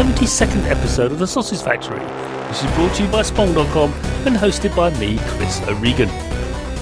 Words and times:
172nd 0.00 0.66
episode 0.70 1.12
of 1.12 1.18
The 1.18 1.26
Sausage 1.26 1.60
Factory. 1.60 1.98
This 2.48 2.64
is 2.64 2.70
brought 2.72 2.94
to 2.94 3.02
you 3.02 3.08
by 3.10 3.20
Spong.com 3.20 3.92
and 4.26 4.34
hosted 4.34 4.74
by 4.74 4.88
me, 4.98 5.18
Chris 5.26 5.60
O'Regan. 5.68 6.08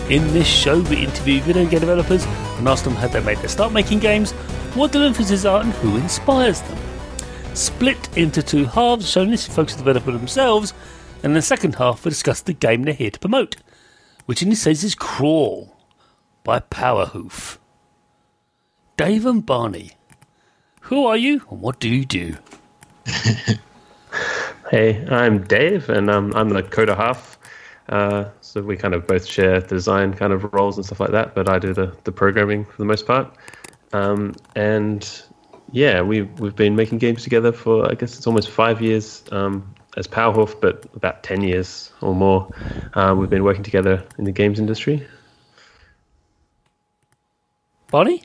In 0.09 0.25
this 0.33 0.47
show, 0.47 0.83
we 0.83 1.03
interview 1.03 1.41
video 1.41 1.67
game 1.67 1.81
developers 1.81 2.25
and 2.25 2.69
ask 2.69 2.85
them 2.85 2.95
how 2.95 3.09
they 3.09 3.19
made 3.19 3.39
their 3.39 3.49
start 3.49 3.73
making 3.73 3.99
games, 3.99 4.31
what 4.77 4.93
their 4.93 5.03
influences 5.03 5.45
are, 5.45 5.63
and 5.63 5.73
who 5.73 5.97
inspires 5.97 6.63
them. 6.63 6.79
Split 7.55 8.17
into 8.17 8.41
two 8.41 8.67
halves, 8.67 9.11
showing 9.11 9.33
this 9.33 9.49
focus 9.49 9.75
the 9.75 9.81
developer 9.83 10.13
themselves, 10.13 10.73
and 11.25 11.33
in 11.33 11.35
the 11.35 11.43
second 11.43 11.75
half, 11.75 12.05
we 12.05 12.11
discuss 12.11 12.41
the 12.41 12.53
game 12.53 12.85
they're 12.85 12.95
here 12.95 13.11
to 13.11 13.19
promote, 13.19 13.57
which 14.27 14.45
in 14.45 14.49
this 14.49 14.63
case 14.63 14.85
is 14.85 14.95
Crawl 14.95 15.77
by 16.45 16.61
Powerhoof. 16.61 17.59
Dave 18.97 19.27
and 19.27 19.45
Barney, 19.45 19.97
who 20.83 21.05
are 21.05 21.17
you 21.17 21.43
and 21.51 21.61
what 21.61 21.81
do 21.81 21.89
you 21.89 22.05
do? 22.05 22.37
Hey, 24.71 25.03
I'm 25.09 25.45
Dave, 25.45 25.89
and 25.89 26.11
um, 26.11 26.31
I'm 26.35 26.51
the 26.51 26.63
coder 26.63 26.95
half. 26.95 27.39
Uh, 27.89 28.27
so 28.43 28.61
we 28.61 28.77
kind 28.77 28.93
of 28.93 29.07
both 29.07 29.25
share 29.25 29.63
design 29.63 30.13
kind 30.13 30.31
of 30.31 30.53
roles 30.53 30.77
and 30.77 30.85
stuff 30.85 31.01
like 31.01 31.13
that, 31.13 31.35
but 31.35 31.49
I 31.49 31.59
do 31.59 31.73
the, 31.73 31.97
the 32.05 32.13
programming 32.13 32.67
for 32.67 32.77
the 32.77 32.85
most 32.85 33.07
part. 33.07 33.35
Um, 33.95 34.35
and 34.57 35.11
yeah, 35.73 36.03
we, 36.03 36.23
we've 36.23 36.55
been 36.55 36.77
making 36.77 36.99
games 36.99 37.23
together 37.23 37.51
for, 37.51 37.91
I 37.91 37.95
guess 37.95 38.19
it's 38.19 38.27
almost 38.27 38.51
five 38.51 38.83
years 38.83 39.25
um, 39.33 39.75
as 39.97 40.07
Powerhoof, 40.07 40.61
but 40.61 40.85
about 40.95 41.23
10 41.23 41.41
years 41.41 41.91
or 42.03 42.15
more. 42.15 42.47
Uh, 42.93 43.15
we've 43.17 43.31
been 43.31 43.45
working 43.45 43.63
together 43.63 44.05
in 44.19 44.25
the 44.25 44.33
games 44.33 44.61
industry. 44.61 45.07
Barney? 47.91 48.23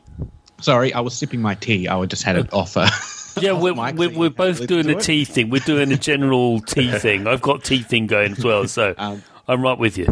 Sorry, 0.60 0.94
I 0.94 1.00
was 1.00 1.14
sipping 1.14 1.42
my 1.42 1.56
tea. 1.56 1.88
I 1.88 2.06
just 2.06 2.24
had 2.24 2.36
an 2.36 2.50
offer. 2.52 2.90
Yeah, 3.40 3.54
we're, 3.54 3.74
we're, 3.74 4.10
we're 4.10 4.30
both 4.30 4.68
doing 4.68 4.88
the 4.88 4.96
tea 4.96 5.26
thing. 5.26 5.50
We're 5.50 5.62
doing 5.62 5.90
the 5.90 5.98
general 5.98 6.60
tea 6.62 6.92
thing. 6.92 7.28
I've 7.28 7.42
got 7.42 7.64
tea 7.64 7.82
thing 7.82 8.08
going 8.08 8.34
as 8.34 8.44
well, 8.44 8.68
so 8.68 8.94
Um, 8.98 9.24
I'm 9.48 9.62
right 9.62 9.78
with 9.78 9.98
you. 9.98 10.08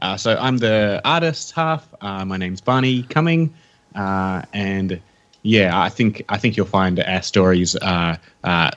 Uh, 0.00 0.16
so 0.16 0.36
I'm 0.40 0.58
the 0.58 1.00
artist 1.04 1.52
half. 1.52 1.92
Uh, 2.00 2.24
my 2.24 2.36
name's 2.36 2.60
Barney 2.60 3.02
Cumming, 3.02 3.52
uh, 3.96 4.42
and 4.52 5.00
yeah, 5.42 5.82
I 5.82 5.88
think 5.88 6.22
I 6.28 6.38
think 6.38 6.56
you'll 6.56 6.66
find 6.66 7.00
our 7.00 7.20
stories 7.20 7.74
are 7.76 8.16
uh, 8.44 8.70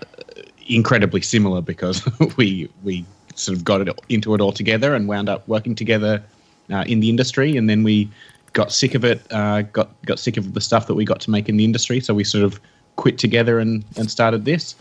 incredibly 0.67 1.21
similar 1.21 1.61
because 1.61 2.03
we 2.37 2.69
we 2.83 3.05
sort 3.35 3.55
of 3.55 3.63
got 3.63 3.81
it 3.87 3.99
into 4.09 4.33
it 4.33 4.41
all 4.41 4.51
together 4.51 4.95
and 4.95 5.07
wound 5.07 5.29
up 5.29 5.47
working 5.47 5.75
together 5.75 6.23
uh, 6.71 6.83
in 6.87 7.01
the 7.01 7.09
industry, 7.09 7.55
and 7.55 7.69
then 7.69 7.83
we 7.83 8.09
got 8.53 8.71
sick 8.71 8.95
of 8.95 9.05
it. 9.05 9.21
Uh, 9.31 9.61
got 9.61 9.89
got 10.07 10.17
sick 10.17 10.37
of 10.37 10.55
the 10.55 10.61
stuff 10.61 10.87
that 10.87 10.95
we 10.95 11.05
got 11.05 11.21
to 11.21 11.29
make 11.29 11.49
in 11.49 11.57
the 11.57 11.63
industry, 11.63 11.99
so 11.99 12.15
we 12.15 12.23
sort 12.23 12.43
of 12.43 12.59
quit 12.95 13.17
together 13.17 13.59
and 13.59 13.83
and 13.97 14.09
started 14.09 14.45
this. 14.45 14.75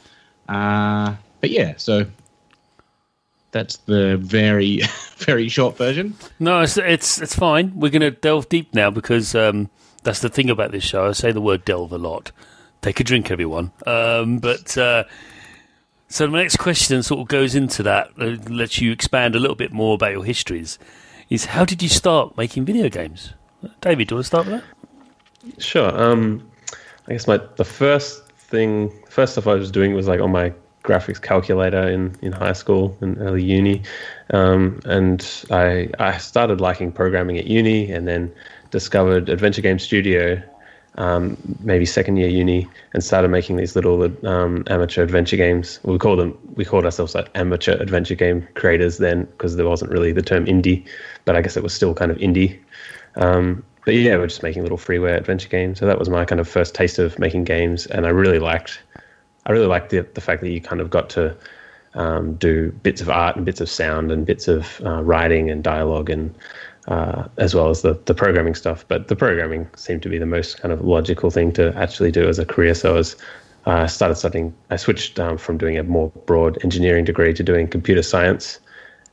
Uh, 0.49 1.15
but 1.41 1.51
yeah, 1.51 1.75
so 1.77 2.07
that's 3.53 3.79
the 3.79 4.17
very 4.17 4.81
very 5.17 5.49
short 5.49 5.77
version. 5.77 6.15
No, 6.39 6.61
it's 6.61 6.77
it's, 6.77 7.21
it's 7.21 7.35
fine. 7.35 7.73
We're 7.75 7.91
going 7.91 8.03
to 8.03 8.11
delve 8.11 8.49
deep 8.49 8.75
now 8.75 8.91
because 8.91 9.35
um, 9.35 9.71
that's 10.03 10.21
the 10.21 10.29
thing 10.29 10.51
about 10.51 10.73
this 10.73 10.85
show. 10.85 11.09
I 11.09 11.13
say 11.13 11.33
the 11.33 11.41
word 11.41 11.65
delve 11.65 11.93
a 11.93 11.99
lot. 11.99 12.33
Take 12.83 13.01
a 13.01 13.05
drink, 13.05 13.31
everyone. 13.31 13.73
Um, 13.87 14.39
but 14.39 14.77
uh, 14.79 15.05
so 16.09 16.27
the 16.27 16.37
next 16.37 16.57
question 16.57 17.03
sort 17.03 17.21
of 17.21 17.29
goes 17.29 17.55
into 17.55 17.83
that, 17.83 18.11
uh, 18.19 18.37
lets 18.49 18.81
you 18.81 18.91
expand 18.91 19.37
a 19.37 19.39
little 19.39 19.57
bit 19.57 19.73
more 19.73 19.95
about 19.95 20.13
your 20.13 20.25
histories. 20.25 20.79
Is 21.29 21.47
how 21.47 21.65
did 21.65 21.83
you 21.83 21.89
start 21.89 22.37
making 22.37 22.65
video 22.65 22.89
games? 22.89 23.35
David, 23.81 24.09
do 24.09 24.15
you 24.15 24.17
want 24.17 24.25
to 24.25 24.27
start 24.27 24.47
with 24.47 24.63
that? 24.63 25.63
Sure. 25.63 26.03
Um, 26.03 26.50
I 27.11 27.15
guess 27.15 27.27
my 27.27 27.41
the 27.57 27.65
first 27.65 28.25
thing, 28.39 28.89
first 29.09 29.33
stuff 29.33 29.49
I 29.49 29.55
was 29.55 29.73
doing 29.73 29.95
was 29.95 30.07
like 30.07 30.21
on 30.21 30.31
my 30.31 30.53
graphics 30.85 31.21
calculator 31.21 31.89
in, 31.89 32.15
in 32.23 32.31
high 32.31 32.53
school 32.53 32.97
and 33.01 33.19
early 33.19 33.43
uni, 33.43 33.83
um, 34.33 34.81
and 34.85 35.45
I 35.51 35.89
I 35.99 36.19
started 36.19 36.61
liking 36.61 36.93
programming 36.93 37.37
at 37.37 37.49
uni, 37.49 37.91
and 37.91 38.07
then 38.07 38.33
discovered 38.71 39.29
Adventure 39.29 39.61
Game 39.61 39.81
Studio, 39.81 40.41
um, 40.99 41.37
maybe 41.59 41.85
second 41.85 42.17
year 42.17 42.29
uni, 42.29 42.69
and 42.95 43.03
started 43.03 43.29
making 43.29 43.57
these 43.57 43.75
little 43.75 44.05
um, 44.25 44.63
amateur 44.69 45.03
adventure 45.03 45.37
games. 45.37 45.81
We 45.83 45.99
called 45.99 46.21
them 46.21 46.39
we 46.55 46.65
called 46.65 46.85
ourselves 46.85 47.17
like 47.17 47.29
amateur 47.35 47.73
adventure 47.73 48.15
game 48.15 48.47
creators 48.55 48.99
then 48.99 49.25
because 49.25 49.57
there 49.57 49.69
wasn't 49.69 49.91
really 49.91 50.13
the 50.13 50.23
term 50.23 50.47
indie, 50.47 50.87
but 51.25 51.35
I 51.35 51.43
guess 51.43 51.57
it 51.57 51.65
was 51.65 51.75
still 51.75 51.93
kind 51.93 52.13
of 52.13 52.19
indie. 52.19 52.57
Um, 53.17 53.65
but 53.85 53.95
yeah, 53.95 54.17
we're 54.17 54.27
just 54.27 54.43
making 54.43 54.63
little 54.63 54.79
freeware 54.79 55.17
adventure 55.17 55.49
games. 55.49 55.79
So 55.79 55.87
that 55.87 55.99
was 55.99 56.09
my 56.09 56.25
kind 56.25 56.41
of 56.41 56.49
first 56.49 56.75
taste 56.75 56.99
of 56.99 57.19
making 57.19 57.45
games, 57.45 57.87
and 57.87 58.07
I 58.07 58.11
really 58.11 58.39
liked, 58.39 58.81
I 59.47 59.53
really 59.53 59.67
liked 59.67 59.91
the 59.91 60.03
the 60.15 60.21
fact 60.21 60.41
that 60.43 60.51
you 60.51 60.61
kind 60.61 60.81
of 60.81 60.91
got 60.91 61.11
to 61.11 61.37
um, 61.95 62.35
do 62.35 62.73
bits 62.83 63.01
of 63.01 63.11
art 63.11 63.37
and 63.37 63.45
bits 63.45 63.61
of 63.61 63.69
sound 63.69 64.13
and 64.13 64.25
bits 64.27 64.49
of 64.49 64.81
uh, 64.85 65.03
writing 65.03 65.51
and 65.51 65.65
dialogue 65.65 66.09
and 66.09 66.35
uh, 66.89 67.27
as 67.39 67.55
well 67.55 67.69
as 67.69 67.83
the 67.83 67.95
the 68.05 68.15
programming 68.15 68.55
stuff. 68.55 68.85
But 68.89 69.09
the 69.09 69.17
programming 69.17 69.69
seemed 69.77 70.03
to 70.03 70.09
be 70.09 70.19
the 70.19 70.27
most 70.27 70.61
kind 70.61 70.73
of 70.73 70.83
logical 70.83 71.31
thing 71.31 71.53
to 71.53 71.75
actually 71.77 72.11
do 72.11 72.29
as 72.29 72.39
a 72.39 72.45
career. 72.45 72.75
So 72.75 72.91
I 72.91 72.97
was 72.97 73.17
uh, 73.67 73.87
started 73.87 74.17
studying. 74.17 74.55
I 74.71 74.77
switched 74.77 75.19
um, 75.19 75.37
from 75.39 75.59
doing 75.59 75.79
a 75.79 75.83
more 75.83 76.11
broad 76.27 76.59
engineering 76.65 77.05
degree 77.05 77.35
to 77.35 77.43
doing 77.43 77.69
computer 77.69 78.03
science 78.03 78.59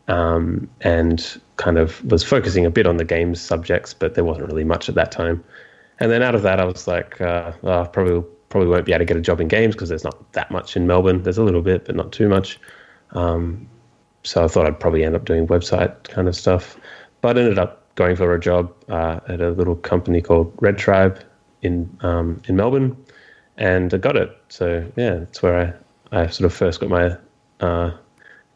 um, 0.08 0.70
and 0.82 1.40
kind 1.58 1.78
of 1.78 2.04
was 2.06 2.24
focusing 2.24 2.66
a 2.66 2.70
bit 2.70 2.88
on 2.88 2.98
the 2.98 3.06
games 3.06 3.42
subjects, 3.42 3.94
but 3.94 4.14
there 4.14 4.24
wasn't 4.24 4.48
really 4.48 4.64
much 4.64 4.90
at 4.90 4.96
that 4.96 5.12
time. 5.12 5.44
And 6.00 6.12
then 6.12 6.22
out 6.22 6.36
of 6.36 6.44
that, 6.44 6.60
I 6.60 6.66
was 6.66 6.88
like, 6.88 7.20
uh, 7.20 7.52
oh, 7.64 7.86
probably 7.86 8.24
probably 8.50 8.70
won't 8.70 8.86
be 8.86 8.94
able 8.94 9.00
to 9.00 9.06
get 9.06 9.18
a 9.18 9.22
job 9.22 9.42
in 9.42 9.48
games 9.50 9.76
because 9.76 9.90
there's 9.90 10.04
not 10.04 10.32
that 10.34 10.50
much 10.52 10.78
in 10.78 10.88
Melbourne. 10.88 11.24
There's 11.24 11.38
a 11.38 11.44
little 11.44 11.62
bit, 11.62 11.86
but 11.86 11.96
not 11.96 12.12
too 12.12 12.30
much. 12.30 12.60
Um, 13.12 13.68
so 14.24 14.44
I 14.44 14.48
thought 14.48 14.66
I'd 14.66 14.80
probably 14.80 15.04
end 15.04 15.16
up 15.16 15.26
doing 15.26 15.48
website 15.48 16.04
kind 16.06 16.28
of 16.28 16.36
stuff, 16.36 16.78
but 17.22 17.38
ended 17.38 17.60
up 17.60 17.84
going 17.96 18.16
for 18.16 18.34
a 18.34 18.40
job 18.40 18.74
uh, 18.90 19.20
at 19.28 19.42
a 19.42 19.52
little 19.52 19.76
company 19.76 20.22
called 20.22 20.54
Red 20.60 20.78
Tribe 20.78 21.24
in 21.62 21.90
um, 22.02 22.42
in 22.46 22.56
Melbourne, 22.56 22.96
and 23.58 23.94
I 23.94 23.98
got 23.98 24.16
it. 24.16 24.36
So 24.50 24.90
yeah, 24.96 25.16
that's 25.16 25.42
where 25.42 25.76
I, 26.12 26.22
I 26.22 26.28
sort 26.28 26.46
of 26.46 26.54
first 26.54 26.80
got 26.80 26.90
my 26.90 27.18
uh, 27.60 27.92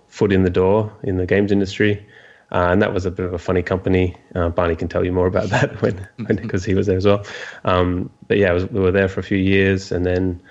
foot 0.07 0.31
in 0.31 0.43
the 0.43 0.49
door 0.49 0.91
in 1.03 1.17
the 1.17 1.25
games 1.25 1.51
industry. 1.51 2.05
Uh, 2.51 2.67
and 2.69 2.81
that 2.81 2.93
was 2.93 3.05
a 3.05 3.11
bit 3.11 3.25
of 3.25 3.33
a 3.33 3.37
funny 3.37 3.61
company. 3.61 4.15
Uh, 4.35 4.49
Barney 4.49 4.75
can 4.75 4.87
tell 4.87 5.05
you 5.05 5.13
more 5.13 5.27
about 5.27 5.49
that 5.49 5.81
when 5.81 6.07
because 6.17 6.65
he 6.65 6.73
was 6.73 6.87
there 6.87 6.97
as 6.97 7.05
well. 7.05 7.25
Um, 7.63 8.09
but 8.27 8.37
yeah, 8.37 8.51
was, 8.51 8.65
we 8.65 8.79
were 8.79 8.91
there 8.91 9.07
for 9.07 9.19
a 9.19 9.23
few 9.23 9.37
years, 9.37 9.91
and 9.91 10.05
then 10.05 10.41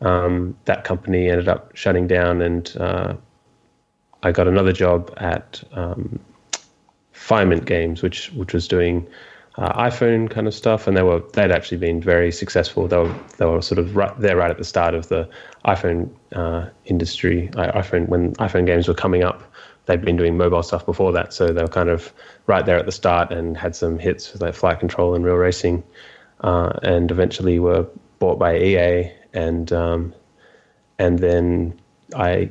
um, 0.00 0.56
that 0.64 0.84
company 0.84 1.28
ended 1.28 1.48
up 1.48 1.76
shutting 1.76 2.06
down, 2.06 2.40
and 2.40 2.74
uh, 2.78 3.14
I 4.22 4.32
got 4.32 4.48
another 4.48 4.72
job 4.72 5.12
at 5.18 5.62
um, 5.72 6.18
Firemint 7.14 7.66
Games, 7.66 8.02
which 8.02 8.32
which 8.32 8.54
was 8.54 8.66
doing 8.66 9.06
uh, 9.56 9.72
iPhone 9.78 10.30
kind 10.30 10.46
of 10.46 10.54
stuff, 10.54 10.86
and 10.86 10.96
they 10.96 11.02
were 11.02 11.20
they'd 11.34 11.50
actually 11.50 11.78
been 11.78 12.00
very 12.00 12.32
successful. 12.32 12.88
They 12.88 12.96
were 12.96 13.14
they 13.36 13.46
were 13.46 13.60
sort 13.60 13.78
of 13.78 13.96
right 13.96 14.18
there 14.18 14.36
right 14.36 14.50
at 14.50 14.58
the 14.58 14.64
start 14.64 14.94
of 14.94 15.08
the 15.08 15.28
iPhone 15.66 16.10
uh, 16.32 16.70
industry. 16.86 17.50
I, 17.56 17.80
iPhone 17.82 18.08
when 18.08 18.34
iPhone 18.36 18.64
games 18.64 18.88
were 18.88 18.94
coming 18.94 19.22
up, 19.22 19.42
they'd 19.90 20.04
been 20.04 20.16
doing 20.16 20.36
mobile 20.36 20.62
stuff 20.62 20.86
before 20.86 21.12
that, 21.12 21.32
so 21.32 21.48
they 21.48 21.62
were 21.62 21.68
kind 21.68 21.88
of 21.88 22.12
right 22.46 22.64
there 22.64 22.78
at 22.78 22.86
the 22.86 22.92
start 22.92 23.32
and 23.32 23.56
had 23.56 23.74
some 23.74 23.98
hits 23.98 24.32
with 24.32 24.40
like 24.40 24.54
Flight 24.54 24.78
Control 24.78 25.14
and 25.14 25.24
Real 25.24 25.34
Racing, 25.34 25.82
uh, 26.42 26.72
and 26.82 27.10
eventually 27.10 27.58
were 27.58 27.86
bought 28.20 28.38
by 28.38 28.56
EA 28.56 29.12
and 29.32 29.72
um, 29.72 30.14
and 30.98 31.18
then 31.18 31.78
I 32.14 32.50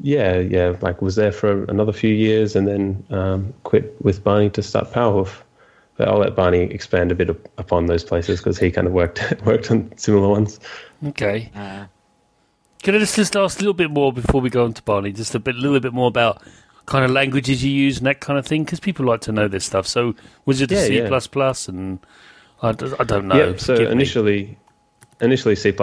yeah, 0.00 0.38
yeah, 0.38 0.76
like 0.82 1.00
was 1.00 1.16
there 1.16 1.32
for 1.32 1.64
another 1.64 1.92
few 1.92 2.12
years 2.12 2.56
and 2.56 2.66
then 2.66 3.04
um, 3.10 3.54
quit 3.62 3.96
with 4.02 4.22
Barney 4.22 4.50
to 4.50 4.62
start 4.62 4.92
Powerhoof. 4.92 5.40
But 5.96 6.08
I'll 6.08 6.18
let 6.18 6.34
Barney 6.34 6.62
expand 6.62 7.12
a 7.12 7.14
bit 7.14 7.30
up- 7.30 7.48
upon 7.56 7.86
those 7.86 8.02
places 8.02 8.40
because 8.40 8.58
he 8.58 8.70
kind 8.72 8.86
of 8.86 8.92
worked 8.92 9.22
worked 9.46 9.70
on 9.70 9.96
similar 9.96 10.28
ones. 10.28 10.60
Okay. 11.06 11.50
Can 12.82 12.94
I 12.94 12.98
just, 12.98 13.16
just 13.16 13.34
ask 13.34 13.58
a 13.58 13.62
little 13.62 13.72
bit 13.72 13.90
more 13.90 14.12
before 14.12 14.42
we 14.42 14.50
go 14.50 14.64
on 14.64 14.74
to 14.74 14.82
Barney? 14.82 15.12
Just 15.12 15.34
a 15.34 15.38
bit, 15.38 15.54
little 15.54 15.80
bit 15.80 15.94
more 15.94 16.08
about 16.08 16.42
kind 16.86 17.04
of 17.04 17.10
languages 17.10 17.64
you 17.64 17.70
use 17.70 17.98
and 17.98 18.06
that 18.06 18.20
kind 18.20 18.38
of 18.38 18.46
thing, 18.46 18.64
because 18.64 18.80
people 18.80 19.06
like 19.06 19.20
to 19.22 19.32
know 19.32 19.48
this 19.48 19.64
stuff. 19.64 19.86
So, 19.86 20.14
was 20.44 20.60
it 20.60 20.70
Yeah, 20.70 20.84
C 20.84 20.98
yeah. 20.98 21.08
plus 21.08 21.26
plus 21.26 21.68
and 21.68 21.98
I 22.62 22.72
don't 22.72 23.28
know. 23.28 23.36
yeah. 23.36 23.56
So 23.56 23.74
forgive 23.74 23.88
me. 23.88 23.92
initially, 23.92 24.58
initially 25.20 25.56
C 25.56 25.74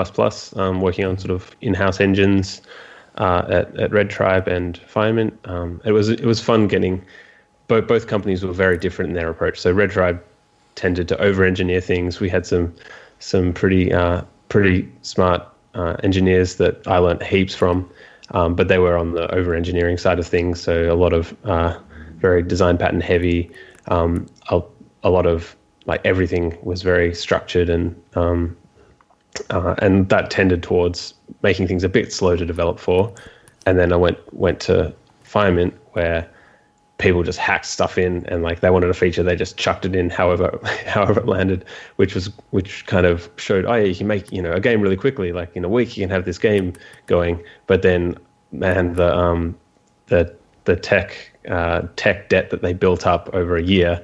um, 0.56 0.82
working 0.82 1.06
on 1.06 1.18
sort 1.18 1.32
of 1.32 1.56
in-house 1.62 2.00
engines 2.00 2.62
uh, 3.18 3.46
at 3.50 3.80
at 3.80 3.92
Red 3.92 4.10
Tribe 4.10 4.48
and 4.48 4.80
Firemint. 4.94 5.34
Um, 5.46 5.82
it 5.86 5.92
was 5.92 6.10
it 6.10 6.26
was 6.26 6.40
fun 6.40 6.68
getting 6.68 7.04
both 7.68 7.88
both 7.88 8.08
companies 8.08 8.44
were 8.44 8.54
very 8.54 8.78
different 8.78 9.10
in 9.10 9.16
their 9.16 9.30
approach. 9.30 9.60
So 9.60 9.72
Red 9.72 9.92
Tribe 9.92 10.22
tended 10.76 11.08
to 11.10 11.22
over-engineer 11.22 11.82
things. 11.82 12.20
We 12.20 12.30
had 12.30 12.46
some 12.46 12.74
some 13.20 13.54
pretty 13.54 13.94
uh, 13.94 14.24
pretty 14.50 14.90
smart 15.02 15.48
uh, 15.76 15.98
engineers 16.04 16.56
that 16.56 16.86
I 16.88 16.98
learnt 16.98 17.24
heaps 17.24 17.56
from, 17.56 17.90
um, 18.32 18.56
but 18.56 18.68
they 18.68 18.78
were 18.78 18.98
on 18.98 19.14
the 19.14 19.34
over-engineering 19.34 19.98
side 19.98 20.20
of 20.20 20.28
things. 20.28 20.62
So 20.62 20.92
a 20.92 20.96
lot 20.96 21.14
of 21.14 21.36
uh, 21.46 21.78
very 22.18 22.42
design 22.44 22.78
pattern 22.78 23.02
heavy, 23.02 23.52
um, 23.88 24.28
a, 24.50 24.62
a 25.04 25.10
lot 25.10 25.26
of 25.26 25.56
like 25.86 26.02
everything 26.06 26.58
was 26.62 26.84
very 26.84 27.14
structured 27.14 27.70
and 27.70 27.96
um, 28.16 28.56
uh, 29.50 29.76
and 29.80 30.10
that 30.10 30.30
tended 30.30 30.62
towards 30.62 31.14
making 31.42 31.68
things 31.68 31.84
a 31.84 31.90
bit 31.90 32.12
slow 32.14 32.36
to 32.36 32.46
develop 32.46 32.80
for. 32.80 33.14
And 33.66 33.80
then 33.80 33.94
I 33.94 33.96
went 33.96 34.18
went 34.34 34.60
to 34.62 34.94
Firemint 35.26 35.74
where 35.94 36.30
people 37.02 37.24
just 37.24 37.40
hacked 37.40 37.66
stuff 37.66 37.98
in 37.98 38.26
and 38.28 38.44
like 38.44 38.60
they 38.62 38.70
wanted 38.70 38.90
a 38.90 38.94
feature 38.94 39.24
they 39.24 39.36
just 39.36 39.58
chucked 39.58 39.86
it 39.86 39.96
in 39.96 40.10
however 40.10 40.60
however 40.86 41.20
it 41.20 41.28
landed 41.28 41.66
which 41.96 42.16
was 42.16 42.28
which 42.52 42.86
kind 42.86 43.06
of 43.06 43.30
showed 43.38 43.66
oh 43.66 43.74
yeah 43.74 43.84
you 43.84 43.96
can 43.96 44.08
make 44.08 44.32
you 44.32 44.42
know 44.42 44.52
a 44.54 44.60
game 44.60 44.82
really 44.82 44.96
quickly 44.96 45.32
like 45.32 45.56
in 45.56 45.66
a 45.66 45.70
week 45.70 45.98
you 45.98 46.04
can 46.04 46.10
have 46.10 46.26
this 46.26 46.38
game 46.38 46.74
going 47.08 47.44
but 47.68 47.82
then 47.82 48.16
man 48.52 48.94
the 48.94 49.14
um 49.16 49.58
the 50.08 50.34
the 50.66 50.76
tech 50.76 51.32
uh, 51.50 51.82
tech 51.96 52.30
debt 52.30 52.50
that 52.52 52.62
they 52.62 52.74
built 52.74 53.08
up 53.08 53.30
over 53.34 53.58
a 53.58 53.64
year 53.64 54.04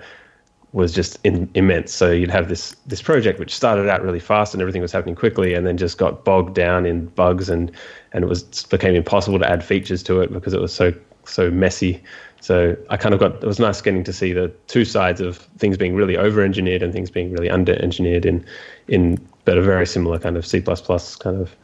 was 0.73 0.91
just 0.93 1.17
in, 1.23 1.49
immense. 1.53 1.91
So 1.91 2.11
you'd 2.11 2.31
have 2.31 2.49
this 2.49 2.75
this 2.85 3.01
project 3.01 3.39
which 3.39 3.53
started 3.53 3.89
out 3.89 4.01
really 4.03 4.19
fast 4.19 4.53
and 4.53 4.61
everything 4.61 4.81
was 4.81 4.91
happening 4.91 5.15
quickly, 5.15 5.53
and 5.53 5.65
then 5.65 5.77
just 5.77 5.97
got 5.97 6.25
bogged 6.25 6.55
down 6.55 6.85
in 6.85 7.07
bugs 7.07 7.49
and 7.49 7.71
and 8.13 8.23
it 8.23 8.27
was 8.27 8.43
became 8.65 8.95
impossible 8.95 9.39
to 9.39 9.49
add 9.49 9.63
features 9.63 10.03
to 10.03 10.21
it 10.21 10.31
because 10.33 10.53
it 10.53 10.61
was 10.61 10.73
so 10.73 10.93
so 11.25 11.51
messy. 11.51 12.01
So 12.47 12.77
I 12.89 12.95
kind 12.95 13.13
of 13.13 13.19
got 13.19 13.43
it 13.43 13.45
was 13.45 13.59
nice 13.59 13.81
getting 13.81 14.05
to 14.05 14.13
see 14.13 14.31
the 14.31 14.47
two 14.67 14.85
sides 14.85 15.19
of 15.19 15.35
things 15.57 15.75
being 15.75 15.95
really 15.95 16.15
over 16.15 16.41
engineered 16.41 16.81
and 16.81 16.93
things 16.93 17.11
being 17.11 17.29
really 17.33 17.49
under 17.49 17.73
engineered 17.83 18.25
in 18.25 18.45
in 18.87 19.19
but 19.43 19.57
a 19.57 19.61
very 19.61 19.85
similar 19.85 20.17
kind 20.17 20.37
of 20.37 20.47
C 20.47 20.61
kind 20.61 21.41
of 21.41 21.55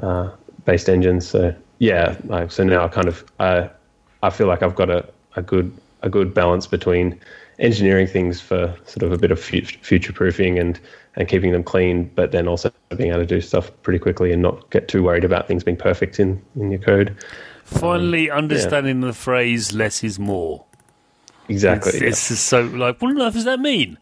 uh, 0.00 0.30
based 0.64 0.88
engines. 0.88 1.28
So 1.28 1.54
yeah, 1.78 2.16
like, 2.24 2.50
so 2.50 2.64
now 2.64 2.84
I 2.84 2.88
kind 2.88 3.06
of 3.06 3.24
I 3.38 3.70
I 4.24 4.30
feel 4.30 4.48
like 4.48 4.64
I've 4.64 4.74
got 4.74 4.90
a, 4.90 5.08
a 5.36 5.42
good 5.42 5.72
a 6.02 6.10
good 6.10 6.34
balance 6.34 6.66
between 6.66 7.16
engineering 7.60 8.08
things 8.08 8.40
for 8.40 8.76
sort 8.86 9.04
of 9.04 9.12
a 9.12 9.18
bit 9.18 9.30
of 9.30 9.38
future 9.40 10.12
proofing 10.12 10.58
and 10.58 10.80
and 11.14 11.28
keeping 11.28 11.52
them 11.52 11.62
clean, 11.62 12.10
but 12.16 12.32
then 12.32 12.48
also 12.48 12.72
being 12.96 13.10
able 13.10 13.20
to 13.20 13.26
do 13.26 13.40
stuff 13.40 13.70
pretty 13.84 14.00
quickly 14.00 14.32
and 14.32 14.42
not 14.42 14.68
get 14.70 14.88
too 14.88 15.04
worried 15.04 15.22
about 15.22 15.46
things 15.46 15.62
being 15.62 15.76
perfect 15.76 16.18
in 16.18 16.42
in 16.56 16.72
your 16.72 16.80
code. 16.80 17.16
Finally, 17.64 18.30
um, 18.30 18.38
understanding 18.38 19.00
yeah. 19.00 19.08
the 19.08 19.14
phrase 19.14 19.72
"less 19.72 20.04
is 20.04 20.18
more." 20.18 20.64
Exactly. 21.48 21.92
It's, 21.92 22.00
yeah. 22.00 22.08
it's 22.08 22.40
so 22.40 22.62
like, 22.62 23.00
what 23.02 23.10
on 23.10 23.20
earth 23.20 23.34
does 23.34 23.44
that 23.44 23.60
mean? 23.60 23.98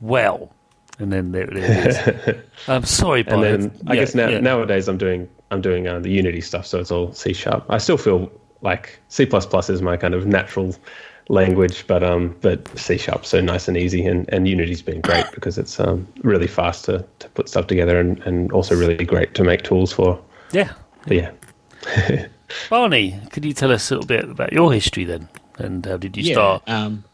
Well, 0.00 0.52
and 0.98 1.12
then 1.12 1.32
there, 1.32 1.46
there 1.46 1.88
it 1.88 2.28
is. 2.28 2.36
I'm 2.68 2.84
sorry, 2.84 3.22
but 3.22 3.40
then 3.40 3.76
I 3.86 3.94
yeah, 3.94 4.00
guess 4.00 4.14
now, 4.14 4.28
nowadays 4.38 4.88
I'm 4.88 4.98
doing 4.98 5.28
I'm 5.50 5.60
doing 5.60 5.86
uh, 5.86 6.00
the 6.00 6.10
Unity 6.10 6.40
stuff, 6.40 6.66
so 6.66 6.80
it's 6.80 6.90
all 6.90 7.12
C 7.12 7.32
sharp. 7.32 7.64
I 7.68 7.78
still 7.78 7.96
feel 7.96 8.30
like 8.62 8.98
C 9.08 9.24
is 9.24 9.82
my 9.82 9.96
kind 9.96 10.14
of 10.14 10.26
natural 10.26 10.74
language, 11.28 11.86
but 11.86 12.02
um, 12.02 12.36
but 12.40 12.66
C 12.78 12.98
sharp 12.98 13.24
so 13.24 13.40
nice 13.40 13.68
and 13.68 13.76
easy, 13.76 14.04
and, 14.04 14.28
and 14.32 14.46
Unity's 14.46 14.82
been 14.82 15.00
great 15.00 15.26
because 15.32 15.58
it's 15.58 15.80
um 15.80 16.06
really 16.22 16.46
fast 16.46 16.84
to, 16.86 17.04
to 17.20 17.28
put 17.30 17.48
stuff 17.48 17.66
together, 17.66 17.98
and, 17.98 18.18
and 18.20 18.52
also 18.52 18.74
really 18.76 19.04
great 19.04 19.34
to 19.34 19.44
make 19.44 19.62
tools 19.62 19.92
for. 19.92 20.20
Yeah, 20.52 20.72
but 21.06 21.16
yeah. 21.16 22.26
Barney, 22.70 23.18
could 23.30 23.44
you 23.44 23.52
tell 23.52 23.72
us 23.72 23.90
a 23.90 23.94
little 23.94 24.06
bit 24.06 24.24
about 24.24 24.52
your 24.52 24.72
history 24.72 25.04
then, 25.04 25.28
and 25.58 25.84
how 25.84 25.96
did 25.96 26.16
you 26.16 26.22
yeah, 26.22 26.34
start? 26.34 26.62
Um, 26.66 27.04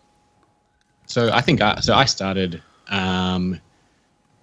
so 1.06 1.30
I 1.32 1.40
think 1.40 1.60
I, 1.60 1.80
so. 1.80 1.94
I 1.94 2.04
started 2.04 2.62
um, 2.88 3.60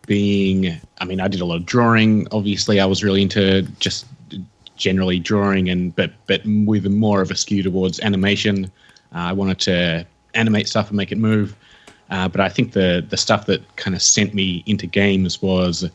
being. 0.05 0.79
I 0.99 1.05
mean, 1.05 1.21
I 1.21 1.27
did 1.27 1.41
a 1.41 1.45
lot 1.45 1.55
of 1.55 1.65
drawing. 1.65 2.27
Obviously, 2.31 2.79
I 2.79 2.85
was 2.85 3.03
really 3.03 3.21
into 3.21 3.63
just 3.79 4.05
generally 4.75 5.19
drawing, 5.19 5.69
and 5.69 5.95
but 5.95 6.11
but 6.27 6.41
with 6.45 6.85
more 6.87 7.21
of 7.21 7.31
a 7.31 7.35
skew 7.35 7.63
towards 7.63 7.99
animation. 7.99 8.71
Uh, 9.15 9.19
I 9.19 9.33
wanted 9.33 9.59
to 9.59 10.05
animate 10.33 10.67
stuff 10.67 10.89
and 10.89 10.97
make 10.97 11.11
it 11.11 11.17
move. 11.17 11.55
Uh, 12.09 12.27
but 12.27 12.41
I 12.41 12.49
think 12.49 12.73
the 12.73 13.05
the 13.07 13.17
stuff 13.17 13.45
that 13.47 13.75
kind 13.75 13.95
of 13.95 14.01
sent 14.01 14.33
me 14.33 14.63
into 14.65 14.87
games 14.87 15.41
was 15.41 15.89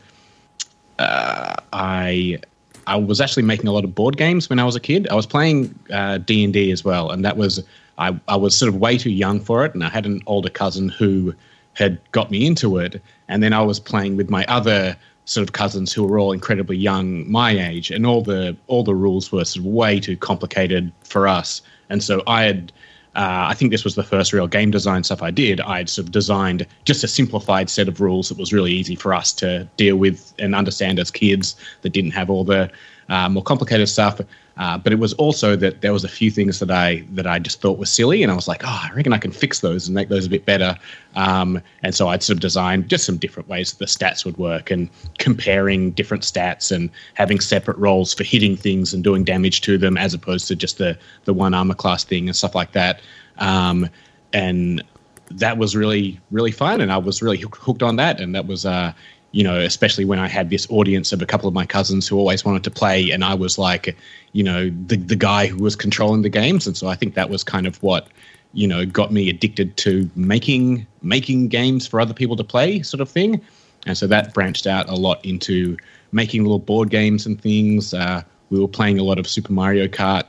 uh, 0.99 1.55
I 1.71 2.39
I 2.87 2.95
was 2.95 3.21
actually 3.21 3.43
making 3.43 3.67
a 3.67 3.71
lot 3.71 3.83
of 3.83 3.95
board 3.95 4.17
games 4.17 4.49
when 4.49 4.59
I 4.59 4.63
was 4.63 4.75
a 4.75 4.79
kid. 4.79 5.07
I 5.09 5.15
was 5.15 5.25
playing 5.25 5.77
uh, 5.91 6.17
D 6.19 6.43
and 6.43 6.53
D 6.53 6.71
as 6.71 6.83
well, 6.83 7.09
and 7.11 7.23
that 7.25 7.37
was 7.37 7.63
I 7.97 8.19
I 8.27 8.35
was 8.35 8.55
sort 8.55 8.69
of 8.69 8.75
way 8.79 8.97
too 8.97 9.11
young 9.11 9.39
for 9.39 9.65
it, 9.65 9.73
and 9.73 9.83
I 9.83 9.89
had 9.89 10.05
an 10.05 10.21
older 10.25 10.49
cousin 10.49 10.89
who 10.89 11.33
had 11.73 11.99
got 12.11 12.29
me 12.29 12.45
into 12.45 12.77
it, 12.77 13.01
and 13.27 13.41
then 13.41 13.53
I 13.53 13.61
was 13.61 13.79
playing 13.79 14.17
with 14.17 14.29
my 14.29 14.45
other 14.45 14.95
sort 15.25 15.47
of 15.47 15.53
cousins 15.53 15.93
who 15.93 16.03
were 16.03 16.19
all 16.19 16.31
incredibly 16.31 16.75
young 16.75 17.29
my 17.31 17.51
age 17.51 17.89
and 17.91 18.05
all 18.05 18.21
the 18.21 18.55
all 18.67 18.83
the 18.83 18.95
rules 18.95 19.31
were 19.31 19.45
sort 19.45 19.65
of 19.65 19.71
way 19.71 19.99
too 19.99 20.17
complicated 20.17 20.91
for 21.05 21.27
us 21.27 21.61
and 21.89 22.03
so 22.03 22.21
i 22.27 22.43
had 22.43 22.73
uh, 23.15 23.45
I 23.49 23.53
think 23.53 23.71
this 23.71 23.83
was 23.83 23.93
the 23.95 24.03
first 24.03 24.33
real 24.33 24.47
game 24.47 24.71
design 24.71 25.03
stuff 25.03 25.21
I 25.21 25.29
did. 25.29 25.61
I'd 25.61 25.87
sort 25.87 26.07
of 26.07 26.11
designed 26.11 26.65
just 26.85 27.03
a 27.03 27.07
simplified 27.07 27.69
set 27.69 27.87
of 27.87 28.01
rules 28.01 28.29
that 28.29 28.37
was 28.39 28.51
really 28.51 28.71
easy 28.71 28.95
for 28.95 29.13
us 29.13 29.31
to 29.33 29.67
deal 29.77 29.97
with 29.97 30.33
and 30.39 30.55
understand 30.55 30.97
as 30.97 31.11
kids 31.11 31.55
that 31.83 31.91
didn't 31.91 32.11
have 32.11 32.29
all 32.31 32.43
the 32.43 32.71
uh, 33.09 33.29
more 33.29 33.43
complicated 33.43 33.89
stuff. 33.89 34.21
Uh, 34.55 34.77
but 34.77 34.93
it 34.93 34.99
was 34.99 35.13
also 35.13 35.55
that 35.55 35.81
there 35.81 35.91
was 35.91 36.03
a 36.03 36.07
few 36.07 36.29
things 36.29 36.59
that 36.59 36.69
I 36.69 37.03
that 37.13 37.25
I 37.25 37.39
just 37.39 37.59
thought 37.59 37.79
were 37.79 37.87
silly, 37.87 38.21
and 38.21 38.31
I 38.31 38.35
was 38.35 38.47
like, 38.47 38.63
oh, 38.63 38.81
I 38.83 38.93
reckon 38.93 39.11
I 39.11 39.17
can 39.17 39.31
fix 39.31 39.61
those 39.61 39.87
and 39.87 39.95
make 39.95 40.09
those 40.09 40.27
a 40.27 40.29
bit 40.29 40.45
better. 40.45 40.77
Um, 41.15 41.59
and 41.81 41.95
so 41.95 42.09
I'd 42.09 42.21
sort 42.21 42.37
of 42.37 42.41
designed 42.41 42.87
just 42.87 43.03
some 43.05 43.17
different 43.17 43.49
ways 43.49 43.71
that 43.71 43.79
the 43.79 43.85
stats 43.85 44.25
would 44.25 44.37
work, 44.37 44.69
and 44.69 44.89
comparing 45.17 45.89
different 45.91 46.21
stats 46.23 46.71
and 46.71 46.91
having 47.15 47.39
separate 47.39 47.77
roles 47.77 48.13
for 48.13 48.23
hitting 48.23 48.55
things 48.55 48.93
and 48.93 49.03
doing 49.03 49.23
damage 49.23 49.61
to 49.61 49.79
them, 49.79 49.97
as 49.97 50.13
opposed 50.13 50.47
to 50.49 50.55
just 50.55 50.77
the 50.77 50.99
the 51.25 51.33
one 51.33 51.55
armor 51.55 51.73
class 51.73 52.03
thing 52.03 52.27
and 52.27 52.35
stuff 52.35 52.53
like 52.53 52.73
that. 52.73 53.01
Um, 53.39 53.89
and 54.33 54.83
that 55.31 55.57
was 55.57 55.75
really 55.75 56.19
really 56.29 56.51
fun, 56.51 56.79
and 56.79 56.91
I 56.91 56.97
was 56.97 57.23
really 57.23 57.39
hooked 57.39 57.81
on 57.81 57.95
that, 57.95 58.21
and 58.21 58.35
that 58.35 58.45
was 58.45 58.67
uh, 58.67 58.93
you 59.33 59.43
know, 59.43 59.59
especially 59.59 60.05
when 60.05 60.19
I 60.19 60.27
had 60.27 60.51
this 60.51 60.67
audience 60.69 61.11
of 61.11 61.21
a 61.21 61.25
couple 61.25 61.47
of 61.47 61.55
my 61.55 61.65
cousins 61.65 62.07
who 62.07 62.17
always 62.17 62.45
wanted 62.45 62.63
to 62.65 62.71
play, 62.71 63.09
and 63.09 63.25
I 63.25 63.33
was 63.33 63.57
like, 63.57 63.97
you 64.31 64.43
know, 64.43 64.69
the 64.69 64.95
the 64.95 65.15
guy 65.15 65.47
who 65.47 65.61
was 65.61 65.75
controlling 65.75 66.21
the 66.21 66.29
games, 66.29 66.67
and 66.67 66.77
so 66.77 66.87
I 66.87 66.95
think 66.95 67.15
that 67.15 67.29
was 67.29 67.43
kind 67.43 67.67
of 67.67 67.81
what 67.81 68.07
you 68.53 68.67
know 68.67 68.85
got 68.85 69.11
me 69.11 69.29
addicted 69.29 69.75
to 69.77 70.09
making 70.15 70.85
making 71.01 71.47
games 71.47 71.87
for 71.87 71.99
other 71.99 72.13
people 72.13 72.35
to 72.37 72.43
play, 72.43 72.83
sort 72.83 73.01
of 73.01 73.09
thing, 73.09 73.41
and 73.87 73.97
so 73.97 74.05
that 74.05 74.35
branched 74.35 74.67
out 74.67 74.87
a 74.87 74.95
lot 74.95 75.23
into 75.25 75.77
making 76.11 76.43
little 76.43 76.59
board 76.59 76.91
games 76.91 77.25
and 77.25 77.41
things. 77.41 77.91
Uh, 77.91 78.21
we 78.51 78.59
were 78.59 78.67
playing 78.67 78.99
a 78.99 79.03
lot 79.03 79.17
of 79.17 79.27
Super 79.27 79.51
Mario 79.51 79.87
Kart 79.87 80.25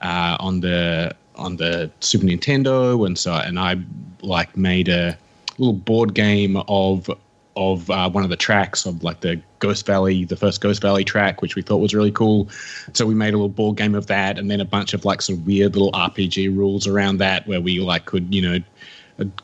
uh, 0.00 0.36
on 0.38 0.60
the 0.60 1.14
on 1.34 1.56
the 1.56 1.90
Super 1.98 2.24
Nintendo, 2.24 3.04
and 3.04 3.18
so 3.18 3.34
and 3.34 3.58
I 3.58 3.82
like 4.22 4.56
made 4.56 4.88
a 4.88 5.18
little 5.58 5.72
board 5.72 6.14
game 6.14 6.56
of 6.68 7.10
of 7.56 7.88
uh, 7.90 8.10
one 8.10 8.24
of 8.24 8.30
the 8.30 8.36
tracks 8.36 8.84
of 8.86 9.02
like 9.02 9.20
the 9.20 9.40
Ghost 9.58 9.86
Valley, 9.86 10.24
the 10.24 10.36
first 10.36 10.60
Ghost 10.60 10.82
Valley 10.82 11.04
track, 11.04 11.40
which 11.40 11.54
we 11.54 11.62
thought 11.62 11.78
was 11.78 11.94
really 11.94 12.10
cool. 12.10 12.48
So 12.92 13.06
we 13.06 13.14
made 13.14 13.34
a 13.34 13.36
little 13.36 13.48
board 13.48 13.76
game 13.76 13.94
of 13.94 14.06
that, 14.08 14.38
and 14.38 14.50
then 14.50 14.60
a 14.60 14.64
bunch 14.64 14.94
of 14.94 15.04
like 15.04 15.22
some 15.22 15.44
weird 15.44 15.74
little 15.74 15.92
RPG 15.92 16.56
rules 16.56 16.86
around 16.86 17.18
that, 17.18 17.46
where 17.46 17.60
we 17.60 17.80
like 17.80 18.06
could 18.06 18.34
you 18.34 18.42
know 18.42 18.58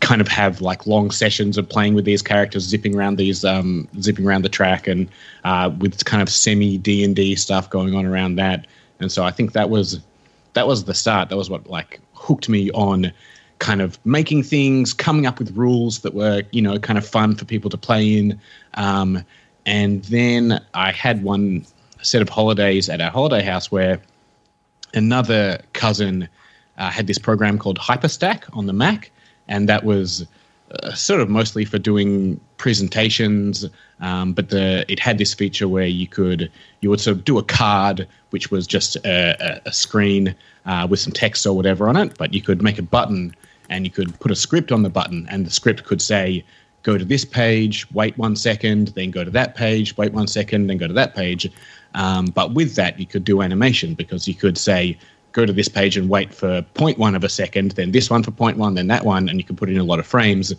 kind 0.00 0.20
of 0.20 0.26
have 0.26 0.60
like 0.60 0.86
long 0.86 1.10
sessions 1.10 1.56
of 1.56 1.68
playing 1.68 1.94
with 1.94 2.04
these 2.04 2.22
characters, 2.22 2.64
zipping 2.64 2.96
around 2.96 3.16
these 3.16 3.44
um, 3.44 3.88
zipping 4.00 4.26
around 4.26 4.42
the 4.42 4.48
track, 4.48 4.86
and 4.86 5.08
uh, 5.44 5.70
with 5.78 6.04
kind 6.04 6.22
of 6.22 6.28
semi 6.28 6.78
D 6.78 7.04
and 7.04 7.14
D 7.14 7.36
stuff 7.36 7.70
going 7.70 7.94
on 7.94 8.06
around 8.06 8.36
that. 8.36 8.66
And 8.98 9.10
so 9.10 9.24
I 9.24 9.30
think 9.30 9.52
that 9.52 9.70
was 9.70 10.00
that 10.54 10.66
was 10.66 10.84
the 10.84 10.94
start. 10.94 11.28
That 11.28 11.36
was 11.36 11.48
what 11.48 11.68
like 11.68 12.00
hooked 12.14 12.48
me 12.48 12.70
on 12.72 13.12
kind 13.60 13.80
of 13.80 13.98
making 14.04 14.42
things, 14.42 14.92
coming 14.92 15.26
up 15.26 15.38
with 15.38 15.56
rules 15.56 16.00
that 16.00 16.14
were, 16.14 16.42
you 16.50 16.60
know, 16.60 16.78
kind 16.78 16.98
of 16.98 17.06
fun 17.06 17.36
for 17.36 17.44
people 17.44 17.70
to 17.70 17.76
play 17.76 18.18
in. 18.18 18.40
Um, 18.74 19.22
and 19.66 20.02
then 20.04 20.60
I 20.74 20.90
had 20.90 21.22
one 21.22 21.64
set 22.02 22.22
of 22.22 22.28
holidays 22.28 22.88
at 22.88 23.00
our 23.00 23.10
holiday 23.10 23.42
house 23.42 23.70
where 23.70 24.00
another 24.94 25.60
cousin 25.74 26.28
uh, 26.78 26.90
had 26.90 27.06
this 27.06 27.18
program 27.18 27.58
called 27.58 27.78
Hyperstack 27.78 28.44
on 28.56 28.66
the 28.66 28.72
Mac, 28.72 29.10
and 29.46 29.68
that 29.68 29.84
was 29.84 30.26
uh, 30.82 30.94
sort 30.94 31.20
of 31.20 31.28
mostly 31.28 31.66
for 31.66 31.78
doing 31.78 32.40
presentations. 32.56 33.66
Um, 34.00 34.32
but 34.32 34.48
the 34.48 34.90
it 34.90 34.98
had 34.98 35.18
this 35.18 35.34
feature 35.34 35.68
where 35.68 35.86
you 35.86 36.06
could 36.06 36.50
you 36.80 36.88
would 36.88 37.00
sort 37.00 37.18
of 37.18 37.24
do 37.24 37.36
a 37.36 37.42
card, 37.42 38.08
which 38.30 38.50
was 38.50 38.66
just 38.66 38.96
a, 39.04 39.60
a 39.66 39.72
screen 39.72 40.34
uh, 40.64 40.86
with 40.88 41.00
some 41.00 41.12
text 41.12 41.46
or 41.46 41.54
whatever 41.54 41.86
on 41.86 41.98
it. 41.98 42.16
But 42.16 42.32
you 42.32 42.40
could 42.40 42.62
make 42.62 42.78
a 42.78 42.82
button 42.82 43.34
and 43.70 43.84
you 43.86 43.90
could 43.90 44.18
put 44.20 44.30
a 44.30 44.36
script 44.36 44.70
on 44.70 44.82
the 44.82 44.90
button, 44.90 45.26
and 45.30 45.46
the 45.46 45.50
script 45.50 45.84
could 45.84 46.02
say, 46.02 46.44
go 46.82 46.98
to 46.98 47.04
this 47.04 47.24
page, 47.24 47.90
wait 47.92 48.16
one 48.18 48.36
second, 48.36 48.88
then 48.88 49.10
go 49.10 49.24
to 49.24 49.30
that 49.30 49.54
page, 49.54 49.96
wait 49.96 50.12
one 50.12 50.26
second, 50.26 50.66
then 50.66 50.76
go 50.76 50.86
to 50.86 50.94
that 50.94 51.14
page. 51.14 51.50
Um, 51.94 52.26
but 52.26 52.52
with 52.52 52.74
that, 52.74 52.98
you 52.98 53.06
could 53.06 53.24
do 53.24 53.42
animation 53.42 53.94
because 53.94 54.26
you 54.26 54.34
could 54.34 54.58
say, 54.58 54.98
go 55.32 55.46
to 55.46 55.52
this 55.52 55.68
page 55.68 55.96
and 55.96 56.08
wait 56.08 56.34
for 56.34 56.62
0.1 56.74 57.14
of 57.14 57.24
a 57.24 57.28
second, 57.28 57.72
then 57.72 57.92
this 57.92 58.10
one 58.10 58.22
for 58.22 58.32
0.1, 58.32 58.74
then 58.74 58.88
that 58.88 59.04
one, 59.04 59.28
and 59.28 59.38
you 59.38 59.44
could 59.44 59.56
put 59.56 59.70
in 59.70 59.78
a 59.78 59.84
lot 59.84 59.98
of 59.98 60.06
frames. 60.06 60.52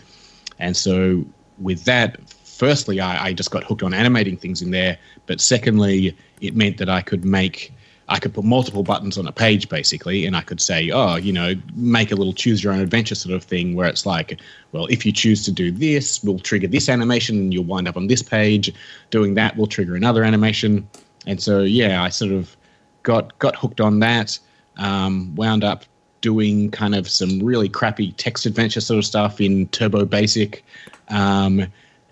And 0.59 0.77
so 0.77 1.25
with 1.59 1.83
that, 1.85 2.17
firstly, 2.43 2.99
I, 2.99 3.27
I 3.27 3.33
just 3.33 3.51
got 3.51 3.63
hooked 3.63 3.83
on 3.83 3.93
animating 3.93 4.37
things 4.37 4.61
in 4.61 4.71
there. 4.71 4.97
But 5.25 5.41
secondly, 5.41 6.15
it 6.39 6.55
meant 6.55 6.77
that 6.77 6.89
I 6.89 7.01
could 7.01 7.25
make 7.25 7.73
I 8.09 8.19
could 8.19 8.33
put 8.33 8.43
multiple 8.43 8.83
buttons 8.83 9.17
on 9.17 9.25
a 9.27 9.31
page 9.31 9.69
basically, 9.69 10.25
and 10.25 10.35
I 10.35 10.41
could 10.41 10.59
say, 10.59 10.89
oh, 10.91 11.15
you 11.15 11.31
know, 11.31 11.53
make 11.75 12.11
a 12.11 12.15
little 12.15 12.33
choose 12.33 12.63
your 12.63 12.73
own 12.73 12.79
adventure 12.79 13.15
sort 13.15 13.33
of 13.33 13.43
thing 13.43 13.75
where 13.75 13.87
it's 13.87 14.05
like, 14.05 14.39
well, 14.71 14.85
if 14.87 15.05
you 15.05 15.11
choose 15.11 15.45
to 15.45 15.51
do 15.51 15.71
this, 15.71 16.23
we'll 16.23 16.39
trigger 16.39 16.67
this 16.67 16.89
animation 16.89 17.37
and 17.37 17.53
you'll 17.53 17.63
wind 17.63 17.87
up 17.87 17.95
on 17.97 18.07
this 18.07 18.21
page. 18.21 18.73
Doing 19.11 19.35
that 19.35 19.55
will 19.55 19.67
trigger 19.67 19.95
another 19.95 20.23
animation. 20.23 20.87
And 21.25 21.41
so, 21.41 21.61
yeah, 21.61 22.03
I 22.03 22.09
sort 22.09 22.31
of 22.31 22.55
got 23.03 23.37
got 23.39 23.55
hooked 23.55 23.81
on 23.81 23.99
that. 23.99 24.37
Um, 24.77 25.35
wound 25.35 25.63
up 25.63 25.85
doing 26.21 26.71
kind 26.71 26.95
of 26.95 27.09
some 27.09 27.39
really 27.39 27.67
crappy 27.67 28.13
text 28.13 28.45
adventure 28.45 28.81
sort 28.81 28.99
of 28.99 29.05
stuff 29.05 29.41
in 29.41 29.67
Turbo 29.69 30.05
Basic, 30.05 30.63
um, 31.09 31.65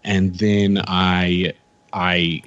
and 0.04 0.36
then 0.36 0.82
I 0.88 1.54
I 1.94 2.44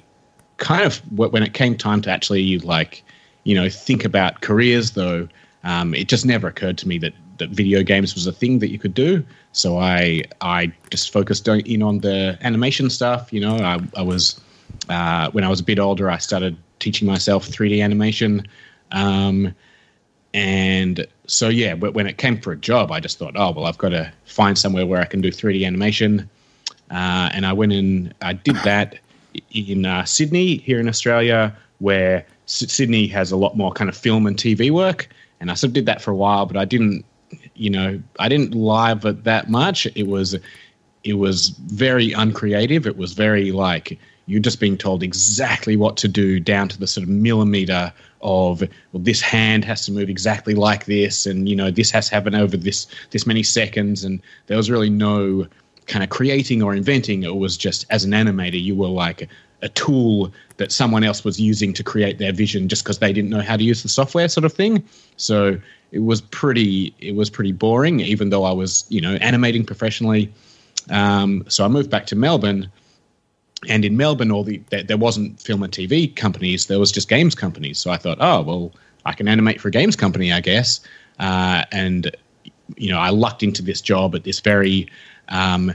kind 0.57 0.83
of 0.83 0.97
when 1.17 1.43
it 1.43 1.53
came 1.53 1.75
time 1.75 2.01
to 2.01 2.11
actually 2.11 2.59
like 2.59 3.02
you 3.43 3.55
know 3.55 3.69
think 3.69 4.05
about 4.05 4.41
careers 4.41 4.91
though 4.91 5.27
um, 5.63 5.93
it 5.93 6.07
just 6.07 6.25
never 6.25 6.47
occurred 6.47 6.77
to 6.79 6.87
me 6.87 6.97
that 6.99 7.13
that 7.37 7.49
video 7.49 7.83
games 7.83 8.13
was 8.13 8.27
a 8.27 8.31
thing 8.31 8.59
that 8.59 8.69
you 8.69 8.77
could 8.77 8.93
do. 8.93 9.23
So 9.53 9.77
i 9.77 10.23
i 10.41 10.71
just 10.89 11.11
focused 11.11 11.47
in 11.47 11.81
on 11.81 11.99
the 11.99 12.37
animation 12.41 12.89
stuff 12.89 13.31
you 13.31 13.39
know. 13.39 13.57
I, 13.57 13.79
I 13.97 14.01
was 14.01 14.39
uh, 14.89 15.29
when 15.31 15.43
i 15.43 15.49
was 15.49 15.59
a 15.59 15.63
bit 15.63 15.79
older 15.79 16.09
i 16.09 16.17
started 16.17 16.57
teaching 16.79 17.07
myself 17.07 17.47
3d 17.47 17.83
animation. 17.83 18.47
Um, 18.91 19.55
and 20.33 21.05
so 21.27 21.49
yeah 21.49 21.73
when 21.73 22.07
it 22.07 22.17
came 22.17 22.41
for 22.41 22.51
a 22.51 22.57
job 22.57 22.91
i 22.91 22.99
just 22.99 23.19
thought 23.19 23.33
oh 23.35 23.51
well 23.51 23.65
i've 23.65 23.77
got 23.77 23.89
to 23.89 24.11
find 24.25 24.57
somewhere 24.57 24.85
where 24.85 24.99
i 24.99 25.05
can 25.05 25.21
do 25.21 25.29
3d 25.29 25.65
animation. 25.65 26.29
Uh, 26.91 27.29
and 27.33 27.45
i 27.45 27.53
went 27.53 27.71
in 27.71 28.13
i 28.21 28.33
did 28.33 28.55
that 28.57 28.99
in 29.51 29.85
uh, 29.85 30.05
Sydney 30.05 30.57
here 30.57 30.79
in 30.79 30.87
Australia, 30.87 31.55
where 31.79 32.25
Sydney 32.45 33.07
has 33.07 33.31
a 33.31 33.37
lot 33.37 33.57
more 33.57 33.71
kind 33.71 33.89
of 33.89 33.97
film 33.97 34.27
and 34.27 34.37
TV 34.37 34.71
work, 34.71 35.09
and 35.39 35.51
I 35.51 35.53
sort 35.55 35.69
of 35.69 35.73
did 35.73 35.85
that 35.85 36.01
for 36.01 36.11
a 36.11 36.15
while, 36.15 36.45
but 36.45 36.57
I 36.57 36.65
didn't, 36.65 37.05
you 37.55 37.69
know, 37.69 38.01
I 38.19 38.29
didn't 38.29 38.53
live 38.53 39.05
it 39.05 39.23
that 39.23 39.49
much. 39.49 39.85
It 39.95 40.07
was, 40.07 40.35
it 41.03 41.13
was 41.13 41.49
very 41.49 42.11
uncreative. 42.13 42.87
It 42.87 42.97
was 42.97 43.13
very 43.13 43.51
like 43.51 43.99
you're 44.25 44.39
just 44.39 44.61
being 44.61 44.77
told 44.77 45.03
exactly 45.03 45.75
what 45.75 45.97
to 45.97 46.07
do 46.07 46.39
down 46.39 46.69
to 46.69 46.79
the 46.79 46.87
sort 46.87 47.03
of 47.03 47.09
millimeter 47.09 47.91
of 48.21 48.61
well 48.61 49.03
this 49.03 49.19
hand 49.19 49.65
has 49.65 49.85
to 49.85 49.91
move 49.91 50.09
exactly 50.09 50.55
like 50.55 50.85
this 50.85 51.25
and 51.25 51.49
you 51.49 51.57
know 51.57 51.69
this 51.69 51.91
has 51.91 52.07
to 52.07 52.15
happen 52.15 52.33
over 52.33 52.55
this 52.55 52.87
this 53.09 53.27
many 53.27 53.43
seconds 53.43 54.05
and 54.05 54.21
there 54.47 54.55
was 54.55 54.71
really 54.71 54.89
no 54.89 55.45
kind 55.87 56.03
of 56.03 56.09
creating 56.09 56.61
or 56.61 56.73
inventing. 56.73 57.23
It 57.23 57.35
was 57.35 57.57
just 57.57 57.85
as 57.89 58.03
an 58.03 58.11
animator, 58.11 58.61
you 58.61 58.75
were 58.75 58.87
like 58.87 59.27
a 59.61 59.69
tool 59.69 60.31
that 60.63 60.71
someone 60.71 61.03
else 61.03 61.25
was 61.25 61.41
using 61.41 61.73
to 61.73 61.83
create 61.83 62.19
their 62.19 62.31
vision 62.31 62.69
just 62.69 62.85
because 62.85 62.99
they 62.99 63.11
didn't 63.11 63.29
know 63.29 63.41
how 63.41 63.57
to 63.57 63.63
use 63.65 63.83
the 63.83 63.89
software, 63.89 64.29
sort 64.29 64.45
of 64.45 64.53
thing. 64.53 64.81
So 65.17 65.59
it 65.91 65.99
was 65.99 66.21
pretty 66.21 66.95
it 66.99 67.15
was 67.15 67.29
pretty 67.29 67.51
boring, 67.51 67.99
even 67.99 68.29
though 68.29 68.45
I 68.45 68.53
was 68.53 68.85
you 68.87 69.01
know 69.01 69.15
animating 69.15 69.65
professionally. 69.65 70.31
Um, 70.89 71.43
so 71.49 71.65
I 71.65 71.67
moved 71.67 71.89
back 71.89 72.05
to 72.07 72.15
Melbourne. 72.15 72.71
And 73.67 73.83
in 73.83 73.97
Melbourne, 73.97 74.31
all 74.31 74.45
the 74.45 74.61
there, 74.69 74.83
there 74.83 74.97
wasn't 74.97 75.37
film 75.41 75.63
and 75.63 75.73
TV 75.73 76.15
companies. 76.15 76.67
There 76.67 76.79
was 76.79 76.93
just 76.93 77.09
games 77.09 77.35
companies. 77.35 77.77
So 77.77 77.91
I 77.91 77.97
thought, 77.97 78.19
oh 78.21 78.41
well, 78.41 78.71
I 79.05 79.11
can 79.11 79.27
animate 79.27 79.59
for 79.59 79.67
a 79.67 79.71
games 79.71 79.97
company, 79.97 80.31
I 80.31 80.39
guess. 80.39 80.79
Uh, 81.19 81.65
and 81.73 82.09
you 82.77 82.89
know, 82.89 82.99
I 82.99 83.09
lucked 83.09 83.43
into 83.43 83.61
this 83.61 83.81
job 83.81 84.15
at 84.15 84.23
this 84.23 84.39
very 84.39 84.87
um, 85.27 85.73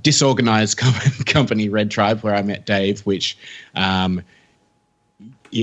disorganized 0.00 0.78
company, 1.26 1.68
Red 1.68 1.90
Tribe, 1.90 2.20
where 2.20 2.34
I 2.34 2.42
met 2.42 2.66
Dave, 2.66 3.00
which 3.00 3.36
um, 3.74 4.22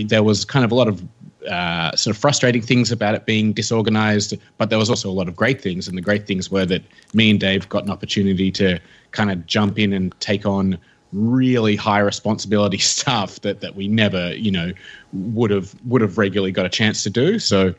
there 0.06 0.24
was 0.24 0.46
kind 0.46 0.64
of 0.64 0.72
a 0.72 0.76
lot 0.76 0.88
of 0.88 1.04
uh, 1.48 1.96
sort 1.96 2.16
of 2.16 2.22
frustrating 2.22 2.62
things 2.62 2.92
about 2.92 3.16
it 3.16 3.26
being 3.26 3.54
disorganized, 3.54 4.36
but 4.58 4.70
there 4.70 4.78
was 4.78 4.90
also 4.90 5.10
a 5.10 5.12
lot 5.14 5.28
of 5.28 5.36
great 5.36 5.62
things. 5.62 5.88
And 5.88 5.98
the 5.98 6.02
great 6.02 6.28
things 6.28 6.52
were 6.52 6.66
that 6.66 6.84
me 7.14 7.32
and 7.32 7.40
Dave 7.40 7.68
got 7.70 7.84
an 7.84 7.90
opportunity 7.90 8.52
to 8.52 8.80
kind 9.12 9.32
of 9.32 9.46
jump 9.46 9.80
in 9.80 9.94
and 9.94 10.14
take 10.20 10.46
on 10.46 10.78
really 11.12 11.76
high 11.76 12.00
responsibility 12.00 12.78
stuff 12.80 13.42
that, 13.42 13.62
that 13.62 13.76
we 13.76 13.88
never, 13.88 14.36
you 14.36 14.52
know, 14.52 14.72
would 15.14 15.50
have 15.50 15.74
would 15.86 16.02
have 16.02 16.18
regularly 16.18 16.52
got 16.52 16.66
a 16.66 16.70
chance 16.70 17.04
to 17.04 17.10
do. 17.10 17.40
So 17.40 17.74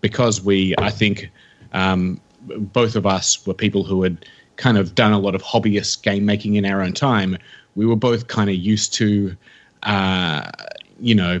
because 0.00 0.40
we, 0.42 0.74
I 0.78 0.90
think, 0.90 1.30
um, 1.72 2.20
both 2.40 2.96
of 2.96 3.06
us 3.06 3.46
were 3.46 3.52
people 3.52 3.84
who 3.84 4.02
had 4.02 4.24
kind 4.60 4.78
of 4.78 4.94
done 4.94 5.12
a 5.12 5.18
lot 5.18 5.34
of 5.34 5.42
hobbyist 5.42 6.02
game 6.02 6.24
making 6.24 6.54
in 6.54 6.64
our 6.64 6.82
own 6.82 6.92
time, 6.92 7.36
we 7.74 7.86
were 7.86 7.96
both 7.96 8.28
kind 8.28 8.50
of 8.50 8.56
used 8.56 8.92
to, 8.94 9.34
uh, 9.82 10.50
you 11.00 11.14
know, 11.14 11.40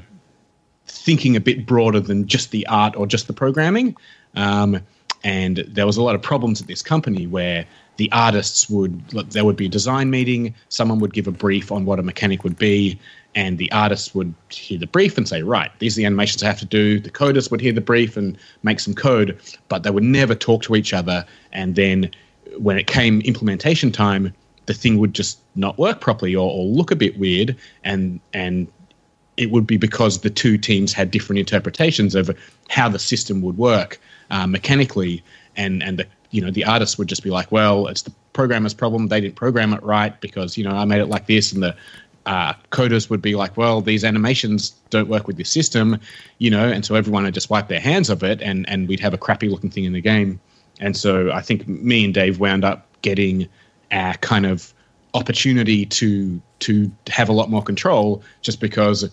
thinking 0.86 1.36
a 1.36 1.40
bit 1.40 1.66
broader 1.66 2.00
than 2.00 2.26
just 2.26 2.50
the 2.50 2.66
art 2.66 2.96
or 2.96 3.06
just 3.06 3.26
the 3.26 3.32
programming. 3.32 3.94
Um, 4.34 4.80
and 5.22 5.58
there 5.68 5.84
was 5.86 5.98
a 5.98 6.02
lot 6.02 6.14
of 6.14 6.22
problems 6.22 6.62
at 6.62 6.66
this 6.66 6.82
company 6.82 7.26
where 7.26 7.66
the 7.98 8.10
artists 8.12 8.70
would 8.70 9.06
there 9.10 9.44
would 9.44 9.56
be 9.56 9.66
a 9.66 9.68
design 9.68 10.08
meeting 10.08 10.54
someone 10.70 10.98
would 10.98 11.12
give 11.12 11.26
a 11.26 11.32
brief 11.32 11.70
on 11.70 11.84
what 11.84 11.98
a 11.98 12.02
mechanic 12.02 12.42
would 12.42 12.56
be 12.56 12.98
and 13.34 13.58
the 13.58 13.70
artists 13.72 14.14
would 14.14 14.32
hear 14.48 14.78
the 14.78 14.86
brief 14.86 15.18
and 15.18 15.28
say 15.28 15.42
right 15.42 15.70
these 15.80 15.96
are 15.96 16.00
the 16.00 16.06
animations 16.06 16.42
i 16.42 16.46
have 16.46 16.58
to 16.58 16.64
do 16.64 16.98
the 16.98 17.10
coders 17.10 17.50
would 17.50 17.60
hear 17.60 17.74
the 17.74 17.80
brief 17.82 18.16
and 18.16 18.38
make 18.62 18.80
some 18.80 18.94
code 18.94 19.38
but 19.68 19.82
they 19.82 19.90
would 19.90 20.02
never 20.02 20.34
talk 20.34 20.62
to 20.62 20.74
each 20.74 20.94
other 20.94 21.26
and 21.52 21.74
then 21.74 22.10
when 22.58 22.78
it 22.78 22.86
came 22.86 23.20
implementation 23.22 23.90
time, 23.92 24.32
the 24.66 24.74
thing 24.74 24.98
would 24.98 25.14
just 25.14 25.38
not 25.56 25.78
work 25.78 26.00
properly 26.00 26.34
or, 26.34 26.50
or 26.50 26.64
look 26.64 26.90
a 26.90 26.96
bit 26.96 27.18
weird, 27.18 27.56
and 27.84 28.20
and 28.32 28.68
it 29.36 29.50
would 29.50 29.66
be 29.66 29.76
because 29.76 30.20
the 30.20 30.30
two 30.30 30.58
teams 30.58 30.92
had 30.92 31.10
different 31.10 31.38
interpretations 31.38 32.14
of 32.14 32.30
how 32.68 32.88
the 32.88 32.98
system 32.98 33.40
would 33.42 33.56
work 33.56 34.00
uh, 34.30 34.46
mechanically, 34.46 35.22
and 35.56 35.82
and 35.82 35.98
the 35.98 36.06
you 36.30 36.40
know 36.40 36.50
the 36.50 36.64
artists 36.64 36.98
would 36.98 37.08
just 37.08 37.22
be 37.22 37.30
like, 37.30 37.50
well, 37.50 37.86
it's 37.88 38.02
the 38.02 38.12
programmer's 38.32 38.74
problem; 38.74 39.08
they 39.08 39.20
didn't 39.20 39.36
program 39.36 39.72
it 39.72 39.82
right 39.82 40.20
because 40.20 40.56
you 40.56 40.64
know 40.64 40.70
I 40.70 40.84
made 40.84 41.00
it 41.00 41.06
like 41.06 41.26
this, 41.26 41.52
and 41.52 41.62
the 41.62 41.74
uh, 42.26 42.52
coders 42.70 43.10
would 43.10 43.22
be 43.22 43.34
like, 43.34 43.56
well, 43.56 43.80
these 43.80 44.04
animations 44.04 44.70
don't 44.90 45.08
work 45.08 45.26
with 45.26 45.36
this 45.36 45.50
system, 45.50 45.98
you 46.38 46.50
know, 46.50 46.68
and 46.68 46.84
so 46.84 46.94
everyone 46.94 47.24
would 47.24 47.34
just 47.34 47.50
wipe 47.50 47.68
their 47.68 47.80
hands 47.80 48.10
of 48.10 48.22
it, 48.22 48.40
and 48.42 48.68
and 48.68 48.88
we'd 48.88 49.00
have 49.00 49.14
a 49.14 49.18
crappy 49.18 49.48
looking 49.48 49.70
thing 49.70 49.84
in 49.84 49.92
the 49.92 50.00
game. 50.00 50.38
And 50.80 50.96
so 50.96 51.30
I 51.30 51.42
think 51.42 51.68
me 51.68 52.04
and 52.04 52.12
Dave 52.12 52.40
wound 52.40 52.64
up 52.64 52.86
getting 53.02 53.48
our 53.92 54.14
kind 54.14 54.46
of 54.46 54.72
opportunity 55.14 55.86
to 55.86 56.40
to 56.60 56.90
have 57.08 57.28
a 57.28 57.32
lot 57.32 57.50
more 57.50 57.62
control 57.62 58.22
just 58.42 58.60
because 58.60 59.08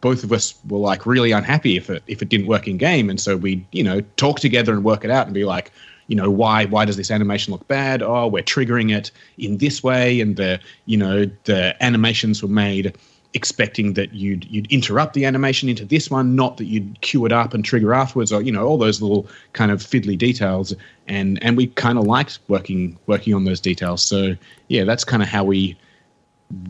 both 0.00 0.22
of 0.22 0.32
us 0.32 0.54
were 0.68 0.78
like 0.78 1.06
really 1.06 1.32
unhappy 1.32 1.76
if 1.76 1.90
it 1.90 2.02
if 2.06 2.22
it 2.22 2.28
didn't 2.28 2.46
work 2.46 2.68
in 2.68 2.76
game. 2.76 3.10
And 3.10 3.20
so 3.20 3.36
we 3.36 3.66
you 3.72 3.82
know 3.82 4.00
talk 4.16 4.40
together 4.40 4.72
and 4.72 4.84
work 4.84 5.04
it 5.04 5.10
out 5.10 5.26
and 5.26 5.34
be 5.34 5.44
like 5.44 5.72
you 6.06 6.16
know 6.16 6.30
why 6.30 6.64
why 6.66 6.84
does 6.84 6.96
this 6.96 7.10
animation 7.10 7.52
look 7.52 7.66
bad? 7.68 8.02
Oh 8.02 8.26
we're 8.26 8.42
triggering 8.42 8.96
it 8.96 9.10
in 9.36 9.58
this 9.58 9.82
way. 9.82 10.20
And 10.20 10.36
the 10.36 10.60
you 10.86 10.96
know 10.96 11.30
the 11.44 11.82
animations 11.82 12.42
were 12.42 12.48
made 12.48 12.96
expecting 13.34 13.92
that 13.94 14.14
you'd 14.14 14.44
you'd 14.46 14.70
interrupt 14.72 15.14
the 15.14 15.24
animation 15.24 15.68
into 15.68 15.84
this 15.84 16.10
one, 16.10 16.34
not 16.34 16.56
that 16.56 16.64
you'd 16.64 17.00
cue 17.02 17.26
it 17.26 17.32
up 17.32 17.54
and 17.54 17.64
trigger 17.64 17.92
afterwards, 17.94 18.32
or 18.32 18.42
you 18.42 18.52
know 18.52 18.66
all 18.66 18.78
those 18.78 19.02
little 19.02 19.26
kind 19.52 19.70
of 19.70 19.80
fiddly 19.80 20.16
details. 20.16 20.74
And 21.06 21.42
and 21.42 21.56
we 21.56 21.68
kind 21.68 21.98
of 21.98 22.04
liked 22.04 22.38
working 22.48 22.98
working 23.06 23.34
on 23.34 23.44
those 23.44 23.60
details. 23.60 24.02
So 24.02 24.36
yeah, 24.68 24.84
that's 24.84 25.04
kind 25.04 25.22
of 25.22 25.28
how 25.28 25.44
we 25.44 25.76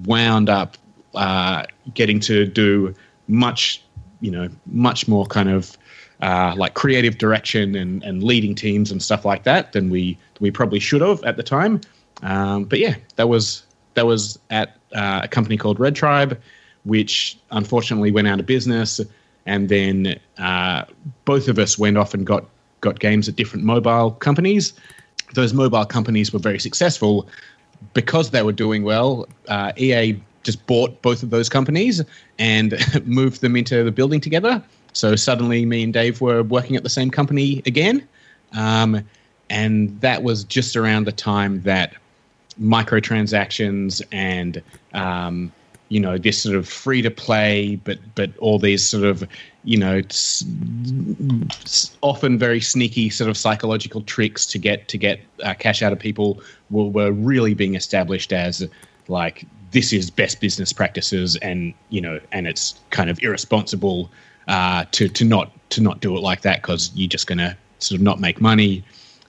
wound 0.05 0.49
up 0.49 0.77
uh, 1.15 1.65
getting 1.95 2.21
to 2.21 2.47
do 2.47 2.95
much 3.29 3.83
you 4.21 4.31
know 4.31 4.49
much 4.67 5.07
more 5.07 5.27
kind 5.27 5.49
of 5.49 5.77
uh, 6.21 6.55
like 6.57 6.75
creative 6.75 7.19
direction 7.19 7.77
and, 7.77 8.03
and 8.03 8.23
leading 8.23 8.55
teams 8.55 8.91
and 8.91 9.03
stuff 9.03 9.25
like 9.25 9.45
that 9.45 9.73
than 9.73 9.91
we 9.91 10.19
we 10.41 10.51
probably 10.51 10.81
should 10.81 11.01
have 11.01 11.23
at 11.25 11.37
the 11.37 11.43
time. 11.43 11.81
Um, 12.23 12.65
but 12.65 12.79
yeah, 12.79 12.97
that 13.17 13.29
was 13.29 13.65
that 13.95 14.07
was 14.07 14.39
at 14.51 14.78
uh, 14.95 15.21
a 15.25 15.29
company 15.29 15.57
called 15.57 15.79
Red 15.79 15.95
Tribe, 15.95 16.41
which 16.85 17.39
unfortunately 17.51 18.11
went 18.11 18.29
out 18.29 18.41
of 18.41 18.47
business. 18.47 19.01
And 19.47 19.69
then 19.69 20.19
uh, 20.39 20.85
both 21.25 21.49
of 21.49 21.59
us 21.59 21.79
went 21.79 21.97
off 21.97 22.15
and 22.15 22.27
got 22.27 22.45
got 22.81 23.01
games 23.01 23.29
at 23.29 23.37
different 23.37 23.65
mobile 23.65 24.13
companies. 24.13 24.73
Those 25.35 25.53
mobile 25.53 25.85
companies 25.85 26.33
were 26.33 26.39
very 26.39 26.61
successful 26.61 27.29
because 27.93 28.31
they 28.31 28.43
were 28.43 28.53
doing 28.53 28.85
well. 28.85 29.27
Uh, 29.49 29.73
EA 29.77 30.21
just 30.43 30.65
bought 30.67 31.03
both 31.03 31.23
of 31.23 31.31
those 31.31 31.49
companies 31.49 32.03
and 32.39 32.75
moved 33.07 33.41
them 33.41 33.57
into 33.57 33.83
the 33.83 33.91
building 33.91 34.21
together. 34.21 34.63
So 34.93 35.17
suddenly, 35.17 35.67
me 35.67 35.83
and 35.83 35.93
Dave 35.93 36.21
were 36.21 36.43
working 36.43 36.77
at 36.77 36.83
the 36.83 36.91
same 36.91 37.11
company 37.11 37.63
again. 37.67 38.07
Um, 38.53 39.05
and 39.51 40.01
that 40.01 40.23
was 40.23 40.45
just 40.45 40.77
around 40.77 41.05
the 41.05 41.13
time 41.13 41.63
that 41.63 41.95
microtransactions 42.61 44.03
and 44.13 44.63
um, 44.95 45.53
you 45.89 46.01
know 46.01 46.19
this 46.19 46.43
sort 46.43 46.57
of 46.57 46.69
free 46.69 47.03
to 47.03 47.11
play, 47.11 47.77
but 47.77 47.99
but 48.15 48.37
all 48.39 48.59
these 48.59 48.87
sort 48.87 49.05
of 49.05 49.27
you 49.65 49.79
know 49.79 50.03
often 52.03 52.39
very 52.39 52.61
sneaky 52.61 53.11
sort 53.11 53.31
of 53.31 53.37
psychological 53.37 54.03
tricks 54.03 54.45
to 54.47 54.59
get 54.59 54.89
to 54.89 54.99
get 54.99 55.21
uh, 55.43 55.55
cash 55.55 55.83
out 55.83 55.93
of 55.93 55.99
people 55.99 56.41
were, 56.71 56.85
were 56.85 57.13
really 57.13 57.55
being 57.55 57.75
established 57.75 58.33
as 58.33 58.69
like 59.09 59.47
this 59.71 59.93
is 59.93 60.11
best 60.11 60.41
business 60.41 60.73
practices 60.73 61.37
and 61.37 61.75
you 61.89 62.01
know 62.01 62.21
and 62.33 62.47
it's 62.47 62.79
kind 62.91 63.09
of 63.11 63.19
irresponsible 63.23 64.11
uh, 64.49 64.85
to 64.93 65.09
to 65.09 65.25
not 65.25 65.53
to 65.71 65.81
not 65.83 66.01
do 66.01 66.17
it 66.17 66.21
like 66.21 66.43
that 66.43 66.63
because 66.63 66.91
you're 66.95 67.09
just 67.09 67.29
to 67.39 67.57
sort 67.79 67.99
of 67.99 68.03
not 68.03 68.21
make 68.21 68.41
money. 68.41 68.85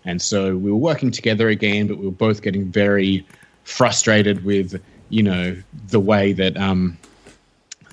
And 0.09 0.21
so 0.21 0.57
we 0.57 0.71
were 0.71 0.77
working 0.77 1.11
together 1.11 1.49
again, 1.49 1.87
but 1.87 1.97
we 1.97 2.05
were 2.05 2.11
both 2.11 2.41
getting 2.41 2.65
very 2.65 3.25
frustrated 3.63 4.43
with 4.43 4.81
you 5.09 5.23
know 5.23 5.55
the 5.87 5.99
way 5.99 6.33
that 6.33 6.57
um, 6.57 6.97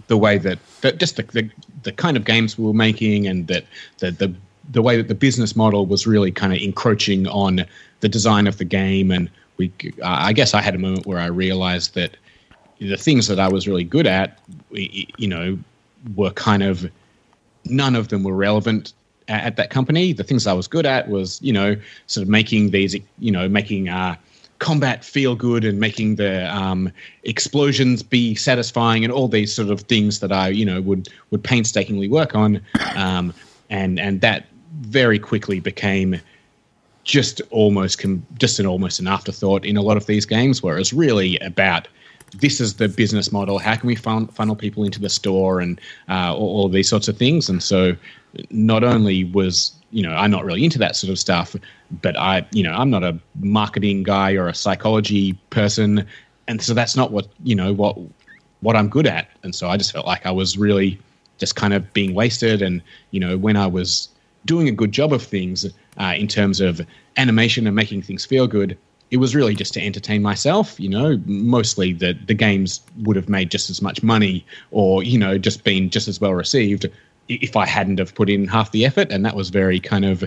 the 0.06 0.16
way 0.16 0.38
that, 0.38 0.58
that 0.80 0.98
just 0.98 1.16
the, 1.16 1.22
the 1.24 1.50
the 1.82 1.92
kind 1.92 2.16
of 2.16 2.24
games 2.24 2.58
we 2.58 2.64
were 2.64 2.72
making 2.72 3.26
and 3.26 3.46
that 3.48 3.64
the 3.98 4.10
the 4.10 4.34
the 4.70 4.82
way 4.82 4.96
that 4.96 5.08
the 5.08 5.14
business 5.14 5.54
model 5.54 5.86
was 5.86 6.06
really 6.06 6.32
kind 6.32 6.52
of 6.52 6.58
encroaching 6.58 7.28
on 7.28 7.64
the 8.00 8.08
design 8.08 8.46
of 8.46 8.58
the 8.58 8.64
game. 8.64 9.10
And 9.10 9.30
we 9.58 9.70
I 10.02 10.32
guess 10.32 10.54
I 10.54 10.62
had 10.62 10.74
a 10.74 10.78
moment 10.78 11.06
where 11.06 11.18
I 11.18 11.26
realized 11.26 11.94
that 11.94 12.16
the 12.78 12.96
things 12.96 13.28
that 13.28 13.38
I 13.38 13.48
was 13.48 13.68
really 13.68 13.84
good 13.84 14.06
at 14.06 14.38
you 14.70 15.28
know 15.28 15.58
were 16.14 16.30
kind 16.30 16.62
of 16.62 16.90
none 17.66 17.94
of 17.94 18.08
them 18.08 18.22
were 18.22 18.34
relevant 18.34 18.92
at, 19.28 19.56
that 19.56 19.70
company 19.70 20.12
the 20.12 20.24
things 20.24 20.46
I 20.46 20.52
was 20.52 20.68
good 20.68 20.86
at 20.86 21.08
was 21.08 21.40
you 21.42 21.52
know 21.52 21.76
sort 22.06 22.22
of 22.22 22.28
making 22.28 22.70
these 22.70 22.96
you 23.18 23.30
know 23.30 23.48
making 23.48 23.88
uh, 23.88 24.16
combat 24.58 25.04
feel 25.04 25.36
good 25.36 25.64
and 25.64 25.78
making 25.78 26.16
the 26.16 26.54
um, 26.54 26.90
explosions 27.24 28.02
be 28.02 28.34
satisfying 28.34 29.04
and 29.04 29.12
all 29.12 29.28
these 29.28 29.52
sort 29.52 29.68
of 29.68 29.82
things 29.82 30.20
that 30.20 30.32
I 30.32 30.48
you 30.48 30.64
know 30.64 30.80
would 30.80 31.08
would 31.30 31.42
painstakingly 31.42 32.08
work 32.08 32.34
on. 32.34 32.60
Um, 32.96 33.32
and 33.70 33.98
and 33.98 34.20
that 34.20 34.46
very 34.80 35.18
quickly 35.18 35.60
became 35.60 36.20
just 37.04 37.40
almost 37.50 37.98
com- 37.98 38.26
just 38.38 38.58
an 38.58 38.66
almost 38.66 38.98
an 38.98 39.06
afterthought 39.06 39.64
in 39.64 39.76
a 39.76 39.82
lot 39.82 39.96
of 39.96 40.06
these 40.06 40.26
games 40.26 40.62
whereas 40.62 40.92
really 40.92 41.38
about 41.38 41.86
this 42.32 42.60
is 42.60 42.74
the 42.74 42.88
business 42.88 43.32
model. 43.32 43.58
How 43.58 43.76
can 43.76 43.86
we 43.86 43.94
fun- 43.94 44.28
funnel 44.28 44.56
people 44.56 44.84
into 44.84 45.00
the 45.00 45.08
store 45.08 45.60
and 45.60 45.80
uh, 46.08 46.34
all, 46.34 46.62
all 46.62 46.68
these 46.68 46.88
sorts 46.88 47.08
of 47.08 47.16
things? 47.16 47.48
And 47.48 47.62
so 47.62 47.96
not 48.50 48.84
only 48.84 49.24
was 49.24 49.72
you 49.90 50.02
know 50.02 50.12
I'm 50.12 50.30
not 50.30 50.44
really 50.44 50.64
into 50.64 50.78
that 50.78 50.96
sort 50.96 51.10
of 51.10 51.18
stuff, 51.18 51.56
but 52.02 52.16
I 52.18 52.46
you 52.52 52.62
know 52.62 52.72
I'm 52.72 52.90
not 52.90 53.04
a 53.04 53.18
marketing 53.40 54.02
guy 54.02 54.34
or 54.34 54.48
a 54.48 54.54
psychology 54.54 55.34
person, 55.50 56.06
and 56.48 56.60
so 56.60 56.74
that's 56.74 56.96
not 56.96 57.12
what 57.12 57.28
you 57.44 57.54
know 57.54 57.72
what 57.72 57.96
what 58.60 58.76
I'm 58.76 58.88
good 58.88 59.06
at, 59.06 59.28
and 59.42 59.54
so 59.54 59.68
I 59.68 59.76
just 59.76 59.92
felt 59.92 60.06
like 60.06 60.26
I 60.26 60.30
was 60.30 60.58
really 60.58 60.98
just 61.38 61.56
kind 61.56 61.74
of 61.74 61.92
being 61.92 62.14
wasted, 62.14 62.62
and 62.62 62.82
you 63.10 63.20
know 63.20 63.38
when 63.38 63.56
I 63.56 63.66
was 63.66 64.08
doing 64.44 64.68
a 64.68 64.72
good 64.72 64.92
job 64.92 65.12
of 65.12 65.22
things 65.22 65.66
uh, 65.98 66.14
in 66.16 66.28
terms 66.28 66.60
of 66.60 66.80
animation 67.16 67.66
and 67.66 67.74
making 67.74 68.02
things 68.02 68.24
feel 68.24 68.46
good. 68.46 68.78
It 69.10 69.18
was 69.18 69.34
really 69.34 69.54
just 69.54 69.72
to 69.74 69.80
entertain 69.80 70.22
myself, 70.22 70.78
you 70.80 70.88
know. 70.88 71.20
Mostly 71.26 71.92
the 71.92 72.12
the 72.26 72.34
games 72.34 72.80
would 73.02 73.16
have 73.16 73.28
made 73.28 73.50
just 73.50 73.70
as 73.70 73.80
much 73.80 74.02
money, 74.02 74.44
or 74.70 75.02
you 75.02 75.18
know, 75.18 75.38
just 75.38 75.64
been 75.64 75.90
just 75.90 76.08
as 76.08 76.20
well 76.20 76.34
received 76.34 76.86
if 77.28 77.56
I 77.56 77.66
hadn't 77.66 77.98
have 77.98 78.14
put 78.14 78.30
in 78.30 78.46
half 78.46 78.72
the 78.72 78.84
effort, 78.84 79.10
and 79.10 79.24
that 79.24 79.34
was 79.34 79.50
very 79.50 79.80
kind 79.80 80.04
of, 80.04 80.24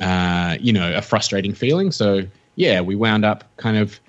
uh, 0.00 0.56
you 0.60 0.72
know, 0.72 0.92
a 0.94 1.02
frustrating 1.02 1.54
feeling. 1.54 1.90
So 1.92 2.22
yeah, 2.56 2.80
we 2.80 2.96
wound 2.96 3.24
up 3.24 3.44
kind 3.56 3.76
of 3.76 4.00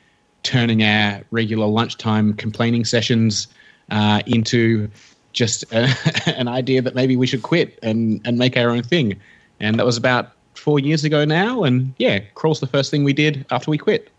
turning 0.44 0.84
our 0.84 1.22
regular 1.32 1.68
lunchtime 1.68 2.34
complaining 2.34 2.86
sessions 2.86 3.48
uh, 3.92 4.22
into 4.26 4.90
just 5.34 5.64
a, 5.72 5.94
an 6.38 6.48
idea 6.48 6.82
that 6.82 6.96
maybe 6.96 7.16
we 7.16 7.28
should 7.28 7.44
quit 7.44 7.78
and 7.84 8.22
and 8.26 8.38
make 8.38 8.58
our 8.58 8.70
own 8.70 8.84
thing, 8.84 9.20
and 9.60 9.78
that 9.78 9.86
was 9.86 9.98
about 9.98 10.32
four 10.62 10.80
years 10.80 11.04
ago 11.04 11.26
now. 11.26 11.64
And 11.64 11.94
yeah, 11.98 12.20
crawl's 12.36 12.60
the 12.60 12.68
first 12.68 12.92
thing 12.92 13.04
we 13.04 13.14
did 13.14 13.46
after 13.50 13.72
we 13.72 13.78
quit. 13.78 14.10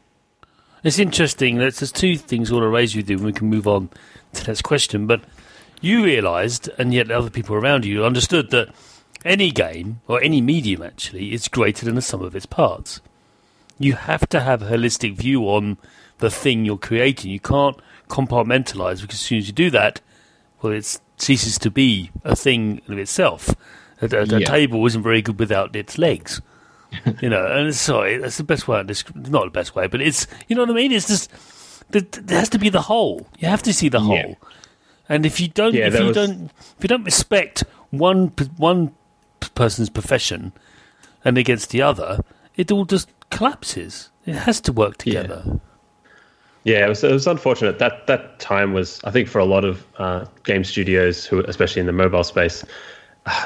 It's 0.84 0.98
interesting. 0.98 1.58
There's 1.58 1.92
two 1.92 2.16
things 2.16 2.50
I 2.50 2.54
want 2.54 2.64
to 2.64 2.68
raise 2.68 2.96
with 2.96 3.08
you, 3.08 3.16
and 3.16 3.24
we 3.24 3.32
can 3.32 3.48
move 3.48 3.68
on 3.68 3.88
to 4.32 4.42
the 4.42 4.48
next 4.48 4.62
question. 4.62 5.06
But 5.06 5.22
you 5.80 6.04
realised, 6.04 6.68
and 6.76 6.92
yet 6.92 7.10
other 7.10 7.30
people 7.30 7.54
around 7.54 7.84
you 7.84 8.04
understood 8.04 8.50
that 8.50 8.74
any 9.24 9.52
game, 9.52 10.00
or 10.08 10.20
any 10.20 10.40
medium 10.40 10.82
actually, 10.82 11.32
is 11.32 11.46
greater 11.46 11.86
than 11.86 11.94
the 11.94 12.02
sum 12.02 12.22
of 12.22 12.34
its 12.34 12.46
parts. 12.46 13.00
You 13.78 13.94
have 13.94 14.28
to 14.30 14.40
have 14.40 14.62
a 14.62 14.70
holistic 14.70 15.14
view 15.14 15.44
on 15.44 15.78
the 16.18 16.30
thing 16.30 16.64
you're 16.64 16.78
creating. 16.78 17.30
You 17.30 17.40
can't 17.40 17.76
compartmentalize 18.08 19.00
because 19.00 19.14
as 19.14 19.20
soon 19.20 19.38
as 19.38 19.46
you 19.46 19.52
do 19.52 19.70
that, 19.70 20.00
well, 20.60 20.72
it 20.72 21.00
ceases 21.16 21.58
to 21.58 21.70
be 21.70 22.10
a 22.24 22.34
thing 22.34 22.80
of 22.88 22.98
itself. 22.98 23.54
A, 24.02 24.16
a, 24.16 24.22
a 24.22 24.44
table 24.44 24.84
isn't 24.86 25.02
very 25.02 25.22
good 25.22 25.38
without 25.38 25.74
its 25.74 25.96
legs. 25.96 26.40
you 27.20 27.28
know, 27.28 27.46
and 27.46 27.74
sorry, 27.74 28.18
that's 28.18 28.36
the 28.36 28.44
best 28.44 28.68
way. 28.68 28.82
Not 28.82 29.44
the 29.44 29.50
best 29.50 29.74
way, 29.74 29.86
but 29.86 30.00
it's 30.00 30.26
you 30.48 30.56
know 30.56 30.62
what 30.62 30.70
I 30.70 30.74
mean. 30.74 30.92
It's 30.92 31.08
just 31.08 31.30
there 31.90 32.38
has 32.38 32.48
to 32.50 32.58
be 32.58 32.68
the 32.68 32.82
whole. 32.82 33.26
You 33.38 33.48
have 33.48 33.62
to 33.62 33.72
see 33.72 33.88
the 33.88 34.00
whole. 34.00 34.16
Yeah. 34.16 34.34
And 35.08 35.26
if 35.26 35.40
you 35.40 35.48
don't, 35.48 35.74
yeah, 35.74 35.86
if 35.86 35.98
you 35.98 36.06
was... 36.06 36.14
don't, 36.14 36.44
if 36.44 36.76
you 36.82 36.88
don't 36.88 37.04
respect 37.04 37.64
one 37.90 38.28
one 38.56 38.94
person's 39.54 39.90
profession 39.90 40.52
and 41.24 41.38
against 41.38 41.70
the 41.70 41.82
other, 41.82 42.20
it 42.56 42.70
all 42.70 42.84
just 42.84 43.08
collapses. 43.30 44.10
It 44.26 44.34
has 44.34 44.60
to 44.62 44.72
work 44.72 44.98
together. 44.98 45.42
Yeah. 45.46 45.54
Yeah, 46.64 46.86
it 46.86 46.88
was, 46.88 47.02
it 47.02 47.12
was 47.12 47.26
unfortunate. 47.26 47.80
That 47.80 48.06
that 48.06 48.38
time 48.38 48.72
was, 48.72 49.00
I 49.02 49.10
think, 49.10 49.28
for 49.28 49.40
a 49.40 49.44
lot 49.44 49.64
of 49.64 49.84
uh, 49.98 50.26
game 50.44 50.62
studios, 50.62 51.26
who 51.26 51.40
especially 51.40 51.80
in 51.80 51.86
the 51.86 51.92
mobile 51.92 52.22
space, 52.22 52.64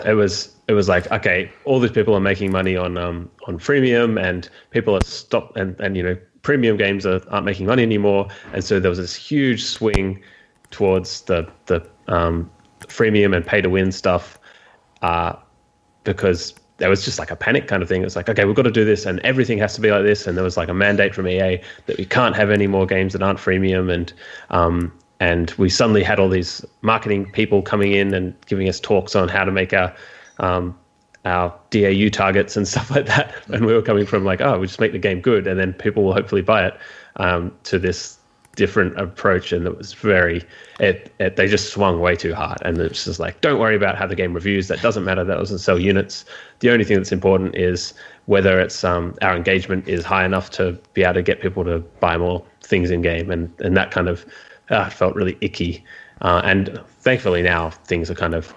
it 0.05 0.15
was 0.15 0.55
it 0.69 0.73
was 0.73 0.89
like 0.89 1.11
okay, 1.13 1.51
all 1.65 1.81
these 1.81 1.91
people 1.91 2.15
are 2.15 2.21
making 2.21 2.53
money 2.53 2.77
on 2.77 2.97
um, 2.97 3.31
on 3.47 3.59
freemium, 3.59 4.21
and 4.23 4.49
people 4.71 4.95
are 4.95 5.05
stopped, 5.05 5.57
and 5.57 5.79
and 5.81 5.97
you 5.97 6.03
know 6.03 6.17
premium 6.43 6.77
games 6.77 7.05
are, 7.05 7.21
aren't 7.29 7.47
making 7.47 7.67
money 7.67 7.83
anymore, 7.83 8.29
and 8.53 8.65
so 8.65 8.81
there 8.81 8.91
was 8.91 8.99
this 8.99 9.15
huge 9.15 9.65
swing 9.65 10.23
towards 10.71 11.23
the 11.23 11.49
the 11.67 11.87
um, 12.09 12.51
freemium 12.81 13.35
and 13.35 13.45
pay 13.45 13.61
to 13.61 13.69
win 13.69 13.93
stuff 13.93 14.39
uh, 15.03 15.35
because 16.05 16.55
there 16.79 16.91
was 16.91 17.05
just 17.05 17.19
like 17.19 17.31
a 17.31 17.37
panic 17.37 17.69
kind 17.69 17.83
of 17.83 17.89
thing. 17.89 18.03
It's 18.03 18.17
like, 18.17 18.29
okay, 18.29 18.45
we've 18.45 18.55
got 18.55 18.63
to 18.63 18.71
do 18.71 18.85
this, 18.85 19.07
and 19.07 19.21
everything 19.21 19.59
has 19.59 19.75
to 19.75 19.81
be 19.81 19.91
like 19.91 20.03
this. 20.03 20.27
And 20.27 20.37
there 20.37 20.45
was 20.45 20.57
like 20.57 20.69
a 20.69 20.75
mandate 20.75 21.15
from 21.15 21.29
EA 21.29 21.61
that 21.87 21.99
we 21.99 22.05
can't 22.05 22.37
have 22.37 22.51
any 22.51 22.67
more 22.67 22.87
games 22.87 23.13
that 23.13 23.23
aren't 23.23 23.39
freemium, 23.39 23.93
and 23.93 24.13
um, 24.51 24.93
and 25.21 25.51
we 25.53 25.69
suddenly 25.69 26.03
had 26.03 26.19
all 26.19 26.29
these 26.29 26.65
marketing 26.83 27.31
people 27.33 27.63
coming 27.63 27.93
in 27.93 28.13
and 28.15 28.35
giving 28.47 28.69
us 28.69 28.81
talks 28.81 29.17
on 29.17 29.29
how 29.29 29.45
to 29.45 29.53
make 29.53 29.73
our 29.73 29.95
um, 30.39 30.79
our 31.25 31.53
DAU 31.71 32.09
targets 32.09 32.57
and 32.57 32.69
stuff 32.73 32.91
like 32.91 33.07
that. 33.07 33.35
And 33.49 33.67
we 33.67 33.75
were 33.75 33.83
coming 33.83 34.07
from 34.07 34.25
like, 34.25 34.41
oh, 34.41 34.59
we 34.59 34.67
just 34.67 34.81
make 34.81 34.93
the 34.93 34.99
game 34.99 35.21
good, 35.21 35.47
and 35.47 35.59
then 35.59 35.73
people 35.73 36.05
will 36.05 36.15
hopefully 36.15 36.43
buy 36.43 36.67
it. 36.67 36.79
Um, 37.19 37.57
to 37.65 37.79
this 37.79 38.19
different 38.57 38.99
approach, 38.99 39.53
and 39.53 39.67
it 39.67 39.79
was 39.79 39.93
very. 39.93 40.43
It, 40.81 41.13
it 41.19 41.37
they 41.37 41.47
just 41.47 41.73
swung 41.73 42.01
way 42.01 42.17
too 42.17 42.35
hard, 42.35 42.59
and 42.63 42.77
it's 42.79 43.05
just 43.05 43.21
like, 43.21 43.41
don't 43.41 43.61
worry 43.61 43.77
about 43.77 43.97
how 43.97 44.07
the 44.07 44.17
game 44.17 44.35
reviews. 44.35 44.69
That 44.69 44.83
doesn't 44.83 45.05
matter. 45.05 45.23
That 45.23 45.37
doesn't 45.37 45.61
sell 45.61 45.79
units. 45.79 46.25
The 46.61 46.71
only 46.71 46.85
thing 46.85 46.97
that's 46.97 47.13
important 47.13 47.55
is 47.55 47.95
whether 48.27 48.59
it's 48.59 48.83
um, 48.83 49.15
our 49.23 49.37
engagement 49.37 49.87
is 49.87 50.05
high 50.05 50.25
enough 50.25 50.51
to 50.51 50.73
be 50.95 51.05
able 51.05 51.15
to 51.15 51.23
get 51.23 51.41
people 51.41 51.65
to 51.65 51.79
buy 52.01 52.19
more 52.19 52.45
things 52.63 52.91
in 52.91 53.03
game, 53.03 53.31
and 53.31 53.53
and 53.61 53.77
that 53.77 53.93
kind 53.93 54.09
of 54.09 54.27
uh, 54.71 54.89
felt 54.91 55.15
really 55.15 55.37
icky. 55.41 55.85
Uh, 56.21 56.41
and 56.45 56.81
thankfully 57.01 57.43
now 57.43 57.71
things 57.71 58.11
are 58.11 58.15
kind 58.15 58.35
of 58.35 58.55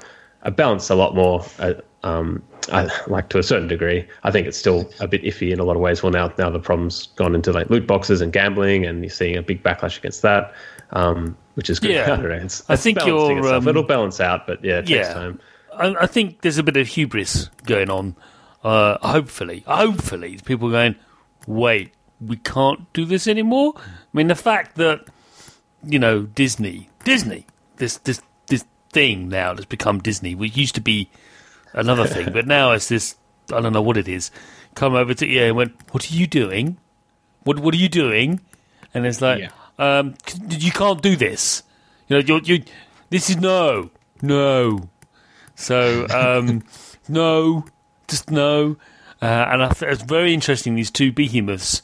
balanced 0.56 0.90
a 0.90 0.96
lot 0.96 1.16
more. 1.16 1.44
Uh, 1.60 1.74
um, 2.04 2.42
I, 2.72 2.90
like 3.08 3.30
to 3.30 3.40
a 3.40 3.44
certain 3.44 3.68
degree. 3.68 4.08
I 4.24 4.32
think 4.32 4.48
it's 4.48 4.58
still 4.58 4.90
a 5.00 5.08
bit 5.08 5.24
iffy 5.24 5.52
in 5.52 5.60
a 5.60 5.64
lot 5.64 5.76
of 5.76 5.82
ways. 5.82 6.04
Well, 6.04 6.12
now 6.12 6.32
now 6.38 6.50
the 6.50 6.60
problem's 6.60 7.08
gone 7.16 7.36
into 7.36 7.52
like 7.52 7.70
loot 7.70 7.88
boxes 7.88 8.22
and 8.22 8.32
gambling, 8.32 8.86
and 8.86 9.04
you're 9.04 9.10
seeing 9.10 9.38
a 9.38 9.42
big 9.42 9.64
backlash 9.64 9.98
against 9.98 10.22
that, 10.22 10.54
um, 10.92 11.38
which 11.56 11.70
is 11.70 11.80
good. 11.80 11.92
Yeah, 11.92 12.12
I, 12.22 12.36
it's, 12.36 12.70
I 12.70 12.76
think 12.76 13.04
you're, 13.06 13.54
um, 13.54 13.68
it'll 13.68 13.84
balance 13.84 14.20
out, 14.20 14.48
but 14.48 14.64
yeah, 14.64 14.80
it 14.80 14.90
yeah, 14.90 14.98
takes 14.98 15.14
time. 15.14 15.40
I, 15.76 15.96
I, 16.02 16.06
think 16.06 16.42
there's 16.42 16.58
a 16.58 16.64
bit 16.64 16.78
of 16.78 16.88
hubris 16.88 17.50
going 17.66 17.90
on. 17.90 18.16
Uh, 18.64 18.98
hopefully, 19.06 19.64
hopefully, 19.66 20.40
people 20.46 20.70
going, 20.70 20.96
wait, 21.48 21.94
we 22.22 22.36
can't 22.36 22.92
do 22.94 23.06
this 23.06 23.28
anymore. 23.28 23.74
I 23.78 23.82
mean, 24.14 24.28
the 24.28 24.36
fact 24.36 24.76
that 24.76 25.06
you 25.84 26.00
know 26.00 26.24
Disney, 26.24 26.90
Disney, 27.04 27.46
this 27.78 27.98
this 27.98 28.22
this 28.48 28.66
thing 28.92 29.30
now 29.30 29.54
that's 29.54 29.66
become 29.66 30.00
Disney, 30.00 30.36
which 30.36 30.58
used 30.58 30.76
to 30.76 30.82
be 30.82 31.10
another 31.74 32.06
thing. 32.08 32.32
but 32.34 32.48
now 32.48 32.72
it's 32.72 32.88
this 32.90 33.16
I 33.52 33.62
don't 33.62 33.74
know 33.74 33.82
what 33.82 33.98
it 33.98 34.08
is. 34.08 34.32
Come 34.76 34.94
over 34.96 35.14
to 35.14 35.26
EA 35.26 35.48
and 35.48 35.58
went, 35.58 35.74
"What 35.92 36.10
are 36.12 36.16
you 36.16 36.28
doing? 36.28 36.78
What 37.44 37.60
What 37.60 37.74
are 37.74 37.78
you 37.78 37.90
doing?" 37.90 38.42
And 38.94 39.06
it's 39.06 39.22
like, 39.22 39.40
yeah. 39.40 39.50
um, 39.78 40.16
"You 40.50 40.72
can't 40.72 41.02
do 41.02 41.16
this. 41.16 41.64
You 42.08 42.18
know, 42.18 42.24
you 42.26 42.42
you 42.44 42.64
this 43.10 43.30
is 43.30 43.38
no, 43.38 43.90
no." 44.22 44.90
So 45.56 46.08
um, 46.10 46.64
no, 47.08 47.66
just 48.08 48.32
no. 48.32 48.78
Uh, 49.22 49.26
and 49.26 49.64
I 49.64 49.70
th- 49.70 49.92
it's 49.92 50.04
very 50.04 50.34
interesting. 50.34 50.76
These 50.76 50.92
two 50.92 51.12
behemoths. 51.12 51.82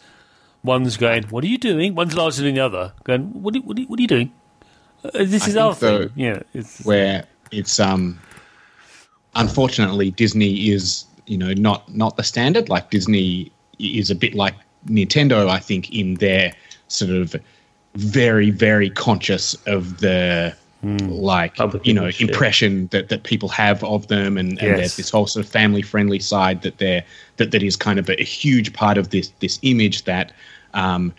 One's 0.65 0.97
going, 0.97 1.23
"What 1.25 1.43
are 1.43 1.47
you 1.47 1.57
doing?" 1.57 1.95
One's 1.95 2.15
larger 2.15 2.43
than 2.43 2.55
the 2.55 2.61
other. 2.61 2.93
Going, 3.03 3.41
"What? 3.41 3.55
Are, 3.55 3.59
what, 3.59 3.79
are, 3.79 3.83
what 3.83 3.99
are 3.99 4.01
you 4.01 4.07
doing?" 4.07 4.33
Uh, 5.03 5.09
this 5.13 5.47
is 5.47 5.55
our 5.55 5.75
thing. 5.75 6.09
Yeah, 6.15 6.41
it's, 6.53 6.83
where 6.83 7.25
it's 7.51 7.79
um 7.79 8.19
unfortunately, 9.35 10.11
Disney 10.11 10.69
is 10.69 11.05
you 11.27 11.37
know 11.37 11.53
not 11.53 11.93
not 11.93 12.17
the 12.17 12.23
standard. 12.23 12.69
Like 12.69 12.89
Disney 12.89 13.51
is 13.79 14.09
a 14.09 14.15
bit 14.15 14.33
like 14.33 14.55
Nintendo, 14.87 15.49
I 15.49 15.59
think, 15.59 15.93
in 15.93 16.15
their 16.15 16.53
sort 16.87 17.11
of 17.11 17.35
very 17.95 18.49
very 18.49 18.89
conscious 18.89 19.53
of 19.65 19.99
the 19.99 20.55
like 21.07 21.55
Public 21.55 21.85
you 21.85 21.93
know 21.93 22.03
image, 22.03 22.21
yeah. 22.21 22.27
impression 22.27 22.87
that, 22.87 23.09
that 23.09 23.23
people 23.23 23.49
have 23.49 23.83
of 23.83 24.07
them 24.07 24.37
and, 24.37 24.49
and 24.59 24.61
Yes. 24.61 24.77
there's 24.77 24.95
this 24.97 25.09
whole 25.09 25.25
sort 25.25 25.43
of 25.43 25.51
family 25.51 25.81
friendly 25.81 26.19
side 26.19 26.61
that 26.61 26.77
they're 26.77 27.03
that, 27.37 27.49
that 27.51 27.63
is 27.63 27.75
kind 27.75 27.97
of 27.97 28.07
a, 28.09 28.23
huge 28.23 28.71
part 28.73 28.97
of 28.97 29.09
this 29.09 29.31
this 29.39 29.57
image 29.63 30.03
that 30.03 30.31
um, 30.75 31.11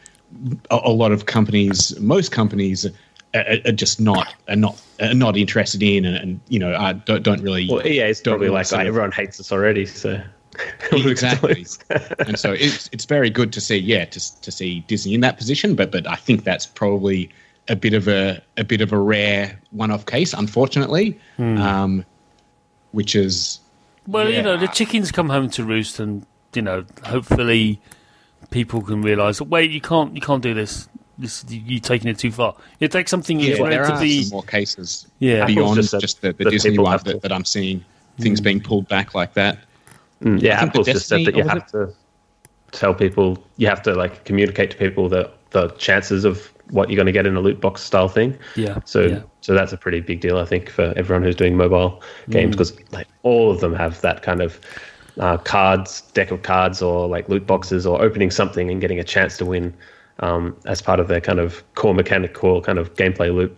a, 0.70 0.78
a 0.84 0.90
lot 0.92 1.10
of 1.12 1.26
companies 1.26 1.98
most 1.98 2.30
companies 2.32 2.86
are, 2.86 2.92
are- 3.34 3.58
are 3.66 3.72
just 3.72 4.00
not 4.00 4.34
are 4.48 4.56
not 4.56 4.80
are 5.00 5.14
not 5.14 5.36
interested 5.36 5.82
in 5.82 6.04
and, 6.04 6.16
and 6.16 6.40
you 6.48 6.58
know 6.58 6.72
uh, 6.72 6.92
don't 6.92 7.22
don't 7.22 7.42
really 7.42 7.68
Well, 7.70 7.84
EA 7.86 8.02
is 8.10 8.20
probably 8.20 8.46
really 8.46 8.54
like, 8.54 8.72
oh, 8.72 8.78
everyone 8.78 9.12
hates 9.12 9.40
us 9.40 9.50
already, 9.52 9.86
so 9.86 10.22
exactly. 10.92 11.66
and 12.20 12.38
so 12.38 12.52
it's 12.52 12.88
it's 12.92 13.04
very 13.04 13.28
good 13.30 13.52
to 13.52 13.60
see, 13.60 13.76
yeah, 13.76 14.04
to 14.06 14.40
to 14.42 14.50
see 14.50 14.80
Disney 14.88 15.14
in 15.14 15.20
that 15.20 15.36
position. 15.36 15.74
But 15.74 15.90
but 15.92 16.06
I 16.06 16.16
think 16.16 16.44
that's 16.44 16.64
probably 16.66 17.28
a 17.68 17.76
bit 17.76 17.92
of 17.94 18.08
a 18.08 18.40
a 18.56 18.64
bit 18.64 18.80
of 18.80 18.92
a 18.92 18.98
rare 18.98 19.58
one-off 19.72 20.06
case, 20.06 20.32
unfortunately. 20.32 21.18
Um, 21.38 22.04
which 22.92 23.14
is 23.14 23.60
Well, 24.06 24.30
you 24.30 24.40
know, 24.40 24.56
the 24.56 24.68
chickens 24.68 25.12
come 25.12 25.28
home 25.28 25.50
to 25.50 25.64
roost, 25.64 26.00
and 26.00 26.24
you 26.54 26.62
know, 26.62 26.84
hopefully, 27.04 27.78
people 28.50 28.80
can 28.82 29.02
realise 29.02 29.40
wait, 29.40 29.70
you 29.70 29.80
can't, 29.80 30.14
you 30.14 30.20
can't 30.20 30.42
do 30.42 30.54
this. 30.54 30.88
This 31.18 31.44
you're 31.48 31.80
taking 31.80 32.08
it 32.10 32.18
too 32.18 32.30
far. 32.30 32.54
You 32.78 32.88
take 32.88 33.08
something 33.08 33.40
yeah, 33.40 33.56
there 33.56 33.86
to 33.86 33.92
are 33.94 34.00
be. 34.00 34.22
some 34.24 34.36
more 34.36 34.42
cases 34.42 35.06
Yeah. 35.18 35.46
beyond 35.46 35.78
Apple's 35.78 35.90
just, 35.90 36.00
just 36.02 36.20
said 36.20 36.36
the, 36.36 36.44
the 36.44 36.50
Disney 36.50 36.72
people 36.72 36.84
one 36.84 37.00
that, 37.04 37.22
that 37.22 37.32
I'm 37.32 37.44
seeing 37.46 37.82
things 38.18 38.40
being 38.40 38.60
pulled 38.60 38.86
back 38.88 39.14
like 39.14 39.32
that. 39.34 39.58
Mm, 40.22 40.40
yeah, 40.42 40.56
I 40.56 40.60
think 40.60 40.70
Apple's 40.70 40.86
just 40.86 41.08
said 41.08 41.24
that 41.24 41.34
you 41.34 41.42
or 41.42 41.44
was 41.44 41.52
have 41.52 41.70
to 41.72 41.94
tell 42.72 42.92
people, 42.94 43.42
you 43.56 43.66
have 43.66 43.82
to 43.82 43.94
like 43.94 44.24
communicate 44.24 44.70
to 44.72 44.76
people 44.76 45.08
the 45.08 45.30
the 45.50 45.68
chances 45.78 46.24
of 46.26 46.52
what 46.70 46.90
you're 46.90 46.96
going 46.96 47.06
to 47.06 47.12
get 47.12 47.24
in 47.26 47.36
a 47.36 47.40
loot 47.40 47.60
box 47.60 47.80
style 47.80 48.08
thing. 48.08 48.36
Yeah, 48.56 48.80
So 48.84 49.02
yeah. 49.02 49.20
so 49.40 49.54
that's 49.54 49.72
a 49.72 49.76
pretty 49.78 50.00
big 50.00 50.20
deal, 50.20 50.36
I 50.36 50.44
think, 50.44 50.68
for 50.68 50.92
everyone 50.96 51.22
who's 51.22 51.36
doing 51.36 51.56
mobile 51.56 52.02
games 52.28 52.48
Mm. 52.48 52.58
because 52.58 52.76
like 52.92 53.06
all 53.22 53.50
of 53.50 53.60
them 53.60 53.74
have 53.74 54.00
that 54.02 54.22
kind 54.22 54.42
of 54.42 54.60
uh, 55.18 55.36
cards, 55.38 56.02
deck 56.12 56.30
of 56.30 56.42
cards, 56.42 56.82
or 56.82 57.08
like 57.08 57.28
loot 57.28 57.46
boxes, 57.46 57.86
or 57.86 58.02
opening 58.02 58.30
something 58.30 58.70
and 58.70 58.80
getting 58.80 58.98
a 58.98 59.04
chance 59.04 59.36
to 59.38 59.44
win 59.44 59.74
um, 60.20 60.56
as 60.66 60.80
part 60.82 61.00
of 61.00 61.08
their 61.08 61.20
kind 61.20 61.38
of 61.38 61.62
core 61.74 61.94
mechanic, 61.94 62.34
core 62.34 62.60
kind 62.62 62.78
of 62.78 62.94
gameplay 62.94 63.34
loop. 63.34 63.56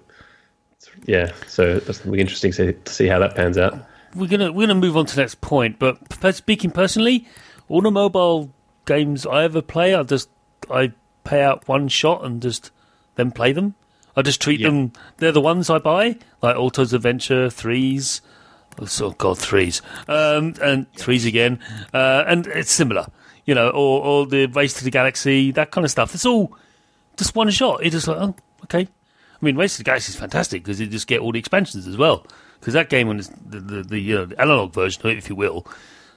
Yeah, 1.07 1.33
so 1.47 1.79
that's 1.81 1.99
be 2.01 2.21
interesting 2.21 2.53
to, 2.53 2.75
see 2.87 3.07
how 3.07 3.19
that 3.19 3.35
pans 3.35 3.59
out. 3.59 3.79
we're 4.15 4.29
gonna 4.29 4.53
we're 4.53 4.67
gonna 4.67 4.79
move 4.81 4.97
on 4.97 5.07
to 5.07 5.17
the 5.17 5.23
next 5.23 5.41
point. 5.41 5.79
But 5.79 5.99
speaking 6.35 6.71
personally, 6.71 7.27
all 7.69 7.81
the 7.83 7.91
mobile 7.91 8.51
games 8.87 9.27
I 9.27 9.45
ever 9.45 9.61
play, 9.63 9.95
I 9.95 10.03
just 10.03 10.29
I 10.71 10.93
pay 11.25 11.43
out 11.43 11.67
one 11.69 11.89
shot 11.89 12.25
and 12.25 12.41
just 12.41 12.71
then 13.17 13.31
play 13.33 13.53
them. 13.53 13.75
I 14.17 14.23
just 14.23 14.41
treat 14.41 14.61
Yeah. 14.61 14.69
them. 14.71 14.93
They're 15.19 15.33
the 15.33 15.41
ones 15.41 15.69
I 15.71 15.79
buy, 15.79 16.17
like 16.43 16.57
Alto's 16.57 16.93
Adventure 16.93 17.51
threes. 17.51 18.21
God, 19.19 19.39
threes 19.39 19.83
um, 20.09 20.55
and 20.63 20.93
threes 20.95 21.27
again, 21.27 21.61
uh, 21.93 22.25
and 22.27 22.47
it's 22.47 22.71
similar, 22.71 23.07
you 23.45 23.55
know, 23.55 23.69
or 23.71 24.05
or 24.05 24.27
the 24.27 24.47
Race 24.47 24.75
to 24.75 24.85
the 24.85 24.91
Galaxy, 24.91 25.51
that 25.53 25.71
kind 25.71 25.85
of 25.85 25.91
stuff. 25.91 26.15
It's 26.15 26.27
all 26.27 26.57
just 27.17 27.35
one 27.35 27.51
shot. 27.51 27.83
It's 27.83 27.95
just 27.95 28.09
like, 28.09 28.19
oh, 28.19 28.35
okay. 28.65 28.89
I 29.41 29.45
mean, 29.45 29.57
Race 29.57 29.75
to 29.75 29.79
the 29.79 29.85
Galaxy 29.85 30.11
is 30.11 30.17
fantastic 30.17 30.63
because 30.63 30.81
you 30.81 30.87
just 30.87 31.07
get 31.07 31.21
all 31.21 31.33
the 31.33 31.39
expansions 31.39 31.87
as 31.87 31.97
well. 31.97 32.27
Because 32.59 32.75
that 32.75 32.89
game, 32.89 33.09
on 33.09 33.19
the 33.19 33.61
the, 33.61 33.83
the, 33.83 33.99
you 33.99 34.15
know, 34.15 34.25
the 34.25 34.41
analog 34.41 34.73
version 34.73 35.03
of 35.03 35.13
it, 35.13 35.19
if 35.19 35.29
you 35.29 35.37
will, 35.37 35.67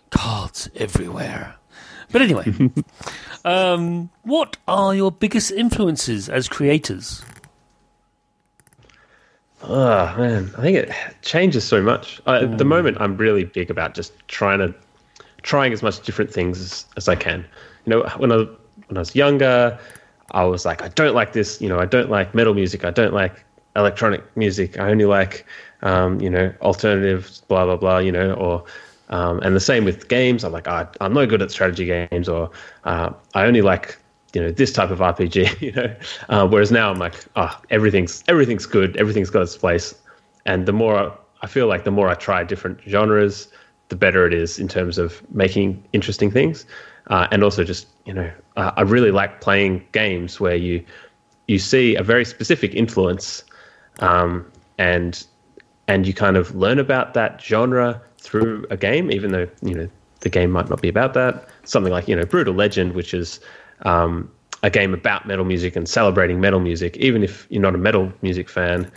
cards 0.09 0.69
everywhere. 0.75 1.55
But 2.11 2.21
anyway, 2.21 2.53
um, 3.45 4.09
what 4.23 4.57
are 4.67 4.93
your 4.93 5.11
biggest 5.11 5.51
influences 5.51 6.29
as 6.29 6.47
creators? 6.47 7.23
Oh 9.63 10.15
man, 10.17 10.51
I 10.57 10.61
think 10.61 10.77
it 10.77 10.91
changes 11.21 11.63
so 11.63 11.81
much. 11.81 12.19
Uh, 12.25 12.39
At 12.43 12.57
the 12.57 12.65
moment, 12.65 12.97
I'm 12.99 13.15
really 13.17 13.43
big 13.43 13.69
about 13.69 13.93
just 13.93 14.13
trying 14.27 14.59
to 14.59 14.73
trying 15.43 15.73
as 15.73 15.81
much 15.83 16.01
different 16.01 16.31
things 16.31 16.59
as, 16.59 16.85
as 16.97 17.07
I 17.07 17.15
can. 17.15 17.45
You 17.85 17.91
know, 17.91 18.09
when 18.17 18.31
I 18.31 18.37
when 18.87 18.97
I 18.97 18.99
was 18.99 19.15
younger, 19.15 19.77
I 20.31 20.43
was 20.45 20.65
like, 20.65 20.81
I 20.81 20.87
don't 20.89 21.13
like 21.13 21.33
this. 21.33 21.61
You 21.61 21.69
know, 21.69 21.79
I 21.79 21.85
don't 21.85 22.09
like 22.09 22.33
metal 22.33 22.53
music. 22.53 22.85
I 22.85 22.91
don't 22.91 23.13
like 23.13 23.43
electronic 23.75 24.23
music. 24.35 24.79
I 24.79 24.89
only 24.89 25.05
like, 25.05 25.45
um, 25.83 26.19
you 26.19 26.29
know, 26.29 26.51
alternatives. 26.61 27.41
Blah 27.47 27.65
blah 27.65 27.77
blah. 27.77 27.99
You 27.99 28.11
know, 28.11 28.33
or 28.33 28.63
um, 29.09 29.39
and 29.41 29.55
the 29.55 29.59
same 29.59 29.85
with 29.85 30.07
games. 30.07 30.43
I'm 30.43 30.53
like, 30.53 30.67
"Ah, 30.67 30.89
I'm 31.01 31.13
no 31.13 31.27
good 31.27 31.41
at 31.41 31.51
strategy 31.51 31.85
games, 31.85 32.27
or 32.27 32.49
uh, 32.85 33.11
I 33.35 33.45
only 33.45 33.61
like 33.61 33.97
you 34.33 34.41
know 34.41 34.51
this 34.51 34.71
type 34.71 34.91
of 34.91 34.99
RPG. 34.99 35.61
You 35.61 35.71
know, 35.73 35.95
uh, 36.29 36.47
whereas 36.47 36.71
now 36.71 36.89
I'm 36.89 36.99
like, 36.99 37.25
oh, 37.35 37.59
everything's 37.69 38.23
everything's 38.27 38.65
good. 38.65 38.97
Everything's 38.97 39.29
got 39.29 39.43
its 39.43 39.57
place. 39.57 39.93
And 40.45 40.65
the 40.65 40.73
more 40.73 40.97
I, 40.97 41.11
I 41.41 41.47
feel 41.47 41.67
like, 41.67 41.83
the 41.83 41.91
more 41.91 42.09
I 42.09 42.15
try 42.15 42.43
different 42.43 42.79
genres, 42.87 43.47
the 43.89 43.95
better 43.95 44.25
it 44.25 44.33
is 44.33 44.57
in 44.57 44.67
terms 44.67 44.97
of 44.97 45.21
making 45.33 45.83
interesting 45.93 46.31
things. 46.31 46.65
Uh, 47.07 47.27
and 47.31 47.43
also 47.43 47.63
just 47.63 47.87
you 48.05 48.13
know, 48.13 48.31
uh, 48.57 48.71
I 48.75 48.81
really 48.81 49.11
like 49.11 49.41
playing 49.41 49.85
games 49.91 50.39
where 50.39 50.55
you 50.55 50.83
you 51.47 51.59
see 51.59 51.95
a 51.95 52.03
very 52.03 52.25
specific 52.25 52.73
influence, 52.73 53.43
um, 53.99 54.49
and 54.77 55.25
and 55.87 56.07
you 56.07 56.13
kind 56.13 56.37
of 56.37 56.55
learn 56.55 56.79
about 56.79 57.13
that 57.13 57.41
genre 57.41 58.01
through 58.17 58.65
a 58.69 58.77
game, 58.77 59.11
even 59.11 59.31
though 59.31 59.47
you 59.61 59.75
know 59.75 59.89
the 60.21 60.29
game 60.29 60.51
might 60.51 60.69
not 60.69 60.81
be 60.81 60.89
about 60.89 61.13
that. 61.13 61.49
Something 61.65 61.91
like 61.91 62.07
you 62.07 62.15
know 62.15 62.25
Brutal 62.25 62.53
Legend, 62.53 62.93
which 62.93 63.13
is 63.13 63.39
um, 63.83 64.29
a 64.63 64.69
game 64.69 64.93
about 64.93 65.27
metal 65.27 65.45
music 65.45 65.75
and 65.75 65.87
celebrating 65.87 66.39
metal 66.39 66.59
music. 66.59 66.97
Even 66.97 67.23
if 67.23 67.47
you're 67.49 67.61
not 67.61 67.75
a 67.75 67.77
metal 67.77 68.11
music 68.21 68.49
fan, 68.49 68.91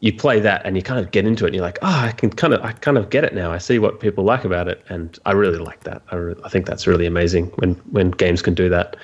you 0.00 0.12
play 0.12 0.40
that 0.40 0.62
and 0.64 0.76
you 0.76 0.82
kind 0.82 0.98
of 1.04 1.10
get 1.10 1.26
into 1.26 1.44
it. 1.44 1.48
and 1.48 1.56
You're 1.56 1.64
like, 1.64 1.78
oh, 1.82 1.88
I 1.88 2.12
can 2.12 2.30
kind 2.30 2.54
of, 2.54 2.62
I 2.64 2.72
kind 2.72 2.96
of 2.96 3.10
get 3.10 3.24
it 3.24 3.34
now. 3.34 3.52
I 3.52 3.58
see 3.58 3.78
what 3.78 4.00
people 4.00 4.24
like 4.24 4.44
about 4.44 4.68
it, 4.68 4.82
and 4.88 5.18
I 5.26 5.32
really 5.32 5.58
like 5.58 5.84
that. 5.84 6.02
I, 6.10 6.16
re- 6.16 6.40
I 6.44 6.48
think 6.48 6.66
that's 6.66 6.86
really 6.86 7.06
amazing 7.06 7.46
when 7.56 7.74
when 7.90 8.10
games 8.10 8.42
can 8.42 8.54
do 8.54 8.68
that. 8.70 8.96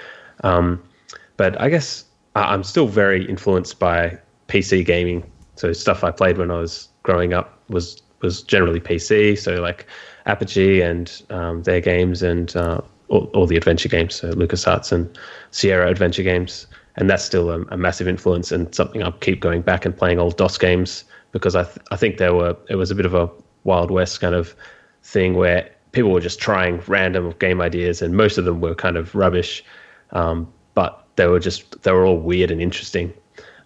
Um, 0.42 0.82
but 1.36 1.60
I 1.60 1.68
guess 1.68 2.04
I'm 2.34 2.62
still 2.62 2.86
very 2.86 3.28
influenced 3.28 3.78
by 3.78 4.18
PC 4.48 4.84
gaming. 4.84 5.30
So 5.56 5.72
stuff 5.72 6.04
I 6.04 6.10
played 6.10 6.38
when 6.38 6.50
I 6.50 6.58
was 6.58 6.88
growing 7.02 7.34
up 7.34 7.60
was 7.68 8.02
was 8.22 8.42
generally 8.42 8.80
PC. 8.80 9.38
So 9.38 9.56
like 9.56 9.86
Apogee 10.26 10.80
and 10.80 11.22
um, 11.30 11.62
their 11.62 11.80
games 11.80 12.22
and 12.22 12.54
uh, 12.56 12.80
all, 13.08 13.30
all 13.34 13.46
the 13.46 13.56
adventure 13.56 13.88
games, 13.88 14.14
so 14.16 14.32
LucasArts 14.32 14.92
and 14.92 15.18
Sierra 15.50 15.90
adventure 15.90 16.22
games, 16.22 16.66
and 16.96 17.08
that's 17.08 17.24
still 17.24 17.50
a, 17.50 17.62
a 17.70 17.76
massive 17.76 18.08
influence 18.08 18.52
and 18.52 18.74
something 18.74 19.02
I'll 19.02 19.12
keep 19.12 19.40
going 19.40 19.62
back 19.62 19.84
and 19.84 19.96
playing 19.96 20.18
old 20.18 20.36
DOS 20.36 20.58
games 20.58 21.04
because 21.32 21.54
I 21.54 21.64
th- 21.64 21.78
I 21.90 21.96
think 21.96 22.18
there 22.18 22.34
were 22.34 22.56
it 22.68 22.76
was 22.76 22.90
a 22.90 22.94
bit 22.94 23.06
of 23.06 23.14
a 23.14 23.30
Wild 23.64 23.90
West 23.90 24.20
kind 24.20 24.34
of 24.34 24.54
thing 25.02 25.34
where 25.34 25.70
people 25.92 26.10
were 26.10 26.20
just 26.20 26.40
trying 26.40 26.82
random 26.86 27.32
game 27.38 27.60
ideas 27.60 28.02
and 28.02 28.16
most 28.16 28.38
of 28.38 28.44
them 28.44 28.60
were 28.60 28.74
kind 28.74 28.96
of 28.96 29.14
rubbish, 29.14 29.64
um, 30.10 30.50
but 30.74 31.06
they 31.16 31.26
were 31.26 31.40
just 31.40 31.82
they 31.82 31.92
were 31.92 32.06
all 32.06 32.18
weird 32.18 32.50
and 32.50 32.60
interesting. 32.60 33.12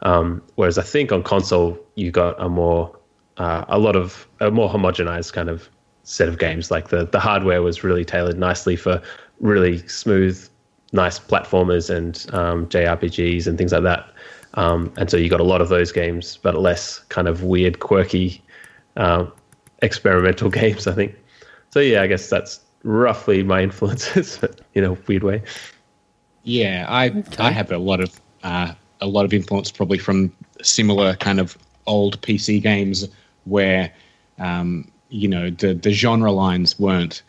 Um, 0.02 0.42
whereas 0.54 0.78
I 0.78 0.82
think 0.82 1.12
on 1.12 1.22
console 1.22 1.78
you 1.94 2.10
got 2.10 2.40
a 2.40 2.48
more 2.48 2.96
uh, 3.36 3.64
a 3.68 3.78
lot 3.78 3.96
of 3.96 4.28
a 4.40 4.50
more 4.50 4.68
homogenized 4.68 5.32
kind 5.32 5.48
of 5.48 5.68
set 6.02 6.28
of 6.28 6.38
games. 6.38 6.70
Like 6.70 6.88
the 6.88 7.06
the 7.06 7.20
hardware 7.20 7.62
was 7.62 7.84
really 7.84 8.04
tailored 8.04 8.38
nicely 8.38 8.76
for 8.76 9.00
really 9.40 9.86
smooth, 9.88 10.48
nice 10.92 11.18
platformers 11.18 11.94
and 11.94 12.26
um, 12.34 12.66
JRPGs 12.66 13.46
and 13.46 13.58
things 13.58 13.72
like 13.72 13.82
that. 13.82 14.06
Um, 14.54 14.92
and 14.96 15.10
so 15.10 15.16
you 15.16 15.28
got 15.28 15.40
a 15.40 15.44
lot 15.44 15.60
of 15.60 15.68
those 15.68 15.92
games, 15.92 16.38
but 16.42 16.56
less 16.56 16.98
kind 17.08 17.28
of 17.28 17.42
weird, 17.42 17.80
quirky, 17.80 18.42
uh, 18.96 19.26
experimental 19.82 20.50
games. 20.60 20.86
I 20.86 20.92
think. 20.92 21.14
So 21.70 21.80
yeah, 21.80 22.02
I 22.02 22.06
guess 22.06 22.28
that's 22.28 22.60
roughly 22.82 23.42
my 23.42 23.62
influences, 23.62 24.38
but 24.40 24.60
in 24.74 24.84
a 24.84 24.92
weird 24.92 25.22
way. 25.22 25.42
Yeah, 26.42 26.86
I 26.88 27.22
I 27.38 27.50
have 27.50 27.70
a 27.70 27.78
lot 27.78 28.00
of 28.00 28.20
uh, 28.42 28.72
a 29.00 29.06
lot 29.06 29.24
of 29.24 29.32
influence 29.32 29.70
probably 29.70 29.98
from 29.98 30.32
similar 30.62 31.14
kind 31.16 31.38
of 31.38 31.56
old 31.86 32.20
PC 32.22 32.62
games 32.62 33.08
where 33.44 33.92
um, 34.38 34.90
you 35.10 35.28
know 35.28 35.50
the 35.50 35.74
the 35.74 35.92
genre 35.92 36.32
lines 36.32 36.78
weren't 36.78 37.22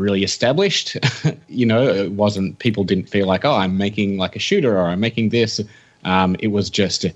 really 0.00 0.24
established. 0.24 0.96
you 1.48 1.66
know, 1.66 1.82
it 1.82 2.12
wasn't 2.12 2.58
people 2.58 2.84
didn't 2.84 3.08
feel 3.08 3.26
like 3.26 3.44
oh 3.44 3.54
I'm 3.54 3.76
making 3.76 4.16
like 4.16 4.34
a 4.34 4.40
shooter 4.40 4.76
or 4.76 4.86
I'm 4.88 5.00
making 5.00 5.28
this. 5.28 5.60
Um, 6.04 6.36
it 6.40 6.48
was 6.48 6.70
just 6.70 7.06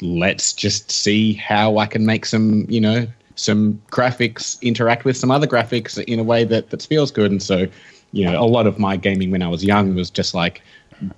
let's 0.00 0.52
just 0.52 0.90
see 0.90 1.34
how 1.34 1.78
I 1.78 1.86
can 1.86 2.04
make 2.04 2.26
some 2.26 2.66
you 2.68 2.80
know 2.80 3.06
some 3.36 3.80
graphics 3.90 4.60
interact 4.62 5.04
with 5.04 5.16
some 5.16 5.30
other 5.30 5.46
graphics 5.46 6.02
in 6.04 6.18
a 6.18 6.24
way 6.24 6.42
that 6.44 6.70
that 6.70 6.82
feels 6.82 7.10
good 7.10 7.30
and 7.30 7.42
so 7.42 7.66
you 8.12 8.24
know 8.24 8.40
a 8.40 8.44
lot 8.44 8.66
of 8.66 8.78
my 8.78 8.96
gaming 8.96 9.30
when 9.30 9.42
i 9.42 9.48
was 9.48 9.62
young 9.62 9.94
was 9.94 10.10
just 10.10 10.34
like 10.34 10.62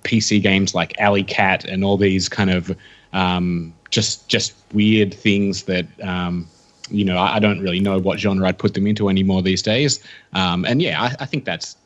pc 0.03 0.41
games 0.41 0.75
like 0.75 0.99
alley 0.99 1.23
cat 1.23 1.63
and 1.63 1.83
all 1.83 1.97
these 1.97 2.27
kind 2.27 2.49
of 2.49 2.75
um, 3.13 3.73
just 3.89 4.27
just 4.27 4.53
weird 4.73 5.13
things 5.13 5.63
that 5.63 5.87
um, 6.01 6.47
you 6.91 7.05
know 7.05 7.17
I, 7.17 7.35
I 7.35 7.39
don't 7.39 7.59
really 7.59 7.79
know 7.79 7.99
what 7.99 8.19
genre 8.19 8.47
i'd 8.47 8.57
put 8.57 8.73
them 8.73 8.87
into 8.87 9.09
anymore 9.09 9.41
these 9.41 9.61
days 9.61 10.03
um, 10.33 10.65
and 10.65 10.81
yeah 10.81 11.01
I, 11.01 11.15
I 11.19 11.25
think 11.25 11.45
that's 11.45 11.77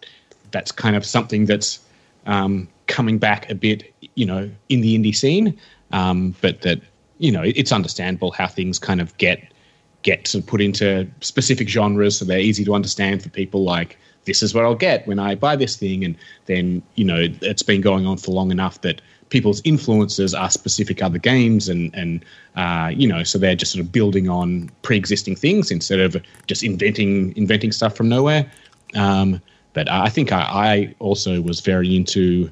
that's 0.52 0.72
kind 0.72 0.96
of 0.96 1.06
something 1.06 1.46
that's 1.46 1.80
um, 2.26 2.68
coming 2.88 3.18
back 3.18 3.50
a 3.50 3.56
bit 3.56 3.94
you 4.16 4.26
know 4.26 4.50
in 4.70 4.82
the 4.82 4.98
indie 4.98 5.16
scene 5.16 5.58
um, 5.92 6.36
but 6.42 6.62
that 6.62 6.82
you 7.24 7.32
know, 7.32 7.44
it's 7.44 7.72
understandable 7.72 8.32
how 8.32 8.48
things 8.48 8.78
kind 8.78 9.00
of 9.00 9.18
get 9.18 9.42
get 10.02 10.28
sort 10.28 10.44
of 10.44 10.50
put 10.50 10.60
into 10.60 11.08
specific 11.22 11.70
genres, 11.70 12.18
so 12.18 12.26
they're 12.26 12.40
easy 12.40 12.66
to 12.66 12.74
understand 12.76 13.24
for 13.24 13.30
people. 13.30 13.64
Like 13.64 13.98
this 14.26 14.44
is 14.44 14.54
what 14.54 14.66
I'll 14.66 14.76
get 14.76 15.08
when 15.08 15.20
I 15.20 15.36
buy 15.36 15.56
this 15.56 15.78
thing, 15.78 16.04
and 16.04 16.18
then 16.48 16.82
you 16.96 17.06
know 17.06 17.28
it's 17.42 17.64
been 17.64 17.80
going 17.80 18.06
on 18.06 18.18
for 18.18 18.32
long 18.32 18.52
enough 18.52 18.82
that 18.82 19.02
people's 19.34 19.62
influences 19.66 20.36
are 20.36 20.50
specific 20.50 21.02
other 21.02 21.18
games, 21.18 21.68
and 21.68 21.94
and 21.96 22.24
uh, 22.56 22.90
you 22.96 23.08
know, 23.08 23.24
so 23.24 23.38
they're 23.40 23.56
just 23.56 23.72
sort 23.74 23.84
of 23.84 23.92
building 23.92 24.30
on 24.30 24.70
pre-existing 24.84 25.36
things 25.36 25.72
instead 25.72 26.00
of 26.00 26.16
just 26.48 26.64
inventing 26.64 27.36
inventing 27.36 27.72
stuff 27.74 27.98
from 27.98 28.08
nowhere. 28.08 28.50
Um, 28.96 29.42
but 29.74 29.90
I 29.90 30.10
think 30.10 30.32
I, 30.32 30.42
I 30.42 30.96
also 31.00 31.42
was 31.42 31.62
very 31.62 31.96
into 31.96 32.52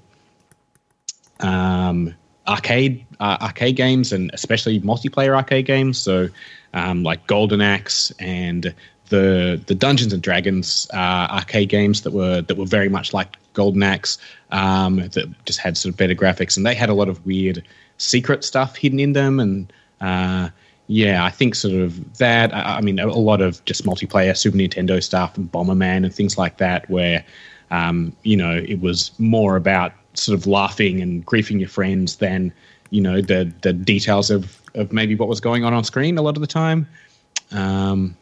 um, 1.39 2.15
arcade 2.47 3.05
uh, 3.19 3.37
arcade 3.41 3.75
games 3.75 4.11
and 4.11 4.31
especially 4.33 4.81
multiplayer 4.81 5.35
arcade 5.35 5.67
games. 5.67 5.99
So 5.99 6.29
um, 6.73 7.03
like 7.03 7.27
Golden 7.27 7.61
Axe 7.61 8.11
and 8.19 8.73
the 9.11 9.61
the 9.67 9.75
Dungeons 9.75 10.13
and 10.13 10.23
Dragons 10.23 10.87
uh, 10.93 11.27
arcade 11.29 11.69
games 11.69 12.01
that 12.01 12.11
were 12.11 12.41
that 12.41 12.57
were 12.57 12.65
very 12.65 12.89
much 12.89 13.13
like 13.13 13.37
Golden 13.53 13.83
Axe 13.83 14.17
um, 14.51 14.95
that 15.09 15.27
just 15.45 15.59
had 15.59 15.77
sort 15.77 15.93
of 15.93 15.97
better 15.97 16.15
graphics 16.15 16.57
and 16.57 16.65
they 16.65 16.73
had 16.73 16.89
a 16.89 16.93
lot 16.93 17.09
of 17.09 17.23
weird 17.25 17.63
secret 17.97 18.43
stuff 18.43 18.75
hidden 18.75 18.99
in 18.99 19.13
them 19.13 19.39
and 19.39 19.71
uh, 19.99 20.49
yeah, 20.87 21.23
I 21.23 21.29
think 21.29 21.55
sort 21.55 21.75
of 21.75 22.17
that. 22.17 22.53
I, 22.53 22.77
I 22.77 22.81
mean, 22.81 22.99
a, 22.99 23.07
lot 23.07 23.39
of 23.39 23.63
just 23.63 23.85
multiplayer 23.85 24.35
Super 24.35 24.57
Nintendo 24.57 25.01
stuff 25.01 25.37
and 25.37 25.49
Bomberman 25.49 26.03
and 26.03 26.13
things 26.13 26.37
like 26.37 26.57
that, 26.57 26.89
where 26.89 27.23
um, 27.69 28.13
you 28.23 28.35
know 28.35 28.51
it 28.51 28.81
was 28.81 29.11
more 29.17 29.55
about 29.55 29.93
sort 30.15 30.37
of 30.37 30.47
laughing 30.47 31.01
and 31.01 31.25
griefing 31.25 31.59
your 31.59 31.69
friends 31.69 32.17
than 32.17 32.51
you 32.89 32.99
know 32.99 33.21
the 33.21 33.49
the 33.61 33.71
details 33.71 34.29
of 34.29 34.61
of 34.75 34.91
maybe 34.91 35.15
what 35.15 35.29
was 35.29 35.39
going 35.39 35.63
on 35.63 35.73
on 35.73 35.85
screen 35.85 36.17
a 36.17 36.21
lot 36.21 36.35
of 36.35 36.41
the 36.41 36.47
time. 36.47 36.85
Um, 37.51 38.17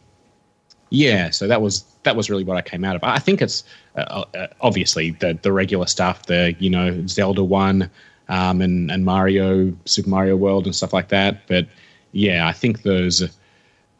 yeah, 0.90 1.30
so 1.30 1.48
that 1.48 1.62
was 1.62 1.84
that 2.04 2.16
was 2.16 2.30
really 2.30 2.44
what 2.44 2.58
I 2.58 2.62
came 2.62 2.84
out 2.84 2.96
of. 2.96 3.04
I 3.04 3.20
think 3.20 3.42
it's 3.42 3.64
uh, 3.96 4.26
uh, 4.34 4.48
obviously 4.62 5.12
the 5.12 5.38
the 5.42 5.52
regular 5.52 5.88
stuff, 5.88 6.26
the 6.26 6.56
you 6.60 6.70
know 6.70 7.06
Zelda 7.08 7.44
one 7.44 7.90
um, 8.28 8.62
and 8.62 8.92
and 8.92 9.06
Mario 9.06 9.74
Super 9.86 10.10
Mario 10.10 10.36
World 10.36 10.66
and 10.66 10.76
stuff 10.76 10.94
like 10.94 11.10
that. 11.10 11.48
But 11.48 11.68
yeah, 12.12 12.48
I 12.48 12.54
think 12.54 12.84
those 12.84 13.22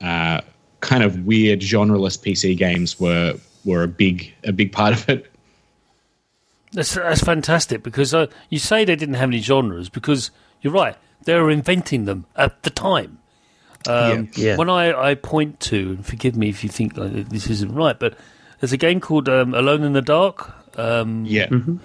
uh, 0.02 0.42
kind 0.80 1.04
of 1.04 1.26
weird 1.26 1.60
genreless 1.60 2.18
PC 2.18 2.58
games 2.58 3.00
were 3.00 3.36
were 3.66 3.84
a 3.84 3.88
big 3.88 4.34
a 4.44 4.52
big 4.52 4.72
part 4.72 4.94
of 4.94 5.08
it. 5.10 5.32
That's 6.72 6.96
that's 6.96 7.22
fantastic 7.22 7.84
because 7.84 8.14
uh, 8.14 8.28
you 8.50 8.60
say 8.60 8.86
they 8.86 8.96
didn't 8.96 9.16
have 9.16 9.30
any 9.30 9.42
genres 9.42 9.90
because 9.90 10.32
you're 10.62 10.74
right 10.74 10.96
they 11.26 11.36
were 11.36 11.52
inventing 11.52 12.06
them 12.06 12.26
at 12.36 12.64
the 12.64 12.70
time. 12.70 13.19
Um, 13.88 14.30
yeah. 14.34 14.46
yeah. 14.46 14.56
When 14.58 14.70
I, 14.70 15.12
I 15.12 15.16
point 15.16 15.60
to, 15.62 15.78
and 15.92 16.06
forgive 16.06 16.36
me 16.36 16.50
if 16.50 16.64
you 16.64 16.70
think 16.70 16.98
like, 16.98 17.30
this 17.30 17.48
isn't 17.50 17.74
right, 17.74 17.98
but 17.98 18.18
there's 18.60 18.74
a 18.74 18.78
game 18.78 19.00
called 19.00 19.30
um, 19.30 19.54
Alone 19.54 19.84
in 19.84 19.94
the 19.94 20.02
Dark. 20.02 20.54
Um, 20.78 21.26
yeah. 21.26 21.48
Mm-hmm. 21.48 21.78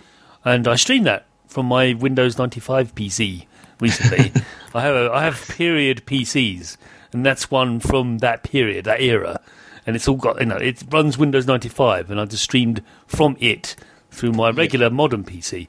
And 0.44 0.68
I 0.68 0.76
streamed 0.76 1.06
that 1.06 1.26
from 1.46 1.66
my 1.66 1.94
Windows 1.94 2.36
95 2.36 2.94
PC 2.94 3.46
recently. 3.80 4.32
I 4.74 4.80
have 4.80 4.94
a, 4.94 5.10
I 5.12 5.24
have 5.24 5.46
period 5.48 6.04
PCs, 6.06 6.76
and 7.12 7.24
that's 7.24 7.50
one 7.50 7.80
from 7.80 8.18
that 8.18 8.42
period, 8.42 8.84
that 8.86 9.00
era, 9.00 9.40
and 9.86 9.94
it's 9.94 10.08
all 10.08 10.16
got 10.16 10.40
you 10.40 10.46
know 10.46 10.56
it 10.56 10.82
runs 10.90 11.16
Windows 11.16 11.46
95, 11.46 12.10
and 12.10 12.20
I 12.20 12.24
just 12.24 12.42
streamed 12.42 12.82
from 13.06 13.36
it 13.40 13.76
through 14.10 14.32
my 14.32 14.50
regular 14.50 14.86
yeah. 14.86 14.92
modern 14.92 15.24
PC, 15.24 15.68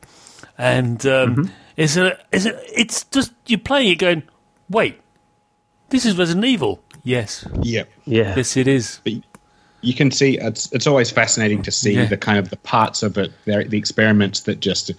and 0.57 1.05
um, 1.05 1.35
mm-hmm. 1.35 1.53
it's 1.77 1.97
a 1.97 2.17
it's 2.31 2.45
a, 2.45 2.79
it's 2.79 3.03
just 3.05 3.33
you 3.45 3.57
play 3.57 3.89
it 3.89 3.95
going, 3.95 4.23
wait, 4.69 4.99
this 5.89 6.05
is 6.05 6.17
Resident 6.17 6.45
Evil. 6.45 6.81
Yes. 7.03 7.47
Yep. 7.61 7.89
Yeah. 8.05 8.35
Yes, 8.35 8.57
it 8.57 8.67
is. 8.67 8.99
But 9.03 9.13
you 9.81 9.93
can 9.93 10.11
see 10.11 10.37
it's 10.39 10.71
it's 10.71 10.87
always 10.87 11.11
fascinating 11.11 11.61
to 11.61 11.71
see 11.71 11.93
yeah. 11.93 12.05
the 12.05 12.17
kind 12.17 12.39
of 12.39 12.49
the 12.49 12.57
parts 12.57 13.03
of 13.03 13.17
it, 13.17 13.31
the, 13.45 13.63
the 13.63 13.77
experiments 13.77 14.41
that 14.41 14.59
just 14.59 14.91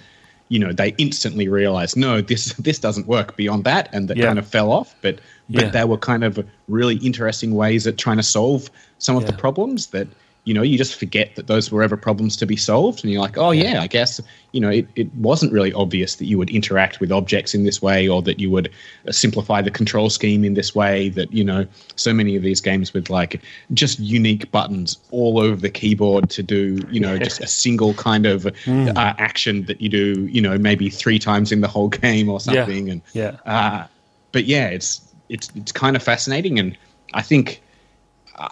you 0.49 0.59
know 0.59 0.73
they 0.73 0.95
instantly 0.97 1.49
realized 1.49 1.97
no 1.97 2.21
this 2.21 2.53
this 2.55 2.79
doesn't 2.79 3.07
work 3.09 3.37
beyond 3.37 3.65
that 3.65 3.89
and 3.93 4.09
that 4.09 4.17
yeah. 4.17 4.27
kind 4.27 4.39
of 4.39 4.47
fell 4.47 4.71
off 4.71 4.95
but 5.03 5.17
but 5.51 5.65
yeah. 5.65 5.71
there 5.71 5.87
were 5.87 5.99
kind 5.99 6.23
of 6.23 6.45
really 6.69 6.97
interesting 6.97 7.55
ways 7.55 7.87
at 7.87 7.99
trying 7.99 8.17
to 8.17 8.23
solve 8.23 8.71
some 8.99 9.17
of 9.17 9.23
yeah. 9.23 9.31
the 9.31 9.37
problems 9.37 9.89
that 9.89 10.07
you 10.47 10.55
know 10.55 10.63
you 10.63 10.79
just 10.79 10.95
forget 10.95 11.35
that 11.35 11.49
those 11.49 11.71
were 11.71 11.83
ever 11.83 11.97
problems 11.97 12.37
to 12.37 12.47
be 12.47 12.57
solved 12.57 13.03
and 13.05 13.13
you're 13.13 13.21
like 13.21 13.37
oh 13.37 13.51
yeah, 13.51 13.83
i 13.83 13.87
guess 13.87 14.21
you 14.53 14.61
know 14.61 14.71
it, 14.71 14.87
it 14.95 15.13
wasn't 15.17 15.53
really 15.53 15.73
obvious 15.73 16.15
that 16.15 16.25
you 16.27 16.39
would 16.39 16.49
interact 16.49 17.01
with 17.01 17.13
objects 17.13 17.53
in 17.53 17.65
this 17.65 17.83
way 17.83 18.09
or 18.09 18.23
that 18.23 18.39
you 18.39 18.49
would 18.49 18.71
uh, 19.07 19.13
simplify 19.13 19.61
the 19.61 19.71
control 19.71 20.09
scheme 20.09 20.45
in 20.45 20.55
this 20.55 20.75
way 20.75 21.09
that 21.11 21.31
you 21.33 21.45
know 21.45 21.67
so 21.97 22.15
many 22.15 22.37
of 22.37 22.43
these 22.43 22.61
games 22.61 22.95
with 22.95 23.11
like 23.11 23.43
just 23.75 23.99
unique 23.99 24.51
buttons 24.53 24.97
all 25.11 25.39
over 25.41 25.57
the 25.57 25.69
keyboard 25.69 26.31
to 26.31 26.43
do 26.43 26.81
you 26.91 27.01
know 27.01 27.19
just 27.19 27.41
a 27.41 27.47
single 27.47 27.93
kind 27.95 28.25
of 28.25 28.45
mm. 28.45 28.89
uh, 28.97 29.15
action 29.19 29.67
that 29.67 29.81
you 29.81 29.89
do 29.89 30.27
you 30.27 30.41
know 30.41 30.57
maybe 30.57 30.89
three 30.89 31.19
times 31.19 31.51
in 31.51 31.61
the 31.61 31.69
whole 31.69 31.89
game 32.07 32.29
or 32.29 32.41
something 32.41 32.87
yeah. 32.87 32.93
and 32.93 33.03
yeah 33.13 33.37
uh, 33.47 33.85
but 34.31 34.45
yeah 34.45 34.69
it's 34.69 35.03
it's 35.29 35.51
it's 35.57 35.73
kind 35.73 35.97
of 35.97 36.03
fascinating 36.03 36.57
and 36.61 36.79
i 37.15 37.21
think 37.21 37.61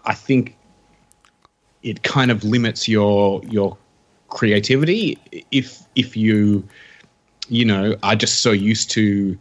i 0.05 0.13
think 0.13 0.57
it 1.85 2.03
kind 2.03 2.31
of 2.33 2.43
limits 2.43 2.89
your 2.89 3.41
your 3.45 3.77
creativity 4.29 5.17
if 5.53 5.83
if 5.95 6.17
you 6.17 6.67
you 7.49 7.65
know 7.65 7.95
are 8.03 8.17
just 8.17 8.41
so 8.41 8.51
used 8.51 8.91
to 8.91 9.39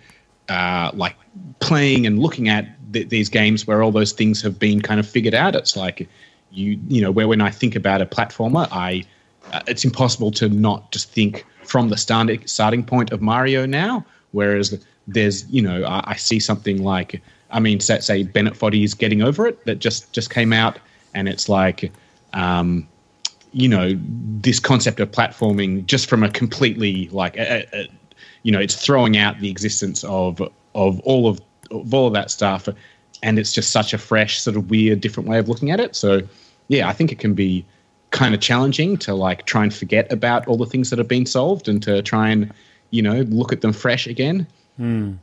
uh, 0.50 0.92
like 0.94 1.16
playing 1.60 2.06
and 2.06 2.20
looking 2.20 2.50
at 2.50 2.68
th- 2.92 3.10
these 3.10 3.30
games 3.30 3.66
where 3.66 3.82
all 3.82 3.92
those 3.92 4.12
things 4.12 4.42
have 4.42 4.60
been 4.60 4.82
kind 4.82 5.00
of 5.00 5.08
figured 5.08 5.34
out. 5.34 5.56
It's 5.56 5.76
like 5.76 6.08
you 6.52 6.80
you 6.90 7.02
know 7.02 7.12
where 7.12 7.28
when 7.28 7.42
I 7.42 7.50
think 7.50 7.76
about 7.76 8.02
a 8.02 8.06
platformer, 8.06 8.68
I 8.72 9.04
uh, 9.52 9.62
it's 9.68 9.86
impossible 9.86 10.32
to 10.32 10.50
not 10.50 10.92
just 10.92 11.10
think 11.12 11.46
from 11.64 11.90
the 11.90 11.98
starting 11.98 12.46
starting 12.46 12.84
point 12.84 13.12
of 13.12 13.22
Mario 13.22 13.66
now. 13.66 14.06
Whereas 14.32 14.78
there's 15.08 15.50
you 15.50 15.62
know 15.62 15.84
I, 15.86 16.12
I 16.12 16.16
see 16.16 16.40
something 16.40 16.84
like 16.84 17.22
I 17.52 17.60
mean 17.60 17.80
say, 17.80 18.00
say 18.00 18.24
Bennett 18.24 18.58
Foddy's 18.58 18.94
Getting 18.94 19.22
Over 19.22 19.48
It 19.48 19.66
that 19.66 19.80
just 19.80 20.12
just 20.12 20.30
came 20.30 20.52
out, 20.52 20.78
and 21.14 21.30
it's 21.30 21.48
like 21.48 21.92
um, 22.34 22.88
you 23.52 23.68
know, 23.68 23.98
this 24.42 24.60
concept 24.60 25.00
of 25.00 25.12
platforming 25.12 25.86
just 25.86 26.10
from 26.10 26.24
a 26.24 26.30
completely 26.30 27.08
like, 27.10 27.38
a, 27.38 27.66
a, 27.74 27.88
you 28.44 28.52
know, 28.52 28.60
it's 28.60 28.76
throwing 28.76 29.18
out 29.18 29.40
the 29.40 29.50
existence 29.50 30.04
of 30.04 30.42
of 30.76 31.00
all 31.02 31.28
of 31.28 31.40
of 31.72 31.94
all 31.94 32.08
of 32.08 32.14
that 32.14 32.32
stuff, 32.32 32.68
and 33.22 33.40
it's 33.40 33.54
just 33.54 33.72
such 33.72 33.94
a 33.94 33.98
fresh, 33.98 34.42
sort 34.42 34.56
of 34.56 34.70
weird, 34.70 35.02
different 35.02 35.30
way 35.30 35.38
of 35.40 35.48
looking 35.48 35.72
at 35.72 35.80
it. 35.80 35.96
So, 35.96 36.22
yeah, 36.68 36.88
I 36.88 36.94
think 36.94 37.12
it 37.12 37.20
can 37.20 37.34
be 37.34 37.66
kind 38.12 38.36
of 38.36 38.42
challenging 38.42 38.96
to 38.96 39.14
like 39.14 39.46
try 39.46 39.64
and 39.64 39.74
forget 39.74 40.12
about 40.12 40.48
all 40.48 40.58
the 40.58 40.68
things 40.68 40.90
that 40.92 41.00
have 41.00 41.08
been 41.08 41.26
solved 41.26 41.68
and 41.68 41.82
to 41.82 42.02
try 42.04 42.30
and 42.30 42.54
you 42.92 43.02
know 43.02 43.22
look 43.22 43.52
at 43.52 43.62
them 43.62 43.74
fresh 43.74 44.08
again. 44.08 44.48
Hmm. 44.78 45.14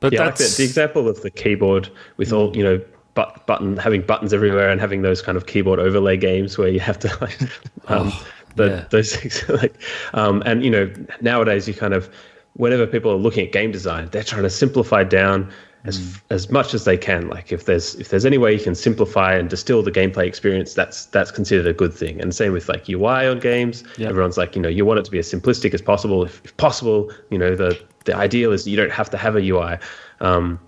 But 0.00 0.12
yeah, 0.12 0.24
that's 0.24 0.40
like 0.40 0.50
the, 0.50 0.56
the, 0.56 0.64
example 0.64 1.08
of 1.08 1.22
the 1.22 1.30
keyboard 1.30 1.88
with 2.16 2.32
all 2.32 2.54
you 2.56 2.64
know 2.64 2.80
but 3.16 3.44
button 3.46 3.76
having 3.76 4.02
buttons 4.02 4.32
everywhere 4.32 4.68
and 4.68 4.80
having 4.80 5.02
those 5.02 5.20
kind 5.20 5.36
of 5.36 5.46
keyboard 5.46 5.80
overlay 5.80 6.16
games 6.16 6.56
where 6.56 6.68
you 6.68 6.78
have 6.78 6.98
to 7.00 7.08
like 7.20 7.42
um, 7.90 8.12
oh, 8.12 8.26
the, 8.54 8.68
yeah. 8.68 8.84
those 8.90 9.16
things 9.16 9.48
like 9.62 9.74
um, 10.14 10.42
and 10.46 10.64
you 10.64 10.70
know 10.70 10.88
nowadays 11.20 11.66
you 11.66 11.74
kind 11.74 11.94
of 11.94 12.08
whenever 12.52 12.86
people 12.86 13.10
are 13.10 13.16
looking 13.16 13.44
at 13.44 13.52
game 13.52 13.72
design 13.72 14.08
they're 14.12 14.22
trying 14.22 14.44
to 14.44 14.50
simplify 14.50 15.02
down 15.02 15.50
as 15.86 15.98
mm. 15.98 16.20
as 16.30 16.50
much 16.50 16.74
as 16.74 16.84
they 16.84 16.96
can. 16.96 17.28
Like 17.28 17.52
if 17.52 17.64
there's 17.64 17.94
if 17.96 18.08
there's 18.08 18.26
any 18.26 18.38
way 18.38 18.52
you 18.52 18.60
can 18.60 18.74
simplify 18.74 19.34
and 19.34 19.48
distill 19.48 19.82
the 19.82 19.92
gameplay 19.92 20.26
experience 20.26 20.74
that's 20.74 21.06
that's 21.06 21.30
considered 21.30 21.66
a 21.66 21.72
good 21.72 21.94
thing. 21.94 22.20
And 22.20 22.34
same 22.34 22.52
with 22.52 22.68
like 22.68 22.88
UI 22.88 23.26
on 23.26 23.38
games. 23.38 23.84
Everyone's 24.00 24.36
like 24.36 24.56
you 24.56 24.62
know 24.62 24.68
you 24.68 24.84
want 24.84 24.98
it 24.98 25.04
to 25.04 25.10
be 25.10 25.18
as 25.18 25.30
simplistic 25.32 25.74
as 25.74 25.82
possible. 25.82 26.24
If, 26.24 26.44
if 26.44 26.56
possible 26.56 27.12
you 27.30 27.38
know 27.38 27.54
the 27.54 27.80
the 28.04 28.16
ideal 28.16 28.52
is 28.52 28.66
you 28.66 28.76
don't 28.76 28.92
have 28.92 29.10
to 29.10 29.16
have 29.16 29.36
a 29.36 29.40
UI 29.40 29.78
um, 30.20 30.60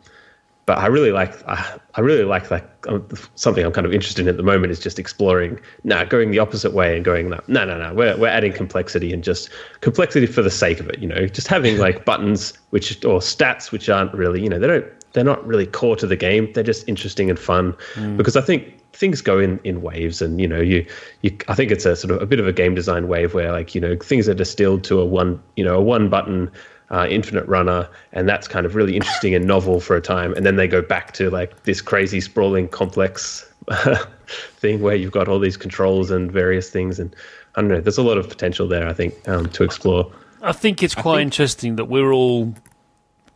but 0.68 0.76
I 0.76 0.86
really 0.86 1.12
like 1.12 1.34
I, 1.48 1.78
I 1.94 2.02
really 2.02 2.24
like 2.24 2.50
like 2.50 2.68
um, 2.88 3.08
something 3.36 3.64
I'm 3.64 3.72
kind 3.72 3.86
of 3.86 3.94
interested 3.94 4.20
in 4.20 4.28
at 4.28 4.36
the 4.36 4.42
moment 4.42 4.70
is 4.70 4.78
just 4.78 4.98
exploring 4.98 5.58
now 5.82 6.00
nah, 6.00 6.04
going 6.04 6.30
the 6.30 6.38
opposite 6.40 6.74
way 6.74 6.94
and 6.94 7.02
going 7.02 7.30
no 7.30 7.40
no 7.48 7.64
no 7.64 7.78
no 7.78 7.94
we're 7.94 8.14
we're 8.18 8.28
adding 8.28 8.52
complexity 8.52 9.10
and 9.14 9.24
just 9.24 9.48
complexity 9.80 10.26
for 10.26 10.42
the 10.42 10.50
sake 10.50 10.78
of 10.78 10.86
it 10.90 10.98
you 10.98 11.08
know 11.08 11.26
just 11.26 11.48
having 11.48 11.78
like 11.86 12.04
buttons 12.04 12.52
which 12.68 13.02
or 13.06 13.20
stats 13.20 13.72
which 13.72 13.88
aren't 13.88 14.12
really 14.12 14.42
you 14.42 14.48
know 14.50 14.58
they 14.58 14.66
don't 14.66 14.84
they're 15.14 15.24
not 15.24 15.44
really 15.46 15.64
core 15.64 15.96
to 15.96 16.06
the 16.06 16.16
game 16.16 16.52
they're 16.52 16.62
just 16.62 16.86
interesting 16.86 17.30
and 17.30 17.38
fun 17.38 17.72
mm. 17.94 18.18
because 18.18 18.36
I 18.36 18.42
think 18.42 18.74
things 18.92 19.22
go 19.22 19.38
in 19.38 19.58
in 19.64 19.80
waves 19.80 20.20
and 20.20 20.38
you 20.38 20.46
know 20.46 20.60
you 20.60 20.84
you 21.22 21.34
I 21.48 21.54
think 21.54 21.70
it's 21.70 21.86
a 21.86 21.96
sort 21.96 22.10
of 22.10 22.20
a 22.20 22.26
bit 22.26 22.40
of 22.40 22.46
a 22.46 22.52
game 22.52 22.74
design 22.74 23.08
wave 23.08 23.32
where 23.32 23.52
like 23.52 23.74
you 23.74 23.80
know 23.80 23.96
things 23.96 24.28
are 24.28 24.34
distilled 24.34 24.84
to 24.84 25.00
a 25.00 25.06
one 25.06 25.42
you 25.56 25.64
know 25.64 25.76
a 25.78 25.82
one 25.82 26.10
button 26.10 26.50
uh, 26.90 27.06
Infinite 27.08 27.46
Runner, 27.46 27.88
and 28.12 28.28
that's 28.28 28.48
kind 28.48 28.66
of 28.66 28.74
really 28.74 28.96
interesting 28.96 29.34
and 29.34 29.46
novel 29.46 29.80
for 29.80 29.96
a 29.96 30.00
time. 30.00 30.32
And 30.34 30.44
then 30.46 30.56
they 30.56 30.68
go 30.68 30.82
back 30.82 31.12
to 31.14 31.30
like 31.30 31.64
this 31.64 31.80
crazy, 31.80 32.20
sprawling, 32.20 32.68
complex 32.68 33.50
thing 34.56 34.80
where 34.80 34.94
you've 34.94 35.12
got 35.12 35.28
all 35.28 35.38
these 35.38 35.56
controls 35.56 36.10
and 36.10 36.30
various 36.32 36.70
things. 36.70 36.98
And 36.98 37.14
I 37.54 37.60
don't 37.60 37.70
know, 37.70 37.80
there's 37.80 37.98
a 37.98 38.02
lot 38.02 38.18
of 38.18 38.28
potential 38.28 38.66
there, 38.68 38.88
I 38.88 38.92
think, 38.92 39.14
um, 39.28 39.48
to 39.50 39.64
explore. 39.64 40.10
I 40.42 40.52
think 40.52 40.82
it's 40.82 40.94
quite 40.94 41.18
think- 41.18 41.26
interesting 41.26 41.76
that 41.76 41.86
we're 41.86 42.12
all 42.12 42.54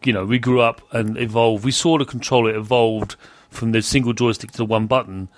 you 0.04 0.12
know, 0.12 0.24
we 0.24 0.38
grew 0.38 0.60
up 0.60 0.82
and 0.92 1.16
evolved. 1.16 1.64
We 1.64 1.70
saw 1.70 1.98
the 1.98 2.04
controller 2.04 2.54
evolved 2.54 3.16
from 3.50 3.72
the 3.72 3.82
single 3.82 4.12
joystick 4.12 4.50
to 4.52 4.58
the 4.58 4.64
one 4.64 4.86
button 4.86 5.28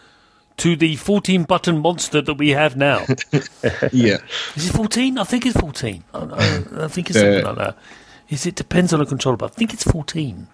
to 0.56 0.76
the 0.76 0.96
14 0.96 1.44
button 1.44 1.78
monster 1.78 2.22
that 2.22 2.34
we 2.34 2.50
have 2.50 2.76
now. 2.76 3.04
yeah. 3.92 4.18
Is 4.54 4.68
it 4.68 4.72
14? 4.72 5.18
I 5.18 5.24
think 5.24 5.46
it's 5.46 5.58
14. 5.58 6.04
I, 6.14 6.18
I, 6.18 6.84
I 6.84 6.88
think 6.88 7.10
it's 7.10 7.18
something 7.18 7.44
like 7.44 7.56
that. 7.56 7.76
Is 8.28 8.46
it 8.46 8.54
depends 8.54 8.92
on 8.92 9.00
the 9.00 9.06
controller, 9.06 9.36
but 9.36 9.52
I 9.52 9.54
think 9.54 9.72
it's 9.72 9.84
14. 9.84 10.46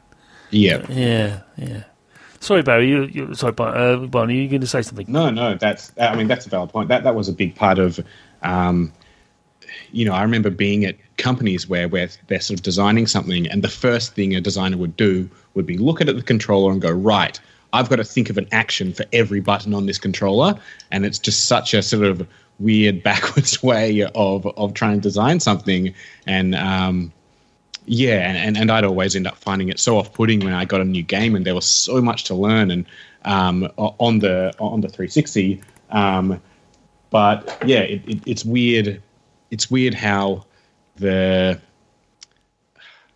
Yeah. 0.50 0.84
Yeah, 0.88 1.40
yeah. 1.56 1.84
Sorry, 2.40 2.62
Barry. 2.62 2.88
You, 2.88 3.04
you 3.04 3.34
sorry, 3.34 3.54
uh, 3.58 3.96
Barney. 4.06 4.38
You're 4.38 4.48
going 4.48 4.60
to 4.62 4.66
say 4.66 4.82
something? 4.82 5.06
No, 5.08 5.30
no. 5.30 5.54
That's. 5.54 5.92
I 6.00 6.16
mean, 6.16 6.26
that's 6.26 6.46
a 6.46 6.48
valid 6.48 6.70
point. 6.70 6.88
That 6.88 7.04
that 7.04 7.14
was 7.14 7.28
a 7.28 7.32
big 7.32 7.54
part 7.54 7.78
of. 7.78 8.00
Um, 8.42 8.92
you 9.92 10.04
know, 10.04 10.14
I 10.14 10.22
remember 10.22 10.50
being 10.50 10.84
at 10.84 10.96
companies 11.18 11.68
where 11.68 11.86
where 11.86 12.08
they're 12.28 12.40
sort 12.40 12.58
of 12.58 12.62
designing 12.62 13.06
something, 13.06 13.46
and 13.46 13.62
the 13.62 13.68
first 13.68 14.14
thing 14.14 14.34
a 14.34 14.40
designer 14.40 14.78
would 14.78 14.96
do 14.96 15.28
would 15.54 15.66
be 15.66 15.76
look 15.76 16.00
at 16.00 16.06
the 16.06 16.22
controller 16.22 16.72
and 16.72 16.80
go, 16.80 16.90
right, 16.90 17.38
I've 17.72 17.90
got 17.90 17.96
to 17.96 18.04
think 18.04 18.30
of 18.30 18.38
an 18.38 18.48
action 18.52 18.92
for 18.94 19.04
every 19.12 19.40
button 19.40 19.74
on 19.74 19.86
this 19.86 19.98
controller, 19.98 20.54
and 20.90 21.04
it's 21.04 21.18
just 21.18 21.44
such 21.44 21.74
a 21.74 21.82
sort 21.82 22.04
of 22.04 22.26
weird 22.58 23.02
backwards 23.04 23.62
way 23.62 24.02
of 24.14 24.46
of 24.46 24.74
trying 24.74 24.96
to 24.96 25.02
design 25.02 25.40
something. 25.40 25.94
And 26.26 26.54
um, 26.54 27.12
yeah, 27.92 28.30
and, 28.30 28.38
and, 28.38 28.56
and 28.56 28.70
I'd 28.70 28.84
always 28.84 29.16
end 29.16 29.26
up 29.26 29.36
finding 29.36 29.68
it 29.68 29.80
so 29.80 29.98
off 29.98 30.12
putting 30.12 30.38
when 30.44 30.52
I 30.52 30.64
got 30.64 30.80
a 30.80 30.84
new 30.84 31.02
game, 31.02 31.34
and 31.34 31.44
there 31.44 31.56
was 31.56 31.66
so 31.66 32.00
much 32.00 32.22
to 32.24 32.36
learn 32.36 32.70
and 32.70 32.86
um, 33.24 33.68
on 33.76 34.20
the 34.20 34.54
on 34.60 34.80
the 34.80 34.88
360. 34.88 35.60
Um, 35.90 36.40
but 37.10 37.58
yeah, 37.66 37.80
it, 37.80 38.08
it, 38.08 38.22
it's 38.26 38.44
weird. 38.44 39.02
It's 39.50 39.72
weird 39.72 39.94
how 39.94 40.44
the 40.96 41.60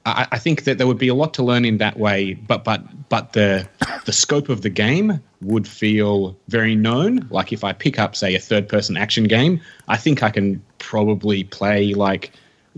I, 0.04 0.26
I, 0.32 0.38
think 0.38 0.64
that 0.64 0.78
there 0.78 0.88
would 0.88 0.98
be 0.98 1.06
a 1.06 1.14
lot 1.14 1.34
to 1.34 1.44
learn 1.44 1.64
in 1.64 1.78
that 1.78 1.96
way, 1.96 2.34
but 2.34 2.64
but 2.64 2.82
but 3.08 3.32
the 3.32 3.68
the 4.06 4.12
scope 4.12 4.48
of 4.48 4.62
the 4.62 4.70
game 4.70 5.20
would 5.40 5.68
feel 5.68 6.36
very 6.48 6.74
known. 6.74 7.28
Like 7.30 7.52
if 7.52 7.62
I 7.62 7.72
pick 7.74 8.00
up, 8.00 8.16
say, 8.16 8.34
a 8.34 8.40
third 8.40 8.68
person 8.68 8.96
action 8.96 9.24
game, 9.24 9.60
I 9.86 9.98
think 9.98 10.24
I 10.24 10.30
can 10.30 10.60
probably 10.78 11.44
play 11.44 11.94
like 11.94 12.32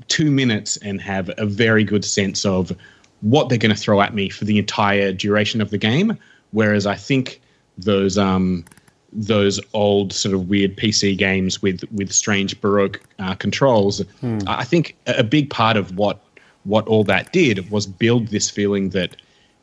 two 0.09 0.31
minutes 0.31 0.77
and 0.79 1.01
have 1.01 1.31
a 1.39 1.47
very 1.47 1.85
good 1.85 2.05
sense 2.05 2.45
of 2.45 2.77
what 3.23 3.49
they're 3.49 3.59
going 3.59 3.75
to 3.75 3.81
throw 3.81 4.01
at 4.01 4.15
me 4.15 4.29
for 4.29 4.45
the 4.45 4.59
entire 4.59 5.13
duration 5.13 5.61
of 5.61 5.71
the 5.71 5.79
game. 5.79 6.19
Whereas 6.53 6.87
I 6.87 6.95
think 6.95 7.41
those 7.79 8.19
um, 8.19 8.65
those 9.13 9.61
old 9.73 10.13
sort 10.13 10.35
of 10.35 10.49
weird 10.49 10.77
PC 10.77 11.17
games 11.17 11.63
with 11.63 11.83
with 11.93 12.13
strange 12.13 12.61
baroque 12.61 13.01
uh, 13.19 13.35
controls, 13.35 14.01
hmm. 14.21 14.39
I 14.47 14.65
think 14.65 14.97
a 15.07 15.25
big 15.25 15.51
part 15.51 15.77
of 15.77 15.97
what 15.97 16.23
what 16.65 16.87
all 16.89 17.05
that 17.05 17.33
did 17.33 17.71
was 17.71 17.87
build 17.87 18.29
this 18.29 18.51
feeling 18.51 18.91
that 18.91 19.17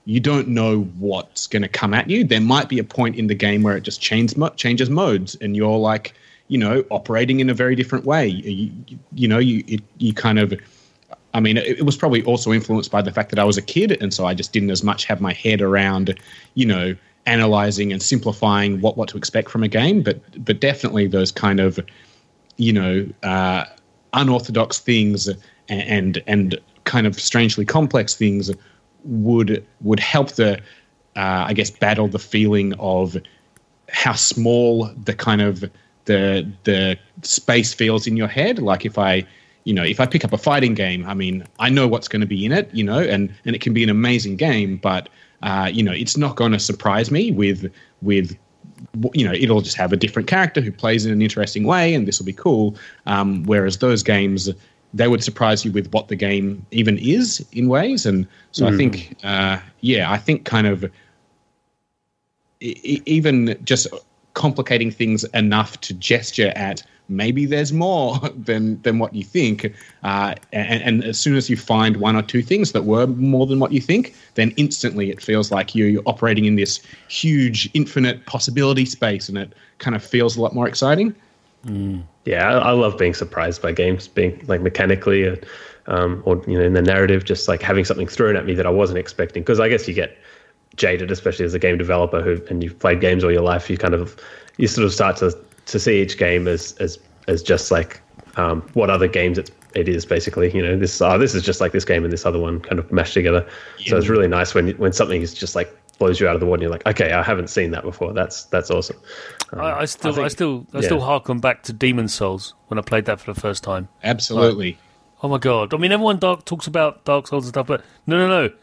you 0.05 0.19
don't 0.19 0.47
know 0.47 0.81
what's 0.99 1.47
going 1.47 1.61
to 1.61 1.67
come 1.67 1.93
at 1.93 2.09
you. 2.09 2.23
There 2.23 2.41
might 2.41 2.67
be 2.67 2.79
a 2.79 2.83
point 2.83 3.15
in 3.15 3.27
the 3.27 3.35
game 3.35 3.63
where 3.63 3.77
it 3.77 3.81
just 3.81 4.01
changes 4.01 4.37
changes 4.55 4.89
modes, 4.89 5.35
and 5.35 5.55
you're 5.55 5.77
like, 5.77 6.13
you 6.53 6.59
know, 6.59 6.85
operating 6.91 7.39
in 7.39 7.49
a 7.49 7.53
very 7.55 7.75
different 7.75 8.05
way. 8.05 8.27
You, 8.27 8.71
you 9.11 9.27
know, 9.27 9.39
you 9.39 9.63
it, 9.67 9.81
you 9.97 10.13
kind 10.13 10.37
of. 10.37 10.53
I 11.33 11.39
mean, 11.39 11.57
it, 11.57 11.79
it 11.79 11.83
was 11.83 11.97
probably 11.97 12.23
also 12.25 12.53
influenced 12.53 12.91
by 12.91 13.01
the 13.01 13.11
fact 13.11 13.31
that 13.31 13.39
I 13.39 13.43
was 13.43 13.57
a 13.57 13.61
kid, 13.63 13.97
and 13.99 14.13
so 14.13 14.27
I 14.27 14.35
just 14.35 14.53
didn't 14.53 14.69
as 14.69 14.83
much 14.83 15.05
have 15.05 15.19
my 15.19 15.33
head 15.33 15.63
around, 15.63 16.15
you 16.53 16.67
know, 16.67 16.95
analyzing 17.25 17.91
and 17.91 18.03
simplifying 18.03 18.81
what 18.81 18.97
what 18.97 19.09
to 19.09 19.17
expect 19.17 19.49
from 19.49 19.63
a 19.63 19.67
game. 19.67 20.03
But 20.03 20.19
but 20.45 20.59
definitely 20.59 21.07
those 21.07 21.31
kind 21.31 21.59
of, 21.59 21.79
you 22.57 22.71
know, 22.71 23.07
uh, 23.23 23.65
unorthodox 24.13 24.77
things 24.77 25.27
and 25.69 26.21
and 26.27 26.59
kind 26.83 27.07
of 27.07 27.19
strangely 27.19 27.65
complex 27.65 28.13
things 28.13 28.51
would 29.05 29.65
would 29.81 29.99
help 29.99 30.33
the 30.33 30.59
uh, 31.15 31.45
I 31.49 31.53
guess 31.53 31.71
battle 31.71 32.07
the 32.07 32.19
feeling 32.19 32.73
of 32.73 33.17
how 33.89 34.13
small 34.13 34.85
the 35.03 35.15
kind 35.15 35.41
of 35.41 35.63
the 36.05 36.49
the 36.63 36.97
space 37.21 37.73
feels 37.73 38.07
in 38.07 38.17
your 38.17 38.27
head. 38.27 38.59
Like 38.59 38.85
if 38.85 38.97
I 38.97 39.25
you 39.63 39.73
know 39.73 39.83
if 39.83 39.99
I 39.99 40.05
pick 40.05 40.25
up 40.25 40.33
a 40.33 40.37
fighting 40.37 40.73
game, 40.73 41.05
I 41.05 41.13
mean 41.13 41.45
I 41.59 41.69
know 41.69 41.87
what's 41.87 42.07
going 42.07 42.21
to 42.21 42.27
be 42.27 42.45
in 42.45 42.51
it, 42.51 42.69
you 42.73 42.83
know, 42.83 42.99
and 42.99 43.33
and 43.45 43.55
it 43.55 43.61
can 43.61 43.73
be 43.73 43.83
an 43.83 43.89
amazing 43.89 44.35
game, 44.35 44.77
but 44.77 45.09
uh, 45.41 45.69
you 45.71 45.83
know 45.83 45.93
it's 45.93 46.17
not 46.17 46.35
going 46.35 46.51
to 46.51 46.59
surprise 46.59 47.11
me 47.11 47.31
with 47.31 47.71
with 48.01 48.37
you 49.13 49.25
know 49.25 49.33
it'll 49.33 49.61
just 49.61 49.77
have 49.77 49.93
a 49.93 49.97
different 49.97 50.27
character 50.27 50.61
who 50.61 50.71
plays 50.71 51.05
in 51.05 51.11
an 51.11 51.21
interesting 51.21 51.63
way, 51.63 51.93
and 51.93 52.07
this 52.07 52.19
will 52.19 52.25
be 52.25 52.33
cool. 52.33 52.75
Um, 53.05 53.43
whereas 53.43 53.77
those 53.77 54.03
games 54.03 54.49
they 54.93 55.07
would 55.07 55.23
surprise 55.23 55.65
you 55.65 55.71
with 55.71 55.91
what 55.91 56.07
the 56.07 56.15
game 56.15 56.65
even 56.71 56.97
is 56.99 57.43
in 57.51 57.67
ways. 57.67 58.05
And 58.05 58.27
so 58.51 58.65
mm. 58.65 58.73
I 58.73 58.77
think, 58.77 59.17
uh, 59.23 59.59
yeah, 59.81 60.11
I 60.11 60.17
think 60.17 60.45
kind 60.45 60.67
of 60.67 60.85
e- 62.59 63.01
even 63.05 63.57
just 63.63 63.87
complicating 64.33 64.91
things 64.91 65.23
enough 65.25 65.79
to 65.81 65.93
gesture 65.93 66.51
at 66.55 66.83
maybe 67.09 67.45
there's 67.45 67.73
more 67.73 68.19
than 68.35 68.81
than 68.81 68.99
what 68.99 69.13
you 69.13 69.23
think. 69.23 69.73
Uh, 70.03 70.35
and, 70.51 70.81
and, 70.83 71.03
as 71.03 71.19
soon 71.19 71.35
as 71.35 71.49
you 71.49 71.57
find 71.57 71.97
one 71.97 72.15
or 72.15 72.21
two 72.21 72.41
things 72.41 72.71
that 72.71 72.85
were 72.85 73.07
more 73.07 73.45
than 73.45 73.59
what 73.59 73.71
you 73.71 73.81
think, 73.81 74.15
then 74.35 74.51
instantly 74.57 75.09
it 75.09 75.21
feels 75.21 75.51
like 75.51 75.75
you're, 75.75 75.87
you're 75.87 76.03
operating 76.05 76.45
in 76.45 76.55
this 76.55 76.81
huge, 77.07 77.69
infinite 77.73 78.25
possibility 78.25 78.85
space, 78.85 79.29
and 79.29 79.37
it 79.37 79.53
kind 79.79 79.95
of 79.95 80.03
feels 80.03 80.35
a 80.35 80.41
lot 80.41 80.53
more 80.53 80.67
exciting. 80.67 81.15
Mm. 81.65 82.03
Yeah, 82.25 82.57
I, 82.57 82.69
I, 82.69 82.71
love 82.71 82.97
being 82.97 83.13
surprised 83.13 83.61
by 83.61 83.71
games, 83.71 84.07
being 84.07 84.43
like 84.47 84.61
mechanically, 84.61 85.27
uh, 85.27 85.35
um, 85.87 86.21
or 86.25 86.41
you 86.47 86.57
know, 86.57 86.65
in 86.65 86.73
the 86.73 86.81
narrative, 86.81 87.23
just 87.23 87.47
like 87.47 87.61
having 87.61 87.85
something 87.85 88.07
thrown 88.07 88.35
at 88.35 88.45
me 88.45 88.53
that 88.53 88.65
I 88.65 88.69
wasn't 88.69 88.99
expecting. 88.99 89.43
Because 89.43 89.59
I 89.59 89.69
guess 89.69 89.87
you 89.87 89.93
get 89.93 90.17
jaded, 90.75 91.11
especially 91.11 91.45
as 91.45 91.53
a 91.53 91.59
game 91.59 91.77
developer 91.77 92.21
who 92.21 92.41
and 92.49 92.63
you've 92.63 92.77
played 92.79 93.01
games 93.01 93.23
all 93.23 93.31
your 93.31 93.41
life. 93.41 93.69
You 93.69 93.77
kind 93.77 93.93
of 93.93 94.19
you 94.57 94.67
sort 94.67 94.85
of 94.85 94.93
start 94.93 95.17
to 95.17 95.37
to 95.65 95.79
see 95.79 96.01
each 96.01 96.17
game 96.17 96.47
as 96.47 96.73
as 96.73 96.99
as 97.27 97.41
just 97.43 97.71
like 97.71 98.01
um, 98.37 98.61
what 98.73 98.89
other 98.89 99.07
games 99.07 99.37
it, 99.37 99.51
it 99.75 99.87
is 99.87 100.05
basically. 100.05 100.51
You 100.55 100.61
know, 100.61 100.77
this 100.77 101.01
oh, 101.01 101.17
this 101.17 101.35
is 101.35 101.43
just 101.43 101.61
like 101.61 101.71
this 101.71 101.85
game 101.85 102.03
and 102.03 102.11
this 102.11 102.25
other 102.25 102.39
one 102.39 102.59
kind 102.59 102.79
of 102.79 102.91
mashed 102.91 103.13
together. 103.13 103.47
Yeah. 103.79 103.91
So 103.91 103.97
it's 103.97 104.07
really 104.07 104.27
nice 104.27 104.53
when 104.53 104.71
when 104.71 104.93
something 104.93 105.21
is 105.21 105.33
just 105.33 105.55
like 105.55 105.75
blows 105.99 106.19
you 106.19 106.27
out 106.27 106.35
of 106.35 106.39
the 106.39 106.45
water. 106.45 106.55
And 106.55 106.63
you're 106.63 106.71
like, 106.71 106.85
okay, 106.87 107.11
I 107.13 107.23
haven't 107.23 107.49
seen 107.49 107.71
that 107.71 107.83
before. 107.83 108.13
That's 108.13 108.45
that's 108.45 108.71
awesome. 108.71 108.97
Um, 109.51 109.61
I, 109.61 109.79
I, 109.79 109.85
still, 109.85 110.11
I, 110.11 110.15
think, 110.15 110.25
I 110.25 110.27
still, 110.29 110.67
I 110.73 110.79
yeah. 110.79 110.85
still 110.85 111.01
harken 111.01 111.39
back 111.39 111.63
to 111.63 111.73
Demon's 111.73 112.13
Souls 112.13 112.53
when 112.67 112.77
I 112.77 112.81
played 112.81 113.05
that 113.05 113.19
for 113.19 113.33
the 113.33 113.39
first 113.39 113.63
time. 113.63 113.87
Absolutely. 114.03 114.71
Like, 114.71 114.77
oh 115.23 115.29
my 115.29 115.37
god! 115.37 115.73
I 115.73 115.77
mean, 115.77 115.91
everyone 115.91 116.17
dark 116.17 116.45
talks 116.45 116.67
about 116.67 117.05
Dark 117.05 117.27
Souls 117.27 117.45
and 117.45 117.53
stuff, 117.53 117.67
but 117.67 117.83
no, 118.07 118.17
no, 118.17 118.27
no, 118.27 118.45
it's 118.45 118.55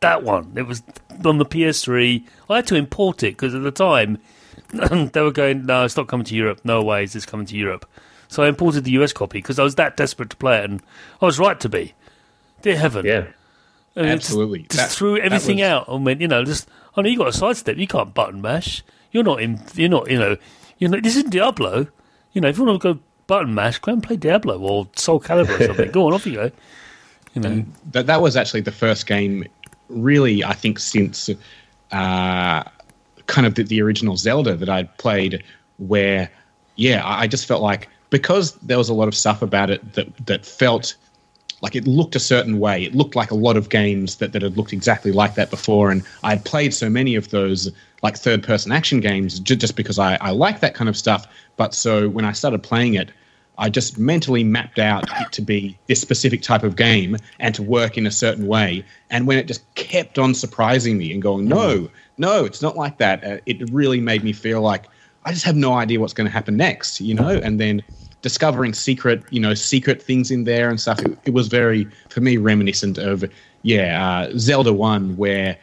that 0.00 0.22
one. 0.22 0.52
It 0.56 0.66
was 0.66 0.82
on 1.24 1.38
the 1.38 1.46
PS3. 1.46 2.24
I 2.48 2.56
had 2.56 2.66
to 2.68 2.74
import 2.74 3.22
it 3.22 3.32
because 3.36 3.54
at 3.54 3.62
the 3.62 3.70
time 3.70 4.18
they 4.72 5.20
were 5.20 5.32
going, 5.32 5.66
no, 5.66 5.84
it's 5.84 5.96
not 5.96 6.08
coming 6.08 6.24
to 6.26 6.34
Europe. 6.34 6.60
No 6.64 6.82
way 6.82 7.04
is 7.04 7.12
this 7.12 7.26
coming 7.26 7.46
to 7.46 7.56
Europe. 7.56 7.86
So 8.28 8.44
I 8.44 8.48
imported 8.48 8.84
the 8.84 8.92
US 8.92 9.12
copy 9.12 9.38
because 9.38 9.58
I 9.58 9.64
was 9.64 9.74
that 9.74 9.96
desperate 9.96 10.30
to 10.30 10.36
play 10.36 10.58
it, 10.58 10.70
and 10.70 10.80
I 11.20 11.26
was 11.26 11.38
right 11.38 11.58
to 11.60 11.68
be. 11.68 11.94
Dear 12.62 12.76
heaven! 12.76 13.04
Yeah. 13.04 13.26
And 13.96 14.06
Absolutely. 14.06 14.60
Just, 14.60 14.70
just 14.70 14.88
that, 14.90 14.96
threw 14.96 15.18
everything 15.18 15.56
was... 15.56 15.64
out. 15.64 15.88
I 15.88 15.98
mean, 15.98 16.20
you 16.20 16.28
know, 16.28 16.44
just 16.44 16.68
I 16.96 17.02
know 17.02 17.08
you 17.08 17.18
got 17.18 17.28
a 17.28 17.32
sidestep. 17.32 17.76
You 17.76 17.88
can't 17.88 18.14
button 18.14 18.40
mash. 18.40 18.84
You're 19.10 19.24
not 19.24 19.42
in. 19.42 19.60
You're 19.74 19.88
not. 19.88 20.08
You 20.08 20.18
know. 20.18 20.36
You 20.78 20.88
know. 20.88 21.00
This 21.00 21.16
isn't 21.16 21.30
Diablo. 21.30 21.88
You 22.32 22.40
know. 22.40 22.48
If 22.48 22.56
you 22.56 22.64
want 22.64 22.80
to 22.80 22.94
go 22.94 23.00
button 23.26 23.52
mash, 23.52 23.80
go 23.80 23.92
and 23.92 24.02
play 24.02 24.16
Diablo 24.16 24.60
or 24.60 24.88
Soul 24.94 25.20
Calibur 25.20 25.58
or 25.58 25.66
something. 25.66 25.90
go 25.92 26.06
on, 26.06 26.12
off 26.12 26.24
you 26.24 26.34
go. 26.34 26.50
You 27.34 27.42
know. 27.42 27.64
that 27.90 28.06
that 28.06 28.22
was 28.22 28.36
actually 28.36 28.60
the 28.60 28.72
first 28.72 29.06
game, 29.06 29.44
really. 29.90 30.44
I 30.44 30.54
think 30.54 30.78
since 30.78 31.28
uh, 31.92 32.62
kind 33.26 33.46
of 33.46 33.54
the, 33.54 33.62
the 33.62 33.82
original 33.82 34.16
Zelda 34.16 34.54
that 34.56 34.68
I'd 34.68 34.96
played, 34.98 35.42
where 35.78 36.30
yeah, 36.76 37.02
I 37.04 37.26
just 37.26 37.46
felt 37.46 37.62
like 37.62 37.88
because 38.10 38.54
there 38.56 38.78
was 38.78 38.88
a 38.88 38.94
lot 38.94 39.08
of 39.08 39.14
stuff 39.14 39.42
about 39.42 39.70
it 39.70 39.92
that 39.94 40.26
that 40.26 40.46
felt 40.46 40.96
like 41.62 41.76
it 41.76 41.86
looked 41.86 42.16
a 42.16 42.20
certain 42.20 42.58
way. 42.58 42.84
It 42.84 42.94
looked 42.94 43.14
like 43.14 43.30
a 43.30 43.34
lot 43.34 43.56
of 43.56 43.68
games 43.68 44.16
that, 44.16 44.32
that 44.32 44.42
had 44.42 44.56
looked 44.56 44.72
exactly 44.72 45.12
like 45.12 45.34
that 45.34 45.50
before. 45.50 45.90
And 45.90 46.02
I 46.22 46.30
had 46.30 46.44
played 46.44 46.72
so 46.72 46.88
many 46.88 47.14
of 47.14 47.30
those 47.30 47.70
like 48.02 48.16
third 48.16 48.42
person 48.42 48.72
action 48.72 49.00
games 49.00 49.40
j- 49.40 49.56
just 49.56 49.76
because 49.76 49.98
I, 49.98 50.16
I 50.22 50.30
like 50.30 50.60
that 50.60 50.74
kind 50.74 50.88
of 50.88 50.96
stuff. 50.96 51.26
But 51.56 51.74
so 51.74 52.08
when 52.08 52.24
I 52.24 52.32
started 52.32 52.62
playing 52.62 52.94
it, 52.94 53.10
I 53.60 53.68
just 53.68 53.98
mentally 53.98 54.42
mapped 54.42 54.78
out 54.78 55.04
it 55.20 55.32
to 55.32 55.42
be 55.42 55.78
this 55.86 56.00
specific 56.00 56.40
type 56.40 56.62
of 56.62 56.76
game 56.76 57.16
and 57.38 57.54
to 57.54 57.62
work 57.62 57.98
in 57.98 58.06
a 58.06 58.10
certain 58.10 58.46
way. 58.46 58.84
And 59.10 59.26
when 59.26 59.38
it 59.38 59.46
just 59.46 59.62
kept 59.74 60.18
on 60.18 60.34
surprising 60.34 60.96
me 60.96 61.12
and 61.12 61.20
going, 61.20 61.46
no, 61.46 61.90
no, 62.16 62.46
it's 62.46 62.62
not 62.62 62.76
like 62.76 62.96
that, 62.98 63.22
uh, 63.22 63.36
it 63.44 63.70
really 63.70 64.00
made 64.00 64.24
me 64.24 64.32
feel 64.32 64.62
like 64.62 64.86
I 65.26 65.32
just 65.32 65.44
have 65.44 65.56
no 65.56 65.74
idea 65.74 66.00
what's 66.00 66.14
going 66.14 66.26
to 66.26 66.32
happen 66.32 66.56
next, 66.56 67.02
you 67.02 67.14
know? 67.14 67.28
And 67.28 67.60
then 67.60 67.82
discovering 68.22 68.72
secret, 68.72 69.22
you 69.30 69.40
know, 69.40 69.52
secret 69.52 70.02
things 70.02 70.30
in 70.30 70.44
there 70.44 70.70
and 70.70 70.80
stuff. 70.80 70.98
It, 71.00 71.18
it 71.26 71.34
was 71.34 71.48
very, 71.48 71.86
for 72.08 72.22
me, 72.22 72.38
reminiscent 72.38 72.96
of, 72.96 73.24
yeah, 73.62 74.02
uh, 74.02 74.32
Zelda 74.38 74.72
1, 74.72 75.18
where 75.18 75.58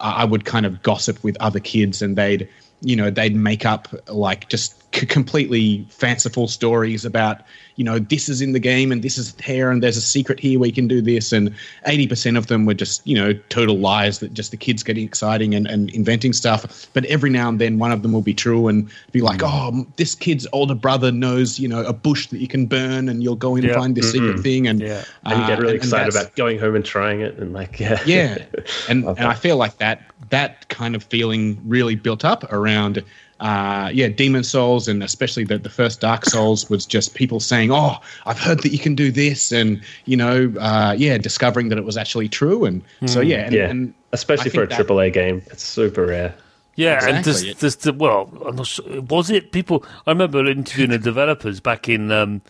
I 0.00 0.24
would 0.24 0.46
kind 0.46 0.64
of 0.64 0.82
gossip 0.82 1.22
with 1.22 1.36
other 1.38 1.60
kids 1.60 2.00
and 2.00 2.16
they'd, 2.16 2.48
you 2.80 2.96
know, 2.96 3.10
they'd 3.10 3.36
make 3.36 3.66
up 3.66 3.88
like 4.08 4.48
just 4.48 4.81
c- 4.94 5.06
completely 5.06 5.86
fanciful 5.90 6.48
stories 6.48 7.04
about 7.04 7.40
you 7.76 7.84
know 7.84 7.98
this 7.98 8.28
is 8.28 8.42
in 8.42 8.52
the 8.52 8.58
game 8.60 8.92
and 8.92 9.02
this 9.02 9.16
is 9.16 9.34
here 9.42 9.70
and 9.70 9.82
there's 9.82 9.96
a 9.96 10.00
secret 10.02 10.38
here 10.38 10.58
we 10.58 10.70
can 10.70 10.86
do 10.86 11.00
this. 11.00 11.32
And 11.32 11.54
80% 11.86 12.36
of 12.36 12.48
them 12.48 12.66
were 12.66 12.74
just 12.74 13.06
you 13.06 13.14
know 13.16 13.32
total 13.48 13.78
lies 13.78 14.18
that 14.18 14.34
just 14.34 14.50
the 14.50 14.56
kids 14.58 14.82
getting 14.82 15.04
exciting 15.04 15.54
and, 15.54 15.66
and 15.66 15.90
inventing 15.94 16.32
stuff. 16.34 16.86
But 16.92 17.04
every 17.06 17.30
now 17.30 17.48
and 17.48 17.58
then 17.58 17.78
one 17.78 17.90
of 17.92 18.02
them 18.02 18.12
will 18.12 18.20
be 18.22 18.34
true 18.34 18.68
and 18.68 18.90
be 19.12 19.20
like 19.22 19.40
oh 19.42 19.86
this 19.96 20.14
kid's 20.14 20.46
older 20.52 20.74
brother 20.74 21.10
knows 21.10 21.58
you 21.58 21.68
know 21.68 21.82
a 21.84 21.92
bush 21.94 22.26
that 22.28 22.38
you 22.38 22.48
can 22.48 22.66
burn 22.66 23.08
and 23.08 23.22
you'll 23.22 23.36
go 23.36 23.56
in 23.56 23.62
Yeah. 23.62 23.70
and 23.72 23.78
find 23.80 23.94
this 23.94 24.12
secret 24.12 24.40
thing. 24.40 24.66
And 24.66 24.80
Yeah. 24.80 25.04
and 25.24 25.40
you 25.40 25.46
get 25.46 25.58
uh, 25.58 25.62
really 25.62 25.74
and- 25.74 25.82
and 25.82 25.84
excited 25.84 26.14
about 26.14 26.36
going 26.36 26.58
home 26.58 26.74
and 26.76 26.84
trying 26.84 27.20
it 27.22 27.38
and 27.38 27.52
like 27.52 27.80
yeah. 27.80 28.00
Yeah. 28.06 28.38
And 28.88 29.04
and 29.04 29.20
i 29.20 29.34
feel 29.34 29.56
like 29.56 29.78
that 29.78 30.02
that 30.30 30.68
kind 30.68 30.94
of 30.94 31.02
feeling 31.04 31.60
really 31.66 31.94
built 31.94 32.24
up 32.24 32.50
around 32.52 33.02
uh, 33.42 33.90
yeah 33.92 34.08
Demon's 34.08 34.48
Souls 34.48 34.88
and 34.88 35.02
especially 35.02 35.44
the, 35.44 35.58
the 35.58 35.68
first 35.68 36.00
dark 36.00 36.24
souls 36.24 36.70
was 36.70 36.86
just 36.86 37.14
people 37.14 37.40
saying 37.40 37.70
oh 37.72 37.96
i've 38.26 38.38
heard 38.38 38.60
that 38.62 38.70
you 38.72 38.78
can 38.78 38.94
do 38.94 39.10
this 39.10 39.52
and 39.52 39.82
you 40.06 40.16
know 40.16 40.52
uh, 40.60 40.94
yeah 40.96 41.18
discovering 41.18 41.68
that 41.68 41.76
it 41.76 41.84
was 41.84 41.96
actually 41.96 42.28
true 42.28 42.64
and 42.64 42.82
so 43.06 43.20
yeah 43.20 43.44
and, 43.46 43.52
yeah 43.54 43.68
and 43.68 43.92
especially 44.12 44.50
for 44.50 44.62
a 44.62 44.66
think 44.66 44.78
that- 44.78 44.86
AAA 44.86 45.12
game 45.12 45.42
it's 45.50 45.62
super 45.64 46.06
rare 46.06 46.32
Yeah, 46.74 47.04
and 47.06 47.18
Exactly. 47.18 47.52
just, 47.52 47.84
just 47.84 47.96
well, 47.96 48.32
I'm 48.46 48.56
not 48.56 48.66
sure. 48.66 49.02
Was 49.02 49.28
it 49.28 49.52
people? 49.52 49.84
I 50.06 50.10
remember 50.16 50.40
interviewing 50.48 50.88
the 50.90 50.98
developers 50.98 51.60
back 51.60 51.86
in 51.86 52.10
um, 52.10 52.40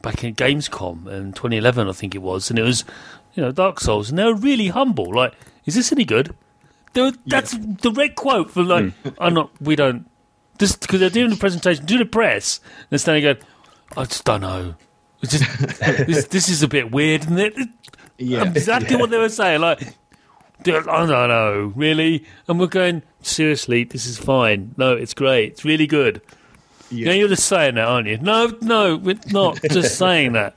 back 0.00 0.22
in 0.22 0.32
Gamescom 0.36 1.08
in 1.10 1.32
2011, 1.32 1.88
I 1.88 1.92
think 1.92 2.14
it 2.14 2.22
was, 2.22 2.50
and 2.50 2.58
it 2.58 2.62
was 2.62 2.84
you 3.34 3.42
know 3.42 3.50
Dark 3.50 3.80
Souls, 3.80 4.10
and 4.10 4.18
they 4.18 4.24
were 4.30 4.38
really 4.50 4.68
humble. 4.68 5.10
Like, 5.12 5.34
is 5.66 5.74
this 5.74 5.90
any 5.90 6.04
good? 6.04 6.30
They 6.92 7.02
were, 7.02 7.12
That's 7.26 7.58
direct 7.82 8.14
quote 8.14 8.52
from 8.52 8.68
like, 8.68 8.92
I'm 9.18 9.34
not. 9.34 9.50
We 9.60 9.74
don't. 9.74 10.06
Just 10.58 10.80
because 10.80 11.00
they're 11.00 11.10
doing 11.10 11.30
the 11.30 11.36
presentation, 11.36 11.84
doing 11.84 12.00
the 12.00 12.06
press, 12.06 12.60
and 12.78 12.86
they're 12.90 12.98
standing 12.98 13.24
going, 13.24 13.38
I 13.96 14.04
just 14.04 14.24
don't 14.24 14.40
know. 14.40 14.74
It's 15.22 15.38
just 15.38 15.78
this, 16.06 16.26
this 16.26 16.48
is 16.48 16.62
a 16.62 16.68
bit 16.68 16.90
weird, 16.90 17.22
isn't 17.22 17.38
it? 17.38 17.54
yeah 18.18 18.42
um, 18.42 18.48
exactly 18.48 18.96
what 18.96 19.10
they 19.10 19.18
were 19.18 19.28
saying. 19.28 19.60
Like, 19.60 19.94
I 20.66 20.80
don't 20.80 21.08
know, 21.08 21.72
really. 21.74 22.24
And 22.48 22.58
we're 22.58 22.66
going, 22.66 23.02
seriously, 23.22 23.84
this 23.84 24.06
is 24.06 24.18
fine. 24.18 24.74
No, 24.76 24.92
it's 24.92 25.14
great. 25.14 25.52
It's 25.52 25.64
really 25.64 25.86
good. 25.86 26.22
Yeah. 26.90 27.08
Yeah, 27.08 27.12
you're 27.14 27.28
just 27.28 27.46
saying 27.46 27.74
that, 27.74 27.86
aren't 27.86 28.06
you? 28.06 28.18
No, 28.18 28.52
no, 28.60 28.96
we're 28.96 29.18
not 29.30 29.60
just 29.70 29.98
saying 29.98 30.32
that. 30.32 30.56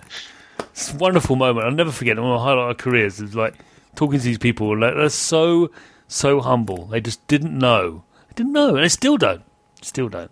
It's 0.59 0.93
a 0.93 0.97
wonderful 0.97 1.35
moment. 1.35 1.65
I'll 1.65 1.71
never 1.71 1.91
forget. 1.91 2.17
Of 2.17 2.23
the 2.23 2.39
highlight 2.39 2.57
of 2.57 2.67
our 2.67 2.73
careers 2.73 3.19
is 3.19 3.35
like 3.35 3.55
talking 3.95 4.19
to 4.19 4.25
these 4.25 4.37
people. 4.37 4.77
Like 4.77 4.95
they're 4.95 5.09
so, 5.09 5.71
so 6.07 6.39
humble. 6.39 6.85
They 6.85 7.01
just 7.01 7.25
didn't 7.27 7.57
know. 7.57 8.03
They 8.27 8.33
didn't 8.35 8.53
know, 8.53 8.75
and 8.75 8.83
they 8.83 8.89
still 8.89 9.17
don't. 9.17 9.43
Still 9.81 10.09
don't. 10.09 10.31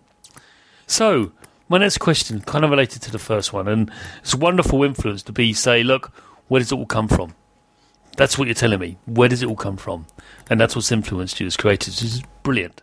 So, 0.86 1.32
my 1.68 1.78
next 1.78 1.98
question, 1.98 2.40
kind 2.40 2.64
of 2.64 2.70
related 2.70 3.02
to 3.02 3.10
the 3.10 3.18
first 3.18 3.52
one, 3.52 3.66
and 3.68 3.90
it's 4.20 4.34
a 4.34 4.38
wonderful 4.38 4.84
influence 4.84 5.22
to 5.24 5.32
be 5.32 5.52
say, 5.52 5.82
look, 5.82 6.12
where 6.48 6.60
does 6.60 6.70
it 6.72 6.76
all 6.76 6.86
come 6.86 7.08
from? 7.08 7.34
That's 8.16 8.38
what 8.38 8.48
you're 8.48 8.54
telling 8.54 8.80
me. 8.80 8.98
Where 9.04 9.28
does 9.28 9.42
it 9.42 9.48
all 9.48 9.56
come 9.56 9.76
from? 9.76 10.06
And 10.48 10.60
that's 10.60 10.74
what's 10.74 10.92
influenced 10.92 11.40
you 11.40 11.46
as 11.46 11.56
creators. 11.56 12.00
This 12.00 12.14
is 12.14 12.22
brilliant. 12.42 12.82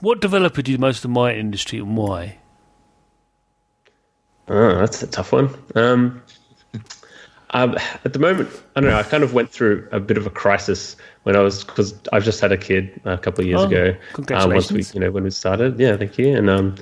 What 0.00 0.20
developer 0.20 0.62
do 0.62 0.72
you 0.72 0.78
most 0.78 1.04
admire 1.04 1.34
in 1.34 1.40
industry 1.40 1.78
and 1.78 1.96
why? 1.96 2.38
Oh, 4.48 4.78
that's 4.78 5.02
a 5.02 5.06
tough 5.06 5.32
one. 5.32 5.54
Um, 5.74 6.22
um, 7.50 7.76
at 8.04 8.12
the 8.12 8.18
moment, 8.18 8.48
I 8.76 8.80
don't 8.80 8.90
know. 8.90 8.96
I 8.96 9.02
kind 9.02 9.24
of 9.24 9.34
went 9.34 9.50
through 9.50 9.88
a 9.90 9.98
bit 9.98 10.16
of 10.16 10.26
a 10.26 10.30
crisis 10.30 10.96
when 11.24 11.36
I 11.36 11.40
was 11.40 11.64
because 11.64 11.94
I've 12.12 12.24
just 12.24 12.40
had 12.40 12.52
a 12.52 12.56
kid 12.56 13.00
a 13.04 13.18
couple 13.18 13.42
of 13.42 13.48
years 13.48 13.60
Oh, 13.60 13.64
ago. 13.64 13.96
Um, 14.32 14.52
once 14.52 14.70
we, 14.70 14.84
you 14.94 15.00
know, 15.00 15.10
when 15.10 15.24
we 15.24 15.30
started, 15.30 15.78
yeah, 15.78 15.96
thank 15.96 16.16
you. 16.16 16.36
And 16.36 16.48
um, 16.48 16.76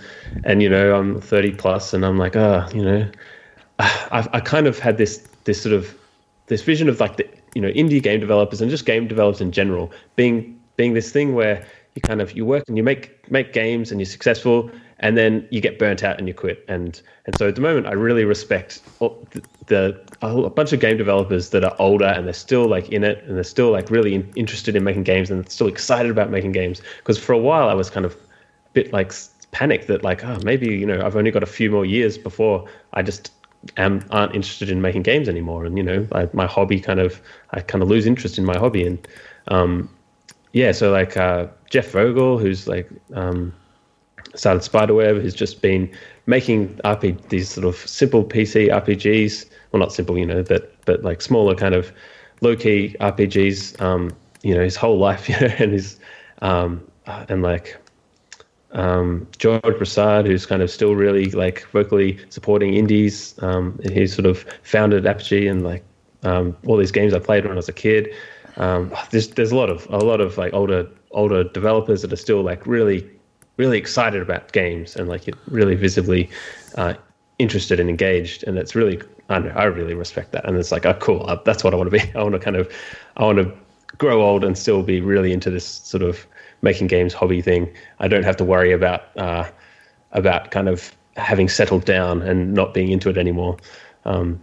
and 0.45 0.63
you 0.63 0.69
know, 0.69 0.95
I'm 0.95 1.21
30 1.21 1.53
plus, 1.53 1.95
and 1.95 2.05
I'm 2.05 2.19
like, 2.19 2.37
oh, 2.37 2.67
you 2.75 2.83
know, 2.83 3.11
I've 3.79 4.29
I 4.33 4.41
kind 4.41 4.67
of 4.67 4.79
had 4.79 4.99
this 4.99 5.27
this 5.45 5.63
sort 5.63 5.75
of 5.75 5.97
this 6.47 6.63
vision 6.63 6.89
of 6.89 7.01
like 7.01 7.17
the 7.17 7.29
you 7.55 7.63
know 7.63 7.71
indie 7.71 8.03
game 8.03 8.21
developers 8.21 8.61
and 8.61 8.71
just 8.71 8.85
game 8.85 9.09
developers 9.09 9.41
in 9.41 9.53
general 9.53 9.91
being 10.17 10.59
being 10.77 10.95
this 10.95 11.11
thing 11.11 11.35
where 11.35 11.67
you 11.95 12.03
kind 12.03 12.21
of 12.21 12.33
you 12.37 12.45
work 12.45 12.65
and 12.69 12.77
you 12.77 12.83
make 12.83 13.31
make 13.31 13.53
games 13.53 13.91
and 13.91 14.01
you're 14.01 14.07
successful 14.07 14.71
and 15.01 15.17
then 15.17 15.47
you 15.51 15.61
get 15.61 15.79
burnt 15.79 16.03
out 16.03 16.19
and 16.19 16.27
you 16.27 16.35
quit. 16.35 16.65
And 16.69 17.01
and 17.27 17.37
so 17.39 17.49
at 17.49 17.55
the 17.55 17.61
moment 17.61 17.87
I 17.87 17.93
really 17.93 18.25
respect 18.25 18.81
the, 18.99 19.43
the 19.67 20.01
a 20.23 20.51
bunch 20.51 20.73
of 20.73 20.81
game 20.81 20.97
developers 20.97 21.51
that 21.51 21.65
are 21.65 21.77
older 21.79 22.07
and 22.07 22.27
they're 22.27 22.33
still 22.33 22.67
like 22.67 22.89
in 22.91 23.05
it 23.05 23.23
and 23.25 23.37
they're 23.37 23.45
still 23.45 23.71
like 23.71 23.91
really 23.91 24.15
in, 24.15 24.33
interested 24.35 24.75
in 24.75 24.85
making 24.85 25.05
games 25.05 25.31
and 25.31 25.49
still 25.51 25.69
excited 25.69 26.11
about 26.11 26.31
making 26.31 26.53
games. 26.53 26.83
Because 26.99 27.19
for 27.19 27.33
a 27.33 27.39
while 27.39 27.69
I 27.69 27.75
was 27.75 27.91
kind 27.91 28.07
of 28.07 28.15
a 28.15 28.71
bit 28.73 28.93
like 28.93 29.13
panicked 29.51 29.87
that 29.87 30.03
like 30.03 30.25
oh 30.25 30.39
maybe 30.45 30.67
you 30.69 30.87
know 30.87 31.01
I've 31.05 31.17
only 31.17 31.31
got 31.31 31.43
a 31.43 31.47
few 31.47 31.71
more 31.71 31.87
years 31.87 32.19
before 32.19 32.69
I 32.93 33.03
just 33.03 33.33
am 33.77 34.05
aren't 34.11 34.35
interested 34.35 34.69
in 34.69 34.81
making 34.81 35.03
games 35.03 35.29
anymore. 35.29 35.65
And 35.65 35.77
you 35.77 35.85
know 35.85 36.07
I, 36.13 36.29
my 36.33 36.47
hobby 36.47 36.81
kind 36.81 36.99
of 36.99 37.21
I 37.51 37.61
kind 37.61 37.83
of 37.83 37.89
lose 37.89 38.07
interest 38.07 38.37
in 38.37 38.45
my 38.45 38.59
hobby. 38.59 38.85
And 38.85 39.07
um, 39.49 39.89
yeah 40.53 40.73
so 40.73 40.91
like 40.91 41.17
uh, 41.17 41.47
Jeff 41.71 41.93
Vogel 41.93 42.39
who's 42.39 42.67
like 42.67 42.91
um, 43.15 43.53
started 44.35 44.63
Spiderweb 44.63 45.17
who's 45.17 45.35
just 45.35 45.63
been 45.63 45.91
making 46.27 46.75
RP 46.85 47.29
these 47.29 47.49
sort 47.49 47.67
of 47.67 47.77
simple 47.77 48.25
PC 48.25 48.69
RPGs 48.69 49.47
well 49.73 49.81
not 49.81 49.93
simple 49.93 50.19
you 50.19 50.27
know 50.27 50.43
but 50.43 50.75
but 50.85 51.03
like 51.03 51.21
smaller 51.21 51.55
kind 51.55 51.75
of 51.75 51.93
low 52.41 52.57
key 52.57 52.97
RPGs 53.01 53.81
um, 53.81 54.13
you 54.43 54.55
know 54.55 54.63
his 54.63 54.77
whole 54.77 54.99
life 54.99 55.29
you 55.29 55.39
know 55.41 55.55
and 55.59 55.73
his 55.73 55.99
um, 56.43 56.87
uh, 57.07 57.25
and 57.29 57.43
like 57.43 57.77
um, 58.73 59.27
George 59.39 59.63
Broussard, 59.63 60.27
who's 60.27 60.45
kind 60.45 60.63
of 60.63 60.71
still 60.71 60.95
really 60.95 61.31
like 61.31 61.67
vocally 61.73 62.19
supporting 62.29 62.75
indies. 62.75 63.35
Um, 63.43 63.81
he 63.91 64.07
sort 64.07 64.27
of 64.27 64.45
founded 64.63 65.07
Apogee 65.07 65.49
and 65.49 65.65
like 65.65 65.85
um, 66.23 66.57
all 66.67 66.77
these 66.77 66.93
games 66.93 67.15
I 67.15 67.19
played 67.19 67.45
when 67.45 67.53
I 67.53 67.57
was 67.57 67.69
a 67.69 67.73
kid. 67.73 68.09
Um, 68.57 68.93
there's 69.11 69.29
there's 69.29 69.53
a 69.53 69.57
lot 69.57 69.71
of 69.71 69.87
a 69.91 69.99
lot 69.99 70.21
of 70.21 70.37
like 70.37 70.53
older 70.53 70.89
older 71.13 71.45
developers 71.45 72.03
that 72.03 72.13
are 72.13 72.17
still 72.17 72.43
like 72.43 72.67
really 72.67 73.09
really 73.59 73.77
excited 73.77 74.23
about 74.23 74.53
games 74.53 74.97
and 74.97 75.09
like 75.09 75.29
really 75.49 75.75
visibly 75.75 76.31
uh, 76.77 76.95
interested 77.39 77.79
and 77.79 77.91
engaged, 77.91 78.45
and 78.45 78.57
it's 78.57 78.75
really 78.75 79.01
I 79.29 79.39
know 79.41 79.51
I 79.51 79.65
really 79.65 79.93
respect 79.95 80.33
that, 80.33 80.47
and 80.49 80.57
it's 80.57 80.73
like 80.73 80.87
oh 80.87 80.95
cool 80.95 81.25
uh, 81.29 81.37
that's 81.45 81.63
what 81.63 81.75
I 81.75 81.77
want 81.77 81.91
to 81.91 81.99
be. 81.99 82.11
I 82.19 82.23
want 82.23 82.33
to 82.35 82.39
kind 82.39 82.57
of 82.57 82.73
I 83.19 83.25
want 83.25 83.39
to 83.39 83.53
grow 83.99 84.23
old 84.23 84.45
and 84.45 84.57
still 84.57 84.83
be 84.83 85.01
really 85.01 85.33
into 85.33 85.51
this 85.51 85.67
sort 85.67 86.03
of 86.03 86.27
making 86.63 86.87
games 86.87 87.13
hobby 87.13 87.43
thing. 87.43 87.71
I 88.01 88.09
don't 88.09 88.25
have 88.25 88.37
to 88.39 88.45
worry 88.45 88.73
about 88.73 89.03
uh, 89.19 89.49
about 90.13 90.51
kind 90.51 90.69
of 90.69 90.93
having 91.17 91.49
settled 91.49 91.85
down 91.85 92.23
and 92.23 92.55
not 92.55 92.73
being 92.73 92.91
into 92.93 93.11
it 93.11 93.19
anymore. 93.19 93.57
Um, 94.05 94.41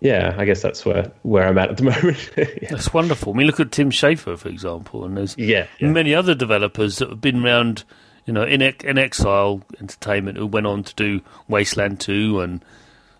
yeah, 0.00 0.34
I 0.38 0.44
guess 0.44 0.62
that's 0.62 0.84
where 0.84 1.10
where 1.22 1.46
I'm 1.48 1.58
at 1.58 1.70
at 1.70 1.76
the 1.78 1.82
moment. 1.90 2.30
yeah. 2.36 2.68
That's 2.70 2.92
wonderful. 2.92 3.32
I 3.32 3.36
mean, 3.36 3.46
look 3.46 3.58
at 3.60 3.72
Tim 3.72 3.90
Schafer, 3.90 4.38
for 4.38 4.48
example, 4.48 5.04
and 5.04 5.16
there's 5.16 5.36
Yeah, 5.38 5.66
yeah. 5.80 5.88
many 5.88 6.14
other 6.14 6.34
developers 6.34 6.98
that 6.98 7.08
have 7.08 7.20
been 7.20 7.42
around, 7.44 7.82
you 8.26 8.32
know, 8.32 8.42
in, 8.42 8.60
inXile 8.60 9.62
Entertainment 9.80 10.36
who 10.36 10.46
went 10.46 10.66
on 10.66 10.82
to 10.84 10.94
do 10.94 11.22
Wasteland 11.48 12.00
2 12.00 12.40
and, 12.40 12.64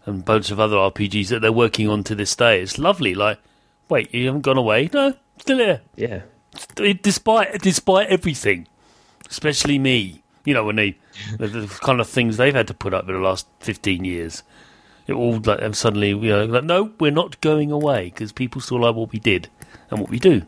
and 0.05 0.25
bunch 0.25 0.51
of 0.51 0.61
other 0.61 0.77
RPGs 0.77 1.29
that 1.29 1.41
they're 1.41 1.53
working 1.53 1.89
on 1.89 2.03
to 2.05 2.15
this 2.15 2.35
day. 2.35 2.61
It's 2.61 2.79
lovely. 2.79 3.15
Like, 3.15 3.39
wait, 3.89 4.13
you 4.13 4.27
haven't 4.27 4.43
gone 4.43 4.59
away? 4.59 4.91
No, 4.93 5.15
still 5.39 5.59
here. 5.59 5.81
yeah, 5.95 6.23
Despite, 6.75 7.61
despite 7.63 8.09
everything, 8.09 8.67
especially 9.31 9.79
me, 9.79 10.23
you 10.45 10.55
know, 10.55 10.65
when 10.65 10.77
they, 10.77 10.99
the, 11.39 11.47
the 11.47 11.67
kind 11.67 12.01
of 12.01 12.09
things 12.09 12.37
they've 12.37 12.55
had 12.55 12.67
to 12.67 12.75
put 12.75 12.93
up 12.93 13.09
in 13.09 13.15
the 13.15 13.21
last 13.21 13.47
15 13.61 14.05
years. 14.05 14.43
It 15.07 15.13
all 15.13 15.39
like 15.39 15.63
and 15.63 15.77
suddenly 15.77 16.09
you 16.09 16.31
know 16.31 16.47
like 16.47 16.65
no 16.65 16.91
we're 16.99 17.13
not 17.13 17.41
going 17.41 17.71
away 17.71 18.07
because 18.07 18.33
people 18.33 18.61
still 18.61 18.81
like 18.81 18.97
what 18.97 19.13
we 19.13 19.21
did 19.21 19.49
and 19.89 20.01
what 20.01 20.11
we 20.11 20.19
do 20.19 20.43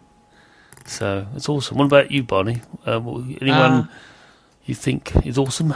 so 0.85 1.27
it's 1.35 1.49
awesome. 1.49 1.79
What 1.79 1.85
about 1.85 2.11
you, 2.11 2.23
Barney? 2.23 2.63
Uh, 2.87 2.99
anyone 3.41 3.73
Uh, 3.73 3.87
you 4.69 4.75
think 4.75 5.15
is 5.27 5.39
awesome? 5.39 5.75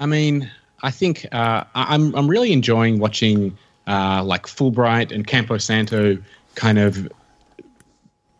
I 0.00 0.06
mean, 0.06 0.50
I 0.82 0.90
think 0.90 1.26
uh, 1.32 1.64
I'm 1.74 2.14
I'm 2.14 2.28
really 2.28 2.52
enjoying 2.52 2.98
watching 2.98 3.56
uh, 3.86 4.22
like 4.24 4.46
Fullbright 4.46 5.12
and 5.12 5.26
Campo 5.26 5.58
Santo 5.58 6.18
kind 6.56 6.78
of 6.78 7.10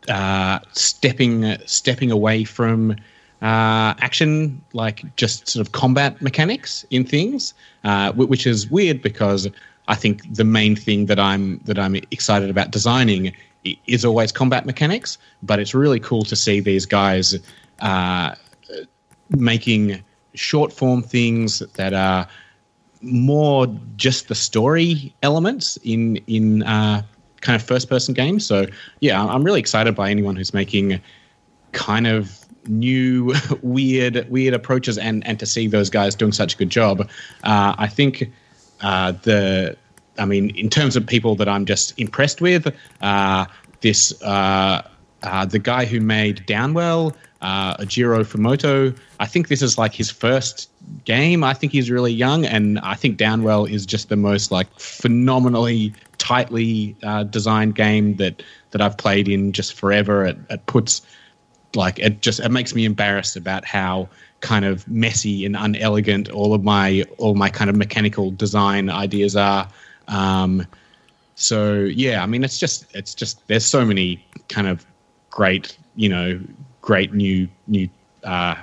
uh, 0.08 0.58
stepping 0.72 1.56
stepping 1.66 2.10
away 2.10 2.44
from 2.44 2.92
uh, 3.40 3.94
action, 4.00 4.60
like 4.72 5.04
just 5.16 5.48
sort 5.48 5.64
of 5.64 5.72
combat 5.72 6.20
mechanics 6.20 6.84
in 6.90 7.04
things, 7.04 7.54
uh, 7.84 8.12
which 8.12 8.46
is 8.46 8.70
weird 8.70 9.00
because 9.00 9.48
I 9.88 9.94
think 9.94 10.34
the 10.34 10.44
main 10.44 10.74
thing 10.74 11.06
that 11.06 11.20
I'm 11.20 11.60
that 11.64 11.78
I'm 11.78 11.94
excited 12.10 12.50
about 12.50 12.72
designing 12.72 13.32
is 13.86 14.04
always 14.04 14.32
combat 14.32 14.66
mechanics. 14.66 15.18
But 15.42 15.60
it's 15.60 15.72
really 15.74 16.00
cool 16.00 16.24
to 16.24 16.34
see 16.34 16.58
these 16.58 16.84
guys 16.84 17.38
uh, 17.78 18.34
making 19.36 20.02
short 20.34 20.72
form 20.72 21.02
things 21.02 21.60
that 21.74 21.92
are 21.92 22.26
more 23.02 23.66
just 23.96 24.28
the 24.28 24.34
story 24.34 25.14
elements 25.22 25.76
in 25.82 26.16
in 26.26 26.62
uh, 26.62 27.02
kind 27.40 27.60
of 27.60 27.66
first 27.66 27.88
person 27.88 28.14
games. 28.14 28.46
So 28.46 28.66
yeah, 29.00 29.24
I'm 29.24 29.42
really 29.42 29.60
excited 29.60 29.94
by 29.94 30.10
anyone 30.10 30.36
who's 30.36 30.54
making 30.54 31.00
kind 31.72 32.06
of 32.06 32.38
new 32.66 33.34
weird 33.62 34.28
weird 34.30 34.54
approaches 34.54 34.98
and 34.98 35.26
and 35.26 35.38
to 35.38 35.46
see 35.46 35.66
those 35.66 35.90
guys 35.90 36.14
doing 36.14 36.32
such 36.32 36.54
a 36.54 36.56
good 36.56 36.70
job 36.70 37.00
uh, 37.44 37.74
i 37.78 37.88
think 37.88 38.30
uh, 38.82 39.12
the 39.22 39.76
i 40.18 40.24
mean 40.24 40.50
in 40.56 40.68
terms 40.68 40.94
of 40.94 41.06
people 41.06 41.34
that 41.34 41.48
i'm 41.48 41.64
just 41.64 41.98
impressed 41.98 42.40
with 42.40 42.72
uh, 43.00 43.44
this 43.80 44.20
uh, 44.22 44.86
uh, 45.22 45.44
the 45.44 45.58
guy 45.58 45.84
who 45.84 46.00
made 46.00 46.44
downwell 46.46 47.14
uh, 47.42 47.76
Ojiro 47.76 48.24
Fumoto. 48.24 48.96
I 49.20 49.26
think 49.26 49.48
this 49.48 49.62
is 49.62 49.76
like 49.76 49.92
his 49.92 50.10
first 50.10 50.70
game. 51.04 51.44
I 51.44 51.52
think 51.52 51.72
he's 51.72 51.90
really 51.90 52.12
young, 52.12 52.46
and 52.46 52.78
I 52.80 52.94
think 52.94 53.18
Downwell 53.18 53.70
is 53.70 53.84
just 53.84 54.08
the 54.08 54.16
most 54.16 54.50
like 54.50 54.68
phenomenally 54.78 55.92
tightly 56.18 56.96
uh, 57.02 57.24
designed 57.24 57.74
game 57.74 58.16
that 58.16 58.42
that 58.70 58.80
I've 58.80 58.96
played 58.96 59.28
in 59.28 59.52
just 59.52 59.74
forever. 59.74 60.24
It, 60.24 60.38
it 60.48 60.66
puts 60.66 61.02
like 61.74 61.98
it 61.98 62.22
just 62.22 62.40
it 62.40 62.50
makes 62.50 62.74
me 62.74 62.84
embarrassed 62.84 63.36
about 63.36 63.64
how 63.64 64.08
kind 64.40 64.64
of 64.64 64.86
messy 64.88 65.44
and 65.44 65.56
unelegant 65.56 66.28
all 66.30 66.54
of 66.54 66.62
my 66.62 67.04
all 67.18 67.34
my 67.34 67.48
kind 67.48 67.68
of 67.68 67.76
mechanical 67.76 68.30
design 68.30 68.88
ideas 68.88 69.36
are. 69.36 69.68
Um, 70.08 70.66
so 71.34 71.74
yeah, 71.74 72.22
I 72.22 72.26
mean 72.26 72.44
it's 72.44 72.58
just 72.58 72.86
it's 72.94 73.14
just 73.14 73.46
there's 73.48 73.64
so 73.64 73.84
many 73.84 74.24
kind 74.48 74.68
of 74.68 74.86
great 75.30 75.76
you 75.96 76.08
know 76.08 76.40
great 76.82 77.14
new 77.14 77.48
new 77.66 77.88
uh, 78.24 78.54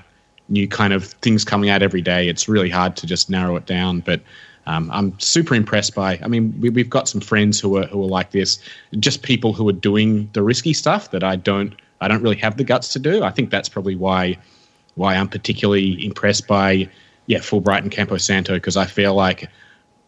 new 0.47 0.67
kind 0.67 0.93
of 0.93 1.05
things 1.05 1.43
coming 1.43 1.69
out 1.69 1.81
every 1.81 2.01
day. 2.01 2.29
It's 2.29 2.47
really 2.47 2.69
hard 2.69 2.95
to 2.97 3.07
just 3.07 3.29
narrow 3.29 3.55
it 3.55 3.65
down, 3.65 4.01
but. 4.01 4.21
Um, 4.65 4.91
I'm 4.93 5.17
super 5.19 5.55
impressed 5.55 5.95
by. 5.95 6.19
I 6.21 6.27
mean, 6.27 6.53
we, 6.61 6.69
we've 6.69 6.91
got 6.91 7.09
some 7.09 7.21
friends 7.21 7.59
who 7.59 7.77
are 7.77 7.87
who 7.87 8.03
are 8.03 8.07
like 8.07 8.29
this, 8.29 8.59
just 8.99 9.23
people 9.23 9.51
who 9.51 9.67
are 9.67 9.73
doing 9.73 10.29
the 10.33 10.43
risky 10.43 10.73
stuff 10.73 11.09
that 11.09 11.23
I 11.23 11.37
don't 11.37 11.73
I 12.01 12.07
don't 12.07 12.21
really 12.21 12.37
have 12.37 12.57
the 12.57 12.63
guts 12.63 12.89
to 12.89 12.99
do. 12.99 13.23
I 13.23 13.31
think 13.31 13.49
that's 13.49 13.69
probably 13.69 13.95
why 13.95 14.37
why 14.95 15.15
I'm 15.15 15.27
particularly 15.27 16.05
impressed 16.05 16.47
by 16.47 16.87
yeah 17.25 17.39
Fullbright 17.39 17.79
and 17.79 17.91
Campo 17.91 18.17
Santo 18.17 18.55
because 18.55 18.77
I 18.77 18.85
feel 18.85 19.15
like 19.15 19.49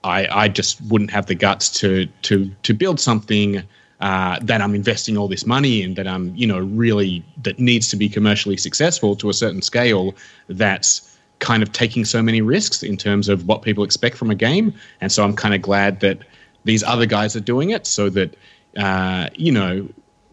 I 0.04 0.28
I 0.28 0.48
just 0.48 0.82
wouldn't 0.90 1.12
have 1.12 1.26
the 1.26 1.36
guts 1.36 1.70
to 1.80 2.06
to 2.24 2.52
to 2.64 2.74
build 2.74 3.00
something 3.00 3.64
uh, 4.02 4.40
that 4.42 4.62
I'm 4.62 4.76
investing 4.76 5.18
all 5.18 5.28
this 5.28 5.46
money 5.46 5.84
in 5.84 5.94
that 5.94 6.08
I'm 6.08 6.36
you 6.36 6.48
know 6.48 6.60
really 6.60 7.24
that 7.44 7.60
needs 7.60 7.88
to 7.90 7.96
be 7.96 8.10
commercially 8.10 8.58
successful 8.58 9.16
to 9.18 9.30
a 9.30 9.34
certain 9.34 9.62
scale 9.62 10.16
that's 10.48 11.18
kind 11.40 11.64
of 11.64 11.72
taking 11.72 12.06
so 12.06 12.22
many 12.22 12.42
risks 12.42 12.84
in 12.84 12.98
terms 12.98 13.30
of 13.30 13.48
what 13.48 13.64
people 13.64 13.84
expect 13.84 14.16
from 14.16 14.30
a 14.30 14.36
game. 14.36 14.74
And 15.02 15.12
so 15.12 15.24
I'm 15.24 15.36
kind 15.36 15.56
of 15.56 15.62
glad 15.62 16.00
that 16.02 16.20
these 16.66 16.84
other 16.84 17.08
guys 17.08 17.36
are 17.36 17.42
doing 17.42 17.72
it 17.72 17.88
so 17.88 18.10
that 18.10 18.36
uh, 18.78 19.30
you 19.36 19.52
know 19.52 19.88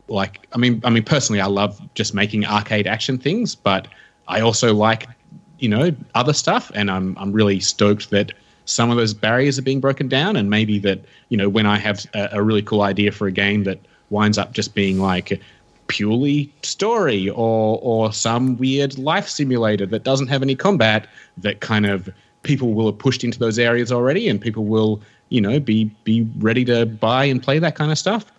like 0.08 0.46
I 0.52 0.58
mean 0.58 0.80
I 0.84 0.90
mean 0.90 1.04
personally 1.04 1.40
I 1.40 1.46
love 1.46 1.80
just 1.94 2.14
making 2.14 2.46
arcade 2.46 2.86
action 2.86 3.18
things 3.18 3.54
but 3.54 3.88
I 4.28 4.40
also 4.40 4.74
like 4.74 5.08
you 5.58 5.68
know 5.68 5.94
other 6.14 6.32
stuff. 6.32 6.70
And 6.74 6.90
I'm 6.90 7.16
I'm 7.18 7.32
really 7.32 7.60
stoked 7.60 8.10
that 8.10 8.32
some 8.68 8.90
of 8.90 8.98
those 8.98 9.14
barriers 9.14 9.58
are 9.58 9.62
being 9.62 9.80
broken 9.80 10.08
down, 10.08 10.36
and 10.36 10.50
maybe 10.50 10.78
that 10.80 11.00
you 11.30 11.36
know 11.36 11.48
when 11.48 11.66
I 11.66 11.78
have 11.78 12.06
a, 12.14 12.28
a 12.32 12.42
really 12.42 12.62
cool 12.62 12.82
idea 12.82 13.10
for 13.12 13.26
a 13.26 13.32
game 13.32 13.64
that 13.64 13.80
winds 14.10 14.38
up 14.38 14.52
just 14.52 14.74
being 14.74 14.98
like 14.98 15.40
purely 15.86 16.52
story 16.62 17.30
or 17.30 17.78
or 17.82 18.12
some 18.12 18.58
weird 18.58 18.98
life 18.98 19.26
simulator 19.26 19.86
that 19.86 20.04
doesn't 20.04 20.26
have 20.26 20.42
any 20.42 20.54
combat 20.54 21.06
that 21.38 21.60
kind 21.60 21.86
of 21.86 22.10
people 22.42 22.74
will 22.74 22.86
have 22.86 22.98
pushed 22.98 23.24
into 23.24 23.38
those 23.38 23.58
areas 23.58 23.90
already 23.90 24.28
and 24.28 24.40
people 24.40 24.66
will 24.66 25.00
you 25.30 25.40
know 25.40 25.58
be 25.58 25.84
be 26.04 26.28
ready 26.38 26.64
to 26.64 26.84
buy 26.84 27.24
and 27.24 27.42
play 27.42 27.58
that 27.58 27.74
kind 27.74 27.90
of 27.90 27.98
stuff. 27.98 28.30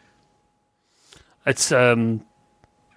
It's 1.47 1.71
um 1.71 2.21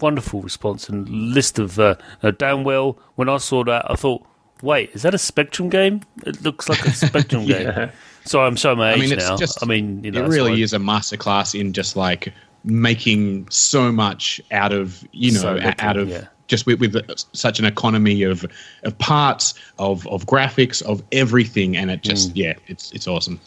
wonderful 0.00 0.42
response 0.42 0.88
and 0.88 1.08
list 1.08 1.58
of 1.58 1.78
uh, 1.78 1.94
uh, 2.24 2.32
downwell 2.32 2.96
when 3.14 3.28
i 3.28 3.36
saw 3.36 3.62
that 3.62 3.88
i 3.88 3.94
thought 3.94 4.26
wait, 4.62 4.90
is 4.94 5.02
that 5.02 5.14
a 5.14 5.18
Spectrum 5.18 5.68
game? 5.68 6.02
It 6.24 6.42
looks 6.42 6.68
like 6.68 6.84
a 6.86 6.92
Spectrum 6.92 7.42
yeah. 7.46 7.62
game. 7.62 7.90
So 8.24 8.40
I'm 8.40 8.56
showing 8.56 8.78
my 8.78 8.94
age 8.94 8.98
I 8.98 9.06
mean, 9.06 9.18
now. 9.18 9.36
Just, 9.36 9.62
I 9.62 9.66
mean, 9.66 10.02
you 10.04 10.12
know, 10.12 10.24
it 10.24 10.28
really 10.28 10.62
is 10.62 10.72
a 10.72 10.78
masterclass 10.78 11.58
in 11.58 11.72
just 11.72 11.96
like 11.96 12.32
making 12.64 13.48
so 13.50 13.90
much 13.90 14.40
out 14.52 14.72
of 14.72 15.06
you 15.10 15.32
know 15.32 15.40
so 15.40 15.54
little, 15.54 15.72
out 15.78 15.96
of 15.96 16.08
yeah. 16.08 16.26
just 16.46 16.64
with, 16.64 16.80
with 16.80 16.96
such 17.32 17.58
an 17.58 17.64
economy 17.64 18.22
of 18.22 18.46
of 18.84 18.96
parts 18.98 19.54
of 19.78 20.06
of 20.06 20.26
graphics 20.26 20.82
of 20.82 21.02
everything, 21.10 21.76
and 21.76 21.90
it 21.90 22.02
just 22.02 22.30
mm. 22.30 22.36
yeah, 22.36 22.54
it's 22.68 22.92
it's 22.92 23.08
awesome. 23.08 23.40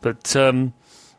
But 0.00 0.34
um, 0.36 0.72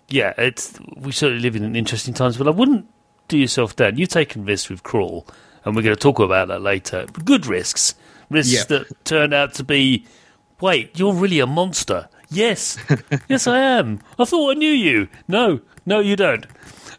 yeah, 0.08 0.34
it's 0.38 0.80
we 0.96 1.12
certainly 1.12 1.42
live 1.42 1.56
in 1.56 1.76
interesting 1.76 2.14
times. 2.14 2.38
But 2.38 2.48
I 2.48 2.52
wouldn't 2.52 2.88
do 3.28 3.38
yourself 3.38 3.76
down. 3.76 3.98
You've 3.98 4.10
taken 4.10 4.46
risks 4.46 4.70
with 4.70 4.84
Crawl, 4.84 5.28
and 5.66 5.76
we're 5.76 5.82
going 5.82 5.96
to 5.96 6.02
talk 6.02 6.20
about 6.20 6.48
that 6.48 6.62
later. 6.62 7.06
Good 7.26 7.46
risks 7.46 7.96
risks 8.34 8.66
that 8.66 9.06
turn 9.06 9.34
out 9.34 9.54
to 9.56 9.64
be, 9.64 10.06
wait, 10.60 10.98
you're 11.00 11.14
really 11.14 11.40
a 11.40 11.48
monster. 11.48 12.10
Yes, 12.30 12.78
yes, 13.30 13.48
I 13.48 13.60
am. 13.60 14.00
I 14.18 14.26
thought 14.26 14.52
I 14.52 14.54
knew 14.60 14.72
you. 14.72 15.08
No, 15.28 15.62
no, 15.86 16.00
you 16.00 16.16
don't. 16.16 16.46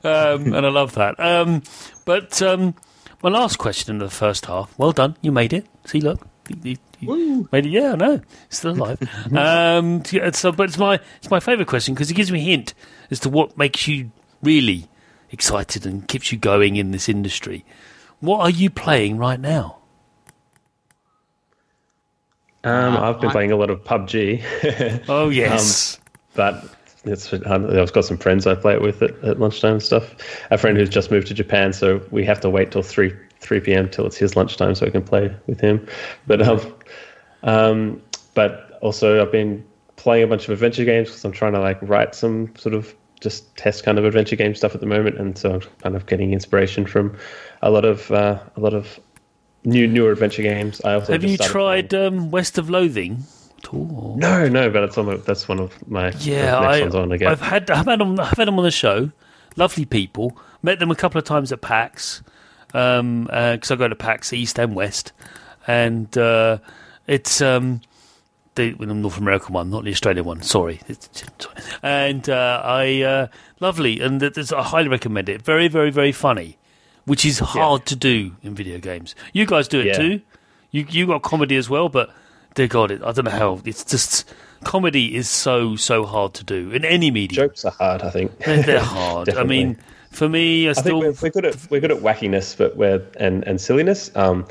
Um, 0.05 0.53
and 0.55 0.67
I 0.67 0.69
love 0.69 0.95
that. 0.95 1.19
Um, 1.19 1.63
but 2.05 2.41
um, 2.41 2.75
my 3.23 3.31
last 3.31 3.59
question 3.59 3.95
in 3.95 3.99
the 3.99 4.11
first 4.11 4.47
half. 4.47 4.77
Well 4.79 4.93
done, 4.93 5.17
you 5.23 5.33
made 5.33 5.53
it. 5.53 5.67
See, 5.87 6.01
look, 6.01 6.27
you, 6.63 6.77
you 7.01 7.49
made 7.53 7.67
it. 7.67 7.71
Yeah, 7.71 7.93
I 7.93 7.97
know, 7.97 8.21
still 8.49 8.73
alive. 8.73 8.99
um, 9.37 10.05
so, 10.33 10.53
but 10.53 10.69
it's 10.69 10.79
my 10.79 11.01
it's 11.19 11.31
my 11.31 11.41
favourite 11.41 11.69
question 11.69 11.95
because 11.95 12.11
it 12.11 12.15
gives 12.15 12.31
me 12.31 12.41
a 12.41 12.45
hint 12.45 12.75
as 13.11 13.21
to 13.21 13.29
what 13.29 13.57
makes 13.59 13.89
you 13.89 14.11
really 14.43 14.89
excited 15.31 15.87
and 15.87 16.07
keeps 16.07 16.31
you 16.31 16.39
going 16.39 16.77
in 16.77 16.91
this 16.91 17.09
industry. 17.09 17.65
What 18.21 18.41
are 18.41 18.51
you 18.51 18.71
playing 18.71 19.19
right 19.19 19.41
now? 19.41 19.79
Um, 22.65 22.97
I've 22.97 23.21
been 23.21 23.31
I, 23.31 23.33
playing 23.33 23.53
a 23.53 23.57
lot 23.57 23.71
of 23.71 23.85
PUBG. 23.85 25.05
oh 25.09 25.29
yes, 25.29 25.97
um, 25.97 26.03
but 26.35 26.75
it's 27.05 27.33
I've 27.33 27.93
got 27.93 28.05
some 28.05 28.17
friends 28.17 28.47
I 28.47 28.55
play 28.55 28.75
it 28.75 28.81
with 28.81 29.03
at, 29.03 29.13
at, 29.23 29.39
lunchtime 29.39 29.73
and 29.73 29.83
stuff. 29.83 30.15
A 30.51 30.57
friend 30.57 30.77
who's 30.77 30.89
just 30.89 31.11
moved 31.11 31.27
to 31.29 31.35
Japan, 31.35 31.73
so 31.73 32.01
we 32.11 32.25
have 32.25 32.41
to 32.41 32.51
wait 32.51 32.73
till 32.73 32.83
three 32.83 33.15
three 33.41 33.61
p.m. 33.61 33.91
till 33.91 34.07
it's 34.07 34.17
his 34.17 34.37
lunchtime 34.37 34.75
so 34.75 34.87
I 34.87 34.91
can 34.91 35.03
play 35.03 35.35
with 35.47 35.61
him. 35.61 35.87
But 36.27 36.43
um, 36.43 36.75
um, 37.43 38.03
but 38.33 38.79
also 38.81 39.21
I've 39.21 39.33
been 39.33 39.65
playing 39.97 40.25
a 40.25 40.27
bunch 40.27 40.45
of 40.45 40.51
adventure 40.51 40.85
games 40.85 41.09
because 41.09 41.25
I'm 41.25 41.33
trying 41.33 41.53
to 41.53 41.61
like 41.61 41.79
write 41.83 42.15
some 42.15 42.55
sort 42.57 42.75
of 42.75 42.95
just 43.21 43.55
test 43.57 43.85
kind 43.85 43.99
of 43.99 44.05
adventure 44.05 44.37
game 44.37 44.55
stuff 44.55 44.75
at 44.75 44.81
the 44.81 44.87
moment, 44.87 45.19
and 45.19 45.37
so 45.37 45.55
I'm 45.55 45.61
kind 45.83 45.97
of 45.97 46.07
getting 46.07 46.33
inspiration 46.33 46.87
from 46.87 47.17
a 47.63 47.71
lot 47.71 47.85
of 47.85 48.11
uh, 48.11 48.43
a 48.57 48.61
lot 48.61 48.73
of 48.73 48.99
new 49.65 49.87
newer 49.87 50.13
adventure 50.13 50.43
games. 50.43 50.81
I 50.85 50.95
also 50.95 51.13
have 51.13 51.25
you 51.25 51.37
tried 51.37 51.95
um, 51.95 52.31
West 52.31 52.59
of 52.59 52.71
Loathing? 52.71 53.25
All, 53.73 54.17
No, 54.19 54.49
no, 54.49 54.71
but 54.71 54.85
it's 54.85 54.99
on 54.99 55.07
the, 55.07 55.17
that's 55.17 55.49
one 55.49 55.59
of 55.59 55.91
my 55.91 56.13
yeah. 56.21 56.59
I, 56.59 56.79
have 56.79 57.41
had 57.41 57.71
I've 57.71 57.87
had 57.87 58.01
them 58.01 58.21
I've 58.21 58.37
had 58.37 58.49
them 58.49 58.59
on 58.59 58.65
the 58.65 58.71
show. 58.71 59.11
Lovely 59.57 59.85
people. 59.85 60.37
Met 60.63 60.79
them 60.79 60.91
a 60.91 60.97
couple 60.97 61.19
of 61.19 61.25
times 61.25 61.53
at 61.53 61.61
PAX 61.61 62.23
because 62.67 63.01
um, 63.01 63.29
uh, 63.33 63.57
I 63.71 63.75
go 63.77 63.89
to 63.89 63.95
PAX 63.95 64.33
East 64.33 64.59
and 64.59 64.75
West, 64.75 65.13
and 65.67 66.17
uh, 66.19 66.59
it's 67.07 67.41
um, 67.41 67.83
the, 68.57 68.73
the, 68.73 68.87
North 68.87 69.19
American 69.19 69.53
one, 69.55 69.71
not 69.71 69.85
the 69.85 69.93
Australian 69.93 70.25
one. 70.25 70.43
Sorry, 70.43 70.81
and 71.83 72.29
uh, 72.29 72.63
I 72.65 73.03
uh, 73.03 73.27
lovely, 73.61 74.01
and 74.01 74.23
I 74.23 74.63
highly 74.63 74.89
recommend 74.89 75.29
it. 75.29 75.43
Very, 75.43 75.69
very, 75.69 75.91
very 75.91 76.13
funny 76.13 76.57
which 77.05 77.25
is 77.25 77.39
hard 77.39 77.83
yeah. 77.83 77.87
to 77.87 77.97
do 77.97 78.37
in 78.43 78.55
video 78.55 78.79
games. 78.79 79.15
You 79.33 79.47
guys 79.47 79.69
do 79.69 79.81
it 79.81 79.87
yeah. 79.87 79.99
too. 79.99 80.21
You 80.71 80.87
you 80.89 81.07
got 81.07 81.23
comedy 81.23 81.57
as 81.57 81.71
well, 81.71 81.89
but 81.89 82.11
dear 82.55 82.69
God, 82.69 82.91
it, 82.91 83.03
I 83.03 83.13
don't 83.13 83.25
know 83.25 83.31
how. 83.31 83.61
It's 83.65 83.85
just 83.85 84.29
comedy 84.65 85.15
is 85.15 85.29
so 85.29 85.77
so 85.77 86.05
hard 86.05 86.35
to 86.35 86.45
do 86.45 86.71
in 86.71 86.85
any 86.85 87.11
medium. 87.11 87.49
Jokes 87.49 87.65
are 87.65 87.73
hard, 87.73 88.03
I 88.03 88.11
think. 88.11 88.39
They're, 88.39 88.63
they're 88.63 88.81
hard. 88.81 89.29
I 89.31 89.45
mean, 89.45 89.79
for 90.11 90.29
me, 90.29 90.67
I, 90.67 90.71
I 90.71 90.73
still 90.73 91.01
we're, 91.01 91.13
we're, 91.23 91.31
good 91.31 91.45
at 91.45 91.71
we're 91.71 91.81
good 91.81 91.93
at 91.93 91.99
wackiness, 91.99 92.57
but 92.57 92.77
we're 92.77 93.07
and 93.19 93.45
and 93.45 93.61
silliness. 93.61 94.11
Um, 94.17 94.47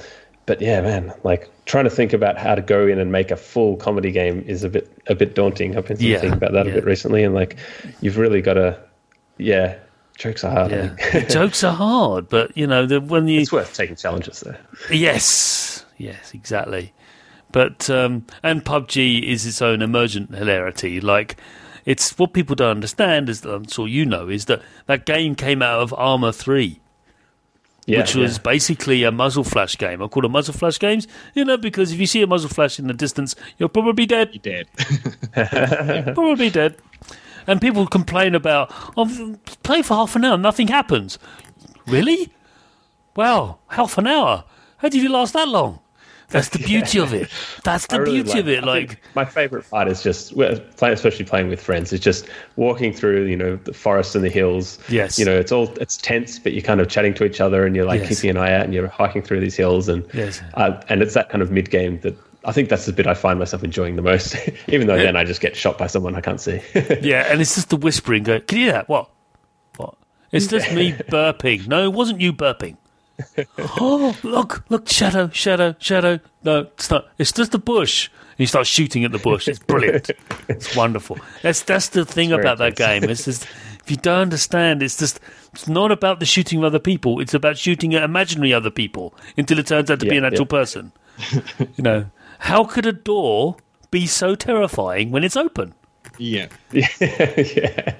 but 0.45 0.61
yeah, 0.61 0.81
man, 0.81 1.13
like 1.23 1.49
trying 1.65 1.85
to 1.85 1.89
think 1.89 2.13
about 2.13 2.37
how 2.37 2.55
to 2.55 2.61
go 2.61 2.85
in 2.85 2.99
and 2.99 3.11
make 3.11 3.31
a 3.31 3.37
full 3.37 3.77
comedy 3.77 4.11
game 4.11 4.43
is 4.45 4.63
a 4.63 4.69
bit 4.69 4.91
a 5.07 5.15
bit 5.15 5.35
daunting. 5.35 5.77
I've 5.77 5.87
been 5.87 5.97
yeah, 5.99 6.19
thinking 6.19 6.37
about 6.37 6.51
that 6.53 6.65
yeah. 6.65 6.71
a 6.73 6.75
bit 6.75 6.85
recently, 6.85 7.23
and 7.23 7.33
like 7.33 7.57
you've 8.01 8.17
really 8.17 8.41
got 8.41 8.55
to, 8.55 8.79
yeah, 9.37 9.77
Jokes 10.17 10.43
are 10.43 10.51
hard. 10.51 10.71
Yeah. 10.71 11.27
jokes 11.27 11.63
are 11.63 11.73
hard, 11.73 12.29
but 12.29 12.55
you 12.55 12.67
know 12.67 12.85
the, 12.85 13.01
when 13.01 13.27
you 13.27 13.41
it's 13.41 13.51
worth 13.51 13.73
taking 13.73 13.95
challenges 13.95 14.41
there. 14.41 14.59
Yes, 14.91 15.85
yes, 15.97 16.33
exactly. 16.33 16.93
But 17.51 17.89
um, 17.89 18.25
and 18.41 18.63
PUBG 18.63 19.23
is 19.23 19.45
its 19.45 19.61
own 19.61 19.81
emergent 19.81 20.33
hilarity. 20.33 21.01
Like 21.01 21.37
it's 21.85 22.17
what 22.17 22.33
people 22.33 22.55
don't 22.55 22.71
understand, 22.71 23.27
as 23.29 23.43
I'm 23.43 23.67
sure 23.67 23.87
you 23.87 24.05
know, 24.05 24.29
is 24.29 24.45
that 24.45 24.61
that 24.85 25.05
game 25.05 25.35
came 25.35 25.61
out 25.61 25.81
of 25.81 25.93
Arma 25.93 26.31
Three. 26.31 26.79
Yeah, 27.85 27.99
which 27.99 28.15
was 28.15 28.37
yeah. 28.37 28.43
basically 28.43 29.03
a 29.03 29.11
muzzle 29.11 29.43
flash 29.43 29.77
game. 29.77 30.01
I 30.01 30.07
call 30.07 30.23
it 30.23 30.31
muzzle 30.31 30.53
flash 30.53 30.79
games, 30.79 31.05
you 31.33 31.43
know, 31.43 31.57
because 31.57 31.91
if 31.91 31.99
you 31.99 32.05
see 32.05 32.21
a 32.21 32.27
muzzle 32.27 32.49
flash 32.49 32.79
in 32.79 32.87
the 32.87 32.93
distance, 32.93 33.35
you're 33.57 33.67
probably 33.67 34.05
dead. 34.05 34.29
You're 34.31 34.63
dead. 34.63 34.67
probably 36.15 36.49
dead 36.49 36.77
and 37.47 37.59
people 37.61 37.85
complain 37.87 38.35
about, 38.35 38.71
oh, 38.97 39.37
play 39.63 39.81
for 39.81 39.95
half 39.95 40.15
an 40.15 40.25
hour, 40.25 40.37
nothing 40.37 40.67
happens. 40.67 41.19
Really? 41.87 42.31
Well, 43.15 43.59
half 43.67 43.97
an 43.97 44.07
hour. 44.07 44.43
How 44.77 44.89
did 44.89 45.01
you 45.01 45.09
last 45.09 45.33
that 45.33 45.47
long? 45.47 45.79
That's 46.29 46.49
the 46.49 46.57
beauty 46.59 46.99
of 46.99 47.13
it. 47.13 47.29
That's 47.63 47.85
the 47.87 48.01
really 48.01 48.23
beauty 48.23 48.39
of 48.39 48.47
it. 48.47 48.63
I 48.63 48.65
Like, 48.65 48.99
my 49.13 49.23
favorite 49.23 49.69
part 49.69 49.87
is 49.87 50.01
just, 50.01 50.33
especially 50.81 51.25
playing 51.25 51.47
with 51.49 51.61
friends, 51.61 51.93
is 51.93 51.99
just 51.99 52.27
walking 52.55 52.91
through, 52.91 53.25
you 53.25 53.35
know, 53.35 53.57
the 53.57 53.73
forest 53.73 54.15
and 54.15 54.23
the 54.23 54.29
hills. 54.29 54.79
Yes. 54.89 55.19
You 55.19 55.25
know, 55.25 55.37
it's 55.37 55.51
all 55.51 55.71
it's 55.79 55.95
tense, 55.97 56.39
but 56.39 56.53
you're 56.53 56.63
kind 56.63 56.81
of 56.81 56.87
chatting 56.89 57.13
to 57.15 57.23
each 57.25 57.39
other, 57.39 57.67
and 57.67 57.75
you're 57.75 57.85
like 57.85 58.01
Yes. 58.01 58.09
keeping 58.19 58.31
an 58.31 58.37
eye 58.37 58.51
out, 58.53 58.63
and 58.63 58.73
you're 58.73 58.87
hiking 58.87 59.21
through 59.21 59.41
these 59.41 59.55
hills, 59.55 59.87
and 59.87 60.03
Yes. 60.13 60.41
uh, 60.55 60.81
and 60.89 61.03
it's 61.03 61.13
that 61.13 61.29
kind 61.29 61.41
of 61.43 61.51
mid 61.51 61.69
game 61.69 61.99
that. 61.99 62.15
I 62.45 62.51
think 62.51 62.69
that's 62.69 62.85
the 62.85 62.93
bit 62.93 63.07
I 63.07 63.13
find 63.13 63.39
myself 63.39 63.63
enjoying 63.63 63.95
the 63.95 64.01
most, 64.01 64.35
even 64.67 64.87
though 64.87 64.97
then 64.97 65.15
I 65.15 65.23
just 65.23 65.41
get 65.41 65.55
shot 65.55 65.77
by 65.77 65.87
someone 65.87 66.15
I 66.15 66.21
can't 66.21 66.41
see. 66.41 66.61
yeah, 67.01 67.31
and 67.31 67.41
it's 67.41 67.55
just 67.55 67.69
the 67.69 67.77
whispering. 67.77 68.23
Go, 68.23 68.39
can 68.41 68.57
you 68.57 68.65
hear 68.65 68.73
that? 68.73 68.89
What? 68.89 69.09
What? 69.77 69.95
It's 70.31 70.47
just 70.47 70.71
me 70.73 70.91
burping. 71.09 71.67
No, 71.67 71.83
it 71.83 71.93
wasn't 71.93 72.19
you 72.21 72.33
burping. 72.33 72.77
oh, 73.79 74.17
look, 74.23 74.65
look, 74.69 74.89
shadow, 74.89 75.29
shadow, 75.29 75.75
shadow. 75.79 76.19
No, 76.43 76.61
it's 76.61 76.89
not. 76.89 77.07
It's 77.17 77.31
just 77.31 77.51
the 77.51 77.59
bush. 77.59 78.09
And 78.31 78.39
you 78.39 78.47
start 78.47 78.65
shooting 78.65 79.05
at 79.05 79.11
the 79.11 79.19
bush. 79.19 79.47
It's 79.47 79.59
brilliant. 79.59 80.09
it's 80.49 80.75
wonderful. 80.75 81.19
That's 81.43 81.61
that's 81.61 81.89
the 81.89 82.03
thing 82.03 82.29
very 82.29 82.41
about 82.41 82.57
that 82.57 82.75
game. 82.75 83.03
It's 83.03 83.25
just 83.25 83.43
if 83.83 83.91
you 83.91 83.97
don't 83.97 84.21
understand, 84.21 84.81
it's 84.81 84.97
just 84.97 85.19
it's 85.53 85.67
not 85.67 85.91
about 85.91 86.19
the 86.19 86.25
shooting 86.25 86.57
of 86.59 86.65
other 86.65 86.79
people. 86.79 87.19
It's 87.19 87.33
about 87.33 87.57
shooting 87.57 87.93
at 87.93 88.03
imaginary 88.03 88.51
other 88.51 88.71
people 88.71 89.13
until 89.37 89.59
it 89.59 89.67
turns 89.67 89.91
out 89.91 89.99
to 89.99 90.07
be 90.07 90.17
an 90.17 90.25
actual 90.25 90.45
yeah. 90.45 90.59
person. 90.59 90.91
you 91.59 91.83
know, 91.83 92.05
how 92.39 92.63
could 92.63 92.85
a 92.85 92.93
door 92.93 93.57
be 93.91 94.07
so 94.07 94.35
terrifying 94.35 95.11
when 95.11 95.23
it's 95.23 95.37
open? 95.37 95.73
Yeah. 96.17 96.47
yeah. 96.71 97.95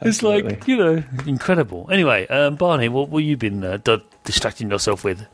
It's 0.00 0.22
like 0.22 0.66
you 0.68 0.76
know, 0.76 1.02
incredible. 1.26 1.88
Anyway, 1.90 2.26
um, 2.28 2.56
Barney, 2.56 2.88
what 2.88 3.10
were 3.10 3.20
you 3.20 3.36
been 3.36 3.64
uh, 3.64 3.78
d- 3.78 4.02
distracting 4.24 4.70
yourself 4.70 5.02
with? 5.02 5.26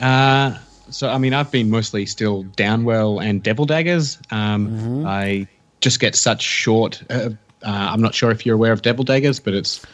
Uh, 0.00 0.56
so, 0.90 1.10
I 1.10 1.18
mean, 1.18 1.34
I've 1.34 1.50
been 1.50 1.70
mostly 1.70 2.06
still 2.06 2.44
Downwell 2.44 3.22
and 3.22 3.42
Devil 3.42 3.66
Daggers. 3.66 4.18
Um, 4.30 5.04
I 5.06 5.46
just 5.80 6.00
get 6.00 6.14
such 6.14 6.42
short. 6.42 7.02
Uh, 7.10 7.30
uh, 7.62 7.88
I'm 7.92 8.00
not 8.00 8.14
sure 8.14 8.30
if 8.30 8.46
you're 8.46 8.54
aware 8.54 8.72
of 8.72 8.82
Devil 8.82 9.04
Daggers, 9.04 9.40
but 9.40 9.54
it's 9.54 9.84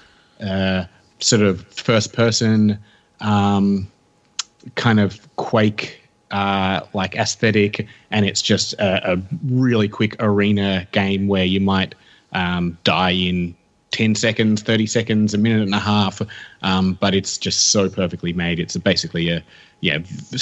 uh, 0.40 0.84
sort 1.20 1.42
of 1.42 1.66
first 1.68 2.12
person, 2.12 2.78
um, 3.20 3.90
kind 4.74 5.00
of 5.00 5.26
Quake 5.36 6.03
uh, 6.34 6.80
like 6.94 7.14
aesthetic, 7.16 7.86
and 8.10 8.26
it's 8.26 8.42
just 8.42 8.72
a, 8.74 9.12
a 9.12 9.22
really 9.46 9.88
quick 9.88 10.16
arena 10.20 10.86
game 10.92 11.28
where 11.28 11.44
you 11.44 11.60
might 11.60 11.94
um, 12.32 12.76
die 12.82 13.10
in 13.12 13.54
10 13.92 14.16
seconds, 14.16 14.60
30 14.62 14.86
seconds, 14.86 15.34
a 15.34 15.38
minute 15.38 15.62
and 15.62 15.74
a 15.74 15.78
half, 15.78 16.20
um, 16.62 16.94
but 17.00 17.14
it's 17.14 17.38
just 17.38 17.68
so 17.68 17.88
perfectly 17.88 18.32
made. 18.32 18.58
It's 18.58 18.76
basically 18.76 19.28
a, 19.30 19.44
yeah, 19.80 19.98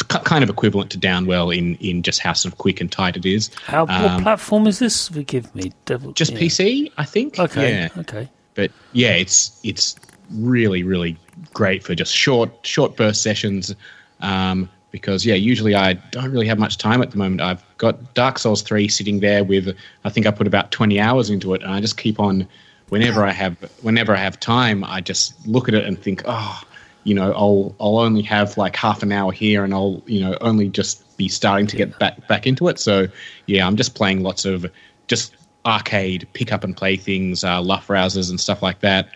kind 0.09 0.43
of 0.43 0.49
equivalent 0.49 0.91
to 0.93 0.99
Downwell 0.99 1.55
in, 1.55 1.75
in 1.77 2.03
just 2.03 2.21
how 2.21 2.33
sort 2.33 2.55
of 2.55 2.59
quick 2.59 2.81
and 2.81 2.91
tight 2.91 3.17
it 3.19 3.27
is. 3.27 3.51
How 3.67 3.85
what 3.85 3.91
Um, 4.13 4.23
platform 4.23 4.67
is 4.67 4.79
this? 4.79 5.09
Forgive 5.09 5.55
me, 5.55 5.73
Devil. 5.85 6.13
Just 6.13 6.33
yeah. 6.33 6.39
PC, 6.39 6.93
I 6.97 7.05
think. 7.05 7.39
Okay, 7.39 7.73
Yeah. 7.73 7.89
okay. 7.99 8.29
But 8.55 8.71
yeah, 8.93 9.13
it's 9.13 9.59
it's 9.65 9.97
really 10.31 10.83
really 10.83 11.17
great 11.55 11.83
for 11.83 11.95
just 11.95 12.15
short 12.15 12.51
short 12.63 12.97
burst 12.97 13.23
sessions. 13.23 13.75
Um, 14.21 14.69
because 14.93 15.27
yeah, 15.27 15.35
usually 15.35 15.75
I 15.75 15.95
don't 15.95 16.31
really 16.31 16.47
have 16.47 16.59
much 16.59 16.79
time 16.79 17.03
at 17.03 17.11
the 17.11 17.19
moment. 17.19 17.41
I've 17.41 17.65
got 17.79 18.15
Dark 18.15 18.39
Souls 18.39 18.63
three 18.63 18.87
sitting 18.87 19.19
there 19.19 19.43
with 19.43 19.77
I 20.05 20.11
think 20.11 20.27
I 20.27 20.31
put 20.31 20.47
about 20.47 20.71
twenty 20.71 21.01
hours 21.01 21.31
into 21.31 21.55
it, 21.55 21.63
and 21.63 21.73
I 21.73 21.81
just 21.81 21.97
keep 21.97 22.21
on. 22.21 22.47
Whenever 22.91 23.25
I 23.25 23.33
have 23.33 23.57
whenever 23.81 24.15
I 24.15 24.19
have 24.19 24.39
time, 24.39 24.85
I 24.85 25.01
just 25.01 25.49
look 25.49 25.67
at 25.67 25.75
it 25.75 25.87
and 25.87 25.99
think, 25.99 26.23
oh, 26.27 26.61
you 27.05 27.15
know, 27.15 27.33
I'll 27.33 27.75
I'll 27.81 27.99
only 27.99 28.21
have 28.23 28.59
like 28.59 28.77
half 28.77 29.03
an 29.03 29.11
hour 29.11 29.33
here, 29.33 29.65
and 29.65 29.73
I'll 29.73 30.03
you 30.07 30.21
know 30.21 30.37
only 30.43 30.69
just 30.69 31.17
be 31.17 31.27
starting 31.27 31.67
to 31.69 31.77
get 31.77 31.99
back 31.99 32.29
back 32.29 32.47
into 32.47 32.69
it. 32.69 32.79
So 32.79 33.09
yeah, 33.47 33.67
I'm 33.67 33.77
just 33.77 33.95
playing 33.95 34.23
lots 34.23 34.45
of 34.45 34.67
just 35.09 35.35
arcade 35.65 36.29
pick 36.35 36.53
up 36.53 36.65
and 36.65 36.77
play 36.77 36.97
things, 36.97 37.45
uh, 37.45 37.63
Luftrausers 37.63 38.29
and 38.29 38.39
stuff 38.39 38.63
like 38.63 38.81
that. 38.81 39.09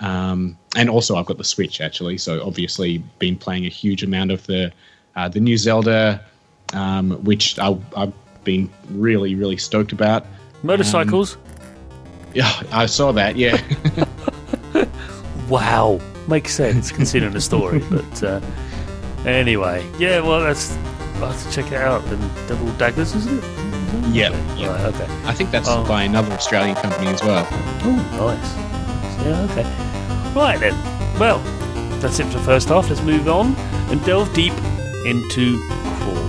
Um, 0.00 0.58
and 0.76 0.90
also, 0.90 1.16
I've 1.16 1.26
got 1.26 1.38
the 1.38 1.44
Switch 1.44 1.80
actually, 1.80 2.18
so 2.18 2.44
obviously 2.44 2.98
been 3.18 3.36
playing 3.36 3.64
a 3.64 3.70
huge 3.70 4.02
amount 4.02 4.32
of 4.32 4.44
the 4.46 4.72
uh, 5.16 5.28
the 5.28 5.40
new 5.40 5.56
Zelda, 5.56 6.20
um, 6.72 7.12
which 7.24 7.58
I, 7.58 7.76
I've 7.96 8.12
been 8.44 8.68
really 8.90 9.34
really 9.34 9.56
stoked 9.56 9.92
about. 9.92 10.26
Motorcycles. 10.62 11.36
Yeah, 12.34 12.50
I 12.72 12.86
saw 12.86 13.12
that. 13.12 13.36
Yeah. 13.36 13.60
wow, 15.48 16.00
makes 16.28 16.52
sense 16.54 16.90
considering 16.90 17.32
the 17.32 17.40
story. 17.40 17.82
But 17.90 18.22
uh, 18.22 18.40
anyway, 19.26 19.86
yeah. 19.98 20.20
Well, 20.20 20.40
that's 20.40 20.76
I'll 21.16 21.30
have 21.30 21.42
to 21.44 21.50
check 21.52 21.72
it 21.72 21.78
out. 21.78 22.04
And 22.06 22.20
Devil 22.48 22.72
Daggers, 22.76 23.14
isn't 23.14 23.38
it? 23.42 23.44
Yeah, 24.12 24.28
Okay. 24.30 24.66
Right, 24.68 24.94
okay. 24.94 25.06
I 25.24 25.32
think 25.32 25.50
that's 25.50 25.68
Oh. 25.68 25.84
by 25.86 26.02
another 26.02 26.32
Australian 26.32 26.76
company 26.76 27.08
as 27.08 27.22
well. 27.22 27.46
Oh, 27.50 28.36
nice. 28.36 29.24
Yeah, 29.24 29.46
okay. 29.50 30.34
Right 30.34 30.58
then. 30.60 30.74
Well, 31.18 31.38
that's 32.00 32.18
it 32.18 32.24
for 32.26 32.38
the 32.38 32.44
first 32.44 32.68
half. 32.68 32.88
Let's 32.90 33.02
move 33.02 33.28
on 33.28 33.54
and 33.90 34.04
delve 34.04 34.32
deep 34.34 34.52
into 35.04 35.60
Crawl. 35.68 36.23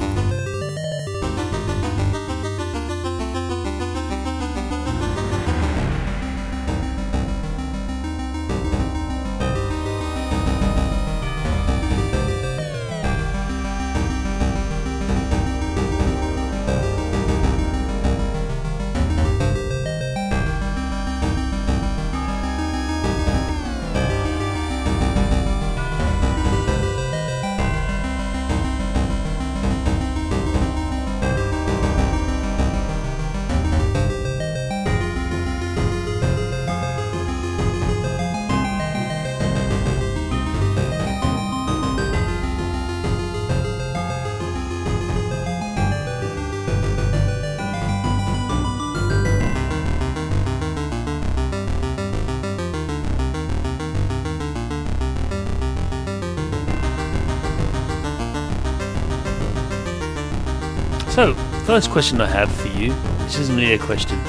First 61.65 61.89
question 61.89 62.21
I 62.21 62.27
have 62.27 62.51
for 62.51 62.67
you. 62.67 62.93
This 63.23 63.39
isn't 63.39 63.55
really 63.55 63.73
a 63.73 63.79
question. 63.79 64.19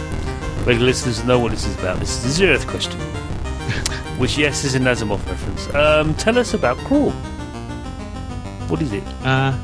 Regular 0.65 0.87
listeners 0.87 1.23
know 1.25 1.39
what 1.39 1.51
this 1.51 1.67
is 1.67 1.79
about. 1.79 2.01
This 2.01 2.25
is 2.25 2.39
the 2.39 2.47
zeroth 2.47 2.67
question. 2.67 2.99
Which, 4.19 4.39
yes, 4.39 4.65
is 4.65 4.75
an 4.75 4.85
Asimov 4.85 5.25
reference. 5.27 5.73
Um, 5.75 6.15
tell 6.15 6.39
us 6.39 6.55
about 6.55 6.79
Crawl. 6.79 7.11
What 8.71 8.81
is 8.81 8.95
it? 8.95 9.05
Uh, 9.23 9.55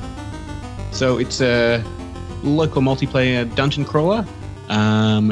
so 0.91 1.17
it's 1.17 1.41
a 1.41 1.83
local 2.43 2.83
multiplayer 2.83 3.53
dungeon 3.55 3.87
crawler 3.87 4.27
um, 4.69 5.31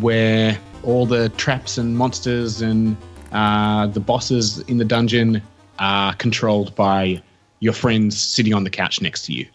where 0.00 0.58
all 0.82 1.06
the 1.06 1.30
traps 1.30 1.78
and 1.78 1.96
monsters 1.96 2.60
and 2.60 2.94
uh, 3.32 3.86
the 3.86 4.00
bosses 4.00 4.58
in 4.68 4.76
the 4.76 4.84
dungeon 4.84 5.40
are 5.78 6.12
controlled 6.16 6.74
by 6.74 7.22
your 7.60 7.72
friends 7.72 8.20
sitting 8.20 8.52
on 8.52 8.64
the 8.64 8.70
couch 8.70 9.00
next 9.00 9.22
to 9.22 9.32
you. 9.32 9.46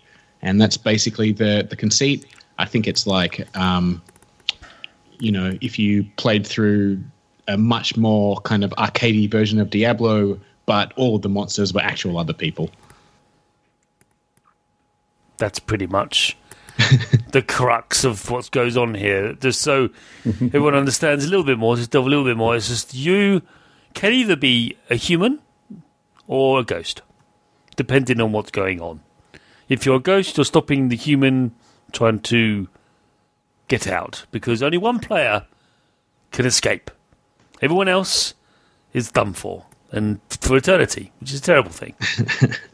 And 0.41 0.59
that's 0.59 0.77
basically 0.77 1.31
the, 1.31 1.65
the 1.69 1.75
conceit. 1.75 2.25
I 2.57 2.65
think 2.65 2.87
it's 2.87 3.05
like, 3.05 3.47
um, 3.57 4.01
you 5.19 5.31
know, 5.31 5.57
if 5.61 5.77
you 5.77 6.05
played 6.17 6.45
through 6.45 7.01
a 7.47 7.57
much 7.57 7.97
more 7.97 8.37
kind 8.41 8.63
of 8.63 8.71
arcadey 8.71 9.29
version 9.29 9.59
of 9.59 9.69
Diablo, 9.69 10.39
but 10.65 10.93
all 10.95 11.15
of 11.15 11.21
the 11.21 11.29
monsters 11.29 11.73
were 11.73 11.81
actual 11.81 12.17
other 12.17 12.33
people. 12.33 12.69
That's 15.37 15.59
pretty 15.59 15.87
much 15.87 16.37
the 17.31 17.41
crux 17.41 18.03
of 18.03 18.29
what 18.29 18.49
goes 18.51 18.77
on 18.77 18.95
here. 18.95 19.33
Just 19.33 19.61
so 19.61 19.89
everyone 20.25 20.75
understands 20.75 21.25
a 21.25 21.29
little 21.29 21.45
bit 21.45 21.57
more, 21.57 21.75
just 21.75 21.91
delve 21.91 22.05
a 22.05 22.09
little 22.09 22.25
bit 22.25 22.37
more. 22.37 22.55
It's 22.55 22.67
just 22.67 22.93
you 22.93 23.41
can 23.93 24.13
either 24.13 24.35
be 24.35 24.77
a 24.89 24.95
human 24.95 25.39
or 26.27 26.59
a 26.59 26.63
ghost, 26.63 27.01
depending 27.75 28.21
on 28.21 28.31
what's 28.31 28.51
going 28.51 28.79
on. 28.81 29.01
If 29.71 29.85
you're 29.85 29.95
a 29.95 29.99
ghost, 30.01 30.35
you're 30.35 30.43
stopping 30.43 30.89
the 30.89 30.97
human 30.97 31.55
trying 31.93 32.19
to 32.23 32.67
get 33.69 33.87
out 33.87 34.25
because 34.29 34.61
only 34.61 34.77
one 34.77 34.99
player 34.99 35.45
can 36.31 36.45
escape. 36.45 36.91
Everyone 37.61 37.87
else 37.87 38.33
is 38.91 39.11
done 39.11 39.31
for 39.31 39.65
and 39.89 40.19
for 40.29 40.57
eternity, 40.57 41.13
which 41.21 41.31
is 41.31 41.39
a 41.39 41.43
terrible 41.43 41.71
thing. 41.71 41.95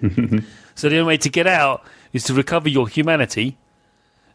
So 0.77 0.89
the 0.89 0.99
only 0.99 1.07
way 1.07 1.17
to 1.17 1.29
get 1.29 1.47
out 1.47 1.83
is 2.13 2.23
to 2.25 2.35
recover 2.35 2.69
your 2.69 2.87
humanity 2.87 3.57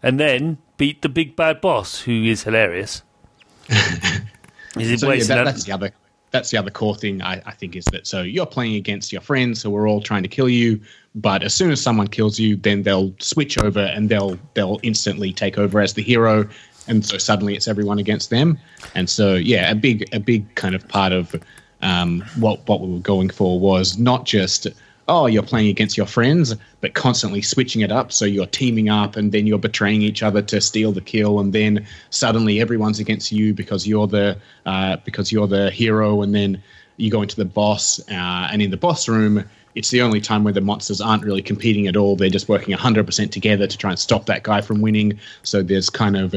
and 0.02 0.18
then 0.18 0.58
beat 0.76 1.02
the 1.02 1.08
big 1.08 1.36
bad 1.36 1.60
boss, 1.60 2.00
who 2.00 2.24
is 2.24 2.42
hilarious. 2.42 3.02
is 3.68 4.90
it 4.90 4.98
So 4.98 5.12
yeah, 5.12 5.22
that, 5.22 5.44
that's 5.44 5.62
the 5.62 5.70
other 5.70 5.92
that's 6.32 6.50
the 6.50 6.56
other 6.56 6.70
core 6.70 6.94
thing 6.94 7.22
I, 7.22 7.40
I 7.46 7.52
think 7.52 7.76
is 7.76 7.84
that 7.86 8.06
so 8.06 8.22
you're 8.22 8.46
playing 8.46 8.74
against 8.74 9.12
your 9.12 9.20
friends 9.20 9.62
who 9.62 9.74
are 9.76 9.86
all 9.86 10.00
trying 10.00 10.22
to 10.22 10.28
kill 10.28 10.48
you, 10.48 10.80
but 11.14 11.42
as 11.42 11.54
soon 11.54 11.70
as 11.70 11.80
someone 11.80 12.08
kills 12.08 12.38
you, 12.38 12.56
then 12.56 12.82
they'll 12.82 13.14
switch 13.20 13.58
over 13.58 13.80
and 13.80 14.08
they'll 14.08 14.38
they'll 14.54 14.80
instantly 14.82 15.32
take 15.32 15.58
over 15.58 15.80
as 15.80 15.94
the 15.94 16.02
hero, 16.02 16.48
and 16.88 17.04
so 17.04 17.18
suddenly 17.18 17.54
it's 17.54 17.68
everyone 17.68 17.98
against 17.98 18.30
them. 18.30 18.58
And 18.94 19.08
so 19.08 19.34
yeah, 19.34 19.70
a 19.70 19.74
big 19.74 20.08
a 20.12 20.18
big 20.18 20.52
kind 20.54 20.74
of 20.74 20.88
part 20.88 21.12
of 21.12 21.36
um, 21.82 22.24
what 22.38 22.66
what 22.66 22.80
we 22.80 22.90
were 22.90 23.00
going 23.00 23.30
for 23.30 23.60
was 23.60 23.98
not 23.98 24.24
just 24.24 24.66
oh 25.12 25.26
you're 25.26 25.42
playing 25.42 25.68
against 25.68 25.96
your 25.96 26.06
friends, 26.06 26.54
but 26.80 26.94
constantly 26.94 27.42
switching 27.42 27.82
it 27.82 27.92
up. 27.92 28.10
So 28.10 28.24
you're 28.24 28.46
teaming 28.46 28.88
up, 28.88 29.14
and 29.16 29.30
then 29.30 29.46
you're 29.46 29.58
betraying 29.58 30.00
each 30.02 30.22
other 30.22 30.40
to 30.42 30.60
steal 30.60 30.90
the 30.92 31.02
kill, 31.02 31.38
and 31.38 31.52
then 31.52 31.86
suddenly 32.08 32.60
everyone's 32.60 32.98
against 32.98 33.30
you 33.30 33.52
because 33.52 33.86
you're 33.86 34.06
the 34.06 34.38
uh, 34.64 34.96
because 35.04 35.30
you're 35.30 35.46
the 35.46 35.70
hero, 35.70 36.22
and 36.22 36.34
then 36.34 36.62
you 36.96 37.10
go 37.10 37.20
into 37.20 37.36
the 37.36 37.44
boss, 37.44 38.00
uh, 38.10 38.48
and 38.50 38.62
in 38.62 38.70
the 38.70 38.76
boss 38.76 39.08
room. 39.08 39.44
It's 39.74 39.88
the 39.88 40.02
only 40.02 40.20
time 40.20 40.44
where 40.44 40.52
the 40.52 40.60
monsters 40.60 41.00
aren't 41.00 41.24
really 41.24 41.40
competing 41.40 41.86
at 41.86 41.96
all. 41.96 42.14
They're 42.14 42.28
just 42.28 42.46
working 42.46 42.76
100% 42.76 43.30
together 43.30 43.66
to 43.66 43.78
try 43.78 43.88
and 43.88 43.98
stop 43.98 44.26
that 44.26 44.42
guy 44.42 44.60
from 44.60 44.82
winning. 44.82 45.18
So 45.44 45.62
there's 45.62 45.88
kind 45.88 46.14
of 46.14 46.34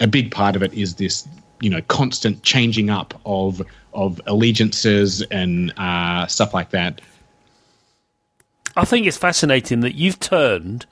a 0.00 0.06
big 0.06 0.30
part 0.30 0.54
of 0.54 0.62
it 0.62 0.72
is 0.74 0.94
this 0.94 1.26
you 1.60 1.70
know 1.70 1.82
constant 1.88 2.42
changing 2.44 2.88
up 2.88 3.20
of 3.26 3.62
of 3.94 4.20
allegiances 4.26 5.22
and 5.22 5.72
uh, 5.76 6.26
stuff 6.26 6.54
like 6.54 6.70
that. 6.70 7.00
I 8.78 8.84
think 8.84 9.06
it's 9.06 9.16
fascinating 9.16 9.80
that 9.80 9.94
you've 9.96 10.20
turned 10.20 10.86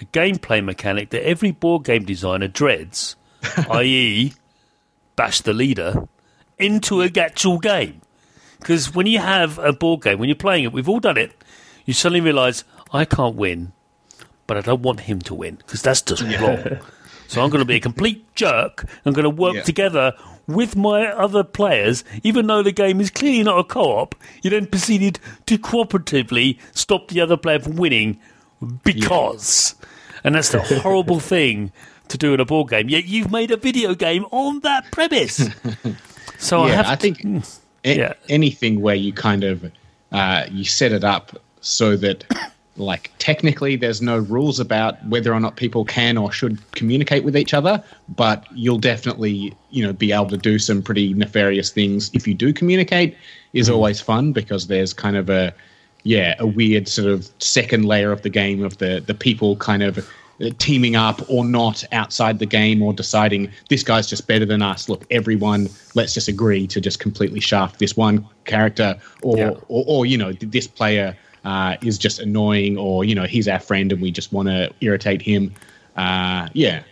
a 0.00 0.04
gameplay 0.06 0.62
mechanic 0.62 1.10
that 1.10 1.26
every 1.26 1.50
board 1.50 1.84
game 1.84 2.04
designer 2.04 2.48
dreads, 2.48 3.16
i.e., 3.70 4.34
bash 5.16 5.40
the 5.40 5.52
leader, 5.52 6.08
into 6.58 7.00
a 7.02 7.10
actual 7.18 7.58
game. 7.58 8.02
Because 8.58 8.94
when 8.94 9.06
you 9.06 9.18
have 9.18 9.58
a 9.58 9.72
board 9.72 10.02
game, 10.02 10.18
when 10.18 10.28
you're 10.28 10.36
playing 10.36 10.64
it, 10.64 10.72
we've 10.72 10.88
all 10.88 11.00
done 11.00 11.16
it, 11.16 11.32
you 11.84 11.94
suddenly 11.94 12.20
realise, 12.20 12.64
I 12.92 13.04
can't 13.04 13.34
win, 13.34 13.72
but 14.46 14.56
I 14.56 14.60
don't 14.60 14.82
want 14.82 15.00
him 15.00 15.20
to 15.22 15.34
win, 15.34 15.56
because 15.56 15.82
that's 15.82 16.02
just 16.02 16.22
wrong. 16.40 16.78
So 17.28 17.40
I'm 17.42 17.48
going 17.48 17.60
to 17.62 17.64
be 17.66 17.76
a 17.76 17.80
complete 17.80 18.26
jerk. 18.34 18.84
I'm 19.06 19.14
going 19.14 19.22
to 19.24 19.30
work 19.30 19.54
Yeah. 19.54 19.62
together 19.62 20.12
with 20.46 20.76
my 20.76 21.06
other 21.06 21.44
players, 21.44 22.04
even 22.22 22.46
though 22.46 22.62
the 22.62 22.72
game 22.72 23.00
is 23.00 23.10
clearly 23.10 23.42
not 23.42 23.58
a 23.58 23.64
co-op. 23.64 24.14
You 24.42 24.50
then 24.50 24.66
proceeded 24.66 25.18
to 25.46 25.58
cooperatively 25.58 26.58
stop 26.72 27.08
the 27.08 27.20
other 27.20 27.36
player 27.36 27.60
from 27.60 27.76
winning 27.76 28.18
because, 28.84 29.74
and 30.24 30.34
that's 30.34 30.50
the 30.50 30.60
horrible 30.82 31.20
thing 31.20 31.72
to 32.08 32.18
do 32.18 32.34
in 32.34 32.40
a 32.40 32.44
board 32.44 32.70
game. 32.70 32.88
Yet 32.88 33.04
you've 33.06 33.30
made 33.30 33.50
a 33.50 33.56
video 33.56 33.94
game 33.94 34.26
on 34.30 34.60
that 34.60 34.90
premise. 34.92 35.48
So 36.38 36.62
I 36.62 36.68
yeah, 36.70 36.74
have. 36.74 36.86
I 36.86 36.96
think 36.96 37.24
a- 37.84 37.96
yeah. 37.96 38.12
anything 38.28 38.80
where 38.80 38.96
you 38.96 39.12
kind 39.12 39.44
of 39.44 39.70
uh, 40.10 40.44
you 40.50 40.64
set 40.64 40.90
it 40.90 41.04
up 41.04 41.40
so 41.60 41.96
that 41.98 42.24
like 42.76 43.10
technically 43.18 43.76
there's 43.76 44.00
no 44.00 44.18
rules 44.18 44.58
about 44.58 45.04
whether 45.06 45.32
or 45.32 45.40
not 45.40 45.56
people 45.56 45.84
can 45.84 46.16
or 46.16 46.32
should 46.32 46.58
communicate 46.72 47.22
with 47.22 47.36
each 47.36 47.52
other 47.52 47.82
but 48.16 48.46
you'll 48.54 48.78
definitely 48.78 49.54
you 49.70 49.84
know 49.84 49.92
be 49.92 50.10
able 50.10 50.26
to 50.28 50.38
do 50.38 50.58
some 50.58 50.80
pretty 50.82 51.12
nefarious 51.12 51.70
things 51.70 52.10
if 52.14 52.26
you 52.26 52.32
do 52.32 52.52
communicate 52.52 53.14
is 53.52 53.68
always 53.68 54.00
fun 54.00 54.32
because 54.32 54.68
there's 54.68 54.94
kind 54.94 55.16
of 55.16 55.28
a 55.28 55.52
yeah 56.04 56.34
a 56.38 56.46
weird 56.46 56.88
sort 56.88 57.08
of 57.08 57.28
second 57.38 57.84
layer 57.84 58.10
of 58.10 58.22
the 58.22 58.30
game 58.30 58.64
of 58.64 58.78
the 58.78 59.02
the 59.06 59.14
people 59.14 59.54
kind 59.56 59.82
of 59.82 59.98
uh, 60.40 60.48
teaming 60.58 60.96
up 60.96 61.20
or 61.28 61.44
not 61.44 61.84
outside 61.92 62.38
the 62.38 62.46
game 62.46 62.82
or 62.82 62.94
deciding 62.94 63.50
this 63.68 63.82
guy's 63.82 64.06
just 64.06 64.26
better 64.26 64.46
than 64.46 64.62
us 64.62 64.88
look 64.88 65.04
everyone 65.10 65.68
let's 65.94 66.14
just 66.14 66.26
agree 66.26 66.66
to 66.66 66.80
just 66.80 66.98
completely 67.00 67.38
shaft 67.38 67.78
this 67.78 67.98
one 67.98 68.26
character 68.46 68.98
or 69.22 69.36
Yeah. 69.36 69.50
or, 69.68 69.84
or 69.86 70.06
you 70.06 70.16
know 70.16 70.32
this 70.32 70.66
player 70.66 71.14
uh, 71.44 71.76
is 71.82 71.98
just 71.98 72.18
annoying 72.20 72.76
or 72.76 73.04
you 73.04 73.14
know 73.14 73.24
he's 73.24 73.48
our 73.48 73.58
friend 73.60 73.92
and 73.92 74.00
we 74.00 74.10
just 74.10 74.32
want 74.32 74.48
to 74.48 74.72
irritate 74.80 75.20
him 75.22 75.52
uh, 75.96 76.48
yeah 76.52 76.82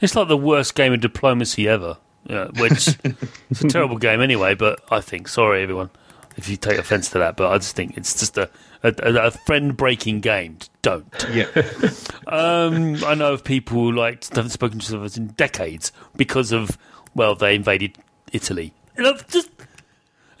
It's 0.00 0.14
like 0.14 0.28
the 0.28 0.36
worst 0.36 0.74
game 0.74 0.92
of 0.92 1.00
diplomacy 1.00 1.68
ever. 1.68 1.96
Yeah, 2.28 2.48
which 2.58 2.88
it's 3.50 3.60
a 3.62 3.68
terrible 3.68 3.98
game 3.98 4.20
anyway. 4.20 4.54
But 4.56 4.80
I 4.90 5.00
think 5.00 5.28
sorry 5.28 5.62
everyone 5.62 5.90
if 6.36 6.48
you 6.48 6.56
take 6.56 6.76
offence 6.78 7.10
to 7.10 7.18
that. 7.18 7.36
But 7.36 7.52
I 7.52 7.58
just 7.58 7.76
think 7.76 7.96
it's 7.96 8.18
just 8.18 8.36
a 8.36 8.50
a, 8.82 8.92
a 8.98 9.30
friend 9.30 9.76
breaking 9.76 10.20
game. 10.20 10.58
Don't. 10.82 11.06
yeah 11.32 11.46
Um, 12.26 12.96
I 13.04 13.14
know 13.14 13.32
of 13.32 13.44
people 13.44 13.76
who 13.76 13.92
like 13.92 14.24
haven't 14.34 14.50
spoken 14.50 14.80
to 14.80 14.96
other 15.04 15.08
in 15.16 15.28
decades 15.28 15.92
because 16.16 16.50
of 16.50 16.76
well 17.14 17.36
they 17.36 17.54
invaded 17.54 17.96
Italy. 18.32 18.72
Just 19.28 19.50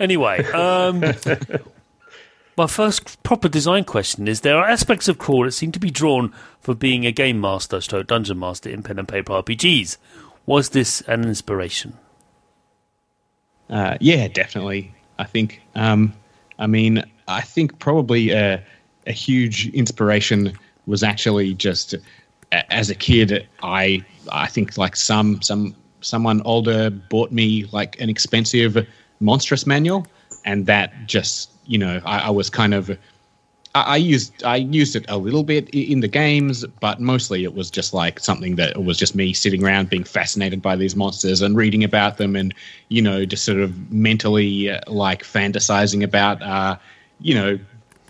anyway. 0.00 0.44
Um, 0.50 1.04
my 2.56 2.66
first 2.66 3.22
proper 3.22 3.48
design 3.48 3.84
question 3.84 4.26
is: 4.28 4.40
There 4.40 4.56
are 4.56 4.68
aspects 4.68 5.08
of 5.08 5.18
Crawl 5.18 5.44
that 5.44 5.52
seem 5.52 5.72
to 5.72 5.78
be 5.80 5.90
drawn 5.90 6.32
for 6.60 6.74
being 6.74 7.04
a 7.06 7.12
game 7.12 7.40
master, 7.40 7.80
stroke 7.80 8.06
dungeon 8.06 8.38
master 8.38 8.70
in 8.70 8.82
pen 8.82 8.98
and 8.98 9.08
paper 9.08 9.32
RPGs. 9.34 9.96
Was 10.46 10.70
this 10.70 11.00
an 11.02 11.24
inspiration? 11.24 11.98
Uh, 13.68 13.98
yeah, 14.00 14.28
definitely. 14.28 14.94
I 15.18 15.24
think. 15.24 15.60
Um, 15.74 16.12
I 16.58 16.66
mean, 16.66 17.04
I 17.28 17.40
think 17.42 17.78
probably 17.78 18.30
a, 18.30 18.62
a 19.06 19.12
huge 19.12 19.68
inspiration 19.70 20.56
was 20.86 21.02
actually 21.02 21.54
just 21.54 21.94
a- 22.52 22.72
as 22.72 22.90
a 22.90 22.94
kid. 22.94 23.46
I 23.62 24.04
I 24.32 24.46
think 24.46 24.78
like 24.78 24.96
some 24.96 25.42
some 25.42 25.74
someone 26.00 26.40
older 26.44 26.90
bought 26.90 27.32
me 27.32 27.66
like 27.72 28.00
an 28.00 28.08
expensive 28.08 28.86
monstrous 29.20 29.66
manual, 29.66 30.06
and 30.44 30.66
that 30.66 30.92
just 31.06 31.50
you 31.66 31.78
know 31.78 32.00
I, 32.04 32.20
I 32.20 32.30
was 32.30 32.50
kind 32.50 32.74
of. 32.74 32.96
I 33.74 33.98
used 33.98 34.42
I 34.42 34.56
used 34.56 34.96
it 34.96 35.04
a 35.06 35.18
little 35.18 35.42
bit 35.42 35.68
in 35.68 36.00
the 36.00 36.08
games, 36.08 36.64
but 36.80 36.98
mostly 36.98 37.44
it 37.44 37.54
was 37.54 37.70
just 37.70 37.92
like 37.92 38.18
something 38.18 38.56
that 38.56 38.82
was 38.82 38.96
just 38.96 39.14
me 39.14 39.34
sitting 39.34 39.62
around 39.62 39.90
being 39.90 40.04
fascinated 40.04 40.62
by 40.62 40.76
these 40.76 40.96
monsters 40.96 41.42
and 41.42 41.54
reading 41.54 41.84
about 41.84 42.16
them, 42.16 42.36
and 42.36 42.54
you 42.88 43.02
know 43.02 43.26
just 43.26 43.44
sort 43.44 43.58
of 43.58 43.92
mentally 43.92 44.70
uh, 44.70 44.80
like 44.86 45.24
fantasizing 45.24 46.02
about 46.02 46.40
uh, 46.40 46.78
you 47.20 47.34
know 47.34 47.58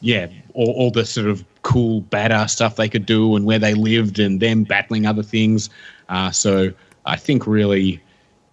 yeah 0.02 0.28
all, 0.54 0.70
all 0.70 0.90
the 0.92 1.04
sort 1.04 1.26
of 1.26 1.44
cool 1.62 2.02
badass 2.02 2.50
stuff 2.50 2.76
they 2.76 2.88
could 2.88 3.04
do 3.04 3.34
and 3.34 3.44
where 3.44 3.58
they 3.58 3.74
lived 3.74 4.20
and 4.20 4.38
them 4.38 4.62
battling 4.62 5.04
other 5.04 5.24
things. 5.24 5.68
Uh, 6.08 6.30
so 6.30 6.72
I 7.06 7.16
think 7.16 7.44
really 7.44 8.00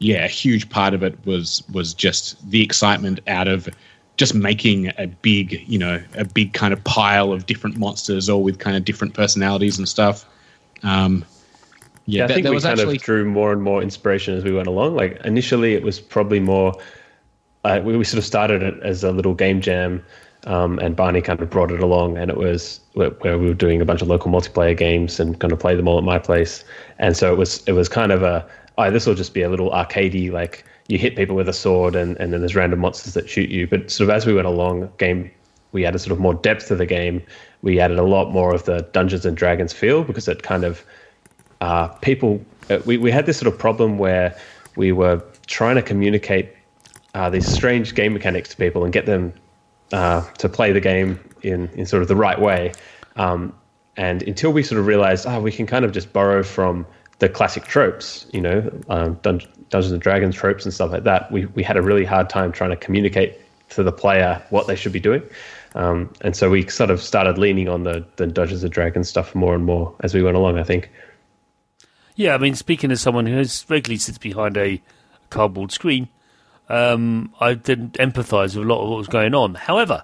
yeah, 0.04 0.26
a 0.26 0.28
huge 0.28 0.70
part 0.70 0.94
of 0.94 1.02
it 1.02 1.18
was 1.26 1.64
was 1.72 1.94
just 1.94 2.50
the 2.50 2.62
excitement 2.62 3.22
out 3.28 3.48
of 3.48 3.70
just 4.18 4.36
making 4.36 4.92
a 4.98 5.08
big, 5.08 5.64
you 5.68 5.80
know, 5.80 6.02
a 6.16 6.26
big 6.26 6.54
kind 6.54 6.74
of 6.74 6.84
pile 6.84 7.32
of 7.32 7.46
different 7.46 7.78
monsters, 7.78 8.30
all 8.30 8.44
with 8.44 8.60
kind 8.60 8.78
of 8.78 8.86
different 8.86 9.14
personalities 9.14 9.78
and 9.78 9.88
stuff. 9.90 10.26
Um, 10.84 11.26
yeah, 12.06 12.20
Yeah, 12.20 12.24
I 12.24 12.28
there- 12.28 12.36
think 12.36 12.44
there 12.44 12.52
we 12.52 12.56
was 12.56 12.64
kind 12.64 12.80
actually 12.80 12.98
of 12.98 13.02
drew 13.02 13.26
more 13.26 13.52
and 13.52 13.62
more 13.64 13.82
inspiration 13.82 14.36
as 14.36 14.44
we 14.44 14.52
went 14.52 14.68
along. 14.68 14.96
Like 14.96 15.20
initially, 15.26 15.74
it 15.74 15.84
was 15.84 16.00
probably 16.00 16.40
more. 16.40 16.74
Uh, 17.64 17.80
we, 17.84 17.96
we 17.98 18.04
sort 18.04 18.18
of 18.20 18.26
started 18.26 18.62
it 18.62 18.76
as 18.84 19.04
a 19.06 19.12
little 19.12 19.34
game 19.34 19.62
jam, 19.62 20.04
um, 20.46 20.78
and 20.80 20.96
Barney 20.98 21.22
kind 21.22 21.42
of 21.42 21.50
brought 21.50 21.72
it 21.72 21.82
along, 21.82 22.18
and 22.18 22.30
it 22.30 22.36
was 22.38 22.82
where, 22.94 23.12
where 23.22 23.40
we 23.40 23.48
were 23.48 23.54
doing 23.54 23.82
a 23.82 23.86
bunch 23.86 24.02
of 24.02 24.10
local 24.10 24.30
multiplayer 24.30 24.78
games 24.78 25.18
and 25.20 25.40
kind 25.40 25.54
of 25.54 25.60
play 25.60 25.74
them 25.76 25.88
all 25.88 25.98
at 25.98 26.04
my 26.04 26.20
place. 26.20 26.66
And 27.00 27.16
so 27.16 27.32
it 27.32 27.38
was 27.38 27.64
it 27.66 27.72
was 27.72 27.88
kind 27.88 28.12
of 28.12 28.22
a, 28.22 28.46
oh, 28.78 28.92
this 28.92 29.06
will 29.08 29.16
just 29.16 29.34
be 29.34 29.42
a 29.42 29.50
little 29.50 29.72
arcadey 29.72 30.30
like 30.30 30.66
you 30.88 30.98
hit 30.98 31.16
people 31.16 31.36
with 31.36 31.50
a 31.50 31.54
sword, 31.54 31.96
and, 31.96 32.18
and 32.18 32.34
then 32.34 32.42
there's 32.42 32.56
random 32.56 32.80
monsters 32.80 33.14
that 33.14 33.30
shoot 33.30 33.50
you. 33.50 33.68
But 33.68 33.90
sort 33.90 34.10
of 34.10 34.16
as 34.16 34.26
we 34.26 34.34
went 34.34 34.48
along, 34.48 34.92
game 34.98 35.32
we 35.72 35.86
added 35.86 36.00
sort 36.00 36.12
of 36.12 36.20
more 36.20 36.36
depth 36.36 36.68
to 36.68 36.76
the 36.76 36.86
game. 36.86 37.22
We 37.62 37.80
added 37.80 37.98
a 37.98 38.04
lot 38.04 38.32
more 38.32 38.54
of 38.54 38.66
the 38.66 38.82
Dungeons 38.94 39.26
and 39.26 39.36
Dragons 39.36 39.74
feel 39.74 40.04
because 40.04 40.28
it 40.28 40.44
kind 40.44 40.64
of 40.64 40.84
uh, 41.62 41.88
people 41.88 42.44
uh, 42.70 42.80
we, 42.86 42.98
we 42.98 43.12
had 43.12 43.26
this 43.26 43.38
sort 43.38 43.52
of 43.52 43.60
problem 43.60 43.98
where 43.98 44.38
we 44.76 44.92
were 44.92 45.22
trying 45.48 45.76
to 45.76 45.82
communicate 45.82 46.54
uh, 47.14 47.30
these 47.30 47.46
strange 47.46 47.96
game 47.96 48.14
mechanics 48.14 48.50
to 48.50 48.58
people 48.58 48.84
and 48.84 48.94
get 48.94 49.06
them 49.06 49.34
uh, 49.92 50.22
to 50.38 50.50
play 50.50 50.72
the 50.72 50.80
game 50.80 51.20
in, 51.42 51.70
in 51.70 51.86
sort 51.86 52.02
of 52.02 52.08
the 52.08 52.16
right 52.16 52.40
way. 52.40 52.72
Um, 53.16 53.54
and 53.98 54.24
until 54.24 54.52
we 54.52 54.64
sort 54.64 54.80
of 54.80 54.88
realized, 54.88 55.28
oh, 55.28 55.40
we 55.40 55.52
can 55.52 55.68
kind 55.68 55.86
of 55.86 55.92
just 55.92 56.12
borrow 56.14 56.42
from 56.42 56.86
the 57.20 57.30
classic 57.30 57.66
tropes, 57.66 58.26
you 58.34 58.42
know, 58.42 58.72
um, 58.90 59.14
Dun- 59.22 59.42
Dungeons 59.74 59.92
and 59.92 60.02
Dragons 60.02 60.36
tropes 60.36 60.66
and 60.66 60.74
stuff 60.74 60.92
like 60.92 61.04
that, 61.04 61.32
we, 61.32 61.48
we 61.48 61.64
had 61.64 61.78
a 61.78 61.82
really 61.82 62.06
hard 62.06 62.30
time 62.30 62.52
trying 62.52 62.70
to 62.70 62.76
communicate 62.76 63.40
to 63.72 63.82
the 63.82 63.92
player 63.92 64.40
what 64.52 64.68
they 64.68 64.76
should 64.76 64.94
be 64.94 65.00
doing. 65.00 65.24
Um, 65.74 66.14
and 66.22 66.36
so 66.36 66.52
we 66.52 66.68
sort 66.68 66.92
of 66.92 67.02
started 67.02 67.40
leaning 67.40 67.68
on 67.68 67.84
the, 67.84 68.06
the 68.18 68.28
Dungeons 68.28 68.64
and 68.64 68.72
Dragons 68.72 69.10
stuff 69.10 69.34
more 69.34 69.56
and 69.56 69.66
more 69.66 69.96
as 70.02 70.14
we 70.14 70.22
went 70.22 70.38
along, 70.38 70.60
I 70.60 70.64
think. 70.64 70.92
Yeah, 72.16 72.36
I 72.36 72.38
mean, 72.38 72.54
speaking 72.54 72.92
as 72.92 73.02
someone 73.02 73.26
who 73.26 73.44
regularly 73.68 73.98
sits 73.98 74.20
behind 74.20 74.58
a 74.58 74.80
cardboard 75.32 75.72
screen, 75.72 76.08
um, 76.70 77.34
I 77.40 77.56
didn't 77.56 77.94
empathise 77.94 78.56
with 78.56 78.68
a 78.68 78.70
lot 78.70 78.84
of 78.84 78.90
what 78.90 78.98
was 78.98 79.08
going 79.08 79.34
on. 79.34 79.56
However, 79.56 80.04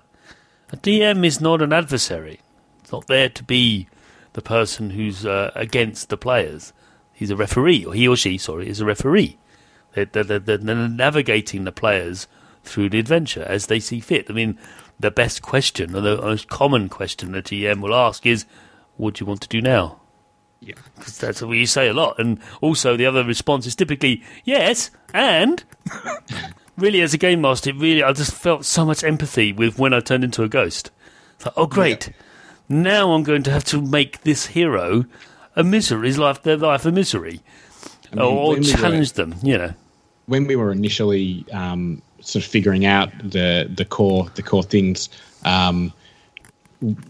a 0.74 0.78
DM 0.78 1.24
is 1.24 1.39
not 1.39 1.61
an 1.61 1.72
adversary, 1.72 2.39
It's 2.82 2.91
not 2.91 3.05
there 3.05 3.30
to 3.30 3.43
be 3.43 3.88
the 4.34 4.41
person 4.41 4.89
who's 4.89 5.28
uh, 5.28 5.51
against 5.53 6.09
the 6.09 6.17
players. 6.17 6.74
He's 7.13 7.30
a 7.30 7.36
referee, 7.36 7.86
or 7.86 7.93
he 7.93 8.07
or 8.07 8.15
she, 8.15 8.39
sorry, 8.39 8.67
is 8.67 8.82
a 8.82 8.86
referee. 8.86 9.38
They're, 9.93 10.05
they're, 10.05 10.39
they're, 10.39 10.57
navigating 10.57 11.63
the 11.63 11.71
players 11.71 12.27
through 12.63 12.89
the 12.89 12.99
adventure 12.99 13.43
as 13.43 13.67
they 13.67 13.79
see 13.79 13.99
fit. 13.99 14.27
I 14.29 14.33
mean, 14.33 14.57
the 14.99 15.11
best 15.11 15.41
question, 15.41 15.95
or 15.95 16.01
the 16.01 16.17
most 16.17 16.49
common 16.49 16.89
question 16.89 17.31
that 17.31 17.45
GM 17.45 17.81
will 17.81 17.95
ask 17.95 18.25
is, 18.25 18.45
"What 18.97 19.15
do 19.15 19.23
you 19.23 19.25
want 19.25 19.41
to 19.41 19.47
do 19.47 19.61
now?" 19.61 19.99
Yeah. 20.61 20.75
Because 20.95 21.17
that's 21.17 21.41
what 21.41 21.57
you 21.57 21.65
say 21.65 21.87
a 21.87 21.93
lot. 21.93 22.19
And 22.19 22.39
also, 22.61 22.97
the 22.97 23.05
other 23.05 23.23
response 23.23 23.65
is 23.65 23.75
typically 23.75 24.23
yes, 24.43 24.91
and 25.13 25.63
really, 26.77 27.01
as 27.01 27.13
a 27.13 27.17
game 27.17 27.41
master, 27.41 27.69
it 27.69 27.77
really 27.77 28.03
I 28.03 28.11
just 28.13 28.33
felt 28.33 28.65
so 28.65 28.85
much 28.85 29.03
empathy 29.03 29.53
with 29.53 29.79
when 29.79 29.93
I 29.93 30.01
turned 30.01 30.23
into 30.23 30.43
a 30.43 30.49
ghost. 30.49 30.91
It's 31.35 31.45
like, 31.45 31.53
oh 31.57 31.67
great, 31.67 32.11
now 32.67 33.13
I'm 33.13 33.23
going 33.23 33.43
to 33.43 33.51
have 33.51 33.63
to 33.65 33.81
make 33.81 34.21
this 34.21 34.47
hero 34.47 35.05
a 35.55 35.63
misery, 35.63 36.13
life 36.13 36.43
their 36.43 36.57
life 36.57 36.85
a 36.85 36.91
misery, 36.91 37.41
I 38.12 38.16
mean, 38.16 38.26
or, 38.26 38.32
or 38.32 38.49
we 38.51 38.60
were- 38.60 38.64
challenge 38.64 39.14
them. 39.14 39.36
You 39.43 39.57
know, 39.57 39.74
when 40.28 40.47
we 40.47 40.55
were 40.55 40.72
initially 40.72 41.45
um, 41.51 42.01
sort 42.22 42.43
of 42.43 42.49
figuring 42.51 42.86
out 42.86 43.10
the 43.24 43.70
the 43.74 43.86
core 43.86 44.30
the 44.36 44.43
core 44.43 44.64
things, 44.64 45.10
um, 45.43 45.91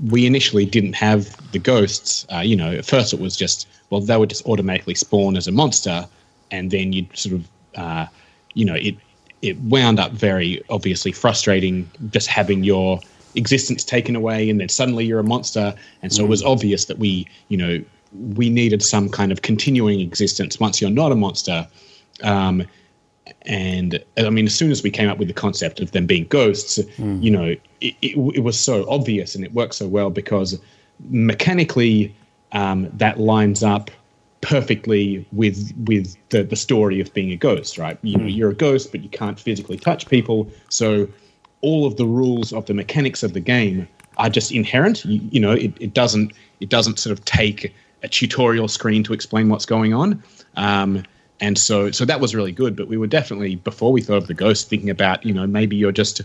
we 0.10 0.26
initially 0.26 0.66
didn't 0.66 0.94
have 0.94 1.36
the 1.52 1.60
ghosts. 1.60 2.26
Uh, 2.34 2.40
you 2.40 2.56
know, 2.56 2.72
at 2.72 2.86
first 2.86 3.14
it 3.14 3.20
was 3.20 3.36
just 3.36 3.68
well, 3.90 4.02
they 4.02 4.18
would 4.18 4.30
just 4.30 4.46
automatically 4.46 4.96
spawn 4.96 5.36
as 5.36 5.48
a 5.48 5.52
monster, 5.52 6.08
and 6.52 6.72
then 6.72 6.94
you'd 6.94 7.16
sort 7.18 7.36
of, 7.36 7.48
uh, 7.76 8.06
you 8.54 8.66
know, 8.66 8.76
it 8.76 8.96
it 9.42 9.58
wound 9.62 10.00
up 10.00 10.12
very 10.12 10.62
obviously 10.70 11.12
frustrating 11.12 11.90
just 12.12 12.28
having 12.28 12.64
your 12.64 13.00
existence 13.36 13.84
taken 13.84 14.16
away, 14.16 14.50
and 14.50 14.60
then 14.60 14.70
suddenly 14.70 15.06
you're 15.06 15.20
a 15.20 15.24
monster, 15.24 15.74
and 16.02 16.12
so 16.12 16.24
it 16.24 16.28
was 16.28 16.44
obvious 16.44 16.86
that 16.86 16.98
we, 16.98 17.28
you 17.48 17.58
know, 17.58 17.84
we 18.14 18.50
needed 18.50 18.82
some 18.82 19.10
kind 19.10 19.32
of 19.32 19.42
continuing 19.42 20.00
existence 20.00 20.60
once 20.60 20.82
you're 20.82 20.90
not 20.90 21.12
a 21.12 21.16
monster. 21.16 21.68
Um, 22.24 22.66
and 23.44 24.04
I 24.18 24.30
mean, 24.30 24.48
as 24.48 24.56
soon 24.56 24.72
as 24.72 24.84
we 24.84 24.90
came 24.90 25.10
up 25.10 25.18
with 25.18 25.28
the 25.28 25.34
concept 25.34 25.80
of 25.80 25.92
them 25.92 26.06
being 26.06 26.26
ghosts, 26.26 26.80
you 27.24 27.32
know, 27.32 27.56
it, 27.82 27.96
it, 28.02 28.18
it 28.36 28.44
was 28.44 28.60
so 28.60 28.90
obvious 28.90 29.36
and 29.36 29.44
it 29.44 29.54
worked 29.54 29.76
so 29.76 29.88
well 29.88 30.10
because 30.10 30.60
mechanically 31.10 32.16
um, 32.52 32.90
that 32.94 33.20
lines 33.20 33.64
up 33.64 33.92
perfectly 34.42 35.26
with 35.32 35.74
with 35.86 36.16
the, 36.30 36.44
the 36.44 36.56
story 36.56 37.00
of 37.00 37.14
being 37.14 37.32
a 37.32 37.36
ghost, 37.36 37.78
right? 37.78 37.98
You 38.02 38.18
know, 38.18 38.26
you're 38.26 38.52
a 38.52 38.56
ghost, 38.56 38.92
but 38.92 39.04
you 39.04 39.10
can't 39.10 39.40
physically 39.40 39.78
touch 39.78 40.08
people, 40.08 40.50
so 40.70 41.08
all 41.62 41.86
of 41.86 41.98
the 41.98 42.06
rules 42.06 42.54
of 42.54 42.66
the 42.66 42.74
mechanics 42.74 43.22
of 43.22 43.34
the 43.34 43.40
game 43.40 43.88
are 44.18 44.30
just 44.30 44.52
inherent. 44.52 45.04
You, 45.06 45.22
you 45.32 45.40
know, 45.40 45.52
it, 45.52 45.74
it 45.80 45.94
doesn't 45.94 46.34
it 46.60 46.70
doesn't 46.70 47.00
sort 47.00 47.18
of 47.18 47.24
take 47.26 47.74
a 48.04 48.08
tutorial 48.08 48.68
screen 48.68 49.04
to 49.04 49.14
explain 49.14 49.50
what's 49.50 49.66
going 49.66 49.94
on. 49.94 50.24
Um, 50.56 51.04
and 51.42 51.58
so 51.58 51.92
so 51.92 52.06
that 52.06 52.20
was 52.20 52.36
really 52.36 52.52
good. 52.52 52.76
But 52.76 52.88
we 52.88 52.98
were 52.98 53.08
definitely 53.08 53.56
before 53.56 53.92
we 53.92 54.02
thought 54.02 54.18
of 54.18 54.28
the 54.28 54.34
ghost 54.34 54.70
thinking 54.70 54.90
about 54.90 55.26
you 55.26 55.34
know 55.34 55.48
maybe 55.48 55.76
you're 55.76 55.92
just 55.92 56.22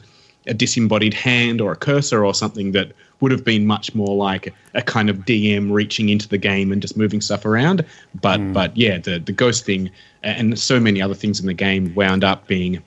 a 0.46 0.52
disembodied 0.52 1.14
hand 1.14 1.60
or 1.60 1.72
a 1.72 1.76
cursor 1.76 2.24
or 2.24 2.34
something 2.34 2.72
that 2.72 2.92
would 3.20 3.32
have 3.32 3.44
been 3.44 3.66
much 3.66 3.94
more 3.94 4.14
like 4.14 4.52
a 4.74 4.82
kind 4.82 5.08
of 5.08 5.18
DM 5.18 5.72
reaching 5.72 6.10
into 6.10 6.28
the 6.28 6.36
game 6.36 6.70
and 6.70 6.82
just 6.82 6.96
moving 6.96 7.20
stuff 7.20 7.44
around. 7.46 7.84
But 8.20 8.52
but 8.52 8.76
yeah, 8.76 8.98
the 8.98 9.18
the 9.18 9.32
ghost 9.32 9.64
thing 9.64 9.90
and 10.22 10.58
so 10.58 10.80
many 10.80 11.00
other 11.00 11.14
things 11.14 11.40
in 11.40 11.46
the 11.46 11.54
game 11.54 11.94
wound 11.94 12.24
up 12.24 12.46
being 12.46 12.82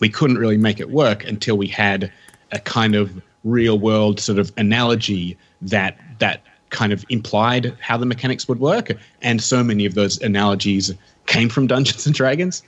we 0.00 0.08
couldn't 0.08 0.38
really 0.38 0.56
make 0.56 0.80
it 0.80 0.90
work 0.90 1.24
until 1.24 1.56
we 1.56 1.66
had 1.66 2.12
a 2.52 2.58
kind 2.58 2.94
of 2.94 3.22
real 3.44 3.78
world 3.78 4.18
sort 4.20 4.38
of 4.38 4.52
analogy 4.56 5.36
that 5.60 5.98
that 6.18 6.42
kind 6.74 6.92
of 6.92 7.04
implied 7.08 7.74
how 7.80 7.96
the 7.96 8.06
mechanics 8.06 8.46
would 8.48 8.60
work 8.60 8.90
and 9.22 9.42
so 9.42 9.64
many 9.64 9.86
of 9.86 9.94
those 9.94 10.20
analogies 10.20 10.92
came 11.26 11.48
from 11.48 11.66
Dungeons 11.66 12.04
and 12.04 12.14
Dragons 12.14 12.62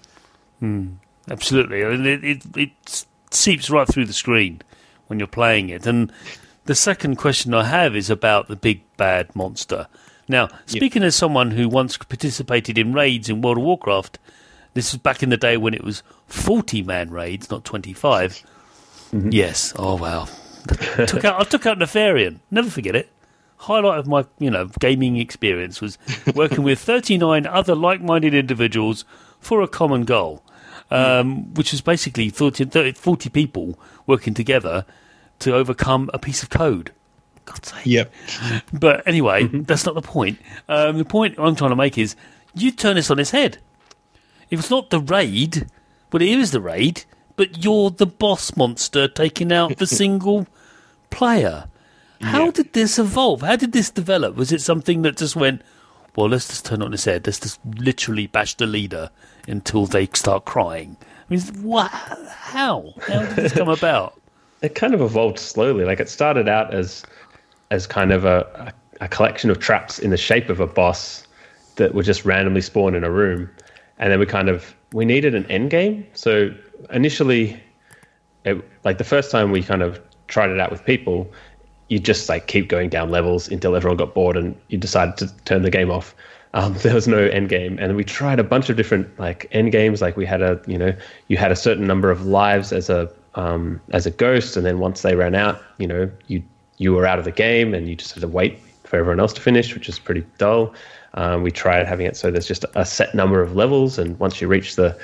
hmm. 0.60 0.86
Absolutely, 1.30 1.84
I 1.84 1.88
mean, 1.90 2.06
it, 2.06 2.24
it 2.24 2.42
it 2.56 3.04
seeps 3.30 3.68
right 3.68 3.88
through 3.88 4.06
the 4.06 4.12
screen 4.12 4.62
when 5.08 5.18
you're 5.18 5.26
playing 5.26 5.70
it. 5.70 5.86
And 5.86 6.12
the 6.66 6.74
second 6.74 7.16
question 7.16 7.52
I 7.52 7.64
have 7.64 7.96
is 7.96 8.10
about 8.10 8.48
the 8.48 8.56
big 8.56 8.82
bad 8.96 9.34
monster. 9.34 9.88
Now, 10.28 10.48
speaking 10.66 11.02
as 11.02 11.14
someone 11.14 11.52
who 11.52 11.68
once 11.68 11.96
participated 11.96 12.78
in 12.78 12.92
raids 12.92 13.28
in 13.28 13.42
World 13.42 13.58
of 13.58 13.64
Warcraft, 13.64 14.18
this 14.74 14.92
was 14.92 15.00
back 15.00 15.22
in 15.22 15.30
the 15.30 15.36
day 15.36 15.56
when 15.56 15.74
it 15.74 15.84
was 15.84 16.02
forty-man 16.26 17.10
raids, 17.10 17.50
not 17.50 17.64
25 17.64 18.42
mm-hmm. 19.12 19.28
Yes. 19.32 19.72
Oh 19.76 19.96
wow. 19.96 20.28
took 21.06 21.24
out 21.24 21.40
I 21.40 21.44
took 21.44 21.66
out 21.66 21.78
Nefarian. 21.78 22.38
Never 22.50 22.70
forget 22.70 22.94
it. 22.94 23.10
Highlight 23.58 23.98
of 23.98 24.06
my 24.06 24.26
you 24.38 24.50
know 24.50 24.66
gaming 24.78 25.16
experience 25.16 25.80
was 25.80 25.98
working 26.34 26.62
with 26.62 26.78
39 26.80 27.46
other 27.46 27.74
like-minded 27.74 28.34
individuals 28.34 29.04
for 29.40 29.62
a 29.62 29.68
common 29.68 30.04
goal, 30.04 30.42
um, 30.90 31.54
which 31.54 31.72
was 31.72 31.80
basically 31.80 32.30
30, 32.30 32.66
30, 32.66 32.92
40 32.92 33.30
people 33.30 33.78
working 34.06 34.34
together 34.34 34.84
to 35.40 35.54
overcome 35.54 36.10
a 36.12 36.18
piece 36.18 36.42
of 36.42 36.50
code. 36.50 36.92
God's 37.44 37.72
sake. 37.72 37.86
yep 37.86 38.12
But 38.72 39.06
anyway, 39.06 39.46
that's 39.46 39.86
not 39.86 39.94
the 39.94 40.02
point. 40.02 40.38
Um, 40.68 40.98
the 40.98 41.04
point 41.04 41.36
I'm 41.38 41.54
trying 41.54 41.70
to 41.70 41.76
make 41.76 41.96
is 41.96 42.16
you 42.54 42.72
turn 42.72 42.96
this 42.96 43.10
on 43.10 43.18
its 43.18 43.30
head. 43.30 43.58
If 44.50 44.60
it's 44.60 44.70
not 44.70 44.90
the 44.90 45.00
raid, 45.00 45.66
well, 46.12 46.22
it 46.22 46.28
is 46.28 46.50
the 46.50 46.60
raid, 46.60 47.04
but 47.36 47.64
you're 47.64 47.90
the 47.90 48.06
boss 48.06 48.56
monster 48.56 49.08
taking 49.08 49.52
out 49.52 49.76
the 49.76 49.86
single 50.02 50.46
player. 51.10 51.68
How 52.22 52.46
Yeah. 52.46 52.50
did 52.52 52.72
this 52.72 52.98
evolve? 52.98 53.42
How 53.42 53.56
did 53.56 53.72
this 53.72 53.90
develop? 53.90 54.36
Was 54.36 54.52
it 54.52 54.60
something 54.60 55.02
that 55.02 55.16
just 55.16 55.36
went, 55.36 55.62
well, 56.16 56.28
let's 56.28 56.48
just 56.48 56.64
turn 56.64 56.82
on 56.82 56.94
its 56.94 57.04
head. 57.04 57.26
Let's 57.26 57.40
just 57.40 57.60
literally 57.78 58.26
bash 58.26 58.54
the 58.54 58.66
leader 58.66 59.10
until 59.46 59.86
they 59.86 60.08
start 60.14 60.44
crying. 60.46 60.96
I 61.28 61.34
mean, 61.34 61.40
what? 61.62 61.90
How? 61.90 62.94
How 63.06 63.18
did 63.20 63.36
this 63.36 63.52
come 63.52 63.68
about? 63.68 64.18
it 64.62 64.74
kind 64.74 64.94
of 64.94 65.02
evolved 65.02 65.38
slowly. 65.38 65.84
Like 65.84 66.00
it 66.00 66.08
started 66.08 66.48
out 66.48 66.72
as 66.72 67.04
as 67.70 67.86
kind 67.86 68.12
of 68.12 68.24
a, 68.24 68.72
a, 69.00 69.04
a 69.04 69.08
collection 69.08 69.50
of 69.50 69.58
traps 69.58 69.98
in 69.98 70.10
the 70.10 70.16
shape 70.16 70.48
of 70.48 70.60
a 70.60 70.66
boss 70.66 71.26
that 71.74 71.94
would 71.94 72.06
just 72.06 72.24
randomly 72.24 72.60
spawn 72.62 72.94
in 72.94 73.04
a 73.04 73.10
room, 73.10 73.50
and 73.98 74.10
then 74.12 74.18
we 74.18 74.24
kind 74.26 74.48
of 74.48 74.74
we 74.92 75.04
needed 75.04 75.34
an 75.34 75.44
end 75.50 75.68
game. 75.70 76.06
So 76.14 76.54
initially, 76.92 77.60
it, 78.44 78.64
like 78.84 78.96
the 78.98 79.04
first 79.04 79.30
time 79.30 79.50
we 79.50 79.62
kind 79.62 79.82
of 79.82 80.00
tried 80.28 80.48
it 80.50 80.60
out 80.60 80.70
with 80.70 80.84
people, 80.84 81.30
you 81.88 81.98
just 81.98 82.28
like 82.28 82.46
keep 82.46 82.68
going 82.68 82.88
down 82.88 83.10
levels 83.10 83.48
until 83.48 83.76
everyone 83.76 83.96
got 83.96 84.14
bored 84.14 84.36
and 84.36 84.56
you 84.68 84.78
decided 84.78 85.16
to 85.18 85.32
turn 85.44 85.62
the 85.62 85.70
game 85.70 85.90
off. 85.90 86.14
Um, 86.54 86.72
there 86.78 86.94
was 86.94 87.06
no 87.06 87.18
end 87.18 87.50
game, 87.50 87.78
and 87.78 87.96
we 87.96 88.04
tried 88.04 88.38
a 88.38 88.44
bunch 88.44 88.70
of 88.70 88.78
different 88.78 89.18
like 89.18 89.46
end 89.52 89.72
games. 89.72 90.00
Like 90.00 90.16
we 90.16 90.24
had 90.24 90.40
a 90.40 90.58
you 90.66 90.78
know 90.78 90.94
you 91.28 91.36
had 91.36 91.52
a 91.52 91.56
certain 91.56 91.86
number 91.86 92.10
of 92.10 92.24
lives 92.24 92.72
as 92.72 92.88
a 92.88 93.12
um, 93.34 93.78
as 93.90 94.06
a 94.06 94.10
ghost, 94.10 94.56
and 94.56 94.64
then 94.64 94.78
once 94.78 95.02
they 95.02 95.16
ran 95.16 95.34
out, 95.34 95.60
you 95.76 95.86
know 95.86 96.10
you 96.28 96.42
you 96.78 96.94
were 96.94 97.04
out 97.04 97.18
of 97.18 97.26
the 97.26 97.32
game, 97.32 97.74
and 97.74 97.88
you 97.88 97.94
just 97.94 98.14
had 98.14 98.22
to 98.22 98.28
wait 98.28 98.58
for 98.84 98.96
everyone 98.96 99.20
else 99.20 99.34
to 99.34 99.42
finish, 99.42 99.74
which 99.74 99.86
is 99.86 99.98
pretty 99.98 100.24
dull. 100.38 100.72
Um, 101.12 101.42
we 101.42 101.50
tried 101.50 101.86
having 101.86 102.06
it 102.06 102.16
so 102.16 102.30
there's 102.30 102.48
just 102.48 102.64
a 102.74 102.86
set 102.86 103.14
number 103.14 103.42
of 103.42 103.54
levels, 103.54 103.98
and 103.98 104.18
once 104.18 104.40
you 104.40 104.48
reach 104.48 104.76
the 104.76 104.98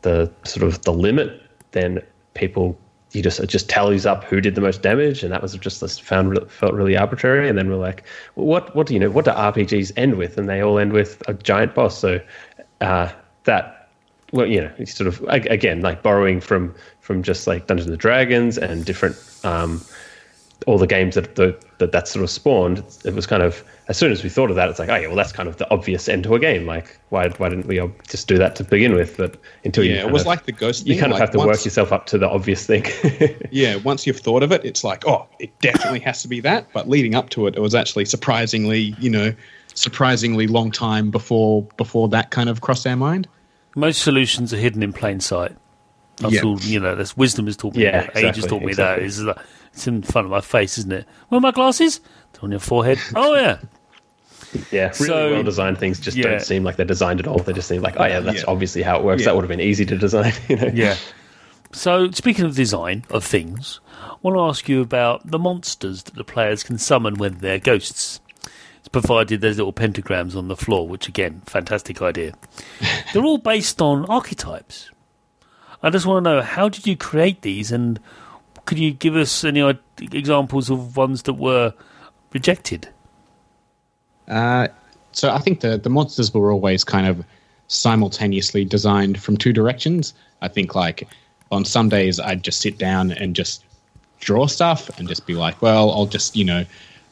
the 0.00 0.32
sort 0.44 0.66
of 0.66 0.80
the 0.82 0.92
limit, 0.92 1.38
then 1.72 2.00
people 2.32 2.78
you 3.12 3.22
just 3.22 3.40
it 3.40 3.48
just 3.48 3.68
tallies 3.68 4.06
up 4.06 4.24
who 4.24 4.40
did 4.40 4.54
the 4.54 4.60
most 4.60 4.82
damage, 4.82 5.22
and 5.22 5.32
that 5.32 5.42
was 5.42 5.54
just 5.54 5.80
this 5.80 5.98
found 5.98 6.38
felt 6.50 6.74
really 6.74 6.96
arbitrary. 6.96 7.48
And 7.48 7.58
then 7.58 7.68
we're 7.68 7.76
like, 7.76 8.04
well, 8.34 8.46
what 8.46 8.74
what 8.74 8.86
do 8.86 8.94
you 8.94 9.00
know? 9.00 9.10
What 9.10 9.26
do 9.26 9.30
RPGs 9.30 9.92
end 9.96 10.16
with? 10.16 10.38
And 10.38 10.48
they 10.48 10.62
all 10.62 10.78
end 10.78 10.92
with 10.92 11.22
a 11.28 11.34
giant 11.34 11.74
boss. 11.74 11.98
So 11.98 12.20
uh, 12.80 13.12
that 13.44 13.90
well, 14.32 14.46
you 14.46 14.62
know, 14.62 14.72
it's 14.78 14.94
sort 14.94 15.08
of 15.08 15.22
again 15.28 15.82
like 15.82 16.02
borrowing 16.02 16.40
from 16.40 16.74
from 17.00 17.22
just 17.22 17.46
like 17.46 17.66
Dungeons 17.66 17.90
and 17.90 17.98
Dragons 17.98 18.56
and 18.58 18.84
different 18.84 19.16
um, 19.44 19.82
all 20.66 20.78
the 20.78 20.86
games 20.86 21.14
that 21.16 21.34
the, 21.36 21.56
that 21.78 21.92
that 21.92 22.08
sort 22.08 22.22
of 22.22 22.30
spawned. 22.30 22.82
It 23.04 23.14
was 23.14 23.26
kind 23.26 23.42
of 23.42 23.64
as 23.88 23.98
soon 23.98 24.12
as 24.12 24.22
we 24.22 24.28
thought 24.30 24.48
of 24.50 24.56
that, 24.56 24.68
it's 24.68 24.78
like, 24.78 24.88
oh 24.88 24.94
yeah, 24.96 25.06
well 25.08 25.16
that's 25.16 25.32
kind 25.32 25.48
of 25.48 25.56
the 25.56 25.68
obvious 25.70 26.08
end 26.08 26.24
to 26.24 26.34
a 26.34 26.38
game. 26.38 26.66
Like 26.66 26.98
why 27.10 27.28
why 27.30 27.48
didn't 27.48 27.66
we 27.66 27.80
just 28.08 28.28
do 28.28 28.38
that 28.38 28.54
to 28.56 28.64
begin 28.64 28.94
with? 28.94 29.16
But 29.16 29.36
until 29.64 29.84
you 29.84 29.94
yeah 29.94 30.06
it 30.06 30.10
was 30.12 30.22
of- 30.22 30.28
like 30.28 30.46
the 30.46 30.52
ghost 30.52 30.86
you 30.86 30.94
thing, 30.94 31.00
kind 31.00 31.12
of 31.12 31.18
like 31.18 31.20
have 31.28 31.30
to 31.32 31.38
once- 31.38 31.48
work 31.58 31.64
yourself 31.64 31.92
up 31.92 32.06
to 32.06 32.18
the 32.18 32.28
obvious 32.28 32.66
thing. 32.66 32.84
yeah 33.50 33.76
once 33.76 34.06
you've 34.06 34.20
thought 34.20 34.42
of 34.42 34.52
it 34.52 34.64
it's 34.64 34.82
like 34.84 35.06
oh 35.06 35.26
it 35.38 35.50
definitely 35.60 36.00
has 36.00 36.22
to 36.22 36.28
be 36.28 36.40
that 36.40 36.66
but 36.72 36.88
leading 36.88 37.14
up 37.14 37.28
to 37.30 37.46
it 37.46 37.56
it 37.56 37.60
was 37.60 37.74
actually 37.74 38.04
surprisingly 38.04 38.94
you 38.98 39.10
know 39.10 39.34
surprisingly 39.74 40.46
long 40.46 40.70
time 40.70 41.10
before 41.10 41.62
before 41.76 42.08
that 42.08 42.30
kind 42.30 42.48
of 42.48 42.60
crossed 42.60 42.86
our 42.86 42.96
mind 42.96 43.26
Most 43.74 44.02
solutions 44.02 44.52
are 44.52 44.58
hidden 44.58 44.82
in 44.82 44.92
plain 44.92 45.18
sight. 45.20 45.56
That's 46.18 46.34
Yeah. 46.34 46.42
all, 46.42 46.60
you 46.60 46.78
know, 46.78 46.94
that's 46.94 47.16
wisdom 47.16 47.46
has 47.46 47.56
taught 47.56 47.74
me 47.74 47.84
Yeah, 47.84 48.02
that. 48.02 48.16
Age 48.16 48.24
has 48.24 48.36
exactly, 48.36 48.48
taught 48.50 48.62
me 48.64 48.68
exactly. 48.68 49.08
that. 49.08 49.22
Like, 49.24 49.38
it's 49.72 49.86
in 49.86 50.02
front 50.02 50.26
of 50.26 50.30
my 50.30 50.40
face, 50.40 50.78
isn't 50.78 50.92
it? 50.92 51.06
Where 51.28 51.38
are 51.38 51.40
my 51.40 51.50
glasses? 51.50 52.00
They're 52.32 52.42
on 52.44 52.50
your 52.50 52.60
forehead. 52.60 52.98
Oh, 53.14 53.34
yeah. 53.34 53.58
yeah, 54.70 54.84
really 54.86 54.92
So- 54.92 55.32
well 55.32 55.42
designed 55.42 55.78
things 55.78 55.98
just 55.98 56.16
yeah. 56.16 56.24
don't 56.28 56.42
seem 56.42 56.64
like 56.64 56.76
they're 56.76 56.86
designed 56.86 57.20
at 57.20 57.26
all. 57.26 57.38
They 57.38 57.52
just 57.52 57.68
seem 57.68 57.82
like, 57.82 57.94
oh 57.98 58.04
yeah, 58.04 58.20
that's 58.20 58.38
Yeah. 58.40 58.44
obviously 58.48 58.82
how 58.82 58.98
it 58.98 59.04
works. 59.04 59.22
Yeah. 59.22 59.26
That 59.26 59.36
would 59.36 59.42
have 59.42 59.48
been 59.48 59.60
easy 59.60 59.86
to 59.86 59.96
design. 59.96 60.32
You 60.48 60.56
know? 60.56 60.70
Yeah. 60.72 60.96
So, 61.72 62.10
speaking 62.10 62.44
of 62.44 62.54
design 62.54 63.04
of 63.10 63.24
things, 63.24 63.80
I 64.02 64.16
want 64.20 64.36
to 64.36 64.42
ask 64.42 64.68
you 64.68 64.82
about 64.82 65.30
the 65.30 65.38
monsters 65.38 66.02
that 66.02 66.14
the 66.16 66.24
players 66.24 66.62
can 66.62 66.76
summon 66.76 67.14
when 67.14 67.38
they're 67.38 67.58
ghosts. 67.58 68.20
It's 68.80 68.88
provided 68.88 69.40
there's 69.40 69.56
little 69.56 69.72
pentagrams 69.72 70.36
on 70.36 70.48
the 70.48 70.56
floor, 70.56 70.86
which 70.86 71.08
again, 71.08 71.40
fantastic 71.46 72.02
idea. 72.02 72.34
they're 73.14 73.24
all 73.24 73.38
based 73.38 73.80
on 73.80 74.04
archetypes. 74.04 74.90
I 75.82 75.88
just 75.88 76.04
want 76.04 76.24
to 76.24 76.30
know 76.30 76.42
how 76.42 76.68
did 76.68 76.86
you 76.86 76.94
create 76.96 77.40
these, 77.40 77.72
and 77.72 77.98
could 78.72 78.78
you 78.78 78.90
give 78.90 79.16
us 79.16 79.44
any 79.44 79.60
examples 80.00 80.70
of 80.70 80.96
ones 80.96 81.24
that 81.24 81.34
were 81.34 81.74
rejected? 82.32 82.88
Uh, 84.26 84.68
so 85.12 85.30
I 85.30 85.40
think 85.40 85.60
the 85.60 85.76
the 85.76 85.90
monsters 85.90 86.32
were 86.32 86.50
always 86.50 86.82
kind 86.82 87.06
of 87.06 87.22
simultaneously 87.68 88.64
designed 88.64 89.22
from 89.22 89.36
two 89.36 89.52
directions. 89.52 90.14
I 90.40 90.48
think 90.48 90.74
like 90.74 91.06
on 91.50 91.66
some 91.66 91.90
days 91.90 92.18
I'd 92.18 92.42
just 92.42 92.62
sit 92.62 92.78
down 92.78 93.12
and 93.12 93.36
just 93.36 93.62
draw 94.20 94.46
stuff 94.46 94.88
and 94.98 95.06
just 95.06 95.26
be 95.26 95.34
like, 95.34 95.60
well, 95.60 95.90
I'll 95.90 96.06
just 96.06 96.34
you 96.34 96.46
know, 96.46 96.64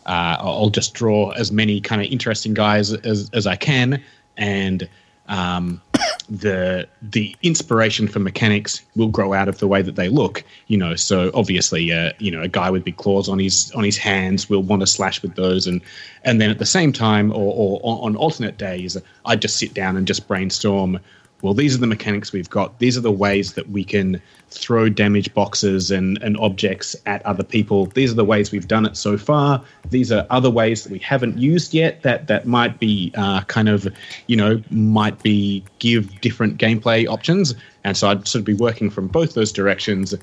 uh, 0.07 0.37
I'll 0.39 0.71
just 0.71 0.95
draw 0.95 1.33
as 1.33 1.53
many 1.53 1.79
kind 1.79 2.01
of 2.01 2.11
interesting 2.11 2.55
guys 2.55 2.95
as 2.95 3.29
as 3.35 3.47
I 3.47 3.57
can, 3.57 4.03
and 4.39 4.89
um, 5.31 5.81
the 6.29 6.87
the 7.03 7.35
inspiration 7.43 8.07
for 8.07 8.19
mechanics 8.19 8.83
will 8.95 9.09
grow 9.09 9.33
out 9.33 9.49
of 9.49 9.59
the 9.59 9.67
way 9.67 9.81
that 9.81 9.97
they 9.97 10.09
look. 10.09 10.45
You 10.67 10.77
know, 10.77 10.95
so 10.95 11.31
obviously, 11.35 11.93
uh, 11.93 12.13
you 12.19 12.31
know, 12.31 12.43
a 12.43 12.49
guy 12.49 12.71
with 12.71 12.85
big 12.85 12.97
claws 12.97 13.29
on 13.29 13.39
his 13.39 13.73
on 13.73 13.85
his 13.85 13.97
hands 13.97 14.51
will 14.51 14.63
want 14.63 14.81
to 14.81 14.87
slash 14.87 15.23
with 15.23 15.35
those, 15.37 15.67
and 15.67 15.81
and 16.25 16.41
then 16.41 16.51
at 16.51 16.59
the 16.59 16.67
same 16.67 16.93
time, 16.93 17.31
or, 17.31 17.81
or 17.81 17.81
on 17.83 18.17
alternate 18.17 18.59
days, 18.59 18.97
I'd 19.25 19.41
just 19.41 19.57
sit 19.57 19.73
down 19.73 19.97
and 19.97 20.07
just 20.07 20.29
brainstorm. 20.29 21.01
Well, 21.43 21.55
these 21.55 21.75
are 21.75 21.79
the 21.79 21.87
mechanics 21.87 22.33
we've 22.33 22.51
got. 22.51 22.79
These 22.79 22.99
are 22.99 23.01
the 23.01 23.11
ways 23.11 23.55
that 23.55 23.71
we 23.71 23.83
can 23.85 24.21
throw 24.51 24.89
damage 24.89 25.33
boxes 25.33 25.91
and, 25.91 26.21
and 26.23 26.37
objects 26.39 26.97
at 27.07 27.25
other 27.25 27.45
people. 27.45 27.87
These 27.87 28.11
are 28.13 28.17
the 28.17 28.25
ways 28.25 28.51
we've 28.51 28.69
done 28.69 28.85
it 28.85 28.97
so 28.97 29.17
far. 29.17 29.63
These 29.89 30.13
are 30.13 30.27
other 30.29 30.51
ways 30.51 30.83
that 30.83 30.93
we 30.93 30.99
haven't 30.99 31.39
used 31.39 31.73
yet 31.73 32.03
that 32.03 32.27
that 32.27 32.47
might 32.47 32.79
be 32.79 33.13
uh, 33.17 33.43
kind 33.43 33.69
of, 33.69 33.89
you 34.27 34.37
know, 34.37 34.63
might 34.71 35.23
be 35.23 35.65
give 35.79 36.21
different 36.21 36.59
gameplay 36.59 37.07
options. 37.07 37.55
And 37.85 37.97
so 37.97 38.09
I'd 38.09 38.29
sort 38.29 38.41
of 38.41 38.45
be 38.45 38.55
working 38.55 38.91
from 38.91 39.09
both 39.09 39.35
those 39.35 39.53
directions, 39.53 40.15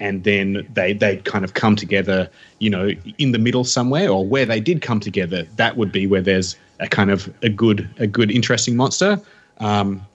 and 0.00 0.24
then 0.24 0.66
they 0.72 0.92
they'd 0.92 1.24
kind 1.24 1.44
of 1.44 1.54
come 1.54 1.76
together, 1.76 2.30
you 2.58 2.70
know, 2.70 2.90
in 3.18 3.32
the 3.32 3.38
middle 3.38 3.64
somewhere, 3.64 4.08
or 4.08 4.24
where 4.24 4.46
they 4.46 4.60
did 4.60 4.80
come 4.80 5.00
together. 5.00 5.42
That 5.56 5.76
would 5.76 5.92
be 5.92 6.06
where 6.06 6.22
there's 6.22 6.56
a 6.80 6.88
kind 6.88 7.10
of 7.10 7.32
a 7.42 7.48
good 7.48 7.88
a 7.98 8.06
good 8.06 8.30
interesting 8.30 8.76
monster. 8.76 9.20
Um, 9.58 10.06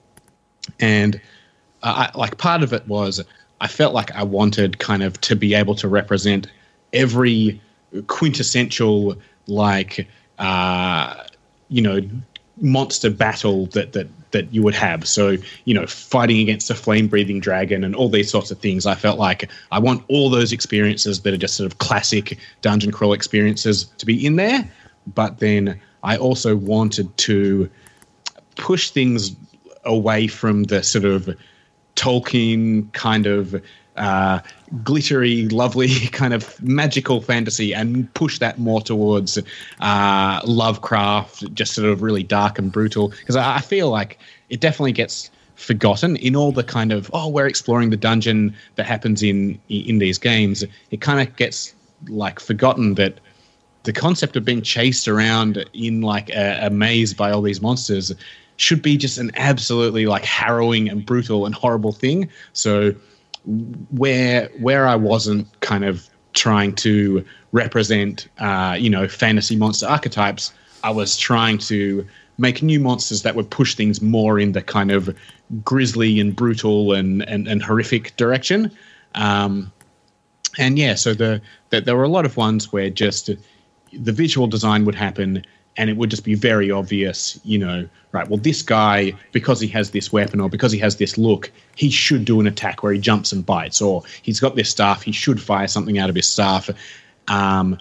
and 0.78 1.20
I, 1.82 2.10
like 2.14 2.38
part 2.38 2.62
of 2.62 2.72
it 2.72 2.86
was 2.86 3.22
I 3.60 3.66
felt 3.66 3.94
like 3.94 4.10
I 4.12 4.22
wanted 4.22 4.78
kind 4.78 5.02
of 5.02 5.20
to 5.22 5.36
be 5.36 5.54
able 5.54 5.74
to 5.76 5.88
represent 5.88 6.46
every 6.92 7.60
quintessential 8.06 9.16
like 9.46 10.08
uh, 10.38 11.24
you 11.68 11.82
know 11.82 12.00
monster 12.60 13.10
battle 13.10 13.66
that 13.66 13.92
that 13.92 14.08
that 14.32 14.52
you 14.54 14.62
would 14.62 14.74
have. 14.74 15.06
So 15.08 15.36
you 15.64 15.74
know, 15.74 15.86
fighting 15.86 16.38
against 16.38 16.70
a 16.70 16.74
flame 16.74 17.08
breathing 17.08 17.40
dragon 17.40 17.84
and 17.84 17.94
all 17.94 18.08
these 18.08 18.30
sorts 18.30 18.50
of 18.50 18.58
things. 18.58 18.86
I 18.86 18.94
felt 18.94 19.18
like 19.18 19.50
I 19.72 19.78
want 19.78 20.04
all 20.08 20.30
those 20.30 20.52
experiences 20.52 21.22
that 21.22 21.34
are 21.34 21.38
just 21.38 21.56
sort 21.56 21.70
of 21.70 21.78
classic 21.78 22.38
dungeon 22.62 22.92
crawl 22.92 23.12
experiences 23.12 23.84
to 23.98 24.06
be 24.06 24.24
in 24.24 24.36
there. 24.36 24.68
But 25.14 25.38
then 25.38 25.80
I 26.02 26.16
also 26.16 26.56
wanted 26.56 27.16
to 27.18 27.68
push 28.56 28.90
things 28.90 29.34
away 29.84 30.26
from 30.26 30.64
the 30.64 30.82
sort 30.82 31.04
of 31.04 31.28
Tolkien 31.96 32.92
kind 32.92 33.26
of 33.26 33.60
uh, 33.96 34.40
glittery, 34.82 35.46
lovely 35.48 35.88
kind 36.12 36.32
of 36.32 36.60
magical 36.62 37.20
fantasy 37.20 37.74
and 37.74 38.12
push 38.14 38.38
that 38.38 38.58
more 38.58 38.80
towards 38.80 39.38
uh, 39.80 40.40
Lovecraft, 40.44 41.52
just 41.54 41.74
sort 41.74 41.88
of 41.88 42.02
really 42.02 42.22
dark 42.22 42.58
and 42.58 42.72
brutal. 42.72 43.08
Because 43.08 43.36
I, 43.36 43.56
I 43.56 43.60
feel 43.60 43.90
like 43.90 44.18
it 44.48 44.60
definitely 44.60 44.92
gets 44.92 45.30
forgotten 45.56 46.16
in 46.16 46.34
all 46.34 46.52
the 46.52 46.64
kind 46.64 46.90
of 46.90 47.10
oh 47.12 47.28
we're 47.28 47.46
exploring 47.46 47.90
the 47.90 47.96
dungeon 47.96 48.56
that 48.76 48.86
happens 48.86 49.22
in 49.22 49.60
in 49.68 49.98
these 49.98 50.18
games. 50.18 50.64
It 50.90 51.00
kind 51.00 51.20
of 51.26 51.36
gets 51.36 51.74
like 52.08 52.40
forgotten 52.40 52.94
that 52.94 53.20
the 53.82 53.92
concept 53.92 54.36
of 54.36 54.44
being 54.44 54.62
chased 54.62 55.08
around 55.08 55.64
in 55.74 56.00
like 56.00 56.30
a, 56.30 56.66
a 56.66 56.70
maze 56.70 57.12
by 57.12 57.30
all 57.30 57.42
these 57.42 57.60
monsters 57.60 58.12
should 58.60 58.82
be 58.82 58.96
just 58.96 59.16
an 59.16 59.30
absolutely 59.36 60.04
like 60.04 60.24
harrowing 60.24 60.88
and 60.88 61.06
brutal 61.06 61.46
and 61.46 61.54
horrible 61.54 61.92
thing. 61.92 62.28
So 62.52 62.94
where 63.90 64.50
where 64.58 64.86
I 64.86 64.96
wasn't 64.96 65.48
kind 65.60 65.84
of 65.84 66.06
trying 66.34 66.74
to 66.76 67.24
represent 67.52 68.28
uh, 68.38 68.76
you 68.78 68.90
know 68.90 69.08
fantasy 69.08 69.56
monster 69.56 69.86
archetypes, 69.86 70.52
I 70.84 70.90
was 70.90 71.16
trying 71.16 71.56
to 71.58 72.06
make 72.36 72.62
new 72.62 72.80
monsters 72.80 73.22
that 73.22 73.34
would 73.34 73.50
push 73.50 73.74
things 73.74 74.02
more 74.02 74.38
in 74.38 74.52
the 74.52 74.62
kind 74.62 74.90
of 74.90 75.16
grisly 75.64 76.20
and 76.20 76.36
brutal 76.36 76.92
and 76.92 77.22
and, 77.22 77.48
and 77.48 77.62
horrific 77.62 78.14
direction. 78.18 78.70
Um, 79.14 79.72
and 80.58 80.78
yeah, 80.78 80.96
so 80.96 81.14
the, 81.14 81.40
the 81.70 81.80
there 81.80 81.96
were 81.96 82.04
a 82.04 82.08
lot 82.08 82.26
of 82.26 82.36
ones 82.36 82.70
where 82.72 82.90
just 82.90 83.30
the 83.92 84.12
visual 84.12 84.46
design 84.46 84.84
would 84.84 84.94
happen 84.94 85.44
and 85.80 85.88
it 85.88 85.96
would 85.96 86.10
just 86.10 86.24
be 86.24 86.34
very 86.34 86.70
obvious, 86.70 87.40
you 87.42 87.58
know, 87.58 87.88
right, 88.12 88.28
well, 88.28 88.36
this 88.36 88.60
guy, 88.60 89.14
because 89.32 89.62
he 89.62 89.68
has 89.68 89.92
this 89.92 90.12
weapon 90.12 90.38
or 90.38 90.50
because 90.50 90.72
he 90.72 90.78
has 90.78 90.96
this 90.96 91.16
look, 91.16 91.50
he 91.74 91.88
should 91.88 92.26
do 92.26 92.38
an 92.38 92.46
attack 92.46 92.82
where 92.82 92.92
he 92.92 92.98
jumps 92.98 93.32
and 93.32 93.46
bites, 93.46 93.80
or 93.80 94.02
he's 94.20 94.40
got 94.40 94.56
this 94.56 94.68
staff, 94.68 95.00
he 95.00 95.10
should 95.10 95.40
fire 95.40 95.66
something 95.66 95.98
out 95.98 96.10
of 96.10 96.16
his 96.16 96.28
staff. 96.28 96.68
Um, 97.28 97.78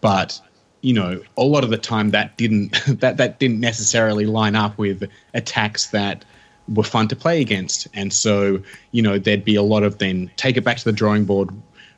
but 0.00 0.40
you 0.82 0.94
know, 0.94 1.20
a 1.36 1.42
lot 1.42 1.64
of 1.64 1.70
the 1.70 1.76
time 1.76 2.10
that 2.10 2.36
didn't 2.36 2.80
that 3.00 3.16
that 3.16 3.40
didn't 3.40 3.58
necessarily 3.58 4.26
line 4.26 4.54
up 4.54 4.78
with 4.78 5.10
attacks 5.34 5.88
that 5.88 6.24
were 6.68 6.84
fun 6.84 7.08
to 7.08 7.16
play 7.16 7.40
against, 7.40 7.88
and 7.94 8.12
so 8.12 8.62
you 8.92 9.02
know 9.02 9.18
there'd 9.18 9.44
be 9.44 9.56
a 9.56 9.62
lot 9.62 9.82
of 9.82 9.98
then 9.98 10.30
take 10.36 10.56
it 10.56 10.62
back 10.62 10.76
to 10.76 10.84
the 10.84 10.92
drawing 10.92 11.24
board, 11.24 11.50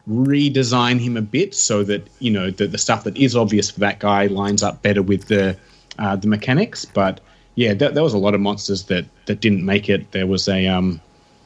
redesign 0.09 0.99
him 1.01 1.17
a 1.17 1.23
bit 1.23 1.55
so 1.55 1.85
that 1.85 2.09
you 2.19 2.31
know 2.31 2.51
the, 2.51 2.67
the 2.67 2.79
stuff 2.79 3.05
that 3.05 3.17
is 3.17 3.37
obvious 3.37 3.71
for 3.71 3.81
that 3.81 4.01
guy 4.01 4.27
lines 4.27 4.63
up 4.63 4.83
better 4.83 5.03
with 5.03 5.29
the 5.29 5.57
uh, 5.99 6.17
the 6.17 6.27
mechanics. 6.27 6.85
But 6.85 7.21
yeah, 7.55 7.75
th- 7.75 7.93
there 7.93 8.03
was 8.03 8.15
a 8.15 8.19
lot 8.19 8.35
of 8.35 8.41
monsters 8.41 8.85
that 8.85 9.05
that 9.27 9.41
didn't 9.41 9.65
make 9.65 9.89
it. 9.89 10.11
There 10.13 10.27
was 10.27 10.49
a 10.49 10.67
um, 10.67 11.01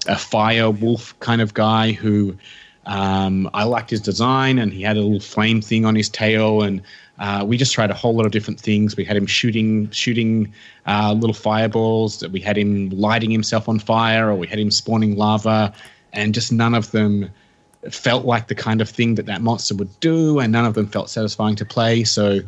a 0.07 0.17
fire 0.17 0.71
wolf 0.71 1.19
kind 1.21 1.41
of 1.41 1.55
guy 1.55 1.93
who 1.93 2.37
um, 2.87 3.51
I 3.53 3.65
liked 3.65 3.91
his 3.91 4.01
design, 4.01 4.59
and 4.59 4.73
he 4.73 4.83
had 4.83 4.97
a 4.97 5.01
little 5.01 5.21
flame 5.21 5.61
thing 5.61 5.85
on 5.85 5.95
his 5.95 6.09
tail, 6.09 6.63
and 6.63 6.81
uh, 7.19 7.45
we 7.47 7.57
just 7.57 7.73
tried 7.73 7.91
a 7.91 7.95
whole 7.95 8.15
lot 8.15 8.27
of 8.27 8.33
different 8.33 8.61
things. 8.61 8.97
We 8.97 9.05
had 9.05 9.17
him 9.17 9.27
shooting 9.27 9.91
shooting 9.91 10.53
uh, 10.87 11.13
little 11.13 11.35
fireballs. 11.35 12.27
We 12.29 12.41
had 12.41 12.57
him 12.57 12.91
lighting 12.91 13.31
himself 13.31 13.69
on 13.69 13.81
fire, 13.81 14.31
or 14.31 14.37
we 14.37 14.47
had 14.47 14.59
him 14.59 14.71
spawning 14.71 15.17
lava, 15.17 15.75
and 16.13 16.33
just 16.33 16.53
none 16.53 16.75
of 16.75 16.91
them 16.93 17.31
felt 17.95 18.25
like 18.25 18.49
the 18.49 18.55
kind 18.55 18.81
of 18.81 18.89
thing 18.89 19.15
that 19.17 19.27
that 19.27 19.43
monster 19.43 19.75
would 19.75 20.01
do, 20.01 20.39
and 20.39 20.53
none 20.53 20.65
of 20.65 20.75
them 20.75 20.87
felt 20.87 21.11
satisfying 21.11 21.57
to 21.57 21.65
play. 21.65 22.05
So, 22.05 22.41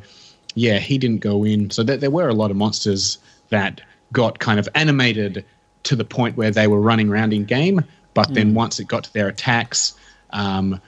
yeah, 0.54 0.78
he 0.78 0.98
didn't 0.98 1.20
go 1.20 1.44
in. 1.44 1.70
So 1.70 1.82
there, 1.82 1.96
there 1.96 2.10
were 2.10 2.28
a 2.28 2.34
lot 2.34 2.50
of 2.50 2.56
monsters 2.56 3.18
that 3.50 3.80
got 4.12 4.38
kind 4.38 4.58
of 4.58 4.68
animated 4.74 5.44
to 5.84 5.96
the 5.96 6.04
point 6.04 6.36
where 6.36 6.50
they 6.50 6.66
were 6.66 6.80
running 6.80 7.08
around 7.08 7.32
in 7.32 7.44
game, 7.44 7.84
but 8.14 8.34
then 8.34 8.54
once 8.54 8.80
it 8.80 8.88
got 8.88 9.04
to 9.04 9.12
their 9.12 9.28
attacks, 9.28 9.94
um, 10.30 10.80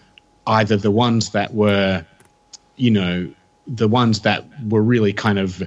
either 0.46 0.76
the 0.76 0.90
ones 0.90 1.30
that 1.30 1.54
were, 1.54 2.04
you 2.76 2.90
know, 2.90 3.32
the 3.66 3.88
ones 3.88 4.20
that 4.20 4.44
were 4.68 4.82
really 4.82 5.12
kind 5.12 5.38
of 5.38 5.62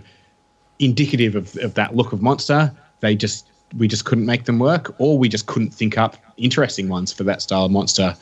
indicative 0.79 1.35
of, 1.35 1.55
of 1.57 1.75
that 1.75 1.95
look 1.95 2.11
of 2.11 2.21
monster, 2.21 2.71
they 2.99 3.15
just 3.15 3.47
we 3.77 3.87
just 3.87 4.05
couldn't 4.05 4.25
make 4.25 4.45
them 4.45 4.59
work, 4.59 4.93
or 4.99 5.17
we 5.17 5.27
just 5.27 5.47
couldn't 5.47 5.73
think 5.73 5.97
up 5.97 6.17
interesting 6.37 6.89
ones 6.89 7.11
for 7.11 7.23
that 7.23 7.41
style 7.41 7.65
of 7.65 7.71
monster. 7.71 8.15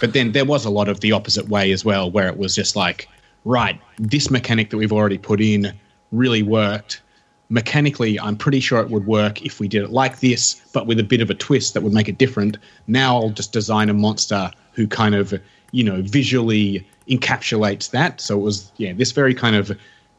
But 0.00 0.12
then 0.12 0.32
there 0.32 0.44
was 0.44 0.64
a 0.64 0.70
lot 0.70 0.88
of 0.88 1.00
the 1.00 1.12
opposite 1.12 1.48
way 1.48 1.72
as 1.72 1.84
well, 1.84 2.10
where 2.10 2.28
it 2.28 2.36
was 2.36 2.54
just 2.54 2.76
like, 2.76 3.08
right, 3.44 3.80
this 3.98 4.30
mechanic 4.30 4.70
that 4.70 4.76
we've 4.76 4.92
already 4.92 5.18
put 5.18 5.40
in 5.40 5.72
really 6.12 6.42
worked. 6.42 7.02
Mechanically, 7.48 8.18
I'm 8.18 8.36
pretty 8.36 8.60
sure 8.60 8.80
it 8.80 8.90
would 8.90 9.06
work 9.06 9.42
if 9.42 9.60
we 9.60 9.68
did 9.68 9.82
it 9.82 9.90
like 9.90 10.20
this, 10.20 10.60
but 10.72 10.86
with 10.86 10.98
a 10.98 11.04
bit 11.04 11.20
of 11.20 11.30
a 11.30 11.34
twist 11.34 11.74
that 11.74 11.82
would 11.82 11.92
make 11.92 12.08
it 12.08 12.18
different. 12.18 12.58
Now 12.88 13.16
I'll 13.16 13.30
just 13.30 13.52
design 13.52 13.88
a 13.88 13.94
monster 13.94 14.50
who 14.72 14.86
kind 14.86 15.14
of, 15.14 15.32
you 15.70 15.84
know, 15.84 16.02
visually 16.02 16.86
encapsulates 17.08 17.90
that. 17.90 18.20
So 18.20 18.36
it 18.36 18.42
was, 18.42 18.72
yeah, 18.78 18.92
this 18.92 19.12
very 19.12 19.34
kind 19.34 19.54
of 19.54 19.70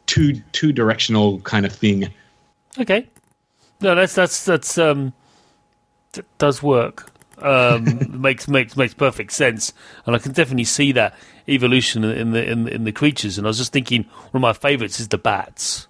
two 0.06 0.42
two 0.54 0.72
directional 0.72 1.42
kind 1.42 1.66
of 1.66 1.72
thing. 1.74 2.08
Okay. 2.80 3.08
No, 3.82 3.94
that's 3.94 4.16
that's 4.16 4.46
that's 4.46 4.78
um 4.78 5.14
does 6.38 6.64
work. 6.64 7.12
Um 7.40 8.00
makes 8.22 8.48
makes 8.48 8.76
makes 8.78 8.94
perfect 8.94 9.32
sense. 9.32 9.74
And 10.06 10.16
I 10.16 10.20
can 10.20 10.32
definitely 10.32 10.64
see 10.66 10.92
that 10.94 11.16
evolution 11.48 12.04
in 12.04 12.32
the 12.32 12.44
in 12.50 12.68
in 12.68 12.84
the 12.84 12.92
creatures 12.92 13.38
and 13.38 13.46
I 13.48 13.50
was 13.50 13.58
just 13.58 13.72
thinking 13.72 14.04
one 14.32 14.36
of 14.36 14.42
my 14.42 14.54
favorites 14.54 15.00
is 15.00 15.08
the 15.10 15.18
bats. 15.18 15.88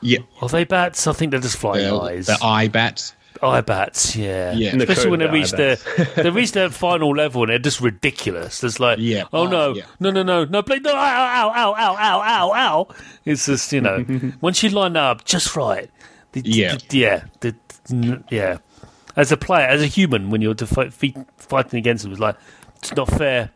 Yeah, 0.00 0.18
Are 0.40 0.48
they 0.48 0.64
bats? 0.64 1.06
I 1.06 1.12
think 1.12 1.30
they're 1.30 1.40
just 1.40 1.56
flying 1.56 1.88
the, 1.88 1.94
eyes. 2.00 2.26
the 2.26 2.36
eye 2.42 2.66
bats. 2.66 3.14
eye 3.40 3.60
bats, 3.60 4.16
yeah, 4.16 4.52
Yeah. 4.52 4.74
Especially 4.76 5.10
when 5.10 5.20
they 5.20 5.28
reach 5.28 5.52
the 5.52 5.56
their 5.96 6.04
they 6.24 6.30
reach 6.30 6.50
their 6.52 6.70
final 6.70 7.14
level 7.14 7.42
and 7.42 7.50
they're 7.50 7.58
just 7.60 7.80
ridiculous. 7.80 8.64
It's 8.64 8.80
like, 8.80 8.98
Yeah. 9.00 9.24
oh 9.32 9.46
no, 9.46 9.74
yeah. 9.74 9.84
no, 10.00 10.10
no, 10.10 10.22
no, 10.24 10.44
no, 10.44 10.60
please, 10.62 10.80
no, 10.82 10.90
ow, 10.90 10.94
ow, 10.96 11.52
ow, 11.54 11.74
ow, 11.78 11.96
ow, 11.96 12.20
ow, 12.20 12.52
ow. 12.52 12.94
It's 13.24 13.46
just 13.46 13.72
you 13.72 13.80
know, 13.80 14.04
once 14.40 14.60
you 14.64 14.70
line 14.70 14.96
up 14.96 15.24
just 15.24 15.54
right, 15.54 15.88
the, 16.32 16.42
Yeah. 16.44 16.76
the- 16.88 16.98
yeah, 16.98 17.24
the, 17.40 17.54
yeah. 18.30 18.58
As 19.16 19.30
a 19.32 19.36
player, 19.36 19.66
as 19.66 19.82
a 19.82 19.86
human, 19.86 20.30
when 20.30 20.40
you're 20.42 20.54
defi- 20.54 20.90
fe- 20.90 21.14
fighting 21.36 21.78
against 21.78 22.02
them, 22.04 22.12
it's 22.12 22.20
like 22.20 22.36
it's 22.76 22.94
not 22.94 23.08
fair. 23.08 23.50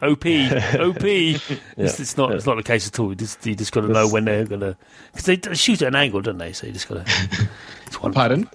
OP, 0.00 0.24
OP. 0.26 1.04
It's, 1.04 2.00
it's 2.00 2.16
not. 2.16 2.32
It's 2.34 2.44
not 2.46 2.56
the 2.56 2.62
case 2.64 2.88
at 2.88 2.98
all. 2.98 3.10
You 3.10 3.14
just, 3.14 3.46
you 3.46 3.54
just 3.54 3.70
got 3.72 3.82
to 3.82 3.88
know 3.88 4.08
when 4.08 4.24
they're 4.24 4.44
gonna 4.44 4.76
because 5.12 5.26
they 5.26 5.54
shoot 5.54 5.80
at 5.82 5.88
an 5.88 5.94
angle, 5.94 6.20
don't 6.20 6.38
they? 6.38 6.52
So 6.52 6.66
you 6.66 6.72
just 6.72 6.88
got 6.88 7.06
to. 7.06 7.48
It's 7.86 8.00
one. 8.02 8.12
Pardon? 8.12 8.48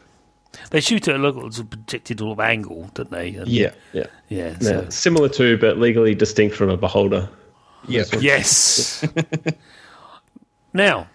They 0.71 0.81
shoot 0.81 1.07
at 1.07 1.15
a 1.15 1.19
local 1.19 1.47
it's 1.47 1.59
a 1.59 1.63
projected 1.63 2.19
sort 2.19 2.31
of 2.33 2.39
angle, 2.39 2.89
don't 2.93 3.11
they? 3.11 3.35
And, 3.35 3.47
Yeah, 3.47 3.71
yeah. 3.93 4.07
yeah. 4.29 4.55
Yeah, 4.59 4.59
So. 4.59 4.89
Similar 4.89 5.29
to, 5.29 5.57
but 5.57 5.77
legally 5.77 6.15
distinct 6.15 6.55
from 6.55 6.69
a 6.69 6.75
beholder. 6.77 7.29
Yeah. 7.87 8.03
Yes. 8.19 9.05
now, 10.73 11.07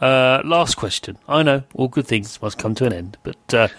uh, 0.00 0.40
last 0.44 0.76
question. 0.76 1.18
I 1.28 1.42
know 1.42 1.64
all 1.74 1.88
good 1.88 2.06
things 2.06 2.40
must 2.40 2.56
come 2.58 2.74
to 2.76 2.86
an 2.86 2.92
end, 2.92 3.18
but 3.22 3.54
uh, 3.54 3.64
at 3.64 3.72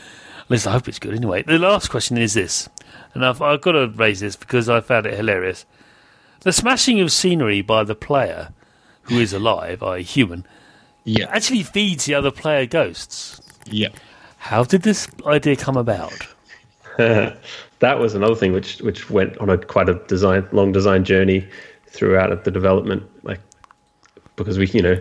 least 0.52 0.68
I 0.68 0.72
hope 0.72 0.88
it's 0.88 1.00
good 1.00 1.14
anyway. 1.16 1.44
The 1.44 1.58
last 1.60 1.90
question 1.90 2.18
is 2.18 2.34
this, 2.34 2.70
and 3.14 3.26
I've, 3.26 3.42
I've 3.42 3.62
got 3.62 3.74
to 3.74 3.88
raise 3.88 4.20
this 4.20 4.36
because 4.36 4.70
I 4.70 4.82
found 4.82 5.06
it 5.06 5.14
hilarious. 5.16 5.66
The 6.42 6.52
smashing 6.52 7.00
of 7.00 7.12
scenery 7.12 7.62
by 7.62 7.84
the 7.84 7.96
player, 7.96 8.50
who 9.04 9.20
is 9.20 9.34
alive, 9.34 9.84
i.e., 9.84 10.04
human, 10.04 10.46
Yeah. 11.04 11.28
actually 11.30 11.64
feeds 11.64 12.06
the 12.06 12.16
other 12.16 12.32
player 12.32 12.66
ghosts. 12.66 13.40
Yeah. 13.66 13.90
How 14.38 14.64
did 14.64 14.82
this 14.82 15.08
idea 15.28 15.56
come 15.56 15.78
about? 15.78 16.28
that 16.98 18.00
was 18.00 18.16
another 18.16 18.36
thing 18.36 18.52
which 18.54 18.80
which 18.82 19.10
went 19.10 19.38
on 19.38 19.50
a 19.50 19.58
quite 19.58 19.88
a 19.88 19.96
design 20.08 20.48
long 20.52 20.72
design 20.72 21.04
journey 21.06 21.48
throughout 21.88 22.44
the 22.44 22.52
development 22.52 23.04
like 23.24 23.40
because 24.36 24.58
we 24.58 24.68
you 24.68 24.82
know 24.82 25.00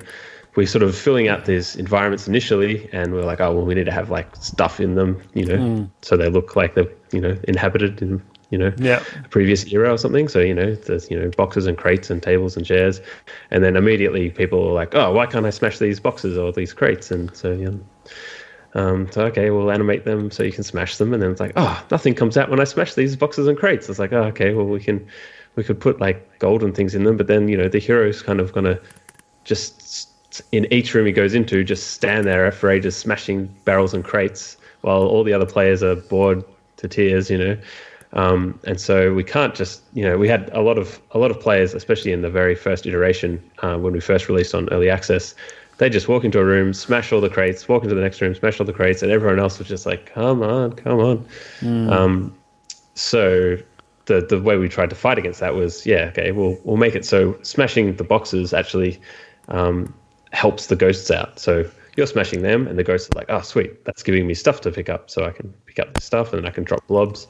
we 0.57 0.67
sort 0.67 0.83
of 0.83 0.97
filling 0.97 1.29
out 1.29 1.45
these 1.45 1.77
environments 1.77 2.27
initially 2.27 2.89
and 2.93 3.13
we 3.15 3.21
are 3.21 3.25
like 3.25 3.41
oh 3.41 3.53
well 3.53 3.65
we 3.65 3.75
need 3.75 3.87
to 3.87 3.93
have 3.93 4.11
like 4.11 4.35
stuff 4.37 4.81
in 4.81 4.95
them 4.97 5.21
you 5.35 5.45
know 5.47 5.89
so 6.03 6.17
they 6.17 6.29
look 6.29 6.57
like 6.57 6.75
they're 6.75 6.91
you 7.13 7.21
know 7.21 7.37
inhabited 7.49 8.03
in 8.03 8.21
you 8.51 8.59
know 8.59 8.73
Yeah. 8.79 9.01
a 9.25 9.29
previous 9.29 9.65
era 9.73 9.93
or 9.93 9.97
something. 9.97 10.27
So 10.29 10.41
you 10.41 10.55
know 10.55 10.75
there's 10.75 11.09
you 11.09 11.17
know 11.19 11.31
boxes 11.37 11.67
and 11.67 11.79
crates 11.79 12.11
and 12.11 12.21
tables 12.21 12.57
and 12.57 12.67
chairs. 12.67 13.01
And 13.53 13.63
then 13.63 13.77
immediately 13.77 14.31
people 14.31 14.69
are 14.69 14.73
like 14.73 14.93
oh 14.97 15.13
why 15.13 15.27
can't 15.27 15.47
i 15.47 15.51
smash 15.51 15.79
these 15.79 16.01
boxes 16.01 16.37
or 16.37 16.51
these 16.53 16.73
crates? 16.73 17.13
And 17.13 17.35
so 17.37 17.53
you 17.53 17.71
know 17.71 17.81
um, 18.75 19.11
so 19.11 19.23
okay, 19.27 19.51
we'll 19.51 19.71
animate 19.73 20.05
them 20.05 20.31
so 20.31 20.45
you 20.45 20.53
can 20.53 20.63
smash 20.63 20.97
them, 20.97 21.13
and 21.13 21.21
then 21.21 21.33
it's 21.33 21.41
like, 21.41 21.53
oh, 21.57 21.85
nothing 21.91 22.15
comes 22.15 22.37
out 22.37 22.51
when 22.51 22.61
I 22.61 22.65
smash 22.65 22.95
these 22.95 23.17
boxes 23.17 23.49
and 23.49 23.59
crates. 23.59 23.89
It's 23.89 23.99
like, 23.99 24.13
oh, 24.13 24.23
okay, 24.27 24.55
well 24.55 24.65
we 24.65 24.79
can, 24.79 25.05
we 25.57 25.65
could 25.65 25.81
put 25.81 26.01
like 26.01 26.39
golden 26.39 26.73
things 26.73 26.95
in 26.95 27.03
them, 27.03 27.17
but 27.17 27.27
then 27.27 27.49
you 27.49 27.57
know 27.57 27.69
the 27.69 27.81
hero's 27.81 28.23
kind 28.23 28.39
of 28.39 28.53
gonna 28.53 28.79
just 29.43 30.10
in 30.53 30.73
each 30.73 30.95
room 30.95 31.07
he 31.07 31.13
goes 31.13 31.35
into 31.35 31.65
just 31.65 31.93
stand 31.93 32.27
there 32.27 32.51
for 32.53 32.71
ages 32.71 32.97
smashing 32.97 33.47
barrels 33.65 33.95
and 33.95 34.05
crates 34.05 34.57
while 34.83 35.03
all 35.03 35.25
the 35.25 35.33
other 35.33 35.47
players 35.47 35.83
are 35.83 35.97
bored 35.97 36.45
to 36.77 36.89
tears, 36.89 37.31
you 37.31 37.39
know. 37.39 37.57
Um, 38.13 38.59
and 38.67 38.81
so 38.81 39.15
we 39.15 39.23
can't 39.23 39.55
just, 39.55 39.83
you 39.93 40.03
know, 40.03 40.19
we 40.19 40.29
had 40.29 40.51
a 40.53 40.61
lot 40.61 40.79
of 40.79 41.01
a 41.13 41.19
lot 41.19 41.31
of 41.31 41.39
players, 41.39 41.75
especially 41.75 42.13
in 42.13 42.23
the 42.23 42.31
very 42.31 42.55
first 42.55 42.87
iteration 42.87 43.43
uh, 43.61 43.77
when 43.77 43.93
we 43.93 44.01
first 44.01 44.29
released 44.29 44.55
on 44.55 44.69
early 44.71 44.91
access. 44.91 45.35
They 45.79 45.89
just 45.89 46.09
walk 46.09 46.25
into 46.25 46.39
a 46.41 46.45
room, 46.45 46.75
smash 46.75 47.13
all 47.13 47.21
the 47.21 47.31
crates, 47.31 47.69
walk 47.69 47.85
into 47.85 47.95
the 47.95 48.03
next 48.03 48.21
room, 48.21 48.35
smash 48.35 48.61
all 48.61 48.67
the 48.67 48.73
crates, 48.73 49.03
and 49.03 49.13
everyone 49.13 49.39
else 49.39 49.59
was 49.59 49.69
just 49.69 49.87
like, 49.87 50.13
"Come 50.13 50.43
on, 50.43 50.73
come 50.73 50.99
on." 50.99 51.27
Um, 51.91 52.35
so 52.95 53.57
the 54.07 54.21
the 54.21 54.41
way 54.41 54.59
we 54.59 54.69
tried 54.69 54.91
to 54.91 54.97
fight 54.97 55.19
against 55.19 55.41
that 55.41 55.55
was, 55.55 55.87
yeah, 55.87 56.11
okay, 56.11 56.33
we'll 56.33 56.59
we'll 56.65 56.77
make 56.77 56.97
it 56.97 57.05
so 57.05 57.39
smashing 57.43 57.95
the 57.95 58.05
boxes 58.05 58.53
actually 58.53 59.01
um, 59.49 59.95
helps 60.33 60.67
the 60.67 60.77
ghosts 60.77 61.11
out. 61.11 61.39
So 61.39 61.69
you're 61.97 62.07
smashing 62.07 62.43
them, 62.43 62.67
and 62.67 62.79
the 62.79 62.85
ghosts 62.85 63.09
are 63.11 63.19
like, 63.19 63.27
"Oh, 63.29 63.41
sweet, 63.43 63.85
that's 63.85 64.03
giving 64.03 64.27
me 64.27 64.35
stuff 64.35 64.61
to 64.63 64.71
pick 64.71 64.89
up, 64.89 65.11
so 65.11 65.25
I 65.25 65.31
can 65.31 65.53
pick 65.67 65.79
up 65.79 65.95
the 65.95 66.01
stuff, 66.01 66.33
and 66.33 66.43
then 66.43 66.51
I 66.51 66.55
can 66.55 66.65
drop 66.65 66.87
blobs 66.87 67.29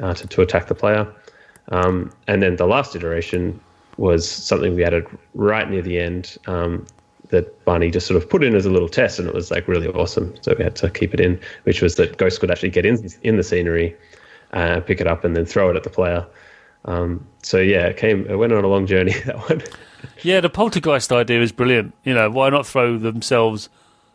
uh, 0.00 0.14
to 0.14 0.26
to 0.26 0.42
attack 0.42 0.66
the 0.66 0.74
player." 0.74 1.06
Um, 1.68 2.12
and 2.26 2.42
then 2.42 2.56
the 2.56 2.66
last 2.66 2.94
iteration 2.96 3.60
was 3.96 4.28
something 4.28 4.74
we 4.74 4.84
added 4.84 5.06
right 5.34 5.68
near 5.70 5.82
the 5.82 5.98
end 5.98 6.36
um, 6.46 6.86
that 7.28 7.64
Barney 7.64 7.90
just 7.90 8.06
sort 8.06 8.20
of 8.22 8.28
put 8.28 8.42
in 8.42 8.54
as 8.54 8.66
a 8.66 8.70
little 8.70 8.88
test, 8.88 9.18
and 9.18 9.28
it 9.28 9.34
was 9.34 9.50
like 9.50 9.68
really 9.68 9.88
awesome. 9.88 10.34
So 10.42 10.54
we 10.56 10.64
had 10.64 10.76
to 10.76 10.90
keep 10.90 11.14
it 11.14 11.20
in, 11.20 11.40
which 11.64 11.82
was 11.82 11.96
that 11.96 12.16
ghosts 12.16 12.38
could 12.38 12.50
actually 12.50 12.70
get 12.70 12.86
in 12.86 13.08
in 13.22 13.36
the 13.36 13.42
scenery, 13.42 13.96
uh, 14.52 14.80
pick 14.80 15.00
it 15.00 15.06
up, 15.06 15.24
and 15.24 15.34
then 15.34 15.46
throw 15.46 15.70
it 15.70 15.76
at 15.76 15.84
the 15.84 15.90
player. 15.90 16.26
Um, 16.84 17.26
so 17.42 17.58
yeah, 17.58 17.86
it 17.86 17.96
came. 17.96 18.26
It 18.28 18.36
went 18.36 18.52
on 18.52 18.64
a 18.64 18.68
long 18.68 18.86
journey. 18.86 19.14
That 19.24 19.38
one. 19.48 19.62
Yeah, 20.22 20.40
the 20.40 20.50
poltergeist 20.50 21.12
idea 21.12 21.40
is 21.40 21.52
brilliant. 21.52 21.94
You 22.04 22.14
know, 22.14 22.30
why 22.30 22.50
not 22.50 22.66
throw 22.66 22.98
themselves 22.98 23.68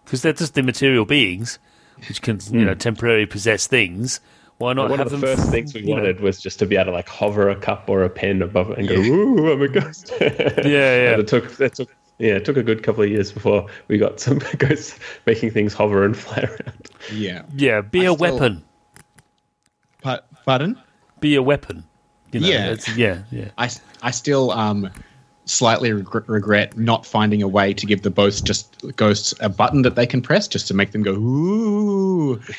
because 0.05 0.21
they're 0.21 0.33
just 0.33 0.57
immaterial 0.57 1.05
beings 1.05 1.59
which 2.07 2.21
can 2.21 2.39
you 2.51 2.63
know 2.63 2.75
temporarily 2.75 3.25
possess 3.25 3.65
things. 3.67 4.19
Why 4.59 4.73
not 4.73 4.89
one 4.89 4.99
have 4.99 5.07
of 5.13 5.19
the 5.19 5.25
them? 5.27 5.37
first 5.37 5.49
things 5.51 5.73
we 5.73 5.81
you 5.81 5.87
know- 5.87 5.93
wanted 5.95 6.19
was 6.19 6.39
just 6.39 6.59
to 6.59 6.65
be 6.65 6.75
able 6.75 6.85
to 6.85 6.91
like 6.91 7.07
hover 7.09 7.49
a 7.49 7.55
cup 7.55 7.85
or 7.89 8.03
a 8.03 8.09
pen 8.09 8.41
above 8.41 8.69
it 8.71 8.77
and 8.79 8.87
go, 8.87 8.95
"Ooh, 8.95 9.51
I'm 9.51 9.61
a 9.61 9.67
ghost." 9.67 10.11
Yeah, 10.21 10.61
yeah. 10.63 11.11
And 11.11 11.21
it 11.21 11.27
took 11.27 11.59
it 11.59 11.75
took 11.75 11.89
yeah, 12.19 12.33
it 12.35 12.45
took 12.45 12.57
a 12.57 12.63
good 12.63 12.81
couple 12.83 13.03
of 13.03 13.09
years 13.09 13.31
before 13.31 13.67
we 13.87 13.97
got 13.99 14.19
some 14.19 14.39
ghosts 14.57 14.97
making 15.25 15.51
things 15.51 15.73
hover 15.73 16.03
and 16.05 16.15
fly 16.25 16.43
around. 16.43 16.89
Yeah. 17.13 17.43
Yeah, 17.55 17.81
be 17.81 18.07
I 18.07 18.11
a 18.11 18.15
still- 18.15 18.17
weapon. 18.33 18.63
Pa- 20.01 20.21
Pardon? 20.45 20.77
Be 21.19 21.35
a 21.35 21.41
weapon. 21.41 21.83
You 22.31 22.39
know, 22.41 22.47
Yeah. 22.47 22.75
yeah, 22.95 23.23
yeah. 23.31 23.49
I, 23.57 23.69
I 24.01 24.11
still 24.11 24.51
um 24.51 24.89
slightly 25.49 25.91
regret, 25.93 26.27
regret 26.27 26.77
not 26.77 27.05
finding 27.05 27.41
a 27.41 27.47
way 27.47 27.73
to 27.73 27.85
give 27.85 28.01
the 28.03 28.09
both 28.09 28.43
just 28.43 28.75
ghosts 28.95 29.33
a 29.39 29.49
button 29.49 29.81
that 29.83 29.95
they 29.95 30.05
can 30.05 30.21
press 30.21 30.47
just 30.47 30.67
to 30.67 30.73
make 30.73 30.91
them 30.91 31.03
go 31.03 31.13
ooh. 31.13 32.41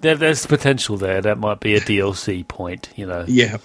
There, 0.00 0.16
there's 0.16 0.46
potential 0.46 0.96
there. 0.96 1.20
That 1.20 1.36
might 1.38 1.60
be 1.60 1.74
a 1.74 1.80
DLC 1.80 2.46
point. 2.48 2.88
You 2.96 3.04
know, 3.06 3.24
Yeah. 3.28 3.58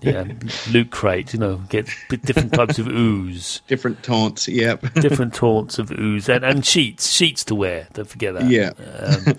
yeah. 0.00 0.24
Loot 0.70 0.90
crate. 0.90 1.34
You 1.34 1.38
know, 1.40 1.56
get 1.68 1.86
different 2.22 2.54
types 2.54 2.78
of 2.78 2.88
ooze, 2.88 3.60
Different 3.66 4.02
taunts. 4.02 4.48
Yep. 4.48 4.94
different 4.94 5.34
taunts 5.34 5.78
of 5.78 5.90
ooze, 5.90 6.30
and, 6.30 6.44
and 6.44 6.64
sheets, 6.64 7.10
sheets 7.10 7.44
to 7.44 7.54
wear. 7.54 7.88
Don't 7.92 8.08
forget 8.08 8.32
that. 8.34 8.46
Yeah. 8.46 8.70
Um, 9.02 9.36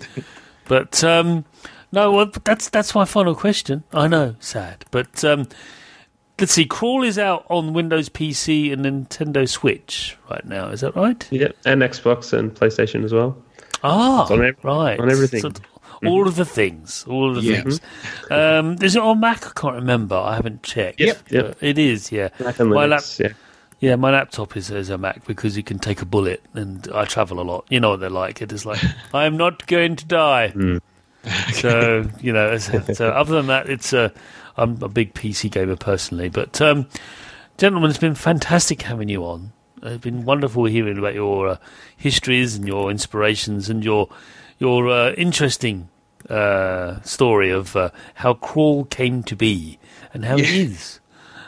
but 0.66 1.02
um, 1.02 1.44
no, 1.90 2.12
well, 2.12 2.30
that's 2.44 2.68
that's 2.68 2.94
my 2.94 3.04
final 3.04 3.34
question. 3.34 3.82
I 3.92 4.06
know, 4.06 4.36
sad, 4.38 4.84
but 4.92 5.24
um, 5.24 5.48
let's 6.38 6.52
see. 6.52 6.64
Crawl 6.66 7.02
is 7.04 7.18
out 7.18 7.46
on 7.48 7.72
Windows 7.72 8.08
PC 8.08 8.72
and 8.72 8.84
Nintendo 8.84 9.48
Switch 9.48 10.16
right 10.30 10.44
now. 10.44 10.68
Is 10.68 10.80
that 10.80 10.94
right? 10.96 11.26
Yeah, 11.30 11.48
and 11.64 11.82
Xbox 11.82 12.32
and 12.32 12.54
PlayStation 12.54 13.04
as 13.04 13.12
well. 13.12 13.36
Ah, 13.84 14.26
on 14.32 14.44
ev- 14.44 14.56
right. 14.62 14.98
on 14.98 15.10
everything. 15.10 15.40
So, 15.40 15.52
all 16.04 16.26
of 16.28 16.36
the 16.36 16.44
things. 16.44 17.04
All 17.08 17.30
of 17.36 17.42
the 17.42 17.50
Yeah. 17.50 17.62
things. 17.62 17.80
Um, 18.30 18.76
is 18.82 18.96
it 18.96 19.02
on 19.02 19.20
Mac? 19.20 19.46
I 19.46 19.50
can't 19.58 19.74
remember. 19.76 20.16
I 20.16 20.34
haven't 20.34 20.62
checked. 20.62 21.00
Yep, 21.00 21.18
yep. 21.30 21.44
Uh, 21.50 21.54
it 21.60 21.78
is. 21.78 22.10
Yeah. 22.12 22.28
Mac 22.40 22.58
and 22.60 22.70
My 22.70 22.86
lap- 22.86 23.02
yeah. 23.18 23.28
Yeah, 23.78 23.96
my 23.96 24.10
laptop 24.10 24.56
is, 24.56 24.70
is 24.70 24.88
a 24.88 24.96
Mac 24.96 25.26
because 25.26 25.54
you 25.56 25.62
can 25.62 25.78
take 25.78 26.00
a 26.00 26.06
bullet, 26.06 26.42
and 26.54 26.88
I 26.94 27.04
travel 27.04 27.40
a 27.40 27.42
lot. 27.44 27.66
You 27.68 27.78
know 27.78 27.90
what 27.90 28.00
they're 28.00 28.08
like. 28.08 28.40
It 28.40 28.50
is 28.50 28.64
like 28.64 28.82
I 29.14 29.26
am 29.26 29.36
not 29.36 29.66
going 29.66 29.96
to 29.96 30.04
die. 30.06 30.52
So 31.52 32.08
you 32.20 32.32
know. 32.32 32.56
So, 32.58 32.80
so 32.92 33.08
other 33.10 33.34
than 33.34 33.46
that, 33.48 33.68
it's 33.68 33.92
a. 33.92 34.12
I'm 34.56 34.82
a 34.82 34.88
big 34.88 35.14
PC 35.14 35.50
gamer 35.50 35.76
personally, 35.76 36.28
but 36.28 36.60
um, 36.60 36.86
gentlemen, 37.58 37.90
it's 37.90 37.98
been 37.98 38.14
fantastic 38.14 38.82
having 38.82 39.08
you 39.08 39.24
on. 39.24 39.52
It's 39.82 40.02
been 40.02 40.24
wonderful 40.24 40.64
hearing 40.64 40.98
about 40.98 41.14
your 41.14 41.48
uh, 41.48 41.56
histories 41.96 42.56
and 42.56 42.66
your 42.66 42.90
inspirations 42.90 43.68
and 43.68 43.84
your 43.84 44.08
your 44.58 44.88
uh, 44.88 45.12
interesting 45.12 45.88
uh, 46.30 47.00
story 47.02 47.50
of 47.50 47.76
uh, 47.76 47.90
how 48.14 48.34
Crawl 48.34 48.84
came 48.86 49.22
to 49.24 49.36
be 49.36 49.78
and 50.14 50.24
how 50.24 50.36
it 50.36 50.48
is. 50.48 51.00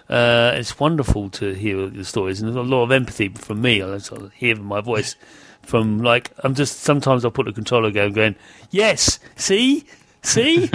Uh, 0.08 0.52
it's 0.54 0.78
wonderful 0.78 1.28
to 1.30 1.52
hear 1.54 1.88
the 1.88 2.04
stories, 2.04 2.40
and 2.40 2.48
there's 2.48 2.56
a 2.56 2.68
lot 2.68 2.84
of 2.84 2.92
empathy 2.92 3.28
from 3.28 3.60
me. 3.60 3.82
I 3.82 3.98
sort 3.98 4.22
of 4.22 4.32
hear 4.32 4.56
my 4.56 4.80
voice 4.80 5.16
from 5.62 5.98
like 5.98 6.30
I'm 6.38 6.54
just 6.54 6.80
sometimes 6.80 7.24
I 7.24 7.30
put 7.30 7.46
the 7.46 7.52
controller 7.52 7.90
down, 7.90 8.12
going, 8.12 8.36
"Yes, 8.70 9.18
see, 9.36 9.84
see, 10.22 10.70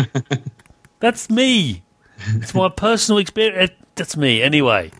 that's 0.99 1.29
me. 1.29 1.83
It's 2.35 2.53
my 2.53 2.69
personal 2.69 3.19
experience. 3.19 3.71
That's 3.95 4.17
me 4.17 4.41
anyway." 4.41 4.91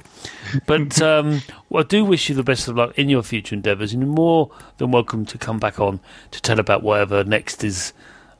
But 0.66 1.02
um, 1.02 1.41
well, 1.70 1.84
I 1.84 1.88
do 1.88 2.06
wish 2.06 2.30
you 2.30 2.36
the 2.36 2.44
best 2.44 2.68
of 2.68 2.76
luck 2.78 2.98
in 2.98 3.10
your 3.10 3.24
future 3.24 3.56
endeavours, 3.56 3.94
and 3.94 4.04
you're 4.04 4.12
more 4.12 4.52
than 4.78 4.91
welcome 4.91 5.26
to 5.26 5.38
come 5.38 5.60
back 5.60 5.80
on 5.80 6.00
to 6.32 6.41
tell 6.41 6.60
about 6.60 6.84
whatever 6.84 7.24
next 7.24 7.64
is 7.64 7.94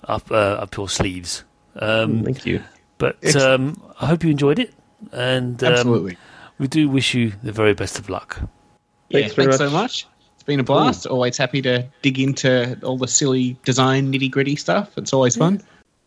up 0.06 0.30
uh, 0.32 0.36
up 0.36 0.76
your 0.76 0.90
sleeves. 0.90 1.44
Um, 1.76 2.24
Thank 2.24 2.46
you. 2.46 2.62
but 2.98 3.36
um, 3.36 3.82
I 4.00 4.06
hope 4.06 4.24
you 4.24 4.30
enjoyed 4.30 4.60
it, 4.60 4.74
and 5.12 5.62
um, 5.64 5.74
Absolutely. 5.74 6.18
we 6.60 6.68
do 6.68 6.88
wish 6.90 7.14
you 7.14 7.34
the 7.42 7.52
very 7.52 7.74
best 7.74 7.98
of 8.00 8.10
luck. 8.10 8.40
Yeah, 9.10 9.22
Thanks 9.22 9.36
very 9.36 9.48
thanks 9.48 9.60
much. 9.60 9.70
so 9.70 9.74
much. 9.74 9.92
It's 10.36 10.36
It's 10.36 10.44
been 10.44 10.60
a 10.60 10.64
blast. 10.64 11.06
Always 11.06 11.38
happy 11.38 11.62
to 11.64 11.86
dig 12.02 12.20
into 12.20 12.78
all 12.84 12.98
the 12.98 13.08
silly 13.08 13.58
design 13.64 14.12
nitty 14.12 14.30
gritty 14.30 14.56
stuff. 14.56 14.98
It's 14.98 15.14
always 15.14 15.36
fun. 15.36 15.62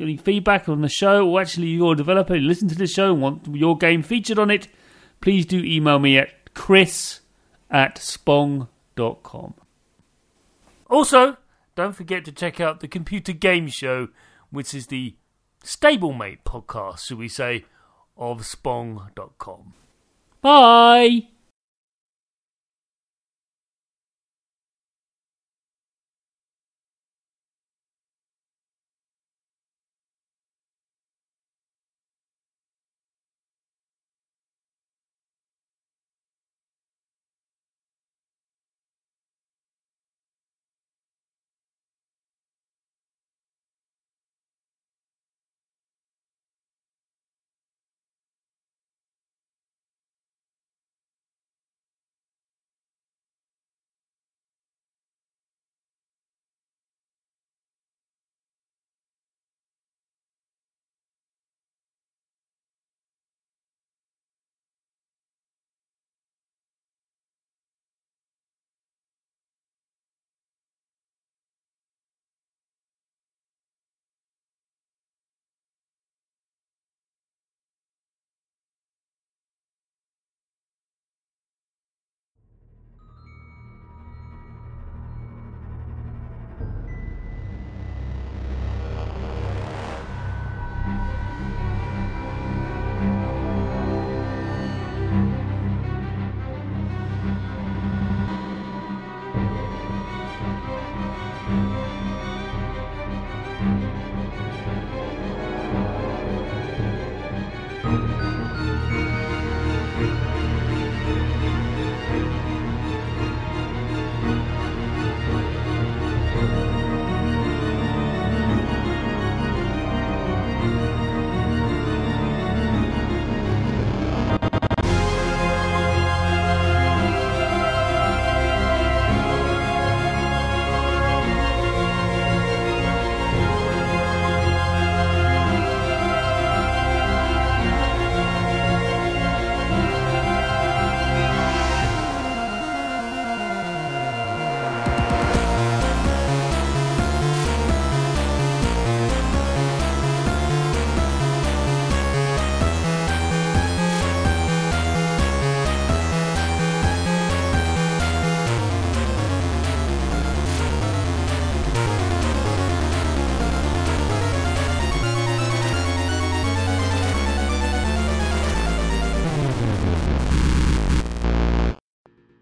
any 0.00 0.16
feedback 0.16 0.68
on 0.68 0.80
the 0.80 0.88
show, 0.88 1.28
or 1.28 1.40
actually 1.40 1.68
you're 1.68 1.92
a 1.92 1.96
developer, 1.96 2.36
listen 2.36 2.68
to 2.68 2.74
the 2.74 2.86
show 2.86 3.12
and 3.12 3.22
want 3.22 3.46
your 3.54 3.76
game 3.76 4.02
featured 4.02 4.38
on 4.38 4.50
it, 4.50 4.68
please 5.20 5.46
do 5.46 5.58
email 5.58 5.98
me 5.98 6.18
at 6.18 6.54
chris 6.54 7.20
at 7.70 7.96
spong.com. 7.96 9.54
Also, 10.88 11.36
don't 11.74 11.94
forget 11.94 12.24
to 12.24 12.32
check 12.32 12.60
out 12.60 12.80
the 12.80 12.88
Computer 12.88 13.32
Game 13.32 13.68
Show, 13.68 14.08
which 14.50 14.74
is 14.74 14.86
the 14.86 15.14
stablemate 15.62 16.38
podcast, 16.44 17.06
should 17.06 17.18
we 17.18 17.28
say, 17.28 17.64
of 18.16 18.40
spong.com. 18.40 19.74
Bye! 20.40 21.37